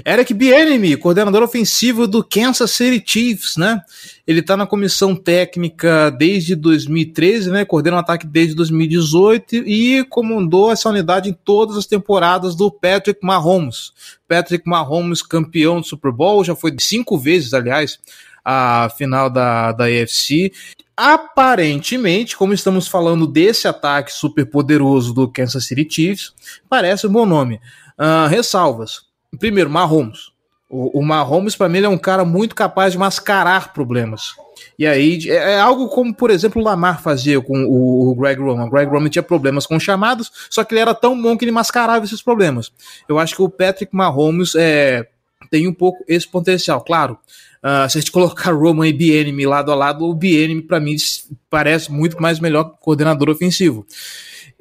Eric 0.06 0.34
Bieniemy, 0.34 0.96
coordenador 0.96 1.42
ofensivo 1.42 2.08
do 2.08 2.24
Kansas 2.24 2.72
City 2.72 3.04
Chiefs, 3.06 3.58
né? 3.58 3.82
Ele 4.28 4.42
tá 4.42 4.56
na 4.56 4.68
comissão 4.68 5.16
técnica 5.16 6.12
desde 6.12 6.56
2013, 6.56 7.52
né? 7.52 7.66
Coordena 7.66 7.98
o 7.98 8.00
ataque 8.00 8.28
desde 8.28 8.54
2018 8.56 9.56
e 9.56 10.06
comandou 10.06 10.72
essa 10.72 10.90
unidade 10.90 11.30
em 11.30 11.34
todas 11.34 11.76
as 11.76 11.86
temporadas 11.86 12.56
do 12.56 12.70
Patrick 12.70 13.20
Mahomes. 13.26 13.92
Patrick 14.28 14.68
Mahomes, 14.68 15.22
campeão 15.22 15.82
do 15.82 15.88
Super 15.88 16.12
Bowl, 16.12 16.44
já 16.44 16.56
foi 16.56 16.74
cinco 16.80 17.18
vezes, 17.18 17.54
aliás, 17.54 18.00
a 18.44 18.90
final 18.98 19.30
da, 19.30 19.72
da 19.72 19.86
AFC 19.86 20.52
aparentemente, 20.96 22.38
como 22.38 22.54
estamos 22.54 22.88
falando 22.88 23.26
desse 23.26 23.68
ataque 23.68 24.12
super 24.12 24.46
poderoso 24.46 25.14
do 25.14 25.28
Kansas 25.28 25.66
City 25.66 25.88
Chiefs, 25.90 26.34
parece 26.70 27.08
um 27.08 27.12
bom 27.12 27.26
nome. 27.26 27.60
Uh, 27.98 28.28
ressalvas. 28.28 29.02
Primeiro, 29.40 29.70
Mahomes. 29.70 30.32
O, 30.70 31.00
o 31.00 31.04
Mahomes, 31.04 31.56
para 31.56 31.70
mim, 31.70 31.80
ele 31.80 31.88
é 31.88 31.90
um 31.90 31.98
cara 31.98 32.24
muito 32.24 32.56
capaz 32.56 32.94
de 32.94 33.00
mascarar 33.00 33.74
problemas. 33.74 34.36
E 34.78 34.86
aí, 34.86 35.20
é, 35.30 35.54
é 35.54 35.60
algo 35.60 35.88
como, 35.88 36.14
por 36.14 36.30
exemplo, 36.32 36.62
o 36.62 36.66
Lamar 36.66 37.02
fazia 37.02 37.42
com 37.42 37.64
o, 37.66 38.16
Greg 38.16 38.40
Roman. 38.40 38.66
O 38.66 38.70
Greg 38.70 38.90
Roman 38.90 39.10
tinha 39.10 39.24
problemas 39.24 39.66
com 39.66 39.80
chamados, 39.80 40.32
só 40.50 40.64
que 40.64 40.74
ele 40.74 40.82
era 40.82 40.94
tão 40.94 41.20
bom 41.20 41.38
que 41.38 41.46
ele 41.46 41.52
mascarava 41.52 42.06
esses 42.06 42.22
problemas. 42.22 42.72
Eu 43.08 43.20
acho 43.20 43.36
que 43.36 43.42
o 43.42 43.50
Patrick 43.50 43.96
Mahomes 43.96 44.56
é, 44.56 45.08
tem 45.50 45.68
um 45.68 45.74
pouco 45.74 46.04
esse 46.08 46.28
potencial. 46.28 46.82
Claro, 46.82 47.18
Uh, 47.64 47.90
se 47.90 47.98
a 47.98 48.02
gente 48.02 48.12
colocar 48.12 48.52
Roman 48.52 48.88
e 48.88 48.94
Bienemy 48.94 49.46
lado 49.46 49.72
a 49.72 49.76
lado, 49.76 50.04
o 50.04 50.14
Bienemy 50.14 50.62
para 50.62 50.82
mim 50.82 50.98
parece 51.50 51.90
muito 51.90 52.22
mais 52.22 52.40
melhor 52.40 52.76
coordenador 52.82 53.30
ofensivo. 53.30 53.86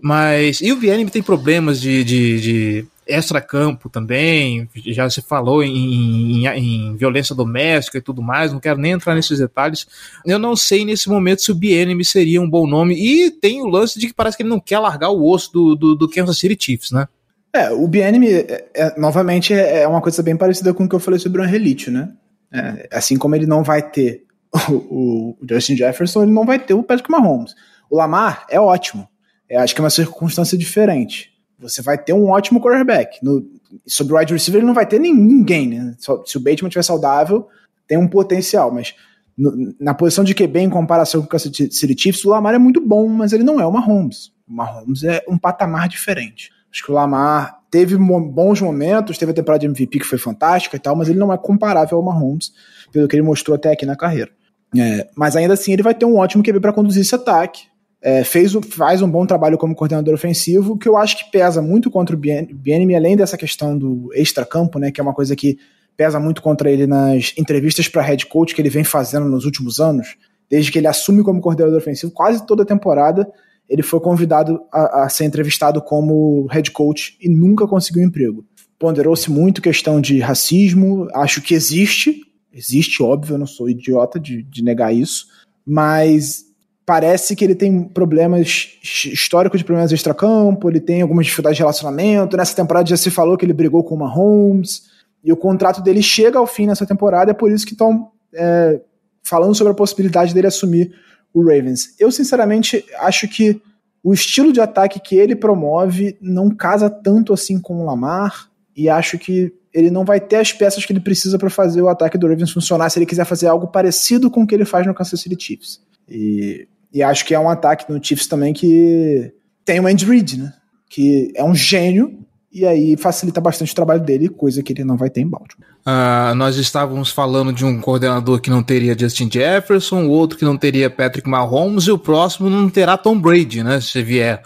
Mas 0.00 0.60
e 0.60 0.70
o 0.70 0.76
Bienemy 0.76 1.10
tem 1.10 1.22
problemas 1.22 1.80
de, 1.80 2.04
de, 2.04 2.40
de 2.40 2.86
extra-campo 3.06 3.88
também, 3.88 4.68
já 4.86 5.10
se 5.10 5.20
falou 5.20 5.62
em, 5.62 6.44
em, 6.44 6.46
em, 6.46 6.96
violência 6.96 7.34
doméstica 7.34 7.98
e 7.98 8.00
tudo 8.00 8.22
mais, 8.22 8.52
não 8.52 8.60
quero 8.60 8.78
nem 8.78 8.92
entrar 8.92 9.14
nesses 9.14 9.38
detalhes. 9.38 9.86
Eu 10.24 10.38
não 10.38 10.54
sei 10.54 10.84
nesse 10.84 11.08
momento 11.08 11.42
se 11.42 11.50
o 11.50 11.56
Bienemy 11.56 12.04
seria 12.04 12.40
um 12.40 12.48
bom 12.48 12.66
nome, 12.66 12.94
e 12.94 13.30
tem 13.30 13.62
o 13.62 13.66
lance 13.66 13.98
de 13.98 14.06
que 14.06 14.14
parece 14.14 14.36
que 14.36 14.42
ele 14.42 14.50
não 14.50 14.60
quer 14.60 14.78
largar 14.78 15.10
o 15.10 15.28
osso 15.28 15.52
do, 15.52 15.74
do, 15.74 15.94
do 15.96 16.08
Kansas 16.08 16.38
City 16.38 16.56
Chiefs, 16.58 16.92
né? 16.92 17.08
É, 17.54 17.70
o 17.70 17.86
Bienemy, 17.86 18.28
é, 18.28 18.68
é, 18.74 19.00
novamente, 19.00 19.52
é, 19.52 19.82
é 19.82 19.88
uma 19.88 20.00
coisa 20.00 20.22
bem 20.22 20.36
parecida 20.36 20.72
com 20.72 20.84
o 20.84 20.88
que 20.88 20.94
eu 20.94 21.00
falei 21.00 21.20
sobre 21.20 21.40
o 21.40 21.44
Angelito, 21.44 21.90
né? 21.90 22.08
É, 22.52 22.88
assim 22.92 23.16
como 23.16 23.34
ele 23.34 23.46
não 23.46 23.62
vai 23.62 23.82
ter 23.82 24.24
o, 24.68 24.74
o, 24.74 25.38
Justin 25.48 25.76
Jefferson, 25.76 26.24
ele 26.24 26.32
não 26.32 26.44
vai 26.44 26.58
ter 26.58 26.74
o 26.74 26.82
Patrick 26.82 27.10
Mahomes. 27.10 27.54
O 27.90 27.96
Lamar 27.96 28.46
é 28.50 28.60
ótimo. 28.60 29.08
É, 29.48 29.56
acho 29.56 29.74
que 29.74 29.80
é 29.80 29.84
uma 29.84 29.90
circunstância 29.90 30.56
diferente. 30.56 31.32
Você 31.58 31.80
vai 31.80 31.96
ter 31.96 32.12
um 32.12 32.28
ótimo 32.30 32.60
quarterback. 32.60 33.18
No, 33.22 33.42
sobre 33.86 34.14
o 34.14 34.18
wide 34.18 34.32
receiver, 34.32 34.60
ele 34.60 34.66
não 34.66 34.74
vai 34.74 34.86
ter 34.86 34.98
ninguém. 34.98 35.68
Né? 35.68 35.94
Se 35.98 36.36
o 36.36 36.40
Bateman 36.40 36.68
estiver 36.68 36.82
saudável, 36.82 37.48
tem 37.86 37.96
um 37.96 38.08
potencial. 38.08 38.70
Mas 38.70 38.94
no, 39.36 39.74
na 39.80 39.94
posição 39.94 40.24
de 40.24 40.34
QB, 40.34 40.60
em 40.60 40.70
comparação 40.70 41.20
com 41.20 41.26
o 41.26 41.30
Kansas 41.30 41.52
City 41.54 41.96
Chiefs, 41.96 42.24
o 42.24 42.30
Lamar 42.30 42.54
é 42.54 42.58
muito 42.58 42.80
bom, 42.80 43.08
mas 43.08 43.32
ele 43.32 43.44
não 43.44 43.60
é 43.60 43.66
o 43.66 43.72
Mahomes. 43.72 44.32
O 44.46 44.52
Mahomes 44.52 45.04
é 45.04 45.24
um 45.28 45.38
patamar 45.38 45.88
diferente. 45.88 46.50
Acho 46.70 46.84
que 46.84 46.90
o 46.90 46.94
Lamar 46.94 47.61
teve 47.72 47.96
bons 47.96 48.60
momentos, 48.60 49.16
teve 49.16 49.32
a 49.32 49.34
temporada 49.34 49.60
de 49.60 49.66
MVP 49.66 50.00
que 50.00 50.04
foi 50.04 50.18
fantástica 50.18 50.76
e 50.76 50.78
tal, 50.78 50.94
mas 50.94 51.08
ele 51.08 51.18
não 51.18 51.32
é 51.32 51.38
comparável 51.38 51.96
ao 51.96 52.04
Mahomes, 52.04 52.52
pelo 52.92 53.08
que 53.08 53.16
ele 53.16 53.22
mostrou 53.22 53.54
até 53.54 53.72
aqui 53.72 53.86
na 53.86 53.96
carreira. 53.96 54.30
É, 54.78 55.08
mas 55.16 55.34
ainda 55.36 55.54
assim 55.54 55.72
ele 55.72 55.82
vai 55.82 55.94
ter 55.94 56.04
um 56.04 56.18
ótimo 56.18 56.42
QB 56.42 56.60
para 56.60 56.72
conduzir 56.72 57.00
esse 57.00 57.14
ataque. 57.14 57.62
É, 58.02 58.24
fez, 58.24 58.52
faz 58.70 59.00
um 59.00 59.10
bom 59.10 59.24
trabalho 59.24 59.56
como 59.56 59.74
coordenador 59.74 60.12
ofensivo, 60.12 60.76
que 60.76 60.86
eu 60.86 60.98
acho 60.98 61.16
que 61.16 61.30
pesa 61.30 61.62
muito 61.62 61.90
contra 61.90 62.14
o 62.14 62.18
Bienemy, 62.18 62.94
além 62.94 63.16
dessa 63.16 63.38
questão 63.38 63.78
do 63.78 64.10
extra-campo, 64.12 64.78
né, 64.78 64.90
que 64.90 65.00
é 65.00 65.02
uma 65.02 65.14
coisa 65.14 65.34
que 65.34 65.56
pesa 65.96 66.20
muito 66.20 66.42
contra 66.42 66.70
ele 66.70 66.86
nas 66.86 67.32
entrevistas 67.38 67.88
para 67.88 68.02
head 68.02 68.26
coach 68.26 68.54
que 68.54 68.60
ele 68.60 68.68
vem 68.68 68.84
fazendo 68.84 69.26
nos 69.26 69.46
últimos 69.46 69.78
anos, 69.80 70.16
desde 70.50 70.70
que 70.70 70.78
ele 70.78 70.88
assume 70.88 71.22
como 71.22 71.40
coordenador 71.40 71.78
ofensivo, 71.78 72.12
quase 72.12 72.44
toda 72.46 72.64
a 72.64 72.66
temporada 72.66 73.26
ele 73.68 73.82
foi 73.82 74.00
convidado 74.00 74.60
a, 74.72 75.04
a 75.04 75.08
ser 75.08 75.24
entrevistado 75.24 75.80
como 75.80 76.46
head 76.50 76.70
coach 76.70 77.16
e 77.20 77.28
nunca 77.28 77.66
conseguiu 77.66 78.02
emprego. 78.02 78.44
Ponderou-se 78.78 79.30
muito 79.30 79.62
questão 79.62 80.00
de 80.00 80.18
racismo, 80.18 81.08
acho 81.14 81.40
que 81.40 81.54
existe, 81.54 82.20
existe, 82.52 83.02
óbvio, 83.02 83.34
eu 83.34 83.38
não 83.38 83.46
sou 83.46 83.68
idiota 83.68 84.18
de, 84.18 84.42
de 84.42 84.62
negar 84.62 84.94
isso, 84.94 85.26
mas 85.64 86.44
parece 86.84 87.36
que 87.36 87.44
ele 87.44 87.54
tem 87.54 87.84
problemas 87.84 88.78
históricos 88.82 89.58
de 89.58 89.64
problemas 89.64 89.92
extracampo, 89.92 90.68
ele 90.68 90.80
tem 90.80 91.00
algumas 91.00 91.26
dificuldades 91.26 91.56
de 91.56 91.62
relacionamento. 91.62 92.36
Nessa 92.36 92.56
temporada 92.56 92.88
já 92.88 92.96
se 92.96 93.10
falou 93.10 93.36
que 93.36 93.44
ele 93.44 93.52
brigou 93.52 93.84
com 93.84 93.94
o 93.94 93.98
Mahomes, 93.98 94.90
e 95.24 95.32
o 95.32 95.36
contrato 95.36 95.80
dele 95.80 96.02
chega 96.02 96.38
ao 96.38 96.46
fim 96.46 96.66
nessa 96.66 96.84
temporada, 96.84 97.30
é 97.30 97.34
por 97.34 97.50
isso 97.50 97.64
que 97.64 97.72
estão 97.72 98.10
é, 98.34 98.80
falando 99.22 99.54
sobre 99.54 99.72
a 99.72 99.76
possibilidade 99.76 100.34
dele 100.34 100.48
assumir 100.48 100.92
o 101.32 101.42
Ravens. 101.42 101.94
Eu, 101.98 102.10
sinceramente, 102.10 102.84
acho 102.98 103.26
que 103.28 103.60
o 104.02 104.12
estilo 104.12 104.52
de 104.52 104.60
ataque 104.60 105.00
que 105.00 105.16
ele 105.16 105.36
promove 105.36 106.16
não 106.20 106.50
casa 106.50 106.90
tanto 106.90 107.32
assim 107.32 107.60
com 107.60 107.82
o 107.82 107.84
Lamar, 107.84 108.50
e 108.76 108.88
acho 108.88 109.18
que 109.18 109.52
ele 109.72 109.90
não 109.90 110.04
vai 110.04 110.20
ter 110.20 110.36
as 110.36 110.52
peças 110.52 110.84
que 110.84 110.92
ele 110.92 111.00
precisa 111.00 111.38
para 111.38 111.48
fazer 111.48 111.80
o 111.80 111.88
ataque 111.88 112.18
do 112.18 112.26
Ravens 112.26 112.50
funcionar 112.50 112.90
se 112.90 112.98
ele 112.98 113.06
quiser 113.06 113.24
fazer 113.24 113.46
algo 113.46 113.68
parecido 113.68 114.30
com 114.30 114.42
o 114.42 114.46
que 114.46 114.54
ele 114.54 114.64
faz 114.64 114.86
no 114.86 114.94
Kansas 114.94 115.20
City 115.20 115.36
Chiefs. 115.38 115.80
E, 116.08 116.66
e 116.92 117.02
acho 117.02 117.24
que 117.24 117.34
é 117.34 117.38
um 117.38 117.48
ataque 117.48 117.90
no 117.90 118.02
Chiefs 118.02 118.26
também 118.26 118.52
que 118.52 119.32
tem 119.64 119.80
o 119.80 119.86
Andy 119.86 120.04
Reid, 120.04 120.38
né? 120.38 120.52
Que 120.90 121.32
é 121.34 121.42
um 121.42 121.54
gênio 121.54 122.21
e 122.52 122.66
aí 122.66 122.96
facilita 122.98 123.40
bastante 123.40 123.72
o 123.72 123.74
trabalho 123.74 124.02
dele, 124.02 124.28
coisa 124.28 124.62
que 124.62 124.72
ele 124.72 124.84
não 124.84 124.96
vai 124.96 125.08
ter 125.08 125.22
em 125.22 125.26
Baltimore. 125.26 125.72
Uh, 125.84 126.34
nós 126.34 126.56
estávamos 126.56 127.10
falando 127.10 127.52
de 127.52 127.64
um 127.64 127.80
coordenador 127.80 128.40
que 128.40 128.50
não 128.50 128.62
teria 128.62 128.96
Justin 128.96 129.28
Jefferson, 129.32 130.06
outro 130.06 130.38
que 130.38 130.44
não 130.44 130.56
teria 130.56 130.90
Patrick 130.90 131.28
Mahomes 131.28 131.84
e 131.84 131.90
o 131.90 131.98
próximo 131.98 132.50
não 132.50 132.68
terá 132.68 132.96
Tom 132.96 133.18
Brady, 133.18 133.64
né? 133.64 133.80
Se 133.80 134.02
vier. 134.02 134.42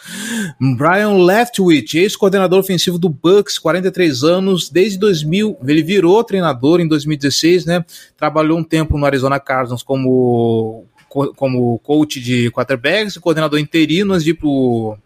Brian 0.79 1.15
Leftwich, 1.25 1.99
ex-coordenador 1.99 2.61
ofensivo 2.61 2.99
do 2.99 3.09
Bucks, 3.09 3.59
43 3.59 4.23
anos, 4.23 4.71
desde 4.71 4.99
2000. 4.99 5.59
Ele 5.67 5.83
virou 5.83 6.23
treinador 6.25 6.81
em 6.81 6.89
2016, 6.89 7.67
né? 7.67 7.85
Trabalhou 8.17 8.59
um 8.59 8.65
tempo 8.65 8.97
no 8.97 9.05
Arizona 9.05 9.41
Cardinals 9.41 9.83
como 9.83 10.87
como 11.09 11.79
coach 11.79 12.21
de 12.21 12.51
quarterbacks, 12.51 13.17
coordenador 13.17 13.59
interino 13.59 14.13
antes 14.13 14.25
de 14.25 14.35
pro 14.35 14.99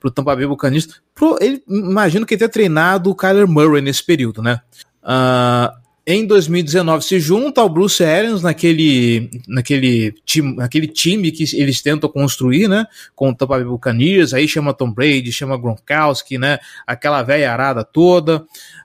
pro 0.00 0.10
Tampa 0.10 0.34
Bay 0.34 0.46
Buccaneers. 0.46 0.88
Pro, 1.14 1.36
ele, 1.40 1.62
imagino 1.68 2.26
que 2.26 2.34
ele 2.34 2.38
tenha 2.38 2.48
treinado 2.48 3.10
o 3.10 3.14
Kyler 3.14 3.48
Murray 3.48 3.82
nesse 3.82 4.04
período, 4.04 4.42
né? 4.42 4.60
Uh, 5.02 5.82
em 6.04 6.26
2019 6.26 7.04
se 7.04 7.20
junta 7.20 7.60
ao 7.60 7.68
Bruce 7.68 8.02
Arians 8.02 8.42
naquele, 8.42 9.30
naquele, 9.46 10.12
time, 10.24 10.56
naquele 10.56 10.88
time 10.88 11.30
que 11.30 11.44
eles 11.56 11.80
tentam 11.80 12.10
construir, 12.10 12.66
né? 12.66 12.86
Com 13.14 13.30
o 13.30 13.34
Tampa 13.34 13.56
Bay 13.56 13.64
Buccaneers, 13.64 14.34
aí 14.34 14.48
chama 14.48 14.74
Tom 14.74 14.90
Brady, 14.90 15.30
chama 15.30 15.56
Gronkowski, 15.56 16.38
né? 16.38 16.58
Aquela 16.84 17.22
velha 17.22 17.52
arada 17.52 17.84
toda. 17.84 18.38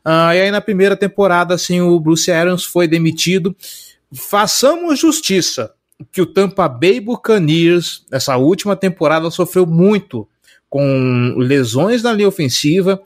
Uh, 0.05 0.32
e 0.34 0.41
aí 0.41 0.51
na 0.51 0.61
primeira 0.61 0.95
temporada, 0.95 1.55
assim, 1.55 1.82
o 1.82 1.99
Bruce 1.99 2.32
Arians 2.32 2.63
foi 2.63 2.88
demitido. 2.88 3.55
Façamos 4.13 4.99
justiça 4.99 5.71
que 6.11 6.21
o 6.21 6.25
Tampa 6.28 6.69
Bay 6.69 6.99
Buccaneers, 6.99 8.05
essa 8.11 8.38
última 8.38 8.75
temporada, 8.75 9.32
sofreu 9.32 9.65
muito 9.65 10.28
com 10.70 11.36
lesões 11.38 12.03
na 12.03 12.13
linha 12.13 12.28
ofensiva, 12.28 13.01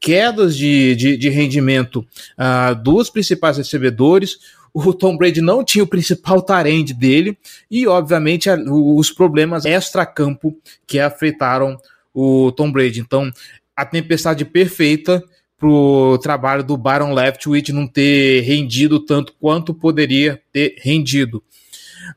quedas 0.00 0.56
de, 0.56 0.94
de, 0.94 1.16
de 1.16 1.28
rendimento 1.28 2.06
uh, 2.38 2.74
dos 2.82 3.10
principais 3.10 3.56
recebedores. 3.56 4.38
O 4.72 4.92
Tom 4.92 5.16
Brady 5.16 5.40
não 5.40 5.64
tinha 5.64 5.84
o 5.84 5.86
principal 5.86 6.42
tarende 6.42 6.92
dele 6.92 7.38
e, 7.70 7.86
obviamente, 7.86 8.50
a, 8.50 8.56
os 8.56 9.10
problemas 9.10 9.64
extra-campo 9.64 10.56
que 10.86 11.00
afetaram 11.00 11.78
o 12.12 12.52
Tom 12.52 12.70
Brady. 12.70 13.00
Então, 13.00 13.30
a 13.74 13.84
tempestade 13.84 14.44
perfeita 14.44 15.22
pro 15.58 16.18
trabalho 16.22 16.62
do 16.62 16.76
Baron 16.76 17.14
Leftwich 17.14 17.72
não 17.72 17.86
ter 17.86 18.42
rendido 18.42 19.00
tanto 19.00 19.34
quanto 19.40 19.72
poderia 19.72 20.40
ter 20.52 20.76
rendido. 20.78 21.42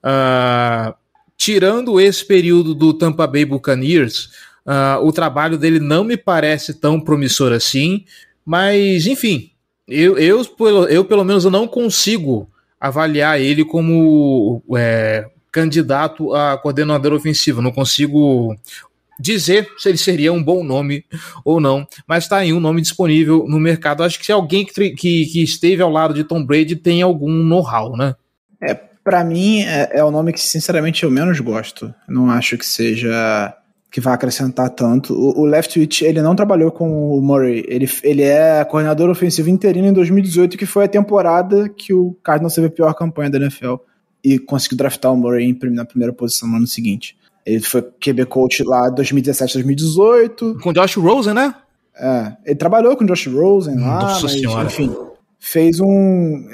Uh, 0.04 0.94
tirando 1.38 2.00
esse 2.00 2.26
período 2.26 2.76
do 2.76 2.94
Tampa 2.94 3.26
Bay 3.26 3.46
Buccaneers, 3.46 4.30
uh, 4.70 5.04
o 5.04 5.12
trabalho 5.12 5.58
dele 5.58 5.80
não 5.80 6.04
me 6.04 6.16
parece 6.16 6.76
tão 6.76 7.02
promissor 7.02 7.52
assim, 7.52 8.06
mas 8.46 9.08
enfim, 9.08 9.50
eu, 9.88 10.18
eu, 10.18 10.46
eu 10.88 11.04
pelo 11.04 11.24
menos 11.24 11.44
eu 11.44 11.52
não 11.52 11.68
consigo 11.68 12.48
avaliar 12.80 13.42
ele 13.42 13.66
como 13.66 14.62
é, 14.78 15.26
candidato 15.52 16.34
a 16.34 16.58
coordenador 16.58 17.14
ofensivo, 17.14 17.62
não 17.62 17.72
consigo 17.72 18.56
dizer 19.20 19.68
se 19.78 19.90
ele 19.90 19.98
seria 19.98 20.32
um 20.32 20.42
bom 20.42 20.64
nome 20.64 21.04
ou 21.44 21.60
não, 21.60 21.86
mas 22.08 22.24
está 22.24 22.38
aí 22.38 22.54
um 22.54 22.60
nome 22.60 22.82
disponível 22.82 23.46
no 23.50 23.60
mercado. 23.60 24.04
Acho 24.04 24.18
que 24.18 24.26
se 24.26 24.32
alguém 24.32 24.66
que, 24.66 24.92
que, 24.92 25.26
que 25.26 25.44
esteve 25.44 25.82
ao 25.82 25.90
lado 25.90 26.14
de 26.14 26.24
Tom 26.24 26.44
Brady 26.44 26.78
tem 26.78 27.02
algum 27.02 27.44
know-how, 27.44 27.98
né? 27.98 28.16
É, 28.62 28.74
para 28.74 29.24
mim 29.24 29.62
é, 29.64 29.90
é, 30.00 30.04
o 30.04 30.12
nome 30.12 30.32
que 30.32 30.40
sinceramente 30.40 31.04
eu 31.04 31.12
menos 31.12 31.40
gosto. 31.40 31.94
Não 32.08 32.30
acho 32.32 32.58
que 32.58 32.66
seja 32.66 33.54
que 33.92 34.00
vai 34.00 34.14
acrescentar 34.14 34.70
tanto. 34.70 35.14
O, 35.14 35.42
o 35.42 35.46
Leftwich, 35.46 36.06
ele 36.06 36.22
não 36.22 36.36
trabalhou 36.36 36.72
com 36.72 37.18
o 37.18 37.22
Murray, 37.22 37.66
ele, 37.68 37.90
ele 38.04 38.24
é 38.24 38.64
coordenador 38.64 39.10
ofensivo 39.10 39.50
interino 39.50 39.88
em 39.88 39.94
2018, 39.94 40.58
que 40.58 40.66
foi 40.66 40.86
a 40.86 40.88
temporada 40.88 41.68
que 41.70 41.94
o 41.94 42.16
Cardinals 42.24 42.54
teve 42.54 42.68
a 42.68 42.72
pior 42.72 42.94
campanha 42.94 43.30
da 43.30 43.38
NFL 43.38 43.76
e 44.24 44.38
conseguiu 44.38 44.78
draftar 44.78 45.12
o 45.12 45.18
Murray 45.18 45.58
na 45.72 45.86
primeira 45.86 46.14
posição 46.14 46.48
no 46.48 46.58
ano 46.58 46.68
seguinte. 46.68 47.18
Ele 47.46 47.62
foi 47.62 47.82
QB 47.82 48.26
coach 48.26 48.64
lá 48.64 48.90
2017, 48.90 49.54
2018. 49.56 50.60
Com 50.62 50.74
Josh 50.74 50.96
Rosen, 50.98 51.34
né? 51.34 51.56
É, 51.96 52.34
ele 52.46 52.56
trabalhou 52.56 52.96
com 52.96 53.06
Josh 53.06 53.28
Rosen 53.28 53.76
lá, 53.80 54.02
Nossa 54.02 54.24
mas, 54.24 54.32
senhora. 54.34 54.68
enfim, 54.68 54.96
fez 55.40 55.80
um. 55.80 56.48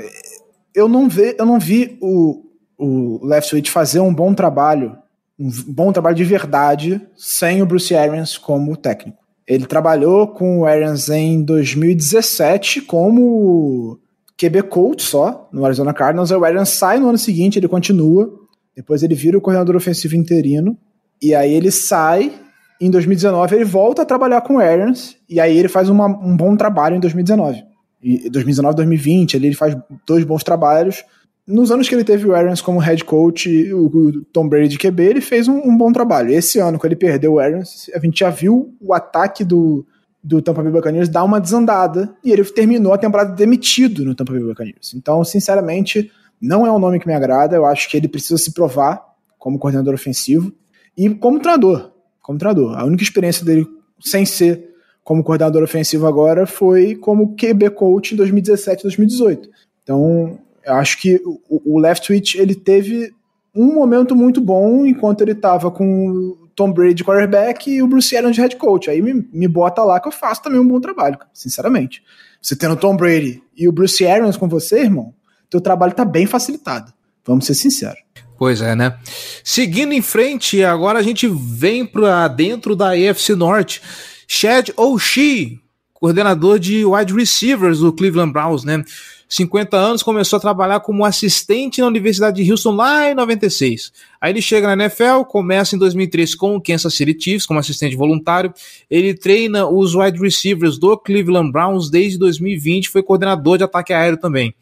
Eu 0.74 0.88
não, 0.88 1.10
vi, 1.10 1.36
eu 1.38 1.46
não 1.46 1.60
vi 1.60 1.98
o, 2.02 2.44
o 2.78 3.26
Leftwich 3.26 3.70
fazer 3.70 4.00
um 4.00 4.14
bom 4.14 4.34
trabalho, 4.34 4.98
um 5.40 5.50
bom 5.68 5.92
trabalho 5.92 6.16
de 6.16 6.24
verdade, 6.24 7.02
sem 7.16 7.62
o 7.62 7.66
Bruce 7.66 7.94
Arians 7.96 8.38
como 8.38 8.76
técnico. 8.78 9.18
Ele 9.48 9.66
trabalhou 9.66 10.28
com 10.28 10.60
o 10.60 10.66
Arians 10.66 11.10
em 11.10 11.44
2017 11.44 12.82
como 12.82 14.00
QB 14.38 14.64
coach 14.64 15.04
só, 15.04 15.48
no 15.52 15.66
Arizona 15.66 15.94
Cardinals. 15.94 16.32
O 16.32 16.44
Arians 16.44 16.70
sai 16.70 17.00
no 17.00 17.10
ano 17.10 17.18
seguinte, 17.18 17.60
ele 17.60 17.68
continua. 17.68 18.32
Depois 18.76 19.04
ele 19.04 19.16
vira 19.16 19.38
o 19.38 19.42
coordenador 19.42 19.76
ofensivo 19.76 20.16
interino. 20.16 20.78
E 21.22 21.36
aí 21.36 21.54
ele 21.54 21.72
sai. 21.72 22.34
Em 22.82 22.90
2019 22.90 23.56
ele 23.56 23.64
volta 23.64 24.02
a 24.02 24.06
trabalhar 24.06 24.42
com 24.42 24.56
o 24.56 24.60
Arians. 24.60 25.16
E 25.30 25.40
aí 25.40 25.58
ele 25.58 25.70
faz 25.70 25.90
uma, 25.90 26.08
um 26.08 26.36
bom 26.36 26.56
trabalho 26.58 26.96
em 26.96 27.00
2019. 27.00 27.64
E 28.02 28.30
2019, 28.30 28.76
2020, 28.76 29.34
ele 29.36 29.54
faz 29.54 29.76
dois 30.06 30.24
bons 30.24 30.44
trabalhos. 30.44 31.04
Nos 31.48 31.70
anos 31.70 31.88
que 31.88 31.94
ele 31.94 32.04
teve 32.04 32.26
o 32.28 32.34
Arians 32.34 32.60
como 32.60 32.80
head 32.80 33.04
coach, 33.04 33.72
o, 33.72 34.24
Tom 34.34 34.50
Brady 34.50 34.70
de 34.70 34.78
QB, 34.80 35.04
ele 35.04 35.22
fez 35.22 35.48
um, 35.48 35.58
um, 35.58 35.78
bom 35.78 35.92
trabalho. 35.92 36.32
Esse 36.32 36.58
ano, 36.60 36.80
quando 36.80 36.94
ele 36.94 37.00
perdeu 37.00 37.34
o 37.34 37.40
Arians, 37.40 37.90
a 37.94 38.00
gente 38.00 38.20
já 38.20 38.32
viu 38.32 38.76
o 38.82 38.94
ataque 38.94 39.44
do, 39.44 39.86
do 40.24 40.42
Tampa 40.42 40.64
Bay 40.64 40.72
Buccaneers 40.72 41.08
dar 41.08 41.24
uma 41.24 41.40
desandada 41.40 42.16
e 42.24 42.32
ele 42.32 42.44
terminou 42.46 42.94
a 42.94 42.98
temporada 42.98 43.32
demitido 43.32 44.04
no 44.04 44.16
Tampa 44.16 44.34
Bay 44.34 44.42
Buccaneers. 44.42 44.96
Então, 44.96 45.24
sinceramente, 45.24 46.12
não 46.42 46.66
é 46.66 46.72
um 46.72 46.80
nome 46.80 47.00
que 47.00 47.06
me 47.06 47.14
agrada. 47.14 47.56
Eu 47.56 47.66
acho 47.66 47.88
que 47.90 47.96
ele 47.96 48.08
precisa 48.08 48.38
se 48.40 48.52
provar 48.52 49.04
como 49.38 49.60
coordenador 49.60 49.94
ofensivo 49.94 50.52
e 50.98 51.08
como 51.12 51.40
treinador. 51.40 51.92
Como 52.24 52.40
treinador. 52.40 52.76
A 52.76 52.86
única 52.86 53.04
experiência 53.04 53.46
dele 53.46 53.68
sem 54.00 54.26
ser 54.26 54.74
como 55.04 55.24
coordenador 55.24 55.62
ofensivo 55.62 56.08
agora 56.08 56.48
foi 56.48 56.96
como 56.96 57.36
QB 57.36 57.70
coach 57.70 58.16
em 58.16 58.18
2017 58.18 58.82
2018. 58.82 59.48
Então, 59.84 60.40
eu 60.66 60.74
acho 60.74 61.00
que 61.00 61.22
o, 61.26 61.76
o 61.76 61.80
Leftwich 61.80 62.38
ele 62.38 62.56
teve 62.56 63.14
um 63.54 63.74
momento 63.74 64.16
muito 64.16 64.42
bom 64.42 64.86
enquanto 64.86 65.22
ele 65.22 65.32
estava 65.32 65.72
com 65.72 66.10
o 66.10 66.48
Tom 66.56 66.72
Brady 66.72 67.04
quarterback 67.04 67.70
e 67.70 67.82
o 67.82 67.88
Bruce 67.88 68.16
Arians 68.16 68.36
de 68.36 68.42
head 68.42 68.56
coach. 68.58 68.90
Aí 68.90 69.02
me, 69.02 69.28
me 69.32 69.48
bota 69.48 69.84
lá 69.84 70.00
que 70.00 70.08
eu 70.08 70.12
faço 70.12 70.42
também 70.42 70.60
um 70.60 70.68
bom 70.68 70.80
trabalho, 70.80 71.18
sinceramente. 71.34 72.04
Você 72.42 72.56
tendo 72.56 72.76
Tom 72.76 72.96
Brady 72.96 73.42
e 73.56 73.68
o 73.68 73.72
Bruce 73.72 74.06
Arians 74.06 74.38
com 74.38 74.48
você, 74.48 74.82
irmão, 74.82 75.14
teu 75.50 75.62
trabalho 75.62 75.92
está 75.92 76.04
bem 76.04 76.26
facilitado. 76.26 76.94
Vamos 77.26 77.46
ser 77.46 77.56
sinceros. 77.56 78.00
Pois 78.38 78.62
é, 78.62 78.76
né? 78.76 78.98
Seguindo 79.44 79.94
em 79.94 80.02
frente, 80.02 80.64
agora 80.64 81.00
a 81.00 81.04
gente 81.04 81.28
vem 81.28 81.86
para 81.86 82.28
dentro 82.28 82.76
da 82.76 82.90
AFC 82.92 83.34
Norte. 83.36 83.82
Chad 84.28 84.70
O'Shea, 84.76 85.58
coordenador 85.94 86.60
de 86.60 86.86
wide 86.86 87.14
receivers 87.14 87.80
do 87.80 87.94
Cleveland 87.94 88.34
Browns, 88.34 88.64
né? 88.64 88.84
50 89.28 89.76
anos, 89.76 90.04
começou 90.04 90.38
a 90.38 90.40
trabalhar 90.40 90.80
como 90.82 91.04
assistente 91.04 91.82
na 91.82 91.88
Universidade 91.88 92.44
de 92.44 92.52
Houston 92.52 92.76
lá 92.76 93.10
em 93.10 93.16
96. 93.16 93.92
Aí 94.22 94.32
ele 94.32 94.42
chega 94.42 94.68
na 94.68 94.84
NFL, 94.84 95.24
começa 95.28 95.76
em 95.76 95.80
2003 95.80 96.36
com 96.36 96.56
o 96.56 96.62
Kansas 96.62 96.94
City 96.94 97.16
Chiefs 97.20 97.46
como 97.46 97.60
assistente 97.60 97.96
voluntário. 97.96 98.54
Ele 98.90 99.14
treina 99.14 99.68
os 99.68 99.96
wide 99.96 100.20
receivers 100.20 100.78
do 100.78 100.98
Cleveland 100.98 101.52
Browns 101.52 101.90
desde 101.90 102.18
2020, 102.20 102.90
foi 102.90 103.02
coordenador 103.02 103.58
de 103.58 103.64
ataque 103.64 103.94
aéreo 103.94 104.18
também. 104.18 104.54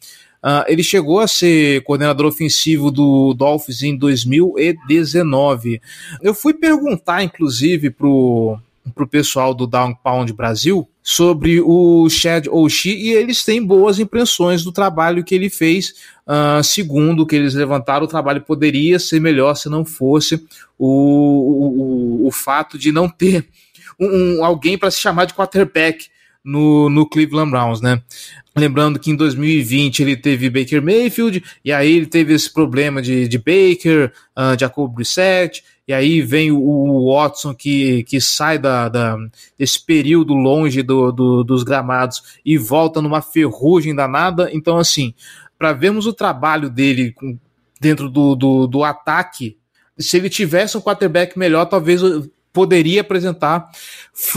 Uh, 0.43 0.63
ele 0.67 0.83
chegou 0.83 1.21
a 1.21 1.27
ser 1.27 1.81
coordenador 1.83 2.25
ofensivo 2.25 2.91
do 2.91 3.33
Dolphins 3.33 3.81
em 3.81 3.95
2019. 3.95 5.81
Eu 6.21 6.33
fui 6.33 6.53
perguntar, 6.53 7.23
inclusive, 7.23 7.89
pro, 7.89 8.59
pro 8.93 9.07
pessoal 9.07 9.53
do 9.53 9.65
Down 9.65 9.93
Pound 9.95 10.31
Brasil 10.33 10.87
sobre 11.01 11.61
o 11.61 12.09
Chad 12.09 12.47
Oshie 12.47 12.95
e 12.95 13.11
eles 13.11 13.43
têm 13.43 13.63
boas 13.63 13.99
impressões 13.99 14.63
do 14.63 14.71
trabalho 14.71 15.23
que 15.23 15.35
ele 15.35 15.49
fez. 15.49 15.93
Uh, 16.25 16.63
segundo 16.63 17.21
o 17.21 17.25
que 17.25 17.35
eles 17.35 17.53
levantaram, 17.53 18.05
o 18.05 18.09
trabalho 18.09 18.41
poderia 18.41 18.97
ser 18.99 19.19
melhor 19.19 19.55
se 19.55 19.69
não 19.69 19.83
fosse 19.83 20.35
o, 20.77 22.23
o, 22.23 22.27
o 22.27 22.31
fato 22.31 22.77
de 22.77 22.91
não 22.91 23.09
ter 23.09 23.47
um, 23.99 24.37
um 24.39 24.45
alguém 24.45 24.77
para 24.77 24.91
se 24.91 24.99
chamar 24.99 25.25
de 25.25 25.33
quarterback 25.33 26.07
no, 26.43 26.89
no 26.89 27.07
Cleveland 27.07 27.51
Browns, 27.51 27.81
né? 27.81 28.01
Lembrando 28.55 28.99
que 28.99 29.09
em 29.09 29.15
2020 29.15 30.01
ele 30.01 30.15
teve 30.15 30.49
Baker 30.49 30.81
Mayfield, 30.81 31.43
e 31.65 31.71
aí 31.71 31.95
ele 31.95 32.05
teve 32.05 32.33
esse 32.33 32.51
problema 32.51 33.01
de, 33.01 33.27
de 33.27 33.37
Baker, 33.37 34.11
uh, 34.37 34.59
Jacob 34.59 34.93
Brissett, 34.93 35.63
e 35.87 35.93
aí 35.93 36.21
vem 36.21 36.51
o, 36.51 37.13
Watson 37.13 37.53
que, 37.53 38.03
que 38.03 38.21
sai 38.21 38.57
da, 38.57 38.87
da, 38.87 39.17
desse 39.57 39.83
período 39.83 40.33
longe 40.33 40.81
do, 40.81 41.11
do, 41.11 41.43
dos 41.43 41.63
gramados 41.63 42.39
e 42.45 42.57
volta 42.57 43.01
numa 43.01 43.21
ferrugem 43.21 43.93
danada. 43.93 44.49
Então, 44.53 44.77
assim, 44.77 45.13
para 45.57 45.73
vermos 45.73 46.07
o 46.07 46.13
trabalho 46.13 46.69
dele 46.69 47.11
com, 47.11 47.37
dentro 47.79 48.09
do, 48.09 48.35
do, 48.35 48.67
do 48.67 48.83
ataque, 48.83 49.57
se 49.97 50.17
ele 50.17 50.29
tivesse 50.29 50.77
um 50.77 50.81
quarterback 50.81 51.37
melhor, 51.37 51.65
talvez 51.65 52.01
poderia 52.51 53.01
apresentar 53.01 53.69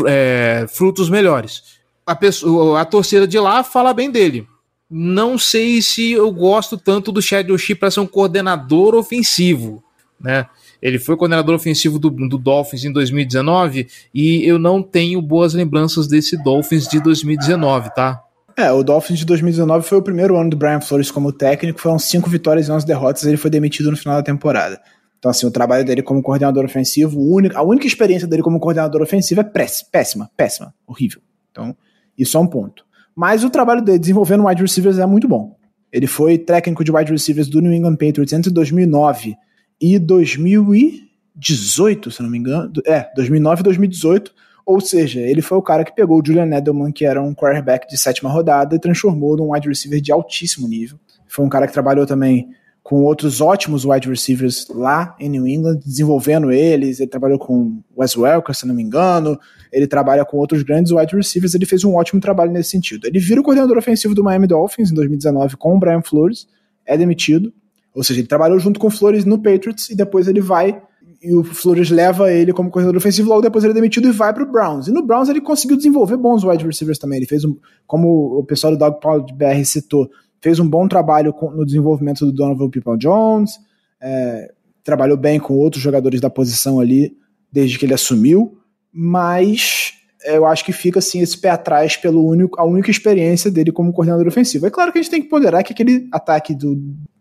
é, 0.06 0.66
frutos 0.68 1.08
melhores 1.08 1.76
a, 2.06 2.14
pessoa, 2.14 2.80
a 2.80 2.84
torcida 2.84 3.26
de 3.26 3.38
lá 3.38 3.64
fala 3.64 3.92
bem 3.92 4.10
dele. 4.10 4.46
Não 4.88 5.36
sei 5.36 5.82
se 5.82 6.12
eu 6.12 6.30
gosto 6.30 6.78
tanto 6.78 7.10
do 7.10 7.20
Chad 7.20 7.50
Oshie 7.50 7.74
para 7.74 7.90
ser 7.90 7.98
um 7.98 8.06
coordenador 8.06 8.94
ofensivo, 8.94 9.82
né? 10.20 10.46
Ele 10.86 11.00
foi 11.00 11.16
coordenador 11.16 11.52
ofensivo 11.52 11.98
do, 11.98 12.08
do 12.08 12.38
Dolphins 12.38 12.84
em 12.84 12.92
2019 12.92 13.88
e 14.14 14.48
eu 14.48 14.56
não 14.56 14.80
tenho 14.80 15.20
boas 15.20 15.52
lembranças 15.52 16.06
desse 16.06 16.40
Dolphins 16.40 16.86
de 16.86 17.02
2019, 17.02 17.92
tá? 17.92 18.22
É, 18.56 18.70
o 18.70 18.84
Dolphins 18.84 19.18
de 19.18 19.24
2019 19.24 19.84
foi 19.84 19.98
o 19.98 20.02
primeiro 20.02 20.36
ano 20.36 20.48
do 20.48 20.56
Brian 20.56 20.80
Flores 20.80 21.10
como 21.10 21.32
técnico, 21.32 21.80
foram 21.80 21.98
cinco 21.98 22.30
vitórias 22.30 22.68
e 22.68 22.70
11 22.70 22.86
derrotas, 22.86 23.24
ele 23.24 23.36
foi 23.36 23.50
demitido 23.50 23.90
no 23.90 23.96
final 23.96 24.14
da 24.14 24.22
temporada. 24.22 24.80
Então, 25.18 25.28
assim, 25.28 25.44
o 25.44 25.50
trabalho 25.50 25.84
dele 25.84 26.02
como 26.02 26.22
coordenador 26.22 26.64
ofensivo, 26.64 27.20
a 27.52 27.62
única 27.64 27.88
experiência 27.88 28.28
dele 28.28 28.42
como 28.42 28.60
coordenador 28.60 29.02
ofensivo 29.02 29.40
é 29.40 29.44
péssima, 29.44 30.30
péssima, 30.36 30.72
horrível. 30.86 31.20
Então, 31.50 31.76
isso 32.16 32.36
é 32.36 32.40
um 32.40 32.46
ponto. 32.46 32.86
Mas 33.12 33.42
o 33.42 33.50
trabalho 33.50 33.82
dele 33.82 33.98
desenvolvendo 33.98 34.46
wide 34.46 34.62
receivers 34.62 35.00
é 35.00 35.06
muito 35.06 35.26
bom. 35.26 35.56
Ele 35.92 36.06
foi 36.06 36.38
técnico 36.38 36.84
de 36.84 36.92
wide 36.92 37.10
receivers 37.10 37.48
do 37.48 37.60
New 37.60 37.72
England 37.72 37.96
Patriots 37.96 38.32
entre 38.32 38.52
2009 38.52 39.34
e 39.80 39.98
2018, 39.98 42.10
se 42.10 42.22
não 42.22 42.30
me 42.30 42.38
engano. 42.38 42.72
É, 42.86 43.08
2009 43.14 43.60
e 43.60 43.64
2018. 43.64 44.34
Ou 44.64 44.80
seja, 44.80 45.20
ele 45.20 45.42
foi 45.42 45.56
o 45.56 45.62
cara 45.62 45.84
que 45.84 45.94
pegou 45.94 46.20
o 46.20 46.22
Julian 46.24 46.56
Edelman, 46.56 46.90
que 46.90 47.04
era 47.04 47.22
um 47.22 47.32
quarterback 47.32 47.88
de 47.88 47.96
sétima 47.96 48.28
rodada, 48.28 48.74
e 48.74 48.80
transformou 48.80 49.36
num 49.36 49.52
wide 49.52 49.68
receiver 49.68 50.00
de 50.00 50.10
altíssimo 50.10 50.66
nível. 50.66 50.98
Foi 51.28 51.44
um 51.44 51.48
cara 51.48 51.68
que 51.68 51.72
trabalhou 51.72 52.04
também 52.04 52.48
com 52.82 53.02
outros 53.02 53.40
ótimos 53.40 53.84
wide 53.84 54.08
receivers 54.08 54.68
lá 54.68 55.16
em 55.18 55.28
New 55.28 55.46
England, 55.46 55.80
desenvolvendo 55.84 56.52
eles. 56.52 57.00
Ele 57.00 57.10
trabalhou 57.10 57.36
com 57.36 57.82
Wes 57.96 58.16
Welker, 58.16 58.54
se 58.54 58.64
não 58.64 58.74
me 58.74 58.82
engano. 58.82 59.38
Ele 59.72 59.88
trabalha 59.88 60.24
com 60.24 60.36
outros 60.36 60.62
grandes 60.62 60.92
wide 60.92 61.16
receivers. 61.16 61.54
Ele 61.54 61.66
fez 61.66 61.82
um 61.82 61.96
ótimo 61.96 62.20
trabalho 62.20 62.52
nesse 62.52 62.70
sentido. 62.70 63.06
Ele 63.06 63.18
vira 63.18 63.40
o 63.40 63.44
coordenador 63.44 63.76
ofensivo 63.76 64.14
do 64.14 64.22
Miami 64.22 64.46
Dolphins 64.46 64.92
em 64.92 64.94
2019 64.94 65.56
com 65.56 65.74
o 65.74 65.78
Brian 65.80 66.00
Flores, 66.00 66.46
é 66.84 66.96
demitido. 66.96 67.52
Ou 67.96 68.04
seja, 68.04 68.20
ele 68.20 68.28
trabalhou 68.28 68.58
junto 68.58 68.78
com 68.78 68.88
o 68.88 68.90
Flores 68.90 69.24
no 69.24 69.38
Patriots 69.38 69.88
e 69.88 69.96
depois 69.96 70.28
ele 70.28 70.40
vai 70.40 70.80
e 71.22 71.34
o 71.34 71.42
Flores 71.42 71.90
leva 71.90 72.30
ele 72.30 72.52
como 72.52 72.70
corredor 72.70 72.96
ofensivo, 72.96 73.28
logo 73.28 73.40
depois 73.40 73.64
ele 73.64 73.72
é 73.72 73.74
demitido 73.74 74.06
e 74.06 74.12
vai 74.12 74.32
pro 74.32 74.46
Browns. 74.46 74.86
E 74.86 74.92
no 74.92 75.02
Browns 75.02 75.28
ele 75.28 75.40
conseguiu 75.40 75.76
desenvolver 75.76 76.16
bons 76.16 76.44
wide 76.44 76.64
receivers 76.64 76.98
também. 76.98 77.16
Ele 77.16 77.26
fez 77.26 77.44
um, 77.44 77.56
como 77.86 78.38
o 78.38 78.44
pessoal 78.44 78.72
do 78.72 78.78
Dog 78.78 79.00
Pound 79.00 79.32
BR 79.32 79.64
citou, 79.64 80.08
fez 80.40 80.60
um 80.60 80.68
bom 80.68 80.86
trabalho 80.86 81.32
com, 81.32 81.50
no 81.50 81.64
desenvolvimento 81.64 82.24
do 82.26 82.32
Donovan 82.32 82.68
People 82.68 82.98
Jones, 82.98 83.58
é, 84.00 84.52
trabalhou 84.84 85.16
bem 85.16 85.40
com 85.40 85.54
outros 85.54 85.82
jogadores 85.82 86.20
da 86.20 86.28
posição 86.28 86.78
ali 86.78 87.16
desde 87.50 87.78
que 87.78 87.86
ele 87.86 87.94
assumiu, 87.94 88.58
mas 88.92 89.94
eu 90.24 90.44
acho 90.44 90.64
que 90.64 90.72
fica 90.72 90.98
assim 90.98 91.20
esse 91.20 91.38
pé 91.38 91.50
atrás 91.50 91.96
pelo 91.96 92.24
único, 92.24 92.60
a 92.60 92.64
única 92.64 92.90
experiência 92.90 93.50
dele 93.50 93.72
como 93.72 93.92
coordenador 93.92 94.26
ofensivo. 94.28 94.66
É 94.66 94.70
claro 94.70 94.92
que 94.92 94.98
a 94.98 95.02
gente 95.02 95.10
tem 95.10 95.22
que 95.22 95.28
ponderar 95.28 95.64
que 95.64 95.72
aquele 95.72 96.06
ataque 96.12 96.54
do 96.54 96.76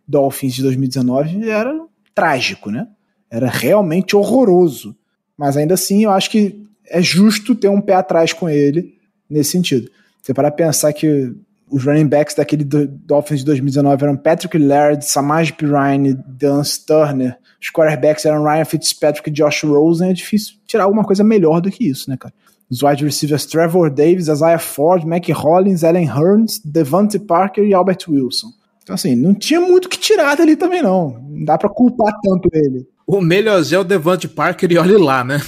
Dolphins 0.08 0.54
de 0.54 0.64
2019 0.64 1.50
era 1.50 1.74
trágico, 2.14 2.72
né? 2.72 2.88
Era 3.30 3.50
realmente 3.50 4.16
horroroso. 4.16 4.96
Mas 5.38 5.58
ainda 5.58 5.74
assim, 5.74 6.04
eu 6.04 6.12
acho 6.12 6.30
que 6.30 6.66
é 6.88 7.02
justo 7.02 7.56
ter 7.56 7.68
um 7.68 7.82
pé 7.82 7.96
atrás 7.96 8.32
com 8.32 8.48
ele 8.48 8.98
nesse 9.30 9.52
sentido. 9.52 9.90
Você 10.22 10.34
para 10.34 10.52
pensar 10.52 10.94
que 10.94 11.36
os 11.70 11.84
running 11.84 12.08
backs 12.08 12.36
daquele 12.36 12.64
Dolphins 12.64 13.40
de 13.40 13.46
2019 13.46 14.04
eram 14.04 14.16
Patrick 14.16 14.58
Laird, 14.58 15.04
Samaj 15.04 15.52
Pirine, 15.52 16.14
Dan 16.28 16.62
Turner. 16.86 17.38
Os 17.62 17.72
quarterbacks 17.72 18.26
eram 18.26 18.44
Ryan 18.44 18.66
Fitzpatrick 18.66 19.30
e 19.30 19.34
Josh 19.34 19.64
Rosen. 19.64 20.12
É 20.12 20.14
difícil 20.14 20.56
tirar 20.68 20.84
alguma 20.84 21.04
coisa 21.04 21.24
melhor 21.24 21.62
do 21.62 21.72
que 21.72 21.88
isso, 21.90 22.10
né, 22.10 22.18
cara? 22.18 22.34
Os 22.70 22.82
wide 22.82 23.04
receivers 23.04 23.46
Trevor 23.46 23.90
Davis, 23.90 24.28
Isaiah 24.28 24.60
Ford, 24.60 25.04
Mac 25.06 25.28
Hollins, 25.30 25.84
Allen 25.84 26.08
Hearns, 26.08 26.60
Devante 26.64 27.20
Parker 27.20 27.64
e 27.64 27.74
Albert 27.74 28.08
Wilson. 28.08 28.52
Então, 28.86 28.94
assim, 28.94 29.16
não 29.16 29.34
tinha 29.34 29.60
muito 29.60 29.90
que 29.90 29.98
tirar 29.98 30.38
dali 30.38 30.56
também, 30.56 30.80
não. 30.80 31.20
Não 31.28 31.44
dá 31.44 31.58
pra 31.58 31.68
culpar 31.68 32.14
tanto 32.22 32.48
ele. 32.54 32.88
O 33.08 33.20
melhorzinho 33.20 33.80
é 33.80 33.82
o 33.82 33.84
Devante 33.84 34.28
Parker 34.28 34.72
e 34.72 34.78
olhe 34.78 34.96
lá, 34.96 35.24
né? 35.24 35.42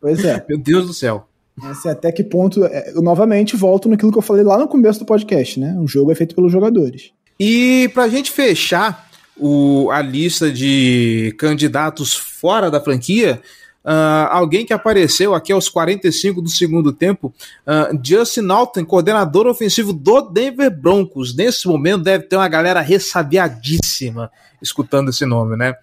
Pois 0.00 0.24
é. 0.24 0.42
Meu 0.48 0.56
Deus 0.56 0.86
do 0.86 0.94
céu. 0.94 1.28
Assim, 1.62 1.90
até 1.90 2.10
que 2.10 2.24
ponto. 2.24 2.64
É, 2.64 2.92
eu 2.94 3.02
novamente 3.02 3.54
volto 3.54 3.86
naquilo 3.86 4.10
que 4.10 4.16
eu 4.16 4.22
falei 4.22 4.42
lá 4.42 4.56
no 4.56 4.66
começo 4.66 4.98
do 4.98 5.04
podcast, 5.04 5.60
né? 5.60 5.76
O 5.78 5.86
jogo 5.86 6.10
é 6.10 6.14
feito 6.14 6.34
pelos 6.34 6.50
jogadores. 6.50 7.10
E 7.38 7.90
pra 7.92 8.08
gente 8.08 8.30
fechar 8.30 9.10
o, 9.36 9.90
a 9.90 10.00
lista 10.00 10.50
de 10.50 11.34
candidatos 11.38 12.16
fora 12.16 12.70
da 12.70 12.80
franquia, 12.80 13.42
Uh, 13.82 14.28
alguém 14.28 14.66
que 14.66 14.74
apareceu 14.74 15.34
aqui 15.34 15.52
aos 15.52 15.68
45 15.70 16.42
do 16.42 16.50
segundo 16.50 16.92
tempo, 16.92 17.32
uh, 17.66 17.98
Justin 18.04 18.46
Alton, 18.50 18.84
coordenador 18.84 19.46
ofensivo 19.46 19.92
do 19.92 20.20
Denver 20.20 20.70
Broncos. 20.70 21.34
Nesse 21.34 21.66
momento 21.66 22.04
deve 22.04 22.24
ter 22.24 22.36
uma 22.36 22.48
galera 22.48 22.80
ressabiadíssima 22.80 24.30
escutando 24.60 25.08
esse 25.08 25.24
nome, 25.24 25.56
né? 25.56 25.74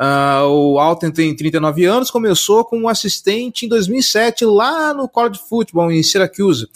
Uh, 0.00 0.48
o 0.48 0.78
Alton 0.78 1.10
tem 1.10 1.36
39 1.36 1.84
anos, 1.84 2.10
começou 2.10 2.64
como 2.64 2.88
assistente 2.88 3.66
em 3.66 3.68
2007 3.68 4.46
lá 4.46 4.94
no 4.94 5.06
College 5.06 5.38
Football 5.46 5.92
em 5.92 6.02
Syracuse. 6.02 6.66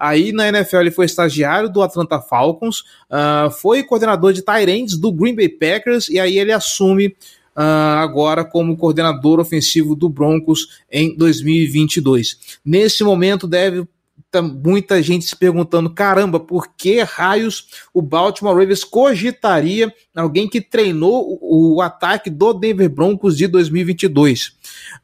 Aí 0.00 0.32
na 0.32 0.48
NFL 0.48 0.78
ele 0.78 0.90
foi 0.90 1.06
estagiário 1.06 1.68
do 1.68 1.80
Atlanta 1.80 2.20
Falcons, 2.20 2.82
foi 3.60 3.84
coordenador 3.84 4.32
de 4.32 4.42
Tyrants 4.42 4.98
do 4.98 5.12
Green 5.12 5.36
Bay 5.36 5.48
Packers 5.48 6.08
e 6.08 6.18
aí 6.18 6.36
ele 6.36 6.52
assume 6.52 7.14
uh, 7.56 7.98
agora 7.98 8.44
como 8.44 8.76
coordenador 8.76 9.40
ofensivo 9.40 9.94
do 9.94 10.08
Broncos 10.08 10.82
em 10.90 11.16
2022. 11.16 12.58
Nesse 12.64 13.02
momento 13.04 13.46
deve 13.46 13.86
muita 14.42 15.02
gente 15.02 15.24
se 15.24 15.36
perguntando: 15.36 15.90
caramba, 15.90 16.40
por 16.40 16.68
que 16.76 17.02
raios 17.02 17.68
o 17.92 18.02
Baltimore 18.02 18.56
Ravens 18.56 18.84
cogitaria 18.84 19.94
alguém 20.14 20.48
que 20.48 20.60
treinou 20.60 21.38
o, 21.40 21.76
o 21.76 21.82
ataque 21.82 22.30
do 22.30 22.52
Denver 22.52 22.88
Broncos 22.88 23.36
de 23.36 23.46
2022? 23.46 24.56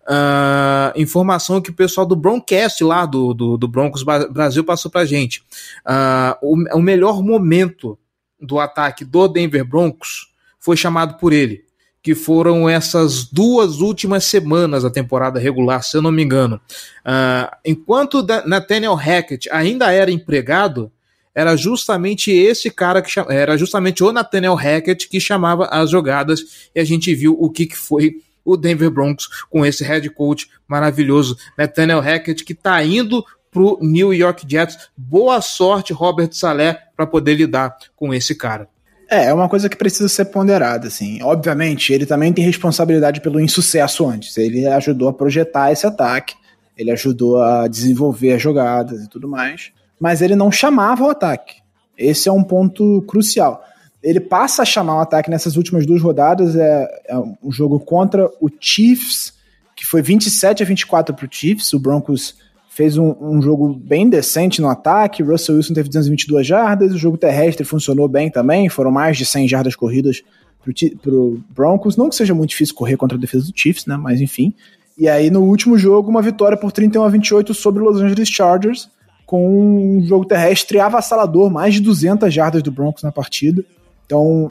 Uh, 0.03 0.97
informação 0.97 1.61
que 1.61 1.71
o 1.71 1.75
pessoal 1.75 2.07
do 2.07 2.17
Broncast 2.17 2.83
lá 2.83 3.07
do, 3.07 3.33
do, 3.33 3.57
do 3.57 3.69
Broncos 3.69 4.03
Brasil 4.03 4.65
passou 4.65 4.91
pra 4.91 5.05
gente. 5.05 5.43
Uh, 5.87 6.35
o, 6.75 6.79
o 6.79 6.83
melhor 6.83 7.23
momento 7.23 7.99
do 8.41 8.59
ataque 8.59 9.05
do 9.05 9.29
Denver 9.29 9.65
Broncos 9.65 10.33
foi 10.59 10.77
chamado 10.77 11.19
por 11.19 11.33
ele 11.33 11.70
que 12.03 12.15
foram 12.15 12.69
essas 12.69 13.25
duas 13.25 13.81
últimas 13.81 14.25
semanas 14.25 14.83
da 14.83 14.91
temporada 14.91 15.39
regular, 15.39 15.83
se 15.83 15.97
eu 15.97 16.03
não 16.03 16.11
me 16.11 16.23
engano. 16.23 16.61
Uh, 17.05 17.57
enquanto 17.65 18.27
Nathaniel 18.47 18.95
Hackett 18.95 19.51
ainda 19.51 19.93
era 19.93 20.11
empregado, 20.11 20.91
era 21.35 21.57
justamente 21.57 22.31
esse 22.31 22.71
cara 22.71 23.03
que 23.03 23.13
era 23.29 23.57
justamente 23.57 24.03
o 24.03 24.13
Nathaniel 24.13 24.55
Hackett 24.55 25.09
que 25.09 25.21
chamava 25.21 25.67
as 25.67 25.91
jogadas 25.91 26.71
e 26.75 26.81
a 26.81 26.85
gente 26.85 27.15
viu 27.15 27.37
o 27.39 27.51
que, 27.51 27.67
que 27.67 27.77
foi 27.77 28.17
o 28.45 28.57
Denver 28.57 28.91
Broncos 28.91 29.29
com 29.49 29.65
esse 29.65 29.85
head 29.85 30.09
coach 30.11 30.51
maravilhoso, 30.67 31.37
Nathaniel 31.57 32.01
Hackett, 32.01 32.45
que 32.45 32.53
está 32.53 32.83
indo 32.83 33.25
pro 33.51 33.79
New 33.81 34.15
York 34.15 34.45
Jets. 34.49 34.89
Boa 34.97 35.41
sorte, 35.41 35.93
Robert 35.93 36.33
Saleh, 36.33 36.79
para 36.97 37.07
poder 37.07 37.35
lidar 37.35 37.77
com 37.95 38.15
esse 38.15 38.35
cara. 38.35 38.69
É, 39.11 39.25
é 39.25 39.35
uma 39.35 39.49
coisa 39.49 39.69
que 39.69 39.77
precisa 39.77 40.09
ser 40.09 40.27
ponderada, 40.27 40.87
assim. 40.87 41.21
Obviamente, 41.23 41.93
ele 41.93 42.07
também 42.07 42.33
tem 42.33 42.45
responsabilidade 42.45 43.21
pelo 43.21 43.41
insucesso 43.41 44.07
antes. 44.07 44.37
Ele 44.39 44.65
ajudou 44.69 45.09
a 45.09 45.13
projetar 45.13 45.73
esse 45.73 45.85
ataque, 45.85 46.37
ele 46.79 46.93
ajudou 46.93 47.43
a 47.43 47.67
desenvolver 47.67 48.35
as 48.35 48.41
jogadas 48.41 49.03
e 49.03 49.09
tudo 49.09 49.29
mais, 49.29 49.73
mas 49.99 50.23
ele 50.23 50.37
não 50.37 50.53
chamava 50.53 51.05
o 51.05 51.11
ataque. 51.11 51.57
Esse 51.99 52.29
é 52.29 52.33
um 52.33 52.45
ponto 52.45 53.03
crucial. 53.03 53.65
Ele 54.01 54.21
passa 54.21 54.63
a 54.63 54.65
chamar 54.65 54.97
o 54.97 55.01
ataque 55.01 55.29
nessas 55.29 55.57
últimas 55.57 55.85
duas 55.85 56.01
rodadas, 56.01 56.55
é, 56.55 56.89
é 57.09 57.19
um 57.19 57.51
jogo 57.51 57.81
contra 57.81 58.31
o 58.41 58.49
Chiefs, 58.59 59.35
que 59.77 59.85
foi 59.85 60.01
27 60.01 60.63
a 60.63 60.67
24 60.67 61.15
para 61.15 61.27
o 61.27 61.29
Chiefs, 61.31 61.73
o 61.73 61.81
Broncos 61.81 62.37
fez 62.73 62.97
um, 62.97 63.15
um, 63.21 63.43
jogo 63.43 63.75
bem 63.75 64.09
decente 64.09 64.63
no 64.63 64.69
ataque. 64.69 65.25
Russell 65.25 65.57
Wilson 65.57 65.75
teve 65.75 65.89
222 65.89 66.47
jardas. 66.47 66.95
O 66.95 66.99
jogo 66.99 67.19
terrestre 67.19 67.65
funcionou 67.65 68.07
bem 68.07 68.31
também. 68.31 68.69
Foram 68.69 68.93
mais 68.93 69.19
de 69.19 69.27
100 69.27 69.49
jardas 69.49 69.75
corridas 69.75 70.23
para 71.03 71.13
o 71.13 71.43
Broncos. 71.51 71.97
Não 71.97 72.09
que 72.09 72.15
seja 72.15 72.33
muito 72.33 72.51
difícil 72.51 72.77
correr 72.77 72.97
contra 72.97 73.19
a 73.19 73.21
defesa 73.21 73.47
do 73.47 73.53
Chiefs, 73.55 73.87
né? 73.87 73.97
Mas 73.97 74.21
enfim. 74.21 74.55
E 74.97 75.09
aí 75.09 75.31
no 75.31 75.43
último 75.43 75.77
jogo, 75.77 76.09
uma 76.09 76.23
vitória 76.23 76.57
por 76.57 76.71
31 76.71 77.03
a 77.03 77.09
28 77.09 77.53
sobre 77.55 77.83
os 77.83 77.95
Los 77.95 78.03
Angeles 78.03 78.29
Chargers, 78.29 78.89
com 79.27 79.99
um 79.99 80.07
jogo 80.07 80.25
terrestre 80.25 80.79
avassalador, 80.79 81.51
mais 81.51 81.75
de 81.75 81.81
200 81.81 82.33
jardas 82.33 82.63
do 82.63 82.71
Broncos 82.71 83.03
na 83.03 83.11
partida. 83.11 83.65
Então, 84.07 84.51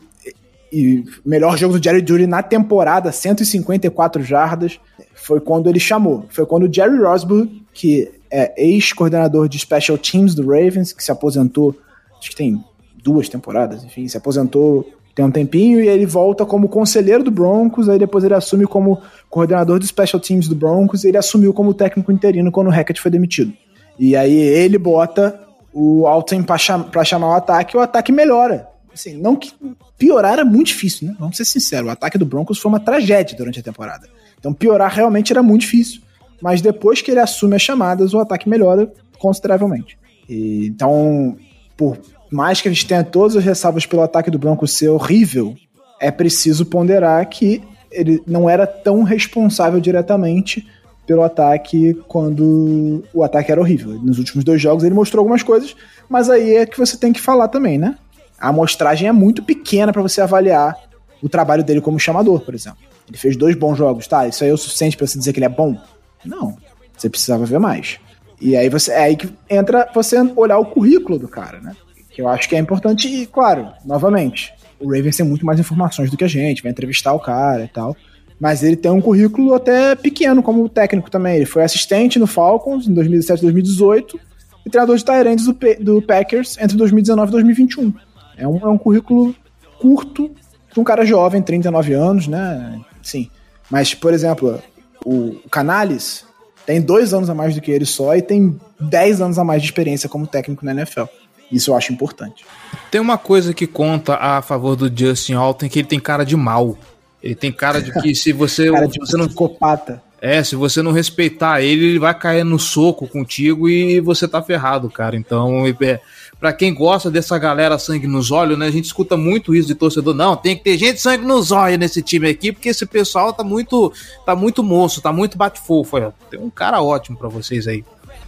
e 0.71 1.03
melhor 1.25 1.57
jogo 1.57 1.77
do 1.77 1.83
Jerry 1.83 2.05
Judy 2.05 2.27
na 2.27 2.43
temporada, 2.43 3.11
154 3.11 4.23
jardas, 4.23 4.79
foi 5.15 5.39
quando 5.39 5.69
ele 5.69 5.79
chamou. 5.79 6.25
Foi 6.29 6.45
quando 6.45 6.63
o 6.63 6.73
Jerry 6.73 6.97
Rosburg, 6.97 7.63
que 7.73 8.11
é 8.31 8.53
ex-coordenador 8.57 9.47
de 9.49 9.57
Special 9.57 9.97
Teams 9.97 10.35
do 10.35 10.47
Ravens, 10.47 10.93
que 10.93 11.03
se 11.03 11.11
aposentou, 11.11 11.75
acho 12.19 12.29
que 12.29 12.35
tem 12.35 12.63
duas 13.03 13.29
temporadas, 13.29 13.83
enfim, 13.83 14.07
se 14.07 14.17
aposentou 14.17 14.85
tem 15.19 15.25
um 15.25 15.31
tempinho 15.31 15.81
e 15.81 15.87
ele 15.89 16.05
volta 16.05 16.45
como 16.45 16.69
conselheiro 16.69 17.21
do 17.21 17.29
Broncos, 17.29 17.89
aí 17.89 17.99
depois 17.99 18.23
ele 18.23 18.33
assume 18.33 18.65
como 18.65 19.01
coordenador 19.29 19.77
de 19.77 19.85
Special 19.85 20.17
Teams 20.17 20.47
do 20.47 20.55
Broncos 20.55 21.03
e 21.03 21.09
ele 21.09 21.17
assumiu 21.17 21.53
como 21.53 21.73
técnico 21.73 22.09
interino 22.09 22.49
quando 22.53 22.67
o 22.67 22.69
Hackett 22.69 23.01
foi 23.01 23.11
demitido. 23.11 23.51
E 23.99 24.15
aí 24.15 24.33
ele 24.33 24.77
bota 24.77 25.37
o 25.73 26.07
Alton 26.07 26.43
para 26.43 27.03
chamar 27.03 27.27
o 27.27 27.33
ataque, 27.33 27.75
e 27.75 27.77
o 27.77 27.81
ataque 27.81 28.13
melhora. 28.13 28.69
Assim, 28.93 29.13
não 29.13 29.35
que 29.35 29.51
piorar 29.99 30.33
era 30.33 30.45
muito 30.45 30.67
difícil, 30.67 31.09
né? 31.09 31.15
Vamos 31.19 31.37
ser 31.37 31.45
sinceros, 31.45 31.87
o 31.87 31.91
ataque 31.91 32.17
do 32.17 32.25
Broncos 32.25 32.57
foi 32.57 32.69
uma 32.69 32.79
tragédia 32.79 33.37
durante 33.37 33.59
a 33.59 33.63
temporada. 33.63 34.07
Então 34.39 34.53
piorar 34.53 34.91
realmente 34.91 35.31
era 35.31 35.43
muito 35.43 35.61
difícil. 35.61 36.01
Mas 36.41 36.61
depois 36.61 37.01
que 37.01 37.11
ele 37.11 37.19
assume 37.19 37.55
as 37.55 37.61
chamadas, 37.61 38.13
o 38.13 38.19
ataque 38.19 38.47
melhora 38.47 38.91
consideravelmente. 39.19 39.99
E, 40.27 40.67
então, 40.67 41.35
por 41.75 41.97
mais 42.31 42.61
que 42.61 42.69
a 42.69 42.71
gente 42.71 42.87
tenha 42.87 43.03
todas 43.03 43.35
as 43.35 43.43
ressalvas 43.43 43.85
pelo 43.85 44.01
ataque 44.01 44.31
do 44.31 44.39
Broncos 44.39 44.71
ser 44.71 44.87
horrível, 44.87 45.53
é 45.99 46.09
preciso 46.09 46.65
ponderar 46.65 47.27
que 47.27 47.61
ele 47.91 48.21
não 48.25 48.49
era 48.49 48.65
tão 48.65 49.03
responsável 49.03 49.81
diretamente 49.81 50.65
pelo 51.05 51.23
ataque 51.23 51.95
quando 52.07 53.03
o 53.13 53.23
ataque 53.23 53.51
era 53.51 53.59
horrível. 53.59 53.99
Nos 54.01 54.19
últimos 54.19 54.43
dois 54.43 54.61
jogos 54.61 54.83
ele 54.83 54.93
mostrou 54.93 55.21
algumas 55.21 55.43
coisas, 55.43 55.75
mas 56.07 56.29
aí 56.29 56.55
é 56.55 56.65
que 56.65 56.77
você 56.77 56.95
tem 56.95 57.11
que 57.11 57.19
falar 57.19 57.47
também, 57.47 57.77
né? 57.77 57.97
A 58.39 58.49
amostragem 58.49 59.07
é 59.07 59.11
muito 59.11 59.43
pequena 59.43 59.91
para 59.91 60.01
você 60.01 60.21
avaliar 60.21 60.75
o 61.21 61.27
trabalho 61.27 61.63
dele 61.63 61.81
como 61.81 61.99
chamador, 61.99 62.41
por 62.41 62.53
exemplo. 62.53 62.79
Ele 63.07 63.17
fez 63.17 63.35
dois 63.35 63.55
bons 63.55 63.77
jogos, 63.77 64.07
tá? 64.07 64.27
Isso 64.27 64.43
aí 64.43 64.49
é 64.49 64.53
o 64.53 64.57
suficiente 64.57 64.95
para 64.95 65.07
você 65.07 65.17
dizer 65.17 65.33
que 65.33 65.39
ele 65.39 65.45
é 65.45 65.49
bom? 65.49 65.75
Não. 66.23 66.57
Você 66.95 67.09
precisava 67.09 67.45
ver 67.45 67.59
mais. 67.59 67.99
E 68.39 68.55
aí 68.55 68.69
você 68.69 68.91
é 68.91 69.03
aí 69.03 69.15
que 69.15 69.29
entra 69.49 69.89
você 69.93 70.17
olhar 70.35 70.57
o 70.59 70.65
currículo 70.65 71.19
do 71.19 71.27
cara, 71.27 71.59
né? 71.59 71.75
Que 72.09 72.21
eu 72.21 72.27
acho 72.27 72.47
que 72.47 72.55
é 72.55 72.59
importante 72.59 73.07
e, 73.07 73.25
claro, 73.25 73.69
novamente, 73.85 74.53
o 74.79 74.89
Ravens 74.91 75.17
tem 75.17 75.25
muito 75.25 75.45
mais 75.45 75.59
informações 75.59 76.09
do 76.09 76.17
que 76.17 76.23
a 76.23 76.27
gente, 76.27 76.63
vai 76.63 76.71
entrevistar 76.71 77.13
o 77.13 77.19
cara 77.19 77.63
e 77.63 77.67
tal. 77.67 77.95
Mas 78.39 78.63
ele 78.63 78.77
tem 78.77 78.89
um 78.89 79.01
currículo 79.01 79.53
até 79.53 79.95
pequeno 79.95 80.41
como 80.41 80.69
técnico 80.69 81.11
também. 81.11 81.35
Ele 81.35 81.45
foi 81.45 81.63
assistente 81.63 82.17
no 82.17 82.25
Falcons 82.25 82.87
em 82.87 82.93
2017 82.93 83.39
e 83.39 83.43
2018 83.43 84.19
e 84.65 84.69
treinador 84.69 84.95
de 84.95 85.03
Tyrants 85.03 85.45
do, 85.45 85.57
do 85.79 86.01
Packers 86.01 86.57
entre 86.57 86.77
2019 86.77 87.27
e 87.27 87.31
2021. 87.31 87.93
É 88.39 88.47
um, 88.47 88.57
é 88.57 88.67
um 88.67 88.77
currículo 88.77 89.35
curto 89.79 90.31
de 90.73 90.79
um 90.79 90.83
cara 90.83 91.05
jovem, 91.05 91.41
39 91.41 91.93
anos, 91.93 92.27
né? 92.27 92.79
Sim. 93.01 93.29
Mas, 93.69 93.93
por 93.93 94.13
exemplo, 94.13 94.61
O 95.05 95.35
Canales 95.49 96.25
tem 96.65 96.81
dois 96.81 97.13
anos 97.13 97.29
a 97.29 97.33
mais 97.33 97.55
do 97.55 97.61
que 97.61 97.71
ele 97.71 97.85
só 97.85 98.15
e 98.15 98.21
tem 98.21 98.59
dez 98.79 99.21
anos 99.21 99.39
a 99.39 99.43
mais 99.43 99.61
de 99.61 99.67
experiência 99.67 100.07
como 100.07 100.27
técnico 100.27 100.63
na 100.63 100.71
NFL. 100.71 101.05
Isso 101.51 101.71
eu 101.71 101.75
acho 101.75 101.91
importante. 101.91 102.45
Tem 102.91 103.01
uma 103.01 103.17
coisa 103.17 103.53
que 103.53 103.65
conta 103.65 104.15
a 104.15 104.41
favor 104.41 104.75
do 104.75 104.87
Justin 104.87 105.33
Alton 105.33 105.67
que 105.67 105.79
ele 105.79 105.87
tem 105.87 105.99
cara 105.99 106.23
de 106.23 106.35
mal. 106.35 106.77
Ele 107.23 107.35
tem 107.35 107.51
cara 107.51 107.81
de 107.81 107.91
que 107.91 108.13
se 108.13 108.31
você, 108.31 108.69
cara 108.71 108.87
de 108.87 108.99
você 108.99 109.17
não 109.17 109.25
psicopata. 109.25 110.01
É, 110.21 110.43
se 110.43 110.55
você 110.55 110.81
não 110.81 110.91
respeitar 110.91 111.61
ele, 111.61 111.87
ele 111.87 111.99
vai 111.99 112.13
cair 112.13 112.43
no 112.43 112.59
soco 112.59 113.07
contigo 113.07 113.69
e 113.69 113.99
você 114.01 114.27
tá 114.27 114.41
ferrado, 114.41 114.89
cara. 114.89 115.15
Então, 115.15 115.65
é, 115.81 115.99
para 116.39 116.53
quem 116.53 116.73
gosta 116.73 117.11
dessa 117.11 117.37
galera 117.37 117.77
sangue 117.77 118.07
nos 118.07 118.31
olhos, 118.31 118.57
né? 118.57 118.67
A 118.67 118.71
gente 118.71 118.85
escuta 118.85 119.17
muito 119.17 119.53
isso 119.53 119.67
de 119.67 119.75
torcedor. 119.75 120.13
Não, 120.13 120.35
tem 120.35 120.55
que 120.55 120.63
ter 120.63 120.77
gente 120.77 121.01
sangue 121.01 121.25
nos 121.25 121.51
olhos 121.51 121.77
nesse 121.77 122.01
time 122.01 122.29
aqui, 122.29 122.51
porque 122.51 122.69
esse 122.69 122.85
pessoal 122.85 123.33
tá 123.33 123.43
muito, 123.43 123.91
tá 124.25 124.35
muito 124.35 124.63
moço, 124.63 125.01
tá 125.01 125.11
muito 125.11 125.37
bate-fofo. 125.37 126.13
Tem 126.31 126.39
um 126.39 126.49
cara 126.49 126.81
ótimo 126.81 127.17
para 127.17 127.27
vocês 127.27 127.67
aí. 127.67 127.83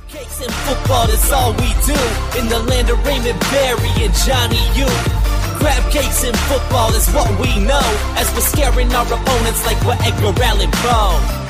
Cakes 0.09 0.41
and 0.41 0.51
football, 0.51 1.07
that's 1.07 1.31
all 1.31 1.53
we 1.53 1.73
do. 1.85 1.93
In 2.37 2.49
the 2.49 2.57
Raymond 3.05 3.39
Barry 3.49 4.05
and 4.05 4.11
Johnny 4.25 4.59
U. 4.83 5.21
Crab 5.57 5.89
cakes 5.89 6.25
and 6.25 6.37
football 6.49 6.93
is 6.95 7.07
what 7.13 7.29
we 7.39 7.59
know. 7.61 7.79
As 8.17 8.29
we're 8.33 8.41
scaring 8.41 8.93
our 8.93 9.05
opponents 9.05 9.65
like 9.65 9.79
we're 9.85 9.97
Edgar 10.03 10.43
Allan 10.43 10.69
Poe. 10.71 11.40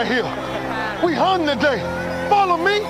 Right 0.00 0.10
here. 0.10 0.24
We 1.04 1.14
hung 1.14 1.46
today. 1.46 1.78
Follow 2.30 2.56
me. 2.56 2.80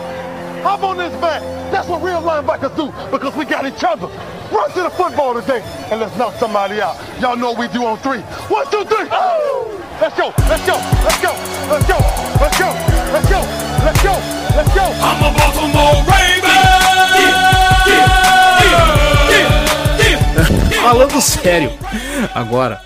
Hop 0.62 0.82
on 0.82 0.98
this 0.98 1.12
back. 1.20 1.42
That's 1.72 1.88
what 1.88 2.02
real 2.02 2.20
linebackers 2.22 2.76
do 2.76 2.92
because 3.11 3.34
we 3.34 3.44
got 3.44 3.66
each 3.66 3.82
other. 3.82 4.06
Run 4.52 4.70
to 4.72 4.82
the 4.82 4.90
football 4.90 5.34
today 5.34 5.62
and 5.90 6.00
let's 6.00 6.16
knock 6.16 6.34
somebody 6.34 6.80
out. 6.80 6.96
Y'all 7.20 7.36
know 7.36 7.52
what 7.52 7.58
we 7.58 7.68
do 7.68 7.84
on 7.84 7.98
three. 7.98 8.20
One, 8.48 8.66
two, 8.70 8.84
three. 8.84 9.08
Oh! 9.11 9.76
Let's 10.00 10.16
go. 10.16 10.32
Let's 10.48 10.64
go. 10.66 10.76
Let's 11.02 11.20
go. 11.20 11.32
Let's 11.70 11.86
go. 11.88 11.98
Let's 12.38 12.58
go. 12.58 12.70
Let's 13.11 13.28
go. 13.28 13.40
Let's 13.82 14.02
go. 14.02 14.14
Let's 14.54 14.74
go. 14.74 14.84
I'm 15.02 15.20
a 15.24 15.30
Baltimore 15.36 16.04
Raven. 16.06 16.61
Falando 20.80 21.20
sério, 21.20 21.72
agora, 22.34 22.80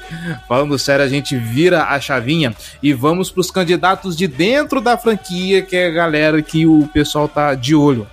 falando 0.48 0.78
sério, 0.78 1.04
a 1.04 1.08
gente 1.08 1.36
vira 1.36 1.84
a 1.84 2.00
chavinha 2.00 2.54
e 2.82 2.92
vamos 2.92 3.30
para 3.30 3.40
os 3.40 3.50
candidatos 3.50 4.16
de 4.16 4.26
dentro 4.26 4.80
da 4.80 4.96
franquia, 4.96 5.62
que 5.62 5.76
é 5.76 5.88
a 5.88 5.92
galera 5.92 6.42
que 6.42 6.66
o 6.66 6.88
pessoal 6.92 7.28
tá 7.28 7.54
de 7.54 7.74
olho. 7.74 8.06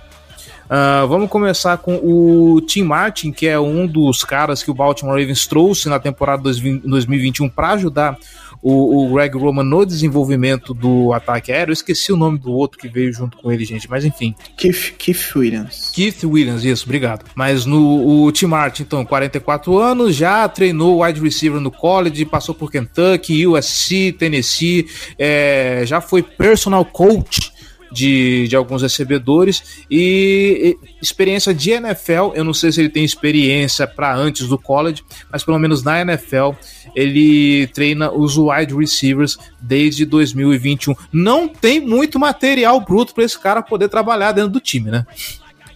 Uh, 0.64 1.06
vamos 1.06 1.28
começar 1.28 1.76
com 1.76 1.96
o 1.96 2.60
Tim 2.62 2.82
Martin, 2.82 3.30
que 3.30 3.46
é 3.46 3.60
um 3.60 3.86
dos 3.86 4.24
caras 4.24 4.62
que 4.62 4.70
o 4.70 4.74
Baltimore 4.74 5.20
Ravens 5.20 5.46
trouxe 5.46 5.88
na 5.88 5.98
temporada 5.98 6.42
2021 6.42 7.48
para 7.48 7.72
ajudar 7.72 8.16
o, 8.62 9.04
o, 9.04 9.12
Greg 9.12 9.36
Roman 9.36 9.64
no 9.64 9.84
desenvolvimento 9.84 10.72
do 10.72 11.12
ataque 11.12 11.50
aéreo. 11.50 11.70
Eu 11.70 11.74
esqueci 11.74 12.12
o 12.12 12.16
nome 12.16 12.38
do 12.38 12.52
outro 12.52 12.78
que 12.78 12.88
veio 12.88 13.12
junto 13.12 13.36
com 13.36 13.50
ele, 13.50 13.64
gente, 13.64 13.90
mas 13.90 14.04
enfim. 14.04 14.34
Keith, 14.56 14.94
Keith 14.96 15.34
Williams. 15.34 15.90
Keith 15.92 16.22
Williams, 16.24 16.64
isso, 16.64 16.84
obrigado. 16.84 17.24
Mas 17.34 17.66
no 17.66 18.24
o 18.24 18.32
Tim 18.32 18.46
Martin, 18.46 18.82
então, 18.82 19.04
44 19.04 19.76
anos, 19.78 20.14
já 20.14 20.48
treinou 20.48 21.04
wide 21.04 21.20
receiver 21.20 21.60
no 21.60 21.70
college, 21.70 22.24
passou 22.24 22.54
por 22.54 22.70
Kentucky, 22.70 23.46
USC, 23.46 24.12
Tennessee, 24.12 24.86
é, 25.18 25.82
já 25.84 26.00
foi 26.00 26.22
personal 26.22 26.84
coach 26.84 27.51
de, 27.92 28.48
de 28.48 28.56
alguns 28.56 28.82
recebedores 28.82 29.84
e, 29.90 30.78
e, 30.82 30.88
experiência 31.00 31.52
de 31.52 31.70
NFL. 31.70 32.32
Eu 32.34 32.44
não 32.44 32.54
sei 32.54 32.72
se 32.72 32.80
ele 32.80 32.88
tem 32.88 33.04
experiência 33.04 33.86
para 33.86 34.14
antes 34.14 34.48
do 34.48 34.58
college, 34.58 35.04
mas 35.30 35.44
pelo 35.44 35.58
menos 35.58 35.82
na 35.82 36.00
NFL 36.00 36.50
ele 36.94 37.66
treina 37.68 38.10
os 38.10 38.36
wide 38.36 38.74
receivers 38.74 39.38
desde 39.60 40.04
2021. 40.04 40.94
Não 41.12 41.48
tem 41.48 41.80
muito 41.80 42.18
material 42.18 42.80
bruto 42.80 43.14
para 43.14 43.24
esse 43.24 43.38
cara 43.38 43.62
poder 43.62 43.88
trabalhar 43.88 44.32
dentro 44.32 44.50
do 44.50 44.60
time, 44.60 44.90
né? 44.90 45.06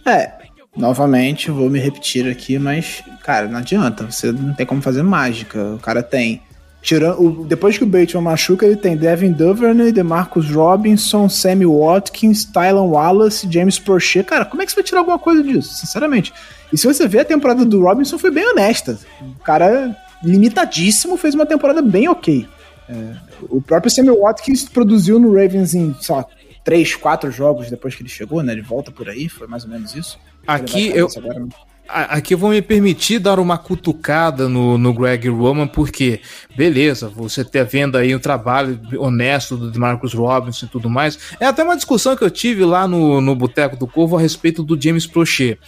É, 0.05 0.31
novamente, 0.75 1.51
vou 1.51 1.69
me 1.69 1.79
repetir 1.79 2.29
aqui, 2.29 2.57
mas, 2.57 3.03
cara, 3.23 3.47
não 3.47 3.59
adianta. 3.59 4.09
Você 4.09 4.31
não 4.31 4.53
tem 4.53 4.65
como 4.65 4.81
fazer 4.81 5.03
mágica. 5.03 5.75
O 5.75 5.79
cara 5.79 6.01
tem 6.01 6.41
Tirando, 6.81 7.43
depois 7.45 7.77
que 7.77 7.83
o 7.83 7.87
Bateman 7.87 8.21
machuca, 8.21 8.65
ele 8.65 8.75
tem 8.75 8.95
Devin 8.95 9.31
Duvernay, 9.31 9.91
DeMarcus 9.91 10.49
Robinson, 10.51 11.27
Sammy 11.27 11.65
Watkins, 11.65 12.45
Tylan 12.45 12.83
Wallace, 12.83 13.47
James 13.51 13.79
Prochet. 13.79 14.23
Cara, 14.23 14.45
como 14.45 14.61
é 14.61 14.65
que 14.65 14.71
você 14.71 14.77
vai 14.77 14.83
tirar 14.83 14.99
alguma 14.99 15.19
coisa 15.19 15.43
disso, 15.43 15.73
sinceramente? 15.73 16.33
E 16.71 16.77
se 16.77 16.85
você 16.85 17.07
ver, 17.07 17.19
a 17.19 17.25
temporada 17.25 17.65
do 17.65 17.81
Robinson 17.81 18.17
foi 18.17 18.31
bem 18.31 18.47
honesta. 18.47 18.99
O 19.21 19.43
cara 19.43 19.95
limitadíssimo 20.23 21.17
fez 21.17 21.35
uma 21.35 21.45
temporada 21.45 21.81
bem 21.81 22.07
ok. 22.07 22.47
É, 22.89 23.15
o 23.49 23.61
próprio 23.61 23.91
Sammy 23.91 24.09
Watkins 24.09 24.69
produziu 24.69 25.19
no 25.19 25.33
Ravens 25.33 25.73
em, 25.73 25.93
sei 25.99 26.15
lá, 26.15 26.25
três, 26.63 26.95
quatro 26.95 27.31
jogos 27.31 27.69
depois 27.69 27.95
que 27.95 28.01
ele 28.01 28.09
chegou, 28.09 28.41
né? 28.41 28.53
Ele 28.53 28.61
volta 28.61 28.91
por 28.91 29.09
aí, 29.09 29.27
foi 29.27 29.47
mais 29.47 29.63
ou 29.63 29.69
menos 29.69 29.95
isso. 29.95 30.19
Aqui 30.45 30.89
eu, 30.89 31.07
agora, 31.17 31.39
né? 31.39 31.47
Aqui 31.87 32.33
eu 32.33 32.37
vou 32.37 32.49
me 32.49 32.61
permitir 32.61 33.19
dar 33.19 33.39
uma 33.39 33.57
cutucada 33.57 34.49
no, 34.49 34.77
no 34.77 34.93
Greg 34.93 35.29
Roman, 35.29 35.67
porque, 35.67 36.21
beleza, 36.55 37.07
você 37.07 37.43
tá 37.43 37.63
vendo 37.63 37.97
aí 37.97 38.13
o 38.13 38.19
trabalho 38.19 38.79
honesto 38.97 39.55
do 39.55 39.79
Marcus 39.79 40.13
Robinson 40.13 40.65
e 40.65 40.69
tudo 40.69 40.89
mais. 40.89 41.17
É 41.39 41.45
até 41.45 41.63
uma 41.63 41.75
discussão 41.75 42.15
que 42.15 42.23
eu 42.23 42.29
tive 42.29 42.65
lá 42.65 42.87
no, 42.87 43.21
no 43.21 43.35
Boteco 43.35 43.77
do 43.77 43.87
Corvo 43.87 44.17
a 44.17 44.21
respeito 44.21 44.63
do 44.63 44.79
James 44.79 45.07
Prochet. 45.07 45.59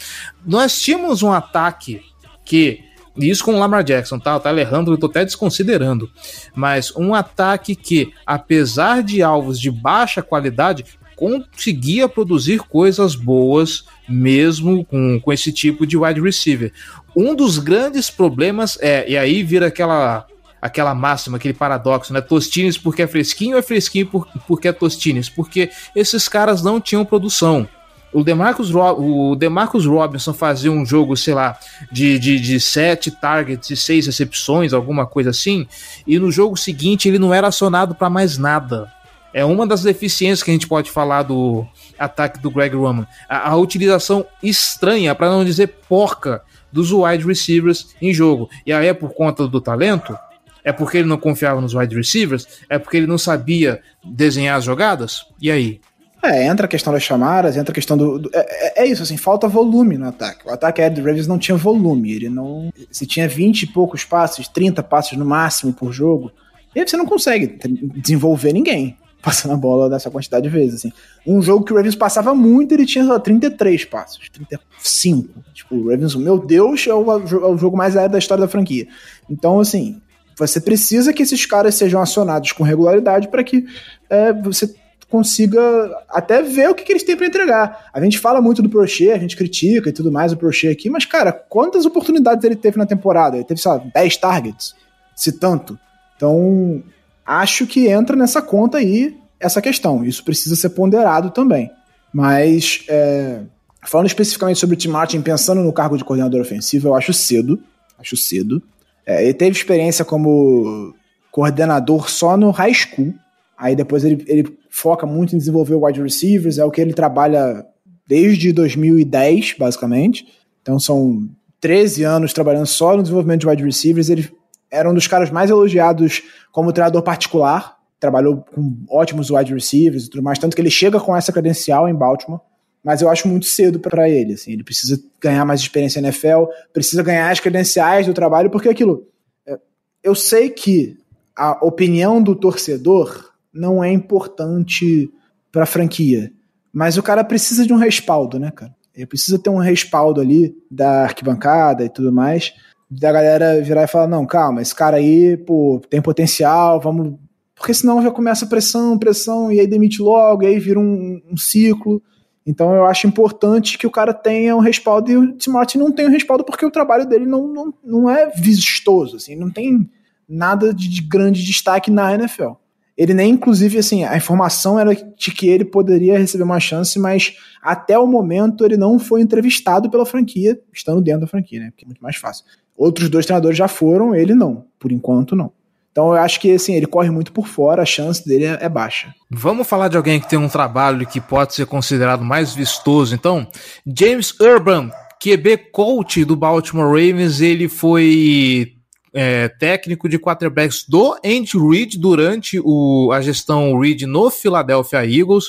Nós 0.45 0.79
tínhamos 0.79 1.23
um 1.23 1.31
ataque 1.31 2.01
que 2.43 2.83
isso 3.17 3.43
com 3.43 3.53
o 3.53 3.59
Lamar 3.59 3.83
Jackson, 3.83 4.19
tá? 4.19 4.37
O 4.37 4.47
Alejandro 4.47 4.93
eu 4.93 4.97
tô 4.97 5.07
até 5.07 5.25
desconsiderando. 5.25 6.09
Mas 6.55 6.95
um 6.95 7.13
ataque 7.13 7.75
que, 7.75 8.13
apesar 8.25 9.03
de 9.03 9.21
alvos 9.21 9.59
de 9.59 9.69
baixa 9.69 10.21
qualidade, 10.21 10.85
conseguia 11.19 12.07
produzir 12.07 12.59
coisas 12.59 13.13
boas 13.13 13.83
mesmo 14.07 14.85
com, 14.85 15.19
com 15.19 15.33
esse 15.33 15.51
tipo 15.51 15.85
de 15.85 15.97
wide 15.97 16.21
receiver. 16.21 16.71
Um 17.13 17.35
dos 17.35 17.57
grandes 17.57 18.09
problemas 18.09 18.77
é, 18.79 19.09
e 19.09 19.17
aí 19.17 19.43
vira 19.43 19.67
aquela 19.67 20.25
aquela 20.61 20.93
máxima, 20.93 21.37
aquele 21.37 21.53
paradoxo, 21.53 22.11
né? 22.13 22.19
Tostines 22.19 22.77
porque 22.77 23.01
é 23.01 23.07
fresquinho 23.07 23.57
é 23.57 23.61
fresquinho 23.61 24.07
por, 24.07 24.27
porque 24.47 24.69
é 24.69 24.73
Tostines? 24.73 25.29
Porque 25.29 25.69
esses 25.93 26.27
caras 26.29 26.63
não 26.63 26.79
tinham 26.79 27.03
produção. 27.03 27.67
O 28.11 28.23
Demarcus, 28.23 28.73
o 28.73 29.35
Demarcus 29.35 29.85
Robinson 29.85 30.33
fazia 30.33 30.71
um 30.71 30.83
jogo, 30.83 31.15
sei 31.15 31.33
lá, 31.35 31.57
de, 31.91 32.17
de, 32.17 32.39
de 32.39 32.59
sete 32.59 33.11
targets 33.11 33.69
e 33.69 33.77
seis 33.77 34.07
recepções, 34.07 34.73
alguma 34.73 35.05
coisa 35.05 35.29
assim, 35.29 35.67
e 36.07 36.17
no 36.17 36.31
jogo 36.31 36.57
seguinte 36.57 37.07
ele 37.07 37.19
não 37.19 37.33
era 37.33 37.47
acionado 37.47 37.93
para 37.93 38.09
mais 38.09 38.37
nada. 38.37 38.91
É 39.33 39.45
uma 39.45 39.67
das 39.67 39.83
deficiências 39.83 40.41
que 40.41 40.49
a 40.49 40.53
gente 40.53 40.67
pode 40.67 40.89
falar 40.89 41.23
do 41.23 41.65
ataque 41.97 42.39
do 42.39 42.49
Greg 42.49 42.75
Roman. 42.75 43.07
A, 43.27 43.49
a 43.51 43.55
utilização 43.55 44.25
estranha, 44.41 45.13
para 45.13 45.29
não 45.29 45.45
dizer 45.45 45.67
porca, 45.87 46.41
dos 46.71 46.91
wide 46.91 47.25
receivers 47.25 47.95
em 48.01 48.13
jogo. 48.13 48.49
E 48.65 48.73
aí 48.73 48.87
é 48.87 48.93
por 48.93 49.13
conta 49.13 49.47
do 49.47 49.61
talento? 49.61 50.17
É 50.63 50.71
porque 50.71 50.97
ele 50.97 51.07
não 51.07 51.17
confiava 51.17 51.61
nos 51.61 51.73
wide 51.73 51.95
receivers? 51.95 52.47
É 52.69 52.77
porque 52.77 52.97
ele 52.97 53.07
não 53.07 53.17
sabia 53.17 53.81
desenhar 54.03 54.57
as 54.57 54.63
jogadas? 54.63 55.25
E 55.41 55.49
aí? 55.49 55.79
É, 56.21 56.47
entra 56.47 56.65
a 56.65 56.69
questão 56.69 56.91
das 56.91 57.01
chamadas, 57.01 57.55
entra 57.55 57.71
a 57.71 57.75
questão 57.75 57.95
do. 57.97 58.19
do 58.19 58.29
é, 58.33 58.83
é, 58.83 58.85
isso, 58.85 59.01
assim, 59.01 59.15
falta 59.15 59.47
volume 59.47 59.97
no 59.97 60.07
ataque. 60.07 60.45
O 60.45 60.51
ataque 60.51 60.81
Ed 60.81 60.99
Ravens 60.99 61.27
não 61.27 61.39
tinha 61.39 61.55
volume. 61.55 62.11
Ele 62.11 62.29
não. 62.29 62.73
Se 62.91 63.05
tinha 63.05 63.27
20 63.27 63.63
e 63.63 63.67
poucos 63.67 64.03
passes, 64.03 64.47
30 64.47 64.83
passes 64.83 65.17
no 65.17 65.25
máximo 65.25 65.71
por 65.71 65.93
jogo, 65.93 66.31
e 66.75 66.79
aí 66.79 66.87
você 66.87 66.97
não 66.97 67.05
consegue 67.05 67.57
desenvolver 67.95 68.51
ninguém 68.51 68.97
passando 69.21 69.53
a 69.53 69.57
bola 69.57 69.89
dessa 69.89 70.09
quantidade 70.09 70.43
de 70.43 70.49
vezes, 70.49 70.75
assim. 70.75 70.93
Um 71.25 71.41
jogo 71.41 71.65
que 71.65 71.73
o 71.73 71.75
Ravens 71.75 71.95
passava 71.95 72.33
muito, 72.33 72.73
ele 72.73 72.85
tinha 72.85 73.05
só 73.05 73.19
33 73.19 73.85
passos, 73.85 74.29
35. 74.29 75.29
Tipo, 75.53 75.75
o 75.75 75.89
Ravens, 75.89 76.15
meu 76.15 76.37
Deus, 76.37 76.87
é 76.87 76.93
o, 76.93 77.11
é 77.11 77.47
o 77.47 77.57
jogo 77.57 77.75
mais 77.75 77.97
aéreo 77.97 78.13
da 78.13 78.19
história 78.19 78.43
da 78.43 78.47
franquia. 78.47 78.87
Então, 79.29 79.59
assim, 79.59 80.01
você 80.37 80.61
precisa 80.61 81.11
que 81.11 81.21
esses 81.21 81.45
caras 81.45 81.75
sejam 81.75 82.01
acionados 82.01 82.53
com 82.53 82.63
regularidade 82.63 83.27
para 83.27 83.43
que 83.43 83.65
é, 84.09 84.31
você 84.31 84.73
consiga 85.09 85.59
até 86.07 86.41
ver 86.41 86.69
o 86.69 86.75
que, 86.75 86.83
que 86.83 86.91
eles 86.91 87.03
têm 87.03 87.17
para 87.17 87.25
entregar. 87.25 87.89
A 87.91 87.99
gente 87.99 88.19
fala 88.19 88.39
muito 88.39 88.61
do 88.61 88.69
Prochet, 88.69 89.11
a 89.11 89.17
gente 89.17 89.35
critica 89.35 89.89
e 89.89 89.91
tudo 89.91 90.11
mais 90.11 90.31
o 90.31 90.37
Prochet 90.37 90.71
aqui, 90.71 90.89
mas, 90.89 91.03
cara, 91.03 91.33
quantas 91.33 91.85
oportunidades 91.85 92.43
ele 92.43 92.55
teve 92.55 92.77
na 92.77 92.85
temporada? 92.85 93.35
Ele 93.35 93.43
teve, 93.43 93.59
sei 93.59 93.71
lá, 93.71 93.83
10 93.93 94.17
targets, 94.17 94.75
se 95.15 95.31
tanto. 95.33 95.77
Então, 96.15 96.83
acho 97.29 97.67
que 97.67 97.87
entra 97.87 98.15
nessa 98.15 98.41
conta 98.41 98.79
aí 98.79 99.15
essa 99.39 99.61
questão. 99.61 100.03
Isso 100.03 100.23
precisa 100.23 100.55
ser 100.55 100.69
ponderado 100.69 101.29
também. 101.29 101.69
Mas, 102.11 102.83
é, 102.89 103.41
falando 103.85 104.07
especificamente 104.07 104.59
sobre 104.59 104.73
o 104.73 104.77
Tim 104.77 104.87
Martin, 104.87 105.21
pensando 105.21 105.61
no 105.61 105.71
cargo 105.71 105.95
de 105.95 106.03
coordenador 106.03 106.41
ofensivo, 106.41 106.87
eu 106.87 106.95
acho 106.95 107.13
cedo. 107.13 107.59
Acho 107.99 108.17
cedo. 108.17 108.61
É, 109.05 109.23
ele 109.23 109.35
teve 109.35 109.55
experiência 109.55 110.03
como 110.03 110.93
coordenador 111.31 112.09
só 112.09 112.35
no 112.35 112.49
high 112.49 112.73
school. 112.73 113.13
Aí 113.55 113.75
depois 113.75 114.03
ele, 114.03 114.23
ele 114.27 114.57
foca 114.69 115.05
muito 115.05 115.35
em 115.35 115.37
desenvolver 115.37 115.75
wide 115.75 116.01
receivers, 116.01 116.57
é 116.57 116.65
o 116.65 116.71
que 116.71 116.81
ele 116.81 116.93
trabalha 116.93 117.63
desde 118.07 118.51
2010, 118.51 119.55
basicamente. 119.59 120.25
Então 120.61 120.79
são 120.79 121.29
13 121.61 122.03
anos 122.03 122.33
trabalhando 122.33 122.65
só 122.65 122.95
no 122.95 123.03
desenvolvimento 123.03 123.41
de 123.41 123.47
wide 123.47 123.63
receivers. 123.63 124.09
Ele 124.09 124.27
era 124.71 124.89
um 124.89 124.93
dos 124.93 125.07
caras 125.07 125.29
mais 125.31 125.49
elogiados 125.49 126.23
como 126.51 126.73
treinador 126.73 127.01
particular. 127.01 127.77
Trabalhou 127.99 128.37
com 128.53 128.77
ótimos 128.89 129.29
wide 129.29 129.53
receivers 129.53 130.05
e 130.05 130.09
tudo 130.09 130.23
mais, 130.23 130.39
tanto 130.39 130.55
que 130.55 130.61
ele 130.61 130.69
chega 130.69 130.99
com 130.99 131.15
essa 131.15 131.31
credencial 131.31 131.87
em 131.87 131.93
Baltimore. 131.95 132.39
Mas 132.83 133.01
eu 133.01 133.09
acho 133.09 133.27
muito 133.27 133.45
cedo 133.45 133.79
para 133.79 134.09
ele. 134.09 134.33
Assim, 134.33 134.53
ele 134.53 134.63
precisa 134.63 135.01
ganhar 135.19 135.43
mais 135.43 135.59
experiência 135.59 136.01
na 136.01 136.07
NFL, 136.09 136.45
precisa 136.71 137.03
ganhar 137.03 137.29
as 137.29 137.39
credenciais 137.39 138.07
do 138.07 138.13
trabalho, 138.13 138.49
porque 138.49 138.69
aquilo. 138.69 139.07
É, 139.45 139.59
eu 140.01 140.15
sei 140.15 140.49
que 140.49 140.97
a 141.35 141.65
opinião 141.65 142.21
do 142.21 142.35
torcedor 142.35 143.31
não 143.53 143.83
é 143.83 143.91
importante 143.91 145.09
para 145.51 145.63
a 145.63 145.67
franquia, 145.67 146.31
mas 146.71 146.97
o 146.97 147.03
cara 147.03 147.23
precisa 147.23 147.65
de 147.65 147.73
um 147.73 147.77
respaldo, 147.77 148.39
né, 148.39 148.51
cara? 148.51 148.73
Ele 148.95 149.05
precisa 149.05 149.39
ter 149.39 149.49
um 149.49 149.57
respaldo 149.57 150.19
ali 150.19 150.55
da 150.69 151.03
arquibancada 151.03 151.85
e 151.85 151.89
tudo 151.89 152.11
mais, 152.11 152.53
da 152.89 153.11
galera 153.11 153.61
virar 153.61 153.83
e 153.83 153.87
falar: 153.87 154.07
não, 154.07 154.25
calma, 154.25 154.61
esse 154.61 154.73
cara 154.73 154.97
aí, 154.97 155.37
pô, 155.37 155.81
tem 155.89 156.01
potencial, 156.01 156.79
vamos. 156.79 157.15
Porque 157.53 157.73
senão 157.73 158.01
já 158.01 158.09
começa 158.09 158.47
pressão, 158.47 158.97
pressão, 158.97 159.51
e 159.51 159.59
aí 159.59 159.67
demite 159.67 160.01
logo, 160.01 160.43
e 160.43 160.47
aí 160.47 160.59
vira 160.59 160.79
um, 160.79 161.21
um 161.29 161.37
ciclo. 161.37 162.01
Então 162.45 162.73
eu 162.73 162.85
acho 162.85 163.05
importante 163.05 163.77
que 163.77 163.85
o 163.85 163.91
cara 163.91 164.13
tenha 164.13 164.55
um 164.55 164.59
respaldo, 164.59 165.11
e 165.11 165.17
o 165.17 165.33
Tim 165.33 165.51
Martin 165.51 165.77
não 165.77 165.91
tem 165.91 166.07
um 166.07 166.11
respaldo 166.11 166.43
porque 166.43 166.65
o 166.65 166.71
trabalho 166.71 167.05
dele 167.05 167.25
não, 167.25 167.47
não, 167.47 167.73
não 167.83 168.09
é 168.09 168.29
vistoso, 168.29 169.17
assim, 169.17 169.35
não 169.35 169.51
tem 169.51 169.89
nada 170.27 170.73
de 170.73 171.01
grande 171.01 171.43
destaque 171.43 171.91
na 171.91 172.13
NFL. 172.13 172.53
Ele 172.99 173.13
nem, 173.13 173.31
inclusive, 173.31 173.77
assim, 173.77 174.03
a 174.03 174.17
informação 174.17 174.77
era 174.77 174.93
de 174.93 175.31
que 175.31 175.47
ele 175.47 175.63
poderia 175.63 176.17
receber 176.17 176.43
uma 176.43 176.59
chance, 176.59 176.99
mas 176.99 177.33
até 177.61 177.97
o 177.97 178.05
momento 178.05 178.65
ele 178.65 178.75
não 178.75 178.99
foi 178.99 179.21
entrevistado 179.21 179.89
pela 179.89 180.05
franquia, 180.05 180.59
estando 180.73 181.01
dentro 181.01 181.21
da 181.21 181.27
franquia, 181.27 181.61
né? 181.61 181.71
Porque 181.71 181.85
é 181.85 181.87
muito 181.87 182.03
mais 182.03 182.17
fácil. 182.17 182.43
Outros 182.79 183.09
dois 183.09 183.25
treinadores 183.25 183.57
já 183.57 183.67
foram, 183.67 184.15
ele 184.15 184.33
não. 184.33 184.63
Por 184.79 184.89
enquanto, 184.89 185.35
não. 185.35 185.51
Então 185.91 186.15
eu 186.15 186.21
acho 186.21 186.39
que 186.39 186.53
assim, 186.53 186.75
ele 186.75 186.85
corre 186.85 187.09
muito 187.09 187.33
por 187.33 187.45
fora, 187.45 187.81
a 187.81 187.85
chance 187.85 188.25
dele 188.25 188.45
é, 188.45 188.57
é 188.61 188.69
baixa. 188.69 189.13
Vamos 189.29 189.67
falar 189.67 189.89
de 189.89 189.97
alguém 189.97 190.17
que 190.17 190.29
tem 190.29 190.39
um 190.39 190.47
trabalho 190.47 191.05
que 191.05 191.19
pode 191.19 191.53
ser 191.53 191.65
considerado 191.65 192.23
mais 192.23 192.55
vistoso. 192.55 193.13
Então, 193.13 193.45
James 193.85 194.33
Urban, 194.39 194.91
QB 195.21 195.57
coach 195.73 196.23
do 196.23 196.37
Baltimore 196.37 196.87
Ravens, 196.87 197.41
ele 197.41 197.67
foi 197.67 198.75
é, 199.13 199.47
técnico 199.47 200.07
de 200.07 200.19
quarterbacks 200.19 200.85
do 200.87 201.13
Andy 201.25 201.57
Reid 201.57 201.97
durante 201.97 202.59
o, 202.63 203.11
a 203.11 203.21
gestão 203.21 203.77
Reid 203.79 204.05
no 204.05 204.29
Philadelphia 204.29 205.05
Eagles. 205.05 205.47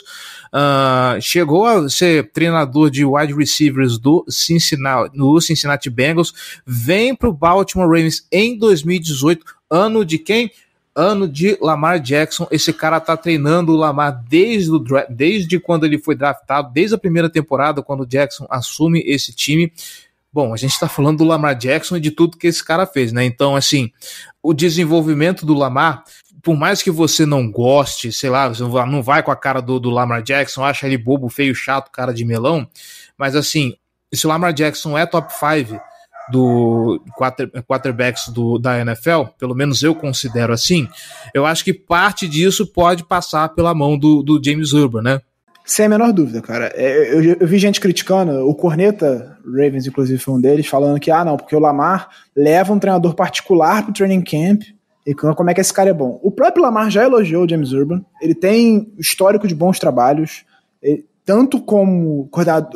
Uh, 0.53 1.21
chegou 1.21 1.65
a 1.65 1.89
ser 1.89 2.31
treinador 2.33 2.91
de 2.91 3.05
wide 3.05 3.33
receivers 3.33 3.99
do 3.99 4.25
Cincinnati, 4.29 5.17
no 5.17 5.41
Cincinnati 5.41 5.89
Bengals. 5.89 6.33
Vem 6.67 7.15
para 7.15 7.29
o 7.29 7.33
Baltimore 7.33 7.87
Ravens 7.87 8.27
em 8.33 8.59
2018, 8.59 9.45
ano 9.71 10.05
de 10.05 10.19
quem? 10.19 10.51
Ano 10.93 11.29
de 11.29 11.57
Lamar 11.61 12.01
Jackson. 12.01 12.49
Esse 12.51 12.73
cara 12.73 12.99
tá 12.99 13.17
treinando 13.17 13.73
o 13.73 13.77
Lamar 13.77 14.25
desde, 14.29 14.73
o, 14.73 14.85
desde 15.09 15.61
quando 15.61 15.87
ele 15.87 15.99
foi 15.99 16.17
draftado, 16.17 16.73
desde 16.73 16.97
a 16.97 16.99
primeira 16.99 17.31
temporada, 17.31 17.81
quando 17.81 18.01
o 18.01 18.07
Jackson 18.07 18.47
assume 18.51 19.01
esse 19.07 19.33
time. 19.33 19.73
Bom, 20.33 20.55
a 20.55 20.57
gente 20.57 20.73
está 20.73 20.89
falando 20.89 21.19
do 21.19 21.25
Lamar 21.25 21.57
Jackson 21.57 21.97
e 21.97 22.01
de 22.01 22.13
tudo 22.13 22.37
que 22.37 22.47
esse 22.47 22.65
cara 22.65 22.87
fez, 22.87 23.13
né? 23.13 23.25
Então, 23.25 23.57
assim, 23.57 23.91
o 24.41 24.55
desenvolvimento 24.55 25.45
do 25.45 25.55
Lamar, 25.55 26.05
por 26.41 26.57
mais 26.57 26.83
que 26.83 26.91
você 26.91 27.27
não 27.27 27.51
goste, 27.51 28.13
sei 28.13 28.31
lá, 28.31 28.49
você 28.49 28.63
não 28.63 29.03
vai 29.03 29.25
com 29.25 29.33
a 29.33 29.37
cara 29.37 29.61
do, 29.61 29.81
do 29.81 29.91
Lamar 29.91 30.23
Jackson, 30.23 30.65
acha 30.65 30.87
ele 30.87 30.97
bobo, 30.97 31.29
feio, 31.29 31.53
chato, 31.53 31.91
cara 31.91 32.15
de 32.15 32.25
melão, 32.25 32.69
mas 33.19 33.35
assim, 33.35 33.75
se 34.15 34.25
o 34.25 34.29
Lamar 34.29 34.53
Jackson 34.53 34.97
é 34.97 35.05
top 35.05 35.33
5 35.33 35.81
do 36.31 37.03
quarter, 37.17 37.51
quarterbacks 37.65 38.29
do, 38.29 38.57
da 38.57 38.79
NFL, 38.79 39.25
pelo 39.37 39.55
menos 39.55 39.83
eu 39.83 39.97
considero 39.97 40.53
assim, 40.53 40.89
eu 41.35 41.45
acho 41.45 41.65
que 41.65 41.75
parte 41.75 42.29
disso 42.29 42.67
pode 42.67 43.05
passar 43.05 43.49
pela 43.49 43.75
mão 43.75 43.99
do, 43.99 44.23
do 44.23 44.41
James 44.43 44.73
Urban, 44.73 45.03
né? 45.03 45.21
Sem 45.71 45.87
a 45.87 45.89
menor 45.89 46.13
dúvida, 46.13 46.43
cara. 46.43 46.73
É, 46.75 47.15
eu, 47.15 47.37
eu, 47.41 47.47
vi 47.47 47.57
gente 47.57 47.81
criticando, 47.81 48.45
o 48.45 48.53
Corneta 48.57 49.39
Ravens, 49.47 49.87
inclusive, 49.87 50.19
foi 50.19 50.35
um 50.35 50.41
deles, 50.41 50.67
falando 50.67 50.99
que, 50.99 51.13
ah, 51.13 51.25
não, 51.25 51.37
porque 51.37 51.55
o 51.55 51.61
Lamar 51.61 52.09
leva 52.35 52.73
um 52.73 52.79
treinador 52.81 53.15
particular 53.15 53.85
pro 53.85 53.93
training 53.93 54.21
camp 54.21 54.63
e 55.07 55.15
como 55.15 55.49
é 55.49 55.55
que 55.55 55.61
esse 55.61 55.73
cara 55.73 55.91
é 55.91 55.93
bom. 55.93 56.19
O 56.25 56.31
próprio 56.33 56.65
Lamar 56.65 56.91
já 56.91 57.05
elogiou 57.05 57.45
o 57.45 57.49
James 57.49 57.71
Urban, 57.71 58.05
ele 58.21 58.35
tem 58.35 58.93
histórico 58.99 59.47
de 59.47 59.55
bons 59.55 59.79
trabalhos, 59.79 60.45
tanto 61.25 61.61
como, 61.61 62.29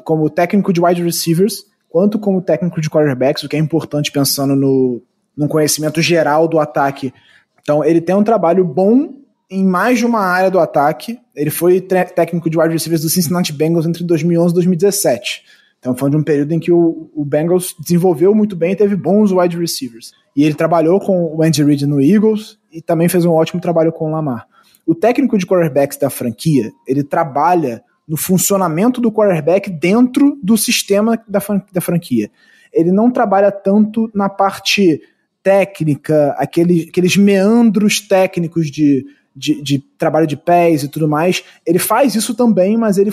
como 0.05 0.31
técnico 0.31 0.73
de 0.73 0.81
wide 0.81 1.03
receivers, 1.03 1.65
quanto 1.89 2.17
como 2.17 2.41
técnico 2.41 2.81
de 2.81 2.89
quarterbacks, 2.89 3.43
o 3.43 3.49
que 3.49 3.57
é 3.57 3.59
importante 3.59 4.13
pensando 4.13 4.55
no, 4.55 5.03
no 5.37 5.49
conhecimento 5.49 6.01
geral 6.01 6.47
do 6.47 6.61
ataque. 6.61 7.13
Então, 7.61 7.85
ele 7.85 8.01
tem 8.01 8.15
um 8.15 8.23
trabalho 8.23 8.65
bom 8.65 9.24
em 9.51 9.65
mais 9.65 9.99
de 9.99 10.07
uma 10.07 10.21
área 10.21 10.51
do 10.51 10.59
ataque. 10.59 11.19
Ele 11.35 11.51
foi 11.51 11.81
técnico 11.81 12.49
de 12.49 12.59
wide 12.59 12.73
receivers 12.73 13.03
do 13.03 13.09
Cincinnati 13.09 13.53
Bengals 13.53 13.87
entre 13.87 14.05
2011 14.05 14.53
e 14.53 14.55
2017. 14.55 15.43
Então 15.79 15.95
foi 15.95 16.09
de 16.09 16.17
um 16.17 16.23
período 16.23 16.53
em 16.53 16.59
que 16.59 16.73
o, 16.73 17.11
o 17.15 17.25
Bengals 17.25 17.75
desenvolveu 17.79 18.35
muito 18.35 18.57
bem 18.57 18.73
e 18.73 18.77
teve 18.77 18.97
bons 18.97 19.33
wide 19.33 19.59
receivers. 19.59 20.13
E 20.35 20.43
ele 20.43 20.55
trabalhou 20.55 20.99
com 20.99 21.37
o 21.37 21.43
Andy 21.43 21.63
Reid 21.63 21.87
no 21.87 22.01
Eagles 22.01 22.59
e 22.73 22.81
também 22.81 23.09
fez 23.09 23.25
um 23.25 23.33
ótimo 23.33 23.61
trabalho 23.61 23.93
com 23.93 24.09
o 24.09 24.11
Lamar. 24.11 24.47
O 24.87 24.95
técnico 24.95 25.37
de 25.37 25.47
quarterbacks 25.47 25.99
da 25.99 26.09
franquia, 26.09 26.73
ele 26.89 27.05
trabalha 27.05 27.83
no 28.09 28.17
funcionamento 28.17 29.01
do 29.01 29.13
quarterback 29.13 29.71
dentro 29.71 30.39
do 30.43 30.57
sistema 30.57 31.23
da, 31.29 31.41
da 31.73 31.81
franquia. 31.81 32.31
Ele 32.73 32.91
não 32.91 33.11
trabalha 33.11 33.53
tanto 33.53 34.11
na 34.15 34.29
parte 34.29 35.01
técnica, 35.43 36.35
aquele, 36.39 36.87
aqueles 36.89 37.17
meandros 37.17 38.01
técnicos 38.01 38.71
de 38.71 39.05
de, 39.35 39.61
de 39.63 39.79
trabalho 39.99 40.27
de 40.27 40.37
pés 40.37 40.83
e 40.83 40.89
tudo 40.89 41.09
mais. 41.09 41.43
Ele 41.67 41.79
faz 41.79 42.15
isso 42.15 42.35
também, 42.35 42.77
mas 42.77 42.99
ele, 42.99 43.11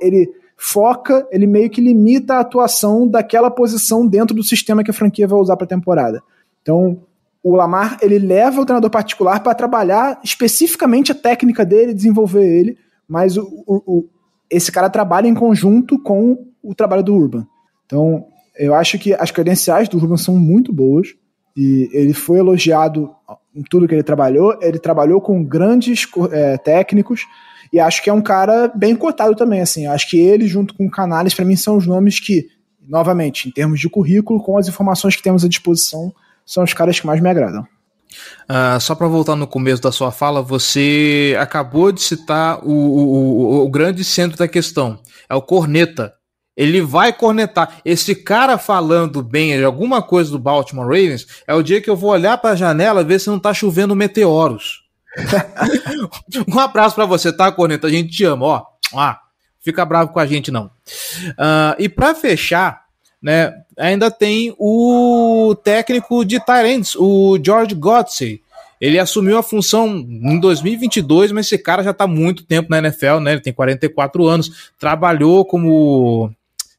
ele 0.00 0.32
foca, 0.56 1.26
ele 1.30 1.46
meio 1.46 1.70
que 1.70 1.80
limita 1.80 2.34
a 2.34 2.40
atuação 2.40 3.06
daquela 3.06 3.50
posição 3.50 4.06
dentro 4.06 4.34
do 4.34 4.42
sistema 4.42 4.82
que 4.82 4.90
a 4.90 4.94
franquia 4.94 5.28
vai 5.28 5.38
usar 5.38 5.56
para 5.56 5.64
a 5.64 5.68
temporada. 5.68 6.22
Então, 6.62 6.98
o 7.42 7.54
Lamar 7.54 7.98
ele 8.02 8.18
leva 8.18 8.60
o 8.60 8.66
treinador 8.66 8.90
particular 8.90 9.42
para 9.42 9.54
trabalhar 9.54 10.20
especificamente 10.22 11.12
a 11.12 11.14
técnica 11.14 11.64
dele, 11.64 11.94
desenvolver 11.94 12.44
ele, 12.44 12.76
mas 13.08 13.36
o, 13.36 13.42
o, 13.66 13.82
o, 13.86 14.08
esse 14.50 14.70
cara 14.70 14.90
trabalha 14.90 15.28
em 15.28 15.34
conjunto 15.34 15.98
com 15.98 16.46
o 16.62 16.74
trabalho 16.74 17.02
do 17.02 17.14
Urban. 17.14 17.46
Então, 17.86 18.26
eu 18.58 18.74
acho 18.74 18.98
que 18.98 19.14
as 19.14 19.30
credenciais 19.30 19.88
do 19.88 19.96
Urban 19.96 20.18
são 20.18 20.36
muito 20.36 20.72
boas 20.72 21.14
e 21.56 21.88
ele 21.92 22.12
foi 22.12 22.38
elogiado 22.38 23.10
em 23.54 23.62
tudo 23.62 23.86
que 23.88 23.94
ele 23.94 24.02
trabalhou. 24.02 24.56
Ele 24.60 24.78
trabalhou 24.78 25.20
com 25.20 25.42
grandes 25.42 26.06
é, 26.30 26.56
técnicos 26.58 27.26
e 27.72 27.78
acho 27.78 28.02
que 28.02 28.10
é 28.10 28.12
um 28.12 28.22
cara 28.22 28.68
bem 28.74 28.96
cotado 28.96 29.34
também. 29.34 29.60
Assim, 29.60 29.86
acho 29.86 30.08
que 30.08 30.18
ele, 30.18 30.46
junto 30.46 30.74
com 30.74 30.86
o 30.86 30.90
Canales, 30.90 31.34
para 31.34 31.44
mim 31.44 31.56
são 31.56 31.76
os 31.76 31.86
nomes 31.86 32.18
que, 32.20 32.48
novamente, 32.86 33.48
em 33.48 33.52
termos 33.52 33.80
de 33.80 33.88
currículo, 33.88 34.42
com 34.42 34.58
as 34.58 34.68
informações 34.68 35.16
que 35.16 35.22
temos 35.22 35.44
à 35.44 35.48
disposição, 35.48 36.12
são 36.44 36.64
os 36.64 36.72
caras 36.72 36.98
que 36.98 37.06
mais 37.06 37.20
me 37.20 37.28
agradam. 37.28 37.66
Uh, 38.50 38.80
só 38.80 38.96
para 38.96 39.06
voltar 39.06 39.36
no 39.36 39.46
começo 39.46 39.80
da 39.80 39.92
sua 39.92 40.10
fala, 40.10 40.42
você 40.42 41.36
acabou 41.38 41.92
de 41.92 42.00
citar 42.00 42.58
o, 42.64 42.72
o, 42.72 43.60
o, 43.60 43.64
o 43.64 43.70
grande 43.70 44.02
centro 44.02 44.36
da 44.36 44.48
questão. 44.48 44.98
É 45.28 45.34
o 45.34 45.42
corneta. 45.42 46.12
Ele 46.56 46.80
vai 46.80 47.12
cornetar. 47.12 47.80
Esse 47.84 48.14
cara 48.14 48.58
falando 48.58 49.22
bem 49.22 49.56
de 49.56 49.64
alguma 49.64 50.02
coisa 50.02 50.30
do 50.30 50.38
Baltimore 50.38 50.86
Ravens 50.86 51.26
é 51.46 51.54
o 51.54 51.62
dia 51.62 51.80
que 51.80 51.88
eu 51.88 51.96
vou 51.96 52.10
olhar 52.10 52.36
para 52.38 52.50
a 52.50 52.56
janela 52.56 53.04
ver 53.04 53.18
se 53.18 53.28
não 53.28 53.38
tá 53.38 53.54
chovendo 53.54 53.96
meteoros. 53.96 54.82
um 56.48 56.58
abraço 56.58 56.94
para 56.94 57.06
você, 57.06 57.32
tá, 57.32 57.50
Corneta? 57.50 57.86
A 57.86 57.90
gente 57.90 58.10
te 58.10 58.24
ama, 58.24 58.46
ó. 58.46 58.66
Ah, 58.94 59.20
fica 59.60 59.84
bravo 59.84 60.12
com 60.12 60.20
a 60.20 60.26
gente, 60.26 60.50
não. 60.50 60.66
Uh, 60.66 61.74
e 61.78 61.88
para 61.88 62.14
fechar, 62.14 62.84
né, 63.22 63.52
ainda 63.78 64.10
tem 64.10 64.54
o 64.58 65.54
técnico 65.62 66.24
de 66.24 66.40
Tyrants, 66.40 66.94
o 66.96 67.38
George 67.42 67.74
Godsey. 67.74 68.42
Ele 68.80 68.98
assumiu 68.98 69.36
a 69.36 69.42
função 69.42 69.88
em 69.88 70.40
2022, 70.40 71.32
mas 71.32 71.46
esse 71.46 71.58
cara 71.58 71.82
já 71.82 71.90
está 71.90 72.06
muito 72.06 72.44
tempo 72.44 72.70
na 72.70 72.78
NFL, 72.78 73.18
né? 73.18 73.32
Ele 73.32 73.40
tem 73.40 73.52
44 73.52 74.26
anos, 74.26 74.72
trabalhou 74.78 75.44
como 75.44 76.34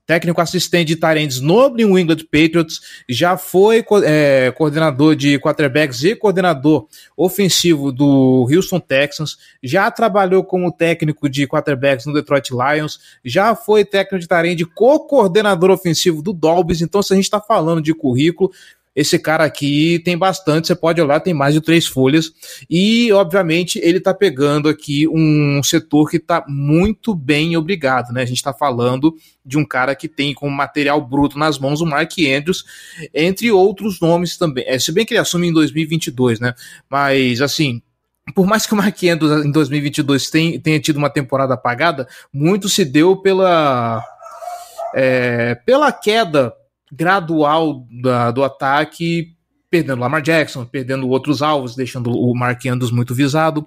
técnico 0.06 0.42
assistente 0.42 0.90
de 0.90 0.96
Tyrants 0.96 1.40
no 1.40 1.70
New 1.70 1.98
England 1.98 2.26
Patriots, 2.32 2.82
já 3.08 3.38
foi 3.38 3.86
é, 4.04 4.52
coordenador 4.52 5.16
de 5.16 5.40
quarterbacks 5.40 6.04
e 6.04 6.16
coordenador 6.16 6.88
ofensivo 7.16 7.92
do 7.92 8.48
Houston 8.52 8.80
Texans, 8.80 9.38
já 9.64 9.90
trabalhou 9.90 10.44
como 10.44 10.72
técnico 10.72 11.30
de 11.30 11.48
quarterbacks 11.48 12.06
no 12.06 12.14
Detroit 12.14 12.50
Lions, 12.52 13.00
já 13.24 13.56
foi 13.56 13.86
técnico 13.86 14.20
de 14.20 14.28
Tyrant, 14.28 14.74
co-coordenador 14.74 15.70
ofensivo 15.70 16.22
do 16.22 16.34
Dolphins, 16.34 16.82
então 16.82 17.02
se 17.02 17.14
a 17.14 17.16
gente 17.16 17.26
está 17.26 17.40
falando 17.40 17.82
de 17.82 17.94
currículo, 17.94 18.52
esse 18.96 19.18
cara 19.18 19.46
aqui 19.46 20.02
tem 20.04 20.18
bastante, 20.18 20.68
você 20.68 20.76
pode 20.76 21.02
olhar, 21.02 21.20
tem 21.20 21.34
mais 21.34 21.54
de 21.54 21.62
três 21.62 21.88
folhas, 21.88 22.32
e 22.70 23.12
obviamente 23.14 23.80
ele 23.80 24.00
tá 24.00 24.14
pegando 24.14 24.68
aqui 24.68 25.08
um 25.08 25.62
setor 25.64 26.10
que 26.10 26.20
tá 26.20 26.44
muito 26.48 27.16
bem 27.16 27.56
obrigado, 27.56 28.12
né? 28.12 28.22
A 28.22 28.26
gente 28.26 28.44
tá 28.44 28.54
falando 28.54 29.16
de 29.46 29.58
um 29.58 29.66
cara 29.66 29.96
que 29.96 30.08
tem 30.08 30.34
como 30.34 30.56
material 30.56 31.02
bruto 31.02 31.40
nas 31.40 31.58
mãos 31.58 31.82
o 31.82 31.86
Mark 31.86 32.12
Andrews, 32.20 32.66
entre 33.14 33.52
outros 33.52 34.00
nomes 34.00 34.38
também. 34.38 34.66
É, 34.68 34.78
se 34.78 34.92
bem 34.92 35.06
que 35.06 35.14
ele 35.14 35.22
assume 35.22 35.48
em 35.48 35.54
2022, 35.54 36.40
né? 36.40 36.54
Mas 36.90 37.42
assim, 37.42 37.82
por 38.36 38.46
mais 38.46 38.66
que 38.66 38.74
o 38.74 38.78
Mark 38.78 39.02
Andrews 39.04 39.46
em 39.46 39.52
2022 39.52 40.30
tenha, 40.30 40.60
tenha 40.60 40.80
tido 40.80 40.98
uma 40.98 41.10
temporada 41.10 41.54
apagada, 41.54 42.08
muito 42.32 42.68
se 42.68 42.84
deu 42.84 43.16
pela 43.16 44.04
é, 44.94 45.56
pela 45.56 45.92
queda 45.92 46.54
gradual 46.92 47.88
da, 48.02 48.32
do 48.32 48.44
ataque, 48.44 49.36
perdendo 49.70 50.02
Lamar 50.02 50.22
Jackson, 50.22 50.66
perdendo 50.66 51.08
outros 51.08 51.42
alvos, 51.42 51.76
deixando 51.76 52.12
o 52.12 52.36
Mark 52.36 52.66
Andrews 52.66 52.92
muito 52.92 53.16
visado. 53.16 53.66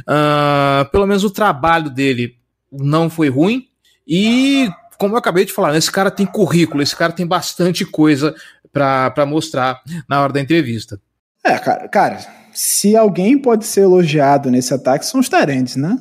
Uh, 0.00 0.88
pelo 0.92 1.06
menos 1.06 1.24
o 1.24 1.30
trabalho 1.30 1.90
dele 1.90 2.36
não 2.70 3.10
foi 3.10 3.28
ruim. 3.28 3.66
E, 4.06 4.70
como 4.96 5.14
eu 5.14 5.18
acabei 5.18 5.44
de 5.44 5.52
falar, 5.52 5.76
esse 5.76 5.90
cara 5.90 6.10
tem 6.10 6.24
currículo, 6.24 6.82
esse 6.82 6.94
cara 6.94 7.12
tem 7.12 7.26
bastante 7.26 7.84
coisa 7.84 8.34
para 8.72 9.26
mostrar 9.26 9.80
na 10.08 10.20
hora 10.20 10.32
da 10.32 10.40
entrevista. 10.40 11.00
É, 11.44 11.58
cara, 11.58 11.88
cara, 11.88 12.18
se 12.52 12.96
alguém 12.96 13.36
pode 13.36 13.66
ser 13.66 13.82
elogiado 13.82 14.50
nesse 14.50 14.72
ataque 14.72 15.04
são 15.06 15.20
os 15.20 15.28
Tyrants, 15.28 15.76
né? 15.76 15.98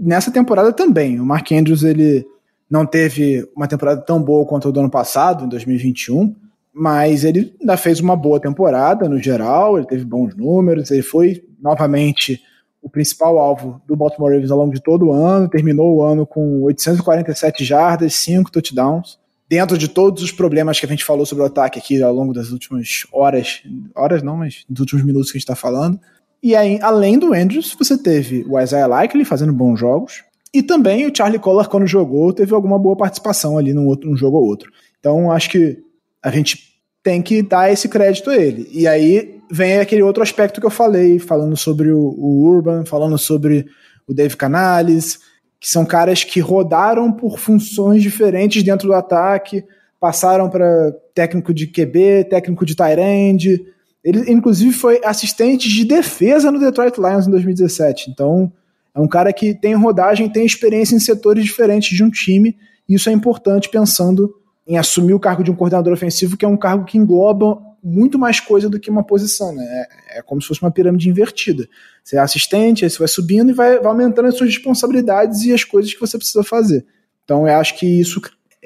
Nessa 0.00 0.30
temporada 0.30 0.72
também. 0.72 1.20
O 1.20 1.26
Mark 1.26 1.50
Andrews, 1.52 1.82
ele 1.82 2.26
não 2.70 2.86
teve 2.86 3.48
uma 3.54 3.68
temporada 3.68 4.00
tão 4.00 4.22
boa 4.22 4.46
quanto 4.46 4.68
a 4.68 4.70
do 4.70 4.80
ano 4.80 4.90
passado, 4.90 5.44
em 5.44 5.48
2021, 5.48 6.34
mas 6.72 7.24
ele 7.24 7.54
ainda 7.60 7.76
fez 7.76 8.00
uma 8.00 8.16
boa 8.16 8.40
temporada 8.40 9.08
no 9.08 9.18
geral, 9.18 9.78
ele 9.78 9.86
teve 9.86 10.04
bons 10.04 10.34
números, 10.34 10.90
ele 10.90 11.02
foi 11.02 11.44
novamente 11.60 12.42
o 12.82 12.90
principal 12.90 13.38
alvo 13.38 13.80
do 13.86 13.96
Baltimore 13.96 14.32
Ravens 14.32 14.50
ao 14.50 14.58
longo 14.58 14.74
de 14.74 14.82
todo 14.82 15.06
o 15.06 15.12
ano, 15.12 15.48
terminou 15.48 15.96
o 15.96 16.02
ano 16.02 16.26
com 16.26 16.62
847 16.62 17.64
jardas, 17.64 18.14
5 18.16 18.50
touchdowns. 18.50 19.18
Dentro 19.48 19.78
de 19.78 19.88
todos 19.88 20.22
os 20.22 20.32
problemas 20.32 20.80
que 20.80 20.86
a 20.86 20.88
gente 20.88 21.04
falou 21.04 21.24
sobre 21.24 21.44
o 21.44 21.46
ataque 21.46 21.78
aqui 21.78 22.02
ao 22.02 22.12
longo 22.12 22.32
das 22.32 22.50
últimas 22.50 23.06
horas, 23.12 23.62
horas 23.94 24.22
não, 24.22 24.36
mas 24.36 24.64
dos 24.68 24.80
últimos 24.80 25.04
minutos 25.04 25.30
que 25.30 25.36
a 25.36 25.38
gente 25.38 25.44
está 25.44 25.54
falando. 25.54 25.98
E 26.42 26.54
aí, 26.54 26.78
além 26.82 27.18
do 27.18 27.32
Andrews, 27.32 27.74
você 27.78 27.96
teve 27.96 28.44
o 28.48 28.60
Isaiah 28.60 28.86
Likely 28.86 29.24
fazendo 29.24 29.52
bons 29.52 29.78
jogos, 29.78 30.24
e 30.54 30.62
também 30.62 31.04
o 31.04 31.12
Charlie 31.14 31.40
Collar, 31.40 31.68
quando 31.68 31.84
jogou, 31.84 32.32
teve 32.32 32.54
alguma 32.54 32.78
boa 32.78 32.96
participação 32.96 33.58
ali 33.58 33.74
num, 33.74 33.88
outro, 33.88 34.08
num 34.08 34.16
jogo 34.16 34.38
ou 34.38 34.44
outro. 34.44 34.70
Então, 35.00 35.32
acho 35.32 35.50
que 35.50 35.78
a 36.22 36.30
gente 36.30 36.74
tem 37.02 37.20
que 37.20 37.42
dar 37.42 37.72
esse 37.72 37.88
crédito 37.88 38.30
a 38.30 38.36
ele. 38.36 38.68
E 38.72 38.86
aí 38.86 39.40
vem 39.50 39.78
aquele 39.78 40.02
outro 40.02 40.22
aspecto 40.22 40.60
que 40.60 40.66
eu 40.66 40.70
falei, 40.70 41.18
falando 41.18 41.56
sobre 41.56 41.90
o, 41.90 41.98
o 41.98 42.46
Urban, 42.46 42.84
falando 42.84 43.18
sobre 43.18 43.66
o 44.06 44.14
Dave 44.14 44.36
Canales, 44.36 45.18
que 45.60 45.68
são 45.68 45.84
caras 45.84 46.22
que 46.22 46.38
rodaram 46.38 47.10
por 47.10 47.38
funções 47.38 48.00
diferentes 48.00 48.62
dentro 48.62 48.86
do 48.86 48.94
ataque, 48.94 49.64
passaram 49.98 50.48
para 50.48 50.94
técnico 51.14 51.52
de 51.52 51.66
QB, 51.66 52.28
técnico 52.30 52.64
de 52.64 52.76
tight 52.76 53.00
end. 53.00 53.64
Ele, 54.04 54.30
inclusive, 54.30 54.72
foi 54.72 55.00
assistente 55.04 55.68
de 55.68 55.84
defesa 55.84 56.52
no 56.52 56.60
Detroit 56.60 56.96
Lions 56.98 57.26
em 57.26 57.30
2017. 57.30 58.10
Então, 58.10 58.52
é 58.94 59.00
um 59.00 59.08
cara 59.08 59.32
que 59.32 59.54
tem 59.54 59.74
rodagem, 59.74 60.30
tem 60.30 60.46
experiência 60.46 60.94
em 60.94 61.00
setores 61.00 61.44
diferentes 61.44 61.96
de 61.96 62.04
um 62.04 62.10
time, 62.10 62.56
e 62.88 62.94
isso 62.94 63.08
é 63.08 63.12
importante 63.12 63.68
pensando 63.68 64.32
em 64.66 64.78
assumir 64.78 65.14
o 65.14 65.20
cargo 65.20 65.42
de 65.42 65.50
um 65.50 65.54
coordenador 65.54 65.92
ofensivo, 65.92 66.36
que 66.36 66.44
é 66.44 66.48
um 66.48 66.56
cargo 66.56 66.84
que 66.84 66.96
engloba 66.96 67.60
muito 67.82 68.18
mais 68.18 68.40
coisa 68.40 68.70
do 68.70 68.80
que 68.80 68.88
uma 68.88 69.04
posição, 69.04 69.54
né? 69.54 69.62
É, 70.08 70.18
é 70.18 70.22
como 70.22 70.40
se 70.40 70.48
fosse 70.48 70.62
uma 70.62 70.70
pirâmide 70.70 71.10
invertida. 71.10 71.68
Você 72.02 72.16
é 72.16 72.18
assistente, 72.18 72.82
aí 72.82 72.90
você 72.90 72.98
vai 72.98 73.08
subindo 73.08 73.50
e 73.50 73.52
vai, 73.52 73.78
vai, 73.78 73.86
aumentando 73.86 74.28
as 74.28 74.36
suas 74.36 74.48
responsabilidades 74.54 75.42
e 75.42 75.52
as 75.52 75.64
coisas 75.64 75.92
que 75.92 76.00
você 76.00 76.16
precisa 76.16 76.42
fazer. 76.42 76.86
Então 77.24 77.46
eu 77.46 77.54
acho 77.56 77.76
que 77.76 77.86
isso, 77.86 78.22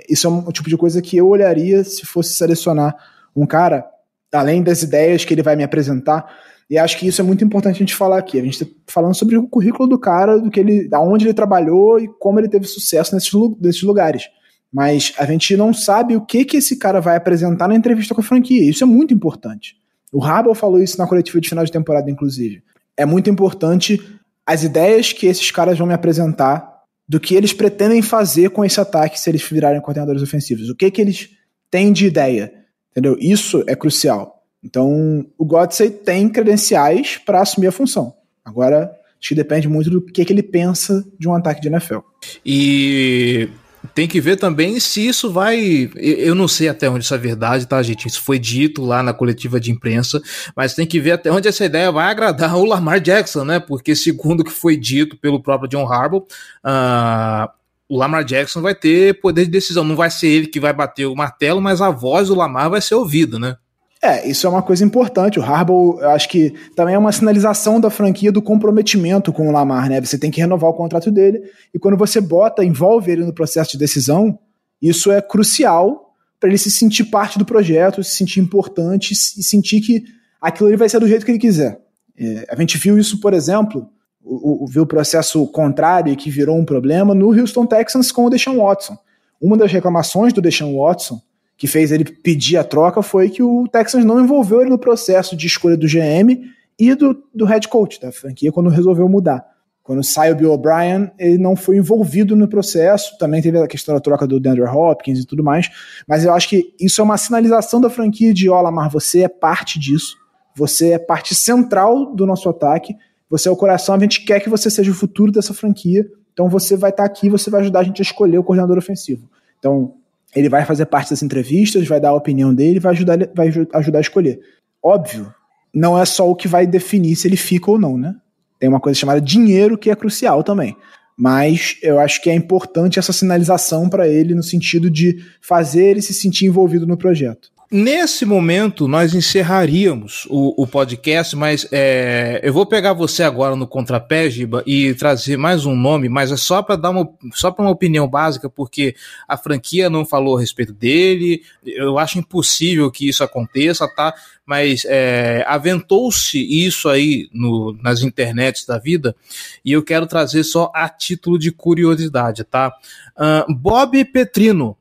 isso 0.09 0.27
é 0.29 0.31
um 0.31 0.53
tipo 0.53 0.69
de 0.69 0.77
coisa 0.77 1.03
que 1.03 1.17
eu 1.17 1.27
olharia 1.27 1.83
se 1.83 2.07
fosse 2.07 2.35
selecionar 2.35 2.95
um 3.35 3.45
cara, 3.45 3.85
além 4.33 4.63
das 4.63 4.83
ideias 4.83 5.25
que 5.25 5.35
ele 5.35 5.43
vai 5.43 5.57
me 5.57 5.65
apresentar, 5.65 6.33
e 6.71 6.77
acho 6.77 6.99
que 6.99 7.07
isso 7.07 7.21
é 7.21 7.25
muito 7.25 7.43
importante 7.43 7.77
a 7.77 7.79
gente 7.79 7.95
falar 7.95 8.19
aqui. 8.19 8.39
A 8.39 8.43
gente 8.43 8.63
está 8.63 8.67
falando 8.87 9.15
sobre 9.15 9.39
o 9.39 9.49
currículo 9.49 9.89
do 9.89 9.99
cara, 9.99 10.39
do 10.39 10.51
que 10.51 10.61
ele, 10.61 10.89
da 10.89 11.01
onde 11.01 11.25
ele 11.25 11.33
trabalhou 11.33 11.99
e 11.99 12.09
como 12.19 12.39
ele 12.39 12.49
teve 12.49 12.67
sucesso 12.67 13.15
nesses, 13.15 13.31
nesses 13.61 13.83
lugares. 13.83 14.25
Mas 14.71 15.15
a 15.19 15.25
gente 15.25 15.57
não 15.57 15.73
sabe 15.73 16.15
o 16.15 16.21
que 16.21 16.45
que 16.45 16.59
esse 16.59 16.77
cara 16.77 17.01
vai 17.01 17.17
apresentar 17.17 17.69
na 17.69 17.75
entrevista 17.75 18.15
com 18.15 18.21
a 18.21 18.25
franquia. 18.25 18.69
Isso 18.69 18.85
é 18.85 18.87
muito 18.87 19.15
importante. 19.15 19.77
O 20.13 20.19
Rabel 20.19 20.55
falou 20.55 20.83
isso 20.83 20.99
na 20.99 21.07
coletiva 21.07 21.41
de 21.41 21.49
final 21.49 21.65
de 21.65 21.73
temporada, 21.73 22.11
inclusive. 22.11 22.63
É 22.97 23.07
muito 23.07 23.31
importante 23.31 24.01
as 24.45 24.63
ideias 24.63 25.13
que 25.13 25.27
esses 25.27 25.51
caras 25.51 25.79
vão 25.79 25.87
me 25.87 25.95
apresentar 25.95 26.79
do 27.09 27.19
que 27.19 27.35
eles 27.35 27.55
pretendem 27.55 28.03
fazer 28.03 28.51
com 28.51 28.63
esse 28.63 28.79
ataque 28.79 29.19
se 29.19 29.31
eles 29.31 29.43
virarem 29.43 29.81
coordenadores 29.81 30.23
ofensivos. 30.23 30.69
O 30.69 30.77
que 30.77 30.91
que 30.91 31.01
eles 31.01 31.31
têm 31.71 31.93
de 31.93 32.07
ideia, 32.07 32.53
entendeu? 32.91 33.17
Isso 33.19 33.65
é 33.67 33.75
crucial. 33.75 34.38
Então, 34.63 35.25
o 35.37 35.45
Godsey 35.45 35.91
tem 35.91 36.29
credenciais 36.29 37.17
para 37.17 37.41
assumir 37.41 37.69
a 37.69 37.73
função. 37.73 38.15
Agora, 38.45 38.91
acho 39.19 39.29
que 39.29 39.35
depende 39.35 39.69
muito 39.69 39.91
do 39.91 40.01
que, 40.01 40.25
que 40.25 40.33
ele 40.33 40.43
pensa 40.43 41.05
de 41.19 41.29
um 41.29 41.35
ataque 41.35 41.61
de 41.61 41.69
NFL. 41.69 41.99
E 42.45 43.49
tem 43.95 44.09
que 44.09 44.21
ver 44.21 44.37
também 44.37 44.79
se 44.81 45.07
isso 45.07 45.31
vai. 45.31 45.91
Eu 45.97 46.35
não 46.35 46.49
sei 46.49 46.69
até 46.69 46.89
onde 46.89 47.05
isso 47.05 47.15
é 47.15 47.19
verdade, 47.19 47.67
tá, 47.67 47.83
gente? 47.83 48.07
Isso 48.07 48.23
foi 48.23 48.39
dito 48.39 48.85
lá 48.85 49.03
na 49.03 49.13
coletiva 49.13 49.61
de 49.61 49.71
imprensa, 49.71 50.21
mas 50.57 50.75
tem 50.75 50.87
que 50.87 51.01
ver 51.01 51.13
até 51.13 51.31
onde 51.31 51.49
essa 51.49 51.65
ideia 51.65 51.91
vai 51.93 52.11
agradar 52.11 52.57
o 52.57 52.65
Lamar 52.65 53.01
Jackson, 53.01 53.45
né? 53.45 53.61
Porque, 53.61 53.95
segundo 53.95 54.41
o 54.41 54.45
que 54.45 54.51
foi 54.51 54.77
dito 54.77 55.17
pelo 55.17 55.43
próprio 55.43 55.69
John 55.69 55.91
Harbaugh, 55.91 56.27
uh, 56.65 57.49
o 57.89 57.97
Lamar 57.97 58.25
Jackson 58.25 58.61
vai 58.61 58.75
ter 58.75 59.21
poder 59.21 59.45
de 59.45 59.51
decisão. 59.51 59.85
Não 59.85 59.97
vai 59.97 60.11
ser 60.11 60.29
ele 60.29 60.47
que 60.47 60.61
vai 60.61 60.73
bater 60.73 61.07
o 61.07 61.17
martelo, 61.17 61.61
mas 61.61 61.81
a 61.81 61.91
voz 61.91 62.29
do 62.29 62.35
Lamar 62.35 62.71
vai 62.71 62.81
ser 62.81 62.95
ouvida, 62.95 63.39
né? 63.39 63.57
É, 64.03 64.29
isso 64.29 64.47
é 64.47 64.51
uma 64.51 64.63
coisa 64.63 64.85
importante. 64.85 65.41
O 65.41 65.43
Harbaugh, 65.43 66.01
eu 66.01 66.11
acho 66.11 66.29
que 66.29 66.55
também 66.77 66.95
é 66.95 66.99
uma 66.99 67.11
sinalização 67.11 67.81
da 67.81 67.91
franquia 67.91 68.31
do 68.31 68.41
comprometimento 68.41 69.33
com 69.33 69.49
o 69.49 69.53
Lamar, 69.53 69.89
né? 69.89 70.01
Você 70.01 70.17
tem 70.17 70.31
que 70.31 70.41
renovar 70.41 70.71
o 70.71 70.75
contrato 70.75 71.11
dele 71.11 71.43
e 71.75 71.79
quando 71.79 71.97
você 71.97 72.21
bota, 72.21 72.65
envolve 72.65 73.11
ele 73.11 73.25
no 73.25 73.33
processo 73.33 73.73
de 73.73 73.79
decisão, 73.79 74.39
isso 74.81 75.11
é 75.11 75.21
crucial 75.21 76.15
para 76.39 76.49
ele 76.49 76.59
se 76.59 76.71
sentir 76.71 77.05
parte 77.05 77.39
do 77.39 77.45
projeto, 77.45 78.05
se 78.05 78.15
sentir 78.15 78.39
importante 78.39 79.13
e 79.13 79.43
sentir 79.43 79.81
que 79.81 80.05
aquilo 80.41 80.77
vai 80.77 80.89
ser 80.89 81.01
do 81.01 81.09
jeito 81.09 81.25
que 81.27 81.33
ele 81.33 81.39
quiser. 81.39 81.81
É, 82.17 82.47
a 82.49 82.57
gente 82.57 82.79
viu 82.79 82.97
isso, 82.97 83.21
por 83.21 83.35
exemplo, 83.35 83.89
o, 84.23 84.65
o, 84.65 84.67
viu 84.69 84.85
o 84.85 84.87
processo 84.87 85.45
contrário 85.49 86.15
que 86.17 86.31
virou 86.31 86.57
um 86.57 86.65
problema 86.65 87.15
no 87.15 87.33
Houston 87.33 87.67
Texans 87.67 88.13
com 88.13 88.27
o 88.27 88.31
Deshaun 88.31 88.59
Watson. 88.59 88.97
Uma 89.41 89.57
das 89.57 89.73
reclamações 89.73 90.33
do 90.33 90.41
Deshaun 90.41 90.77
Watson 90.79 91.21
que 91.59 91.67
fez 91.67 91.91
ele 91.91 92.05
pedir 92.05 92.57
a 92.57 92.63
troca 92.63 93.03
foi 93.03 93.29
que 93.29 93.43
o 93.43 93.67
Texans 93.67 94.05
não 94.05 94.23
envolveu 94.23 94.63
ele 94.63 94.71
no 94.71 94.79
processo 94.79 95.37
de 95.37 95.49
escolha 95.49 95.77
do 95.77 95.89
GM 95.89 96.41
e 96.79 96.95
do, 96.95 97.21
do 97.35 97.45
head 97.45 97.67
coach 97.67 98.01
da 98.01 98.13
franquia 98.13 98.53
quando 98.53 98.71
resolveu 98.71 99.09
mudar. 99.09 99.45
Quando 99.83 100.05
sai 100.05 100.31
o 100.31 100.37
Bill 100.37 100.53
O'Brien, 100.53 101.11
ele 101.19 101.39
não 101.39 101.57
foi 101.57 101.79
envolvido 101.79 102.37
no 102.37 102.47
processo. 102.47 103.19
Também 103.19 103.43
teve 103.43 103.59
a 103.59 103.67
questão 103.67 103.95
da 103.95 104.01
troca 104.01 104.27
do 104.27 104.39
DeAndre 104.39 104.65
Hopkins 104.65 105.19
e 105.19 105.27
tudo 105.27 105.43
mais. 105.43 105.69
Mas 106.07 106.25
eu 106.25 106.33
acho 106.33 106.49
que 106.49 106.75
isso 106.79 107.01
é 107.01 107.05
uma 107.05 107.17
sinalização 107.17 107.81
da 107.81 107.91
franquia 107.91 108.33
de: 108.33 108.49
ó, 108.49 108.61
Lamar, 108.61 108.91
você 108.91 109.23
é 109.23 109.29
parte 109.29 109.81
disso. 109.81 110.15
Você 110.55 110.93
é 110.93 110.99
parte 110.99 111.35
central 111.35 112.15
do 112.15 112.27
nosso 112.27 112.49
ataque. 112.49 112.95
Você 113.31 113.49
é 113.49 113.51
o 113.51 113.57
coração. 113.57 113.95
A 113.95 113.99
gente 113.99 114.25
quer 114.25 114.41
que 114.41 114.51
você 114.51 114.71
seja 114.71 114.91
o 114.91 114.95
futuro 114.95 115.33
dessa 115.33 115.55
franquia. 115.55 116.07
Então 116.35 116.49
você 116.49 116.77
vai 116.77 116.91
estar 116.91 117.05
aqui, 117.05 117.29
você 117.31 117.51
vai 117.51 117.63
ajudar 117.63 117.81
a 117.81 117.83
gente 117.83 118.01
a 118.01 118.05
escolher 118.05 118.39
o 118.39 118.45
coordenador 118.45 118.77
ofensivo. 118.77 119.29
Então, 119.59 119.95
ele 120.35 120.49
vai 120.49 120.65
fazer 120.65 120.87
parte 120.87 121.11
das 121.11 121.23
entrevistas, 121.23 121.87
vai 121.87 122.01
dar 122.01 122.11
a 122.11 122.15
opinião 122.15 122.55
dele, 122.55 122.81
vai 122.81 122.93
ajudar, 122.93 123.19
vai 123.35 123.49
ajudar 123.75 123.99
a 123.99 124.01
escolher. 124.01 124.41
Óbvio, 124.83 125.33
não 125.75 126.01
é 126.01 126.05
só 126.05 126.29
o 126.29 126.37
que 126.37 126.49
vai 126.49 126.67
definir 126.67 127.17
se 127.17 127.27
ele 127.27 127.37
fica 127.37 127.71
ou 127.71 127.79
não, 127.79 127.97
né? 127.97 128.15
Tem 128.59 128.69
uma 128.69 128.81
coisa 128.81 128.99
chamada 128.99 129.21
dinheiro 129.21 129.79
que 129.79 129.91
é 129.91 129.97
crucial 129.97 130.43
também. 130.43 130.77
Mas 131.17 131.77
eu 131.83 131.99
acho 131.99 132.23
que 132.23 132.31
é 132.31 132.35
importante 132.35 132.99
essa 132.99 133.13
sinalização 133.13 133.89
para 133.89 134.07
ele 134.07 134.35
no 134.35 134.43
sentido 134.43 134.89
de 134.89 135.19
fazer 135.41 135.85
ele 135.85 136.03
se 136.03 136.15
sentir 136.15 136.47
envolvido 136.47 136.87
no 136.87 136.97
projeto. 136.97 137.51
Nesse 137.71 138.25
momento, 138.25 138.89
nós 138.89 139.13
encerraríamos 139.13 140.27
o, 140.31 140.63
o 140.63 140.67
podcast, 140.67 141.37
mas 141.37 141.69
é, 141.71 142.41
eu 142.43 142.51
vou 142.51 142.65
pegar 142.65 142.95
você 142.95 143.23
agora 143.23 143.55
no 143.55 143.67
contrapé, 143.67 144.31
Giba, 144.31 144.63
e 144.67 144.95
trazer 144.95 145.37
mais 145.37 145.67
um 145.67 145.77
nome, 145.77 146.09
mas 146.09 146.33
é 146.33 146.37
só 146.39 146.63
para 146.63 146.77
dar 146.77 146.89
uma, 146.89 147.07
só 147.35 147.55
uma 147.59 147.69
opinião 147.69 148.09
básica, 148.09 148.49
porque 148.49 148.97
a 149.29 149.37
franquia 149.37 149.91
não 149.91 150.07
falou 150.07 150.39
a 150.39 150.41
respeito 150.41 150.73
dele. 150.73 151.43
Eu 151.63 151.99
acho 151.99 152.19
impossível 152.19 152.91
que 152.91 153.07
isso 153.07 153.23
aconteça, 153.23 153.87
tá? 153.87 154.15
Mas 154.47 154.87
é, 154.87 155.45
aventou-se 155.47 156.39
isso 156.39 156.89
aí 156.89 157.29
no, 157.35 157.77
nas 157.83 158.01
internets 158.01 158.65
da 158.65 158.79
vida, 158.79 159.15
e 159.63 159.73
eu 159.73 159.83
quero 159.83 160.07
trazer 160.07 160.43
só 160.43 160.73
a 160.75 160.89
título 160.89 161.39
de 161.39 161.53
curiosidade, 161.53 162.45
tá? 162.45 162.73
Uh, 163.15 163.53
Bob 163.55 164.03
Petrino 164.07 164.78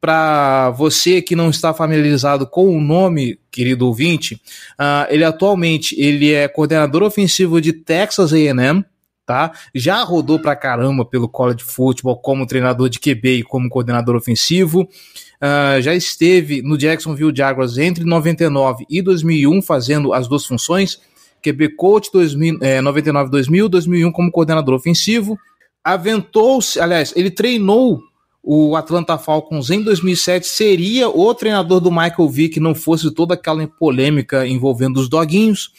para 0.00 0.70
você 0.70 1.20
que 1.20 1.36
não 1.36 1.50
está 1.50 1.74
familiarizado 1.74 2.46
com 2.46 2.74
o 2.74 2.80
nome, 2.80 3.38
querido 3.50 3.86
ouvinte, 3.86 4.34
uh, 4.80 5.06
ele 5.10 5.24
atualmente 5.24 5.94
ele 6.00 6.32
é 6.32 6.48
coordenador 6.48 7.02
ofensivo 7.02 7.60
de 7.60 7.72
Texas 7.72 8.32
A&M, 8.32 8.84
tá? 9.26 9.52
Já 9.74 10.02
rodou 10.02 10.38
pra 10.38 10.56
caramba 10.56 11.04
pelo 11.04 11.28
college 11.28 11.62
football 11.62 12.16
como 12.16 12.46
treinador 12.46 12.88
de 12.88 12.98
QB 12.98 13.38
e 13.38 13.42
como 13.42 13.68
coordenador 13.68 14.16
ofensivo. 14.16 14.82
Uh, 14.82 15.80
já 15.82 15.94
esteve 15.94 16.62
no 16.62 16.78
Jacksonville 16.78 17.34
Jaguars 17.34 17.76
entre 17.76 18.04
99 18.04 18.86
e 18.88 19.02
2001 19.02 19.60
fazendo 19.60 20.14
as 20.14 20.26
duas 20.26 20.46
funções, 20.46 20.98
QB 21.42 21.76
coach 21.76 22.10
2000, 22.10 22.58
é, 22.62 22.80
99 22.80 23.30
2000, 23.30 23.68
2001 23.68 24.12
como 24.12 24.30
coordenador 24.30 24.74
ofensivo. 24.74 25.38
Aventou-se, 25.82 26.80
aliás, 26.80 27.12
ele 27.14 27.30
treinou 27.30 28.00
o 28.46 28.76
Atlanta 28.76 29.16
Falcons 29.16 29.70
em 29.70 29.82
2007 29.82 30.46
seria 30.46 31.08
o 31.08 31.34
treinador 31.34 31.80
do 31.80 31.90
Michael 31.90 32.28
Vick 32.28 32.60
não 32.60 32.74
fosse 32.74 33.10
toda 33.10 33.32
aquela 33.32 33.66
polêmica 33.66 34.46
envolvendo 34.46 34.98
os 35.00 35.08
doguinhos. 35.08 35.70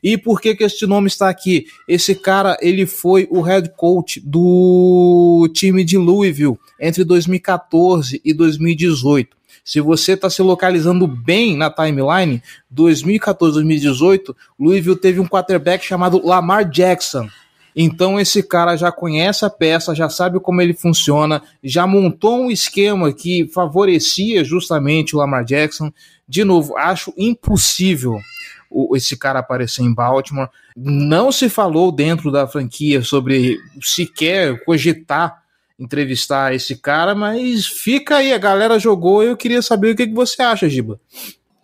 E 0.00 0.16
por 0.16 0.40
que 0.40 0.54
que 0.54 0.62
este 0.62 0.86
nome 0.86 1.08
está 1.08 1.28
aqui? 1.28 1.66
Esse 1.86 2.14
cara, 2.14 2.56
ele 2.60 2.86
foi 2.86 3.26
o 3.28 3.40
head 3.40 3.70
coach 3.76 4.20
do 4.20 5.48
time 5.52 5.84
de 5.84 5.98
Louisville 5.98 6.58
entre 6.80 7.02
2014 7.02 8.20
e 8.24 8.32
2018. 8.32 9.36
Se 9.64 9.80
você 9.80 10.12
está 10.12 10.30
se 10.30 10.42
localizando 10.42 11.06
bem 11.06 11.56
na 11.56 11.70
timeline, 11.70 12.42
2014 12.70 13.54
2018, 13.54 14.36
Louisville 14.58 14.96
teve 14.96 15.20
um 15.20 15.26
quarterback 15.26 15.84
chamado 15.84 16.24
Lamar 16.24 16.68
Jackson. 16.68 17.28
Então 17.74 18.20
esse 18.20 18.42
cara 18.42 18.76
já 18.76 18.92
conhece 18.92 19.44
a 19.44 19.50
peça, 19.50 19.94
já 19.94 20.08
sabe 20.08 20.38
como 20.40 20.60
ele 20.60 20.74
funciona, 20.74 21.42
já 21.62 21.86
montou 21.86 22.44
um 22.44 22.50
esquema 22.50 23.12
que 23.12 23.48
favorecia 23.48 24.44
justamente 24.44 25.16
o 25.16 25.18
Lamar 25.18 25.44
Jackson. 25.44 25.92
De 26.28 26.44
novo, 26.44 26.76
acho 26.76 27.12
impossível 27.16 28.18
esse 28.94 29.16
cara 29.16 29.38
aparecer 29.38 29.82
em 29.82 29.92
Baltimore. 29.92 30.48
Não 30.76 31.30
se 31.30 31.48
falou 31.48 31.92
dentro 31.92 32.30
da 32.30 32.46
franquia 32.46 33.02
sobre 33.02 33.58
sequer 33.80 34.64
cogitar 34.64 35.42
entrevistar 35.78 36.54
esse 36.54 36.76
cara, 36.76 37.12
mas 37.12 37.66
fica 37.66 38.16
aí, 38.16 38.32
a 38.32 38.38
galera 38.38 38.78
jogou 38.78 39.22
eu 39.22 39.36
queria 39.36 39.60
saber 39.60 39.90
o 39.90 39.96
que, 39.96 40.06
que 40.06 40.14
você 40.14 40.40
acha, 40.40 40.68
Giba. 40.68 41.00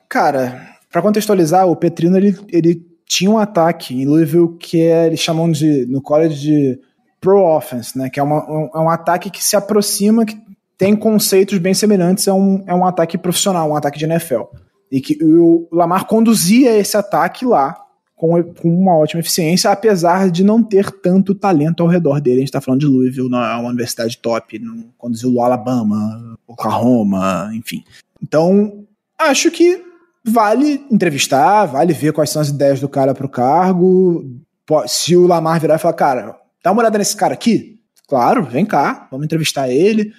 Cara, 0.09 0.77
para 0.91 1.03
contextualizar, 1.03 1.69
o 1.69 1.77
Petrino 1.77 2.17
ele, 2.17 2.37
ele 2.49 2.88
tinha 3.09 3.31
um 3.31 3.39
ataque 3.39 3.95
em 3.95 4.05
Louisville 4.05 4.57
que 4.59 4.83
é, 4.83 5.07
eles 5.07 5.19
chamam 5.19 5.51
de, 5.51 5.87
no 5.87 6.03
college 6.03 6.39
de 6.39 6.81
pro 7.21 7.43
offense, 7.43 7.97
né? 7.99 8.11
Que 8.11 8.21
é, 8.21 8.23
uma, 8.23 8.45
um, 8.49 8.71
é 8.75 8.79
um 8.79 8.91
ataque 8.91 9.31
que 9.31 9.43
se 9.43 9.57
aproxima, 9.57 10.25
que 10.25 10.39
tem 10.77 10.95
conceitos 10.95 11.59
bem 11.59 11.75
semelhantes 11.75 12.29
a 12.29 12.35
um, 12.35 12.63
é 12.67 12.75
um 12.75 12.85
ataque 12.85 13.19
profissional, 13.19 13.71
um 13.71 13.75
ataque 13.75 13.99
de 13.99 14.05
NFL. 14.05 14.43
E 14.93 15.01
que 15.01 15.19
o 15.23 15.67
Lamar 15.73 16.07
conduzia 16.07 16.77
esse 16.77 16.97
ataque 16.97 17.45
lá 17.45 17.77
com, 18.15 18.43
com 18.43 18.69
uma 18.69 18.97
ótima 18.97 19.21
eficiência, 19.21 19.71
apesar 19.71 20.31
de 20.31 20.45
não 20.45 20.63
ter 20.63 20.91
tanto 20.91 21.35
talento 21.35 21.83
ao 21.83 21.89
redor 21.89 22.21
dele. 22.21 22.37
A 22.37 22.41
gente 22.41 22.49
está 22.49 22.61
falando 22.61 22.81
de 22.81 22.87
Louisville, 22.87 23.29
não 23.29 23.43
é 23.43 23.57
uma 23.57 23.69
universidade 23.69 24.19
top, 24.19 24.59
não 24.59 24.85
conduziu 24.97 25.33
o 25.33 25.43
Alabama, 25.43 26.37
Oklahoma, 26.47 27.51
enfim. 27.55 27.83
Então, 28.23 28.85
acho 29.19 29.51
que 29.51 29.88
vale 30.25 30.87
entrevistar, 30.91 31.67
vale 31.67 31.93
ver 31.93 32.13
quais 32.13 32.31
são 32.31 32.43
as 32.43 32.49
ideias 32.49 32.81
do 32.81 32.89
cara 32.89 33.15
pro 33.15 33.29
cargo. 33.29 34.25
Se 34.87 35.17
o 35.17 35.27
Lamar 35.27 35.61
virar 35.61 35.77
e 35.77 35.79
falar, 35.79 35.95
cara, 35.95 36.37
dá 36.63 36.73
uma 36.73 36.83
olhada 36.83 36.99
nesse 36.99 37.17
cara 37.17 37.35
aqui, 37.35 37.81
claro, 38.07 38.45
vem 38.45 38.67
cá, 38.67 39.09
vamos 39.11 39.25
entrevistar 39.25 39.69
ele. 39.69 40.13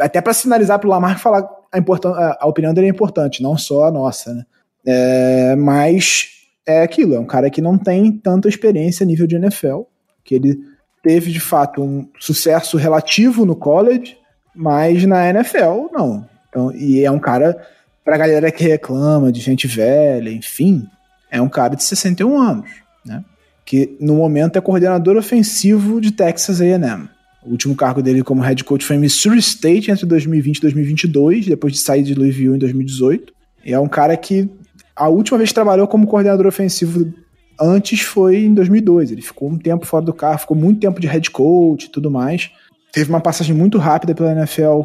Até 0.00 0.20
para 0.20 0.32
sinalizar 0.32 0.78
pro 0.78 0.88
Lamar 0.88 1.18
falar 1.18 1.48
a, 1.72 2.38
a 2.40 2.46
opinião 2.46 2.72
dele 2.72 2.86
é 2.86 2.90
importante, 2.90 3.42
não 3.42 3.56
só 3.56 3.84
a 3.84 3.90
nossa, 3.90 4.32
né? 4.32 4.44
É, 4.86 5.56
mas 5.56 6.28
é 6.66 6.82
aquilo, 6.82 7.14
é 7.14 7.18
um 7.18 7.26
cara 7.26 7.50
que 7.50 7.60
não 7.60 7.76
tem 7.78 8.12
tanta 8.12 8.48
experiência 8.48 9.04
a 9.04 9.06
nível 9.06 9.26
de 9.26 9.36
NFL, 9.36 9.82
que 10.22 10.34
ele 10.34 10.58
teve 11.02 11.32
de 11.32 11.40
fato 11.40 11.82
um 11.82 12.08
sucesso 12.18 12.76
relativo 12.76 13.44
no 13.44 13.56
college, 13.56 14.16
mas 14.54 15.04
na 15.04 15.28
NFL 15.28 15.88
não. 15.92 16.28
Então, 16.48 16.72
e 16.72 17.04
é 17.04 17.10
um 17.10 17.18
cara, 17.18 17.60
pra 18.04 18.18
galera 18.18 18.52
que 18.52 18.62
reclama 18.62 19.32
de 19.32 19.40
gente 19.40 19.66
velha, 19.66 20.30
enfim, 20.30 20.86
é 21.30 21.40
um 21.40 21.48
cara 21.48 21.74
de 21.74 21.82
61 21.82 22.38
anos, 22.38 22.70
né? 23.04 23.24
Que 23.64 23.96
no 23.98 24.14
momento 24.16 24.56
é 24.56 24.60
coordenador 24.60 25.16
ofensivo 25.16 26.00
de 26.00 26.12
Texas 26.12 26.60
A&M. 26.60 27.08
O 27.42 27.50
último 27.50 27.74
cargo 27.74 28.02
dele 28.02 28.22
como 28.22 28.42
head 28.42 28.62
coach 28.62 28.84
foi 28.84 28.96
em 28.96 29.00
Missouri 29.00 29.38
State 29.38 29.90
entre 29.90 30.06
2020 30.06 30.58
e 30.58 30.60
2022, 30.60 31.46
depois 31.46 31.72
de 31.72 31.78
sair 31.78 32.02
de 32.02 32.14
Louisville 32.14 32.54
em 32.54 32.58
2018. 32.58 33.32
E 33.64 33.72
é 33.72 33.78
um 33.78 33.88
cara 33.88 34.16
que 34.16 34.48
a 34.94 35.08
última 35.08 35.38
vez 35.38 35.50
que 35.50 35.54
trabalhou 35.54 35.86
como 35.86 36.06
coordenador 36.06 36.46
ofensivo 36.46 37.12
antes 37.60 38.00
foi 38.00 38.44
em 38.44 38.54
2002. 38.54 39.12
Ele 39.12 39.22
ficou 39.22 39.48
um 39.50 39.58
tempo 39.58 39.86
fora 39.86 40.04
do 40.04 40.12
carro, 40.12 40.38
ficou 40.38 40.56
muito 40.56 40.80
tempo 40.80 41.00
de 41.00 41.06
head 41.06 41.30
coach 41.30 41.84
e 41.84 41.90
tudo 41.90 42.10
mais. 42.10 42.50
Teve 42.92 43.10
uma 43.10 43.20
passagem 43.20 43.54
muito 43.54 43.78
rápida 43.78 44.14
pela 44.14 44.32
NFL 44.32 44.82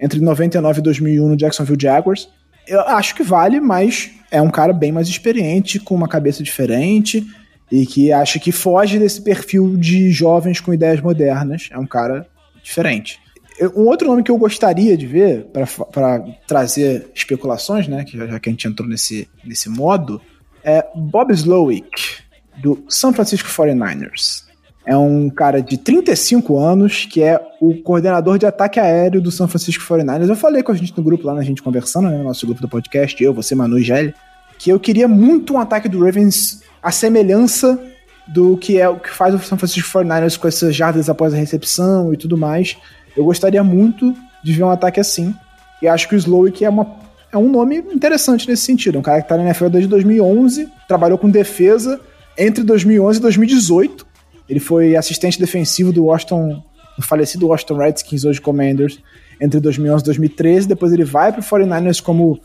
entre 0.00 0.20
99 0.20 0.80
e 0.80 0.82
2001 0.82 1.28
no 1.28 1.36
Jacksonville 1.36 1.78
Jaguars. 1.80 2.28
Eu 2.66 2.80
acho 2.80 3.14
que 3.14 3.22
vale, 3.22 3.60
mas 3.60 4.10
é 4.30 4.40
um 4.40 4.50
cara 4.50 4.72
bem 4.72 4.92
mais 4.92 5.08
experiente, 5.08 5.78
com 5.78 5.94
uma 5.94 6.08
cabeça 6.08 6.42
diferente 6.42 7.26
e 7.70 7.86
que 7.86 8.12
acho 8.12 8.38
que 8.38 8.52
foge 8.52 8.98
desse 8.98 9.20
perfil 9.22 9.76
de 9.76 10.10
jovens 10.10 10.60
com 10.60 10.74
ideias 10.74 11.00
modernas. 11.00 11.68
É 11.70 11.78
um 11.78 11.86
cara 11.86 12.26
diferente. 12.62 13.20
Um 13.76 13.86
outro 13.86 14.08
nome 14.08 14.22
que 14.22 14.30
eu 14.30 14.38
gostaria 14.38 14.96
de 14.96 15.06
ver, 15.06 15.46
para 15.92 16.20
trazer 16.46 17.10
especulações, 17.14 17.86
né, 17.86 18.04
que 18.04 18.16
já 18.16 18.40
que 18.40 18.48
a 18.48 18.52
gente 18.52 18.66
entrou 18.66 18.88
nesse, 18.88 19.28
nesse 19.44 19.68
modo, 19.68 20.20
é 20.64 20.84
Bob 20.94 21.32
Slowick, 21.32 22.22
do 22.56 22.84
San 22.88 23.12
Francisco 23.12 23.48
49ers. 23.48 24.44
É 24.84 24.96
um 24.96 25.30
cara 25.30 25.62
de 25.62 25.76
35 25.76 26.58
anos 26.58 27.06
que 27.06 27.22
é 27.22 27.40
o 27.60 27.74
coordenador 27.82 28.36
de 28.36 28.46
ataque 28.46 28.80
aéreo 28.80 29.20
do 29.20 29.30
San 29.30 29.46
Francisco 29.46 29.84
49ers. 29.84 30.28
Eu 30.28 30.36
falei 30.36 30.62
com 30.62 30.72
a 30.72 30.74
gente 30.74 30.96
no 30.96 31.04
grupo 31.04 31.26
lá, 31.26 31.34
na 31.34 31.42
gente 31.42 31.62
conversando, 31.62 32.08
né, 32.08 32.18
no 32.18 32.24
nosso 32.24 32.44
grupo 32.46 32.60
do 32.60 32.68
podcast, 32.68 33.22
eu, 33.22 33.32
você, 33.32 33.54
Manu 33.54 33.78
e 33.78 33.82
Gelli, 33.82 34.14
que 34.58 34.70
eu 34.70 34.80
queria 34.80 35.06
muito 35.06 35.54
um 35.54 35.58
ataque 35.58 35.88
do 35.88 36.04
Ravens 36.04 36.62
a 36.82 36.90
semelhança 36.90 37.80
do 38.26 38.56
que 38.56 38.80
é 38.80 38.88
o 38.88 38.98
que 38.98 39.10
faz 39.10 39.34
o 39.34 39.38
San 39.38 39.56
Francisco 39.56 39.98
49ers 39.98 40.38
com 40.38 40.48
essas 40.48 40.74
jardas 40.74 41.08
após 41.08 41.32
a 41.32 41.36
recepção 41.36 42.12
e 42.12 42.16
tudo 42.16 42.36
mais. 42.36 42.76
Eu 43.16 43.24
gostaria 43.24 43.62
muito 43.62 44.14
de 44.42 44.52
ver 44.52 44.64
um 44.64 44.70
ataque 44.70 44.98
assim. 44.98 45.34
E 45.80 45.88
acho 45.88 46.08
que 46.08 46.14
o 46.14 46.18
Slowick 46.18 46.64
é, 46.64 46.68
uma, 46.68 46.86
é 47.32 47.38
um 47.38 47.48
nome 47.48 47.78
interessante 47.78 48.48
nesse 48.48 48.62
sentido. 48.62 48.98
Um 48.98 49.02
cara 49.02 49.20
que 49.20 49.24
está 49.24 49.36
na 49.36 49.44
NFL 49.44 49.68
desde 49.68 49.88
2011, 49.88 50.68
trabalhou 50.88 51.18
com 51.18 51.28
defesa 51.28 52.00
entre 52.36 52.64
2011 52.64 53.18
e 53.18 53.22
2018. 53.22 54.06
Ele 54.48 54.60
foi 54.60 54.96
assistente 54.96 55.38
defensivo 55.38 55.92
do 55.92 56.04
Washington, 56.04 56.62
do 56.96 57.02
falecido 57.02 57.48
Washington 57.48 57.76
Redskins, 57.76 58.24
hoje 58.24 58.40
Commanders, 58.40 59.00
entre 59.40 59.60
2011 59.60 60.02
e 60.02 60.06
2013. 60.06 60.68
Depois 60.68 60.92
ele 60.92 61.04
vai 61.04 61.32
para 61.32 61.40
o 61.40 61.44
49ers 61.44 62.02
como 62.02 62.40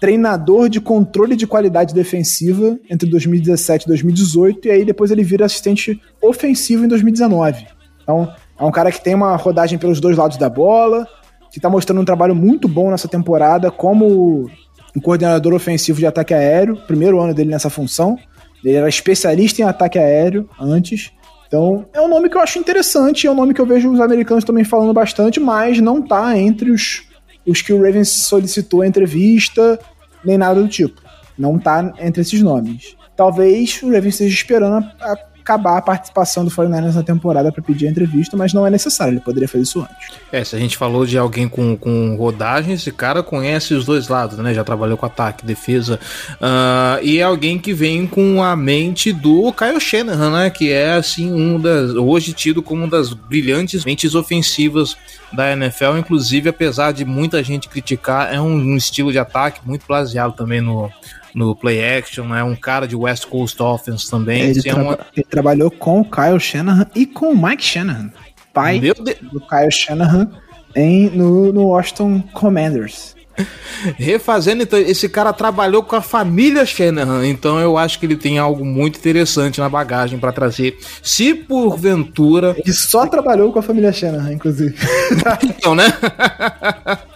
treinador 0.00 0.68
de 0.68 0.80
controle 0.80 1.36
de 1.36 1.46
qualidade 1.46 1.92
defensiva 1.92 2.78
entre 2.88 3.08
2017 3.08 3.84
e 3.84 3.88
2018, 3.88 4.68
e 4.68 4.70
aí 4.70 4.84
depois 4.84 5.10
ele 5.10 5.22
vira 5.22 5.44
assistente 5.44 6.00
ofensivo 6.22 6.84
em 6.84 6.88
2019. 6.88 7.66
Então, 8.02 8.32
é 8.58 8.64
um 8.64 8.70
cara 8.70 8.90
que 8.90 9.02
tem 9.02 9.14
uma 9.14 9.36
rodagem 9.36 9.78
pelos 9.78 10.00
dois 10.00 10.16
lados 10.16 10.38
da 10.38 10.48
bola, 10.48 11.06
que 11.50 11.58
está 11.58 11.68
mostrando 11.68 12.00
um 12.00 12.04
trabalho 12.04 12.34
muito 12.34 12.66
bom 12.66 12.90
nessa 12.90 13.08
temporada 13.08 13.70
como 13.70 14.50
um 14.96 15.00
coordenador 15.00 15.52
ofensivo 15.52 15.98
de 15.98 16.06
ataque 16.06 16.32
aéreo, 16.32 16.76
primeiro 16.86 17.20
ano 17.20 17.34
dele 17.34 17.50
nessa 17.50 17.68
função. 17.68 18.16
Ele 18.64 18.74
era 18.74 18.88
especialista 18.88 19.62
em 19.62 19.64
ataque 19.64 19.98
aéreo 19.98 20.48
antes. 20.58 21.12
Então, 21.50 21.84
é 21.92 22.00
um 22.00 22.06
nome 22.06 22.28
que 22.28 22.36
eu 22.36 22.40
acho 22.40 22.60
interessante, 22.60 23.26
é 23.26 23.30
um 23.30 23.34
nome 23.34 23.52
que 23.52 23.60
eu 23.60 23.66
vejo 23.66 23.90
os 23.90 24.00
americanos 24.00 24.44
também 24.44 24.62
falando 24.62 24.92
bastante, 24.92 25.40
mas 25.40 25.80
não 25.80 26.00
tá 26.00 26.38
entre 26.38 26.70
os 26.70 27.10
os 27.46 27.62
que 27.62 27.72
o 27.72 27.82
Ravens 27.82 28.08
solicitou 28.08 28.82
a 28.82 28.86
entrevista, 28.86 29.78
nem 30.24 30.38
nada 30.38 30.60
do 30.60 30.68
tipo. 30.68 31.00
Não 31.38 31.58
tá 31.58 31.92
entre 31.98 32.22
esses 32.22 32.42
nomes. 32.42 32.96
Talvez 33.16 33.82
o 33.82 33.86
Ravens 33.86 34.14
esteja 34.14 34.34
esperando 34.34 34.86
a, 35.00 35.16
acabar 35.40 35.78
a 35.78 35.82
participação 35.82 36.44
do 36.44 36.50
49ers 36.50 36.94
na 36.94 37.02
temporada 37.02 37.50
para 37.50 37.62
pedir 37.62 37.86
a 37.86 37.90
entrevista, 37.90 38.36
mas 38.36 38.52
não 38.52 38.66
é 38.66 38.70
necessário, 38.70 39.12
ele 39.12 39.20
poderia 39.20 39.48
fazer 39.48 39.62
isso 39.62 39.80
antes. 39.80 40.18
É, 40.30 40.44
se 40.44 40.54
a 40.54 40.58
gente 40.58 40.76
falou 40.76 41.04
de 41.04 41.18
alguém 41.18 41.48
com, 41.48 41.76
com 41.76 42.14
rodagem, 42.16 42.74
esse 42.74 42.92
cara 42.92 43.22
conhece 43.22 43.74
os 43.74 43.84
dois 43.84 44.08
lados, 44.08 44.38
né? 44.38 44.54
Já 44.54 44.64
trabalhou 44.64 44.96
com 44.96 45.06
ataque, 45.06 45.44
defesa, 45.44 45.98
uh, 46.34 47.02
e 47.02 47.18
é 47.18 47.22
alguém 47.22 47.58
que 47.58 47.72
vem 47.72 48.06
com 48.06 48.42
a 48.42 48.54
mente 48.54 49.12
do 49.12 49.52
Kyle 49.52 49.80
Shanahan, 49.80 50.30
né? 50.30 50.50
Que 50.50 50.72
é, 50.72 50.94
assim, 50.94 51.32
um 51.32 51.58
das, 51.58 51.92
hoje 51.92 52.32
tido 52.32 52.62
como 52.62 52.84
uma 52.84 52.90
das 52.90 53.12
brilhantes 53.12 53.84
mentes 53.84 54.14
ofensivas 54.14 54.96
da 55.32 55.52
NFL, 55.52 55.96
inclusive, 55.98 56.48
apesar 56.48 56.92
de 56.92 57.04
muita 57.04 57.42
gente 57.42 57.68
criticar, 57.68 58.32
é 58.34 58.40
um, 58.40 58.54
um 58.54 58.76
estilo 58.76 59.12
de 59.12 59.18
ataque 59.18 59.60
muito 59.64 59.86
baseado 59.86 60.32
também 60.32 60.60
no, 60.60 60.90
no 61.34 61.54
play 61.54 61.98
action, 61.98 62.34
é 62.34 62.42
um 62.42 62.56
cara 62.56 62.86
de 62.86 62.96
West 62.96 63.26
Coast 63.26 63.60
Offense 63.62 64.10
também. 64.10 64.42
Ele, 64.42 64.68
é 64.68 64.74
uma... 64.74 64.98
ele, 65.16 65.26
trabalhou 65.28 65.70
com 65.70 66.00
o 66.00 66.04
Kyle 66.04 66.40
Shanahan 66.40 66.86
e 66.94 67.06
com 67.06 67.32
o 67.32 67.42
Mike 67.42 67.62
Shanahan. 67.62 68.10
pai 68.52 68.80
de... 68.80 68.92
do 68.92 69.40
Kyle 69.40 69.70
Shanahan 69.70 70.30
em, 70.74 71.10
no, 71.10 71.52
no 71.52 71.66
Washington 71.68 72.22
Commanders. 72.32 73.14
Refazendo, 73.96 74.62
então, 74.62 74.78
esse 74.78 75.08
cara 75.08 75.32
trabalhou 75.32 75.82
com 75.82 75.96
a 75.96 76.02
família 76.02 76.64
Shanahan, 76.66 77.26
então 77.26 77.58
eu 77.58 77.76
acho 77.76 77.98
que 77.98 78.06
ele 78.06 78.16
tem 78.16 78.38
algo 78.38 78.64
muito 78.64 78.98
interessante 78.98 79.60
na 79.60 79.68
bagagem 79.68 80.18
para 80.18 80.32
trazer. 80.32 80.78
Se 81.02 81.34
porventura. 81.34 82.54
Ele 82.58 82.72
só 82.72 83.06
trabalhou 83.06 83.52
com 83.52 83.58
a 83.58 83.62
família 83.62 83.92
Shanahan, 83.92 84.32
inclusive. 84.32 84.74
então, 85.44 85.74
né? 85.74 85.84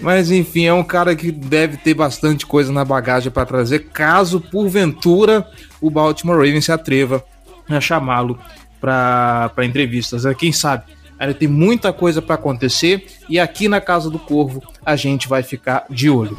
Mas 0.00 0.30
enfim, 0.30 0.64
é 0.64 0.72
um 0.72 0.84
cara 0.84 1.14
que 1.14 1.30
deve 1.30 1.76
ter 1.76 1.94
bastante 1.94 2.46
coisa 2.46 2.72
na 2.72 2.84
bagagem 2.84 3.30
para 3.30 3.46
trazer, 3.46 3.88
caso 3.92 4.40
porventura 4.40 5.46
o 5.80 5.90
Baltimore 5.90 6.36
Ravens 6.36 6.64
se 6.66 6.72
atreva 6.72 7.24
a 7.68 7.80
chamá-lo 7.80 8.38
para 8.80 9.52
entrevistas. 9.62 10.24
Quem 10.36 10.52
sabe? 10.52 10.84
Ainda 11.18 11.34
tem 11.34 11.46
muita 11.46 11.92
coisa 11.92 12.20
para 12.20 12.34
acontecer 12.34 13.06
e 13.28 13.38
aqui 13.38 13.68
na 13.68 13.80
Casa 13.80 14.10
do 14.10 14.18
Corvo 14.18 14.62
a 14.84 14.96
gente 14.96 15.28
vai 15.28 15.42
ficar 15.42 15.84
de 15.88 16.10
olho. 16.10 16.36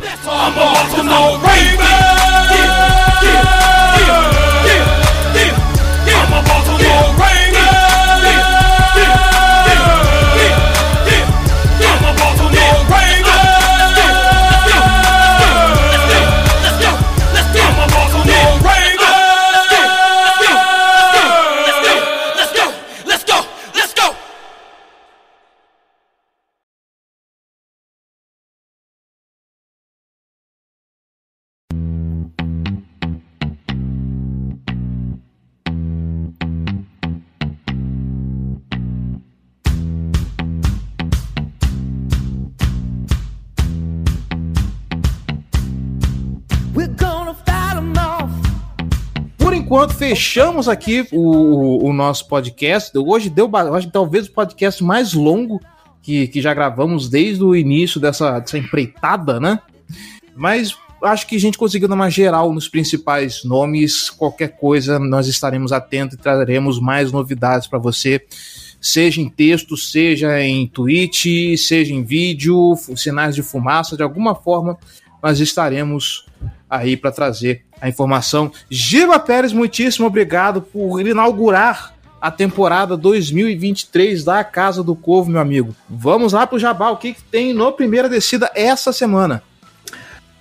Enquanto 49.74 49.96
fechamos 49.96 50.70
aqui 50.70 51.08
o, 51.12 51.90
o, 51.90 51.92
nosso 51.92 52.28
podcast, 52.28 52.96
hoje 52.96 53.28
deu 53.28 53.50
acho 53.74 53.88
que 53.88 53.94
talvez 53.94 54.28
o 54.28 54.32
podcast 54.32 54.84
mais 54.84 55.14
longo 55.14 55.60
que, 56.00 56.28
que 56.28 56.40
já 56.40 56.54
gravamos 56.54 57.10
desde 57.10 57.44
o 57.44 57.56
início 57.56 58.00
dessa, 58.00 58.38
dessa 58.38 58.56
empreitada, 58.56 59.40
né? 59.40 59.60
Mas 60.36 60.78
acho 61.02 61.26
que 61.26 61.36
a 61.36 61.40
gente 61.40 61.58
conseguiu 61.58 61.88
dar 61.88 61.96
uma 61.96 62.12
geral 62.12 62.54
nos 62.54 62.68
principais 62.68 63.44
nomes. 63.44 64.12
Qualquer 64.12 64.50
coisa, 64.50 65.00
nós 65.00 65.26
estaremos 65.26 65.72
atentos 65.72 66.20
e 66.20 66.22
traremos 66.22 66.80
mais 66.80 67.12
novidades 67.12 67.68
para 67.68 67.80
você, 67.80 68.24
seja 68.80 69.22
em 69.22 69.28
texto, 69.28 69.76
seja 69.76 70.40
em 70.40 70.68
tweet, 70.68 71.58
seja 71.58 71.92
em 71.92 72.04
vídeo, 72.04 72.76
sinais 72.96 73.34
de 73.34 73.42
fumaça, 73.42 73.98
de 73.98 74.04
alguma 74.04 74.36
forma, 74.36 74.78
nós 75.24 75.40
estaremos 75.40 76.28
aí 76.70 76.98
para 76.98 77.12
trazer 77.12 77.64
a 77.80 77.90
informação. 77.90 78.52
Giba 78.70 79.20
Pérez, 79.20 79.54
muitíssimo 79.54 80.08
obrigado 80.08 80.62
por 80.62 81.06
inaugurar 81.06 81.94
a 82.22 82.32
temporada 82.32 82.96
2023 82.96 84.24
da 84.24 84.44
Casa 84.44 84.82
do 84.82 84.96
Corvo, 84.96 85.30
meu 85.30 85.42
amigo. 85.42 85.76
Vamos 85.90 86.32
lá 86.32 86.48
pro 86.48 86.58
Jabá, 86.58 86.90
o 86.90 86.98
que, 86.98 87.14
que 87.14 87.24
tem 87.24 87.54
no 87.54 87.72
Primeira 87.74 88.08
Descida 88.08 88.50
essa 88.56 88.94
semana? 88.94 89.44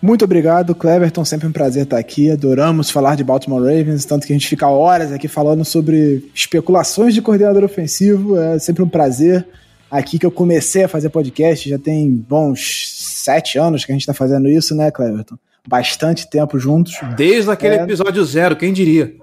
Muito 0.03 0.25
obrigado, 0.25 0.75
Cleverton. 0.75 1.25
Sempre 1.25 1.47
um 1.47 1.53
prazer 1.53 1.85
estar 1.85 1.99
aqui. 1.99 2.29
Adoramos 2.31 2.91
falar 2.91 3.17
de 3.17 3.23
Baltimore 3.23 3.63
Ravens, 3.63 4.05
tanto 4.05 4.27
que 4.27 4.33
a 4.33 4.37
gente 4.37 4.49
fica 4.49 4.69
horas 4.69 5.13
aqui 5.13 5.29
falando 5.29 5.65
sobre 5.65 6.29
especulações 6.35 7.15
de 7.15 7.23
coordenador 7.23 7.63
ofensivo. 7.63 8.37
É 8.37 8.59
sempre 8.59 8.83
um 8.83 8.89
prazer. 8.89 9.47
Aqui 9.89 10.19
que 10.19 10.27
eu 10.27 10.31
comecei 10.33 10.85
a 10.85 10.89
fazer 10.89 11.09
podcast, 11.11 11.69
já 11.69 11.79
tem 11.79 12.11
bons 12.11 12.95
sete 12.97 13.59
anos 13.59 13.85
que 13.85 13.93
a 13.93 13.95
gente 13.95 14.03
está 14.03 14.15
fazendo 14.15 14.49
isso, 14.49 14.75
né, 14.75 14.91
Cleverton? 14.91 15.37
Bastante 15.67 16.29
tempo 16.29 16.59
juntos. 16.59 16.95
Desde 17.17 17.51
aquele 17.51 17.77
é... 17.77 17.83
episódio 17.83 18.25
zero, 18.25 18.57
quem 18.57 18.73
diria? 18.73 19.15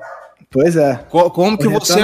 Pois 0.50 0.76
é. 0.76 0.96
Co 1.10 1.30
como 1.30 1.58
que 1.58 1.68
você 1.68 2.02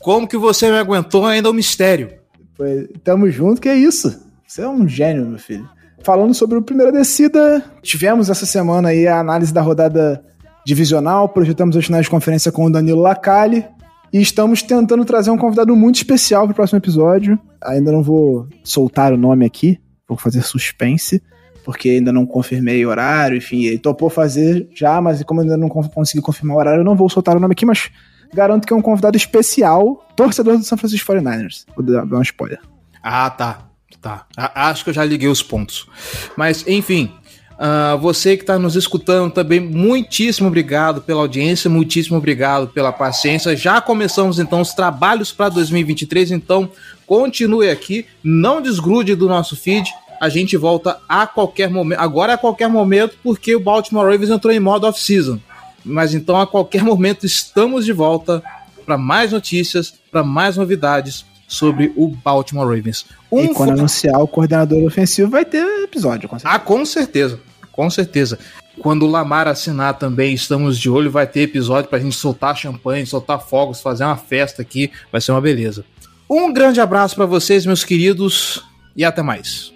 como 0.00 0.28
que 0.28 0.36
você 0.36 0.70
me 0.70 0.76
aguentou 0.76 1.24
ainda 1.24 1.48
é 1.48 1.50
um 1.50 1.54
mistério. 1.54 2.12
Pois, 2.56 2.88
tamo 3.02 3.30
junto, 3.30 3.60
que 3.60 3.68
é 3.68 3.74
isso. 3.74 4.22
Você 4.46 4.62
é 4.62 4.68
um 4.68 4.86
gênio, 4.86 5.26
meu 5.26 5.38
filho. 5.38 5.68
Falando 6.02 6.34
sobre 6.34 6.58
o 6.58 6.62
primeira 6.62 6.92
descida, 6.92 7.64
tivemos 7.82 8.28
essa 8.28 8.44
semana 8.44 8.90
aí 8.90 9.06
a 9.06 9.18
análise 9.18 9.52
da 9.52 9.62
rodada 9.62 10.22
divisional, 10.66 11.28
projetamos 11.30 11.76
as 11.76 11.86
finais 11.86 12.04
de 12.04 12.10
conferência 12.10 12.52
com 12.52 12.66
o 12.66 12.70
Danilo 12.70 13.00
Lacalle 13.00 13.66
e 14.12 14.20
estamos 14.20 14.62
tentando 14.62 15.04
trazer 15.04 15.30
um 15.30 15.38
convidado 15.38 15.74
muito 15.74 15.96
especial 15.96 16.44
para 16.44 16.52
o 16.52 16.54
próximo 16.54 16.78
episódio. 16.78 17.38
Ainda 17.62 17.90
não 17.90 18.02
vou 18.02 18.46
soltar 18.62 19.12
o 19.12 19.16
nome 19.16 19.46
aqui, 19.46 19.80
vou 20.06 20.18
fazer 20.18 20.42
suspense 20.42 21.22
porque 21.64 21.88
ainda 21.88 22.12
não 22.12 22.26
confirmei 22.26 22.84
horário, 22.84 23.36
enfim, 23.36 23.64
ele 23.64 23.78
topou 23.78 24.10
fazer 24.10 24.68
já, 24.74 25.00
mas 25.00 25.22
como 25.24 25.40
ainda 25.40 25.56
não 25.56 25.68
consegui 25.68 26.22
confirmar 26.22 26.56
o 26.56 26.60
horário, 26.60 26.80
eu 26.80 26.84
não 26.84 26.94
vou 26.94 27.08
soltar 27.08 27.36
o 27.36 27.40
nome 27.40 27.52
aqui, 27.52 27.64
mas 27.64 27.90
garanto 28.32 28.66
que 28.66 28.72
é 28.72 28.76
um 28.76 28.82
convidado 28.82 29.16
especial, 29.16 30.06
torcedor 30.14 30.58
do 30.58 30.64
San 30.64 30.76
Francisco 30.76 31.12
49ers. 31.12 31.64
Vou 31.74 31.84
dar 31.84 32.18
um 32.18 32.22
spoiler. 32.22 32.60
Ah, 33.02 33.30
tá. 33.30 33.68
Tá. 34.00 34.26
Acho 34.36 34.84
que 34.84 34.90
eu 34.90 34.94
já 34.94 35.02
liguei 35.02 35.28
os 35.28 35.42
pontos. 35.42 35.88
Mas, 36.36 36.66
enfim, 36.68 37.10
Uh, 37.54 37.96
você 37.98 38.36
que 38.36 38.42
está 38.42 38.58
nos 38.58 38.74
escutando 38.74 39.32
também, 39.32 39.60
muitíssimo 39.60 40.48
obrigado 40.48 41.00
pela 41.00 41.20
audiência, 41.20 41.70
muitíssimo 41.70 42.16
obrigado 42.16 42.66
pela 42.66 42.90
paciência. 42.90 43.56
Já 43.56 43.80
começamos 43.80 44.40
então 44.40 44.60
os 44.60 44.74
trabalhos 44.74 45.30
para 45.30 45.50
2023, 45.50 46.32
então 46.32 46.68
continue 47.06 47.70
aqui, 47.70 48.06
não 48.24 48.60
desgrude 48.60 49.14
do 49.14 49.28
nosso 49.28 49.54
feed 49.54 49.88
a 50.20 50.28
gente 50.28 50.56
volta 50.56 50.98
a 51.08 51.26
qualquer 51.26 51.70
momento. 51.70 51.98
Agora 51.98 52.32
é 52.32 52.34
a 52.34 52.38
qualquer 52.38 52.68
momento, 52.68 53.16
porque 53.22 53.54
o 53.54 53.60
Baltimore 53.60 54.10
Ravens 54.10 54.30
entrou 54.30 54.52
em 54.52 54.60
modo 54.60 54.86
off-season. 54.86 55.38
Mas 55.84 56.14
então 56.14 56.40
a 56.40 56.46
qualquer 56.46 56.82
momento 56.82 57.26
estamos 57.26 57.84
de 57.84 57.92
volta 57.92 58.42
para 58.84 58.96
mais 58.96 59.32
notícias, 59.32 59.94
para 60.10 60.22
mais 60.22 60.56
novidades 60.56 61.24
sobre 61.46 61.92
o 61.96 62.08
Baltimore 62.08 62.66
Ravens. 62.66 63.06
Um 63.30 63.44
e 63.44 63.54
quando 63.54 63.72
anunciar 63.72 64.20
o 64.20 64.26
coordenador 64.26 64.82
ofensivo, 64.84 65.30
vai 65.30 65.44
ter 65.44 65.64
episódio, 65.82 66.28
com 66.28 66.38
certeza. 66.38 66.56
Ah, 66.56 66.58
com 66.58 66.84
certeza. 66.84 67.40
Com 67.70 67.90
certeza. 67.90 68.38
Quando 68.78 69.04
o 69.04 69.10
Lamar 69.10 69.46
assinar 69.48 69.98
também, 69.98 70.34
estamos 70.34 70.78
de 70.78 70.88
olho, 70.88 71.10
vai 71.10 71.26
ter 71.26 71.40
episódio 71.40 71.88
para 71.88 71.98
a 71.98 72.02
gente 72.02 72.16
soltar 72.16 72.56
champanhe, 72.56 73.06
soltar 73.06 73.40
fogos, 73.40 73.80
fazer 73.80 74.04
uma 74.04 74.16
festa 74.16 74.62
aqui. 74.62 74.90
Vai 75.12 75.20
ser 75.20 75.32
uma 75.32 75.40
beleza. 75.40 75.84
Um 76.28 76.52
grande 76.52 76.80
abraço 76.80 77.14
para 77.14 77.26
vocês, 77.26 77.66
meus 77.66 77.84
queridos, 77.84 78.64
e 78.96 79.04
até 79.04 79.22
mais. 79.22 79.73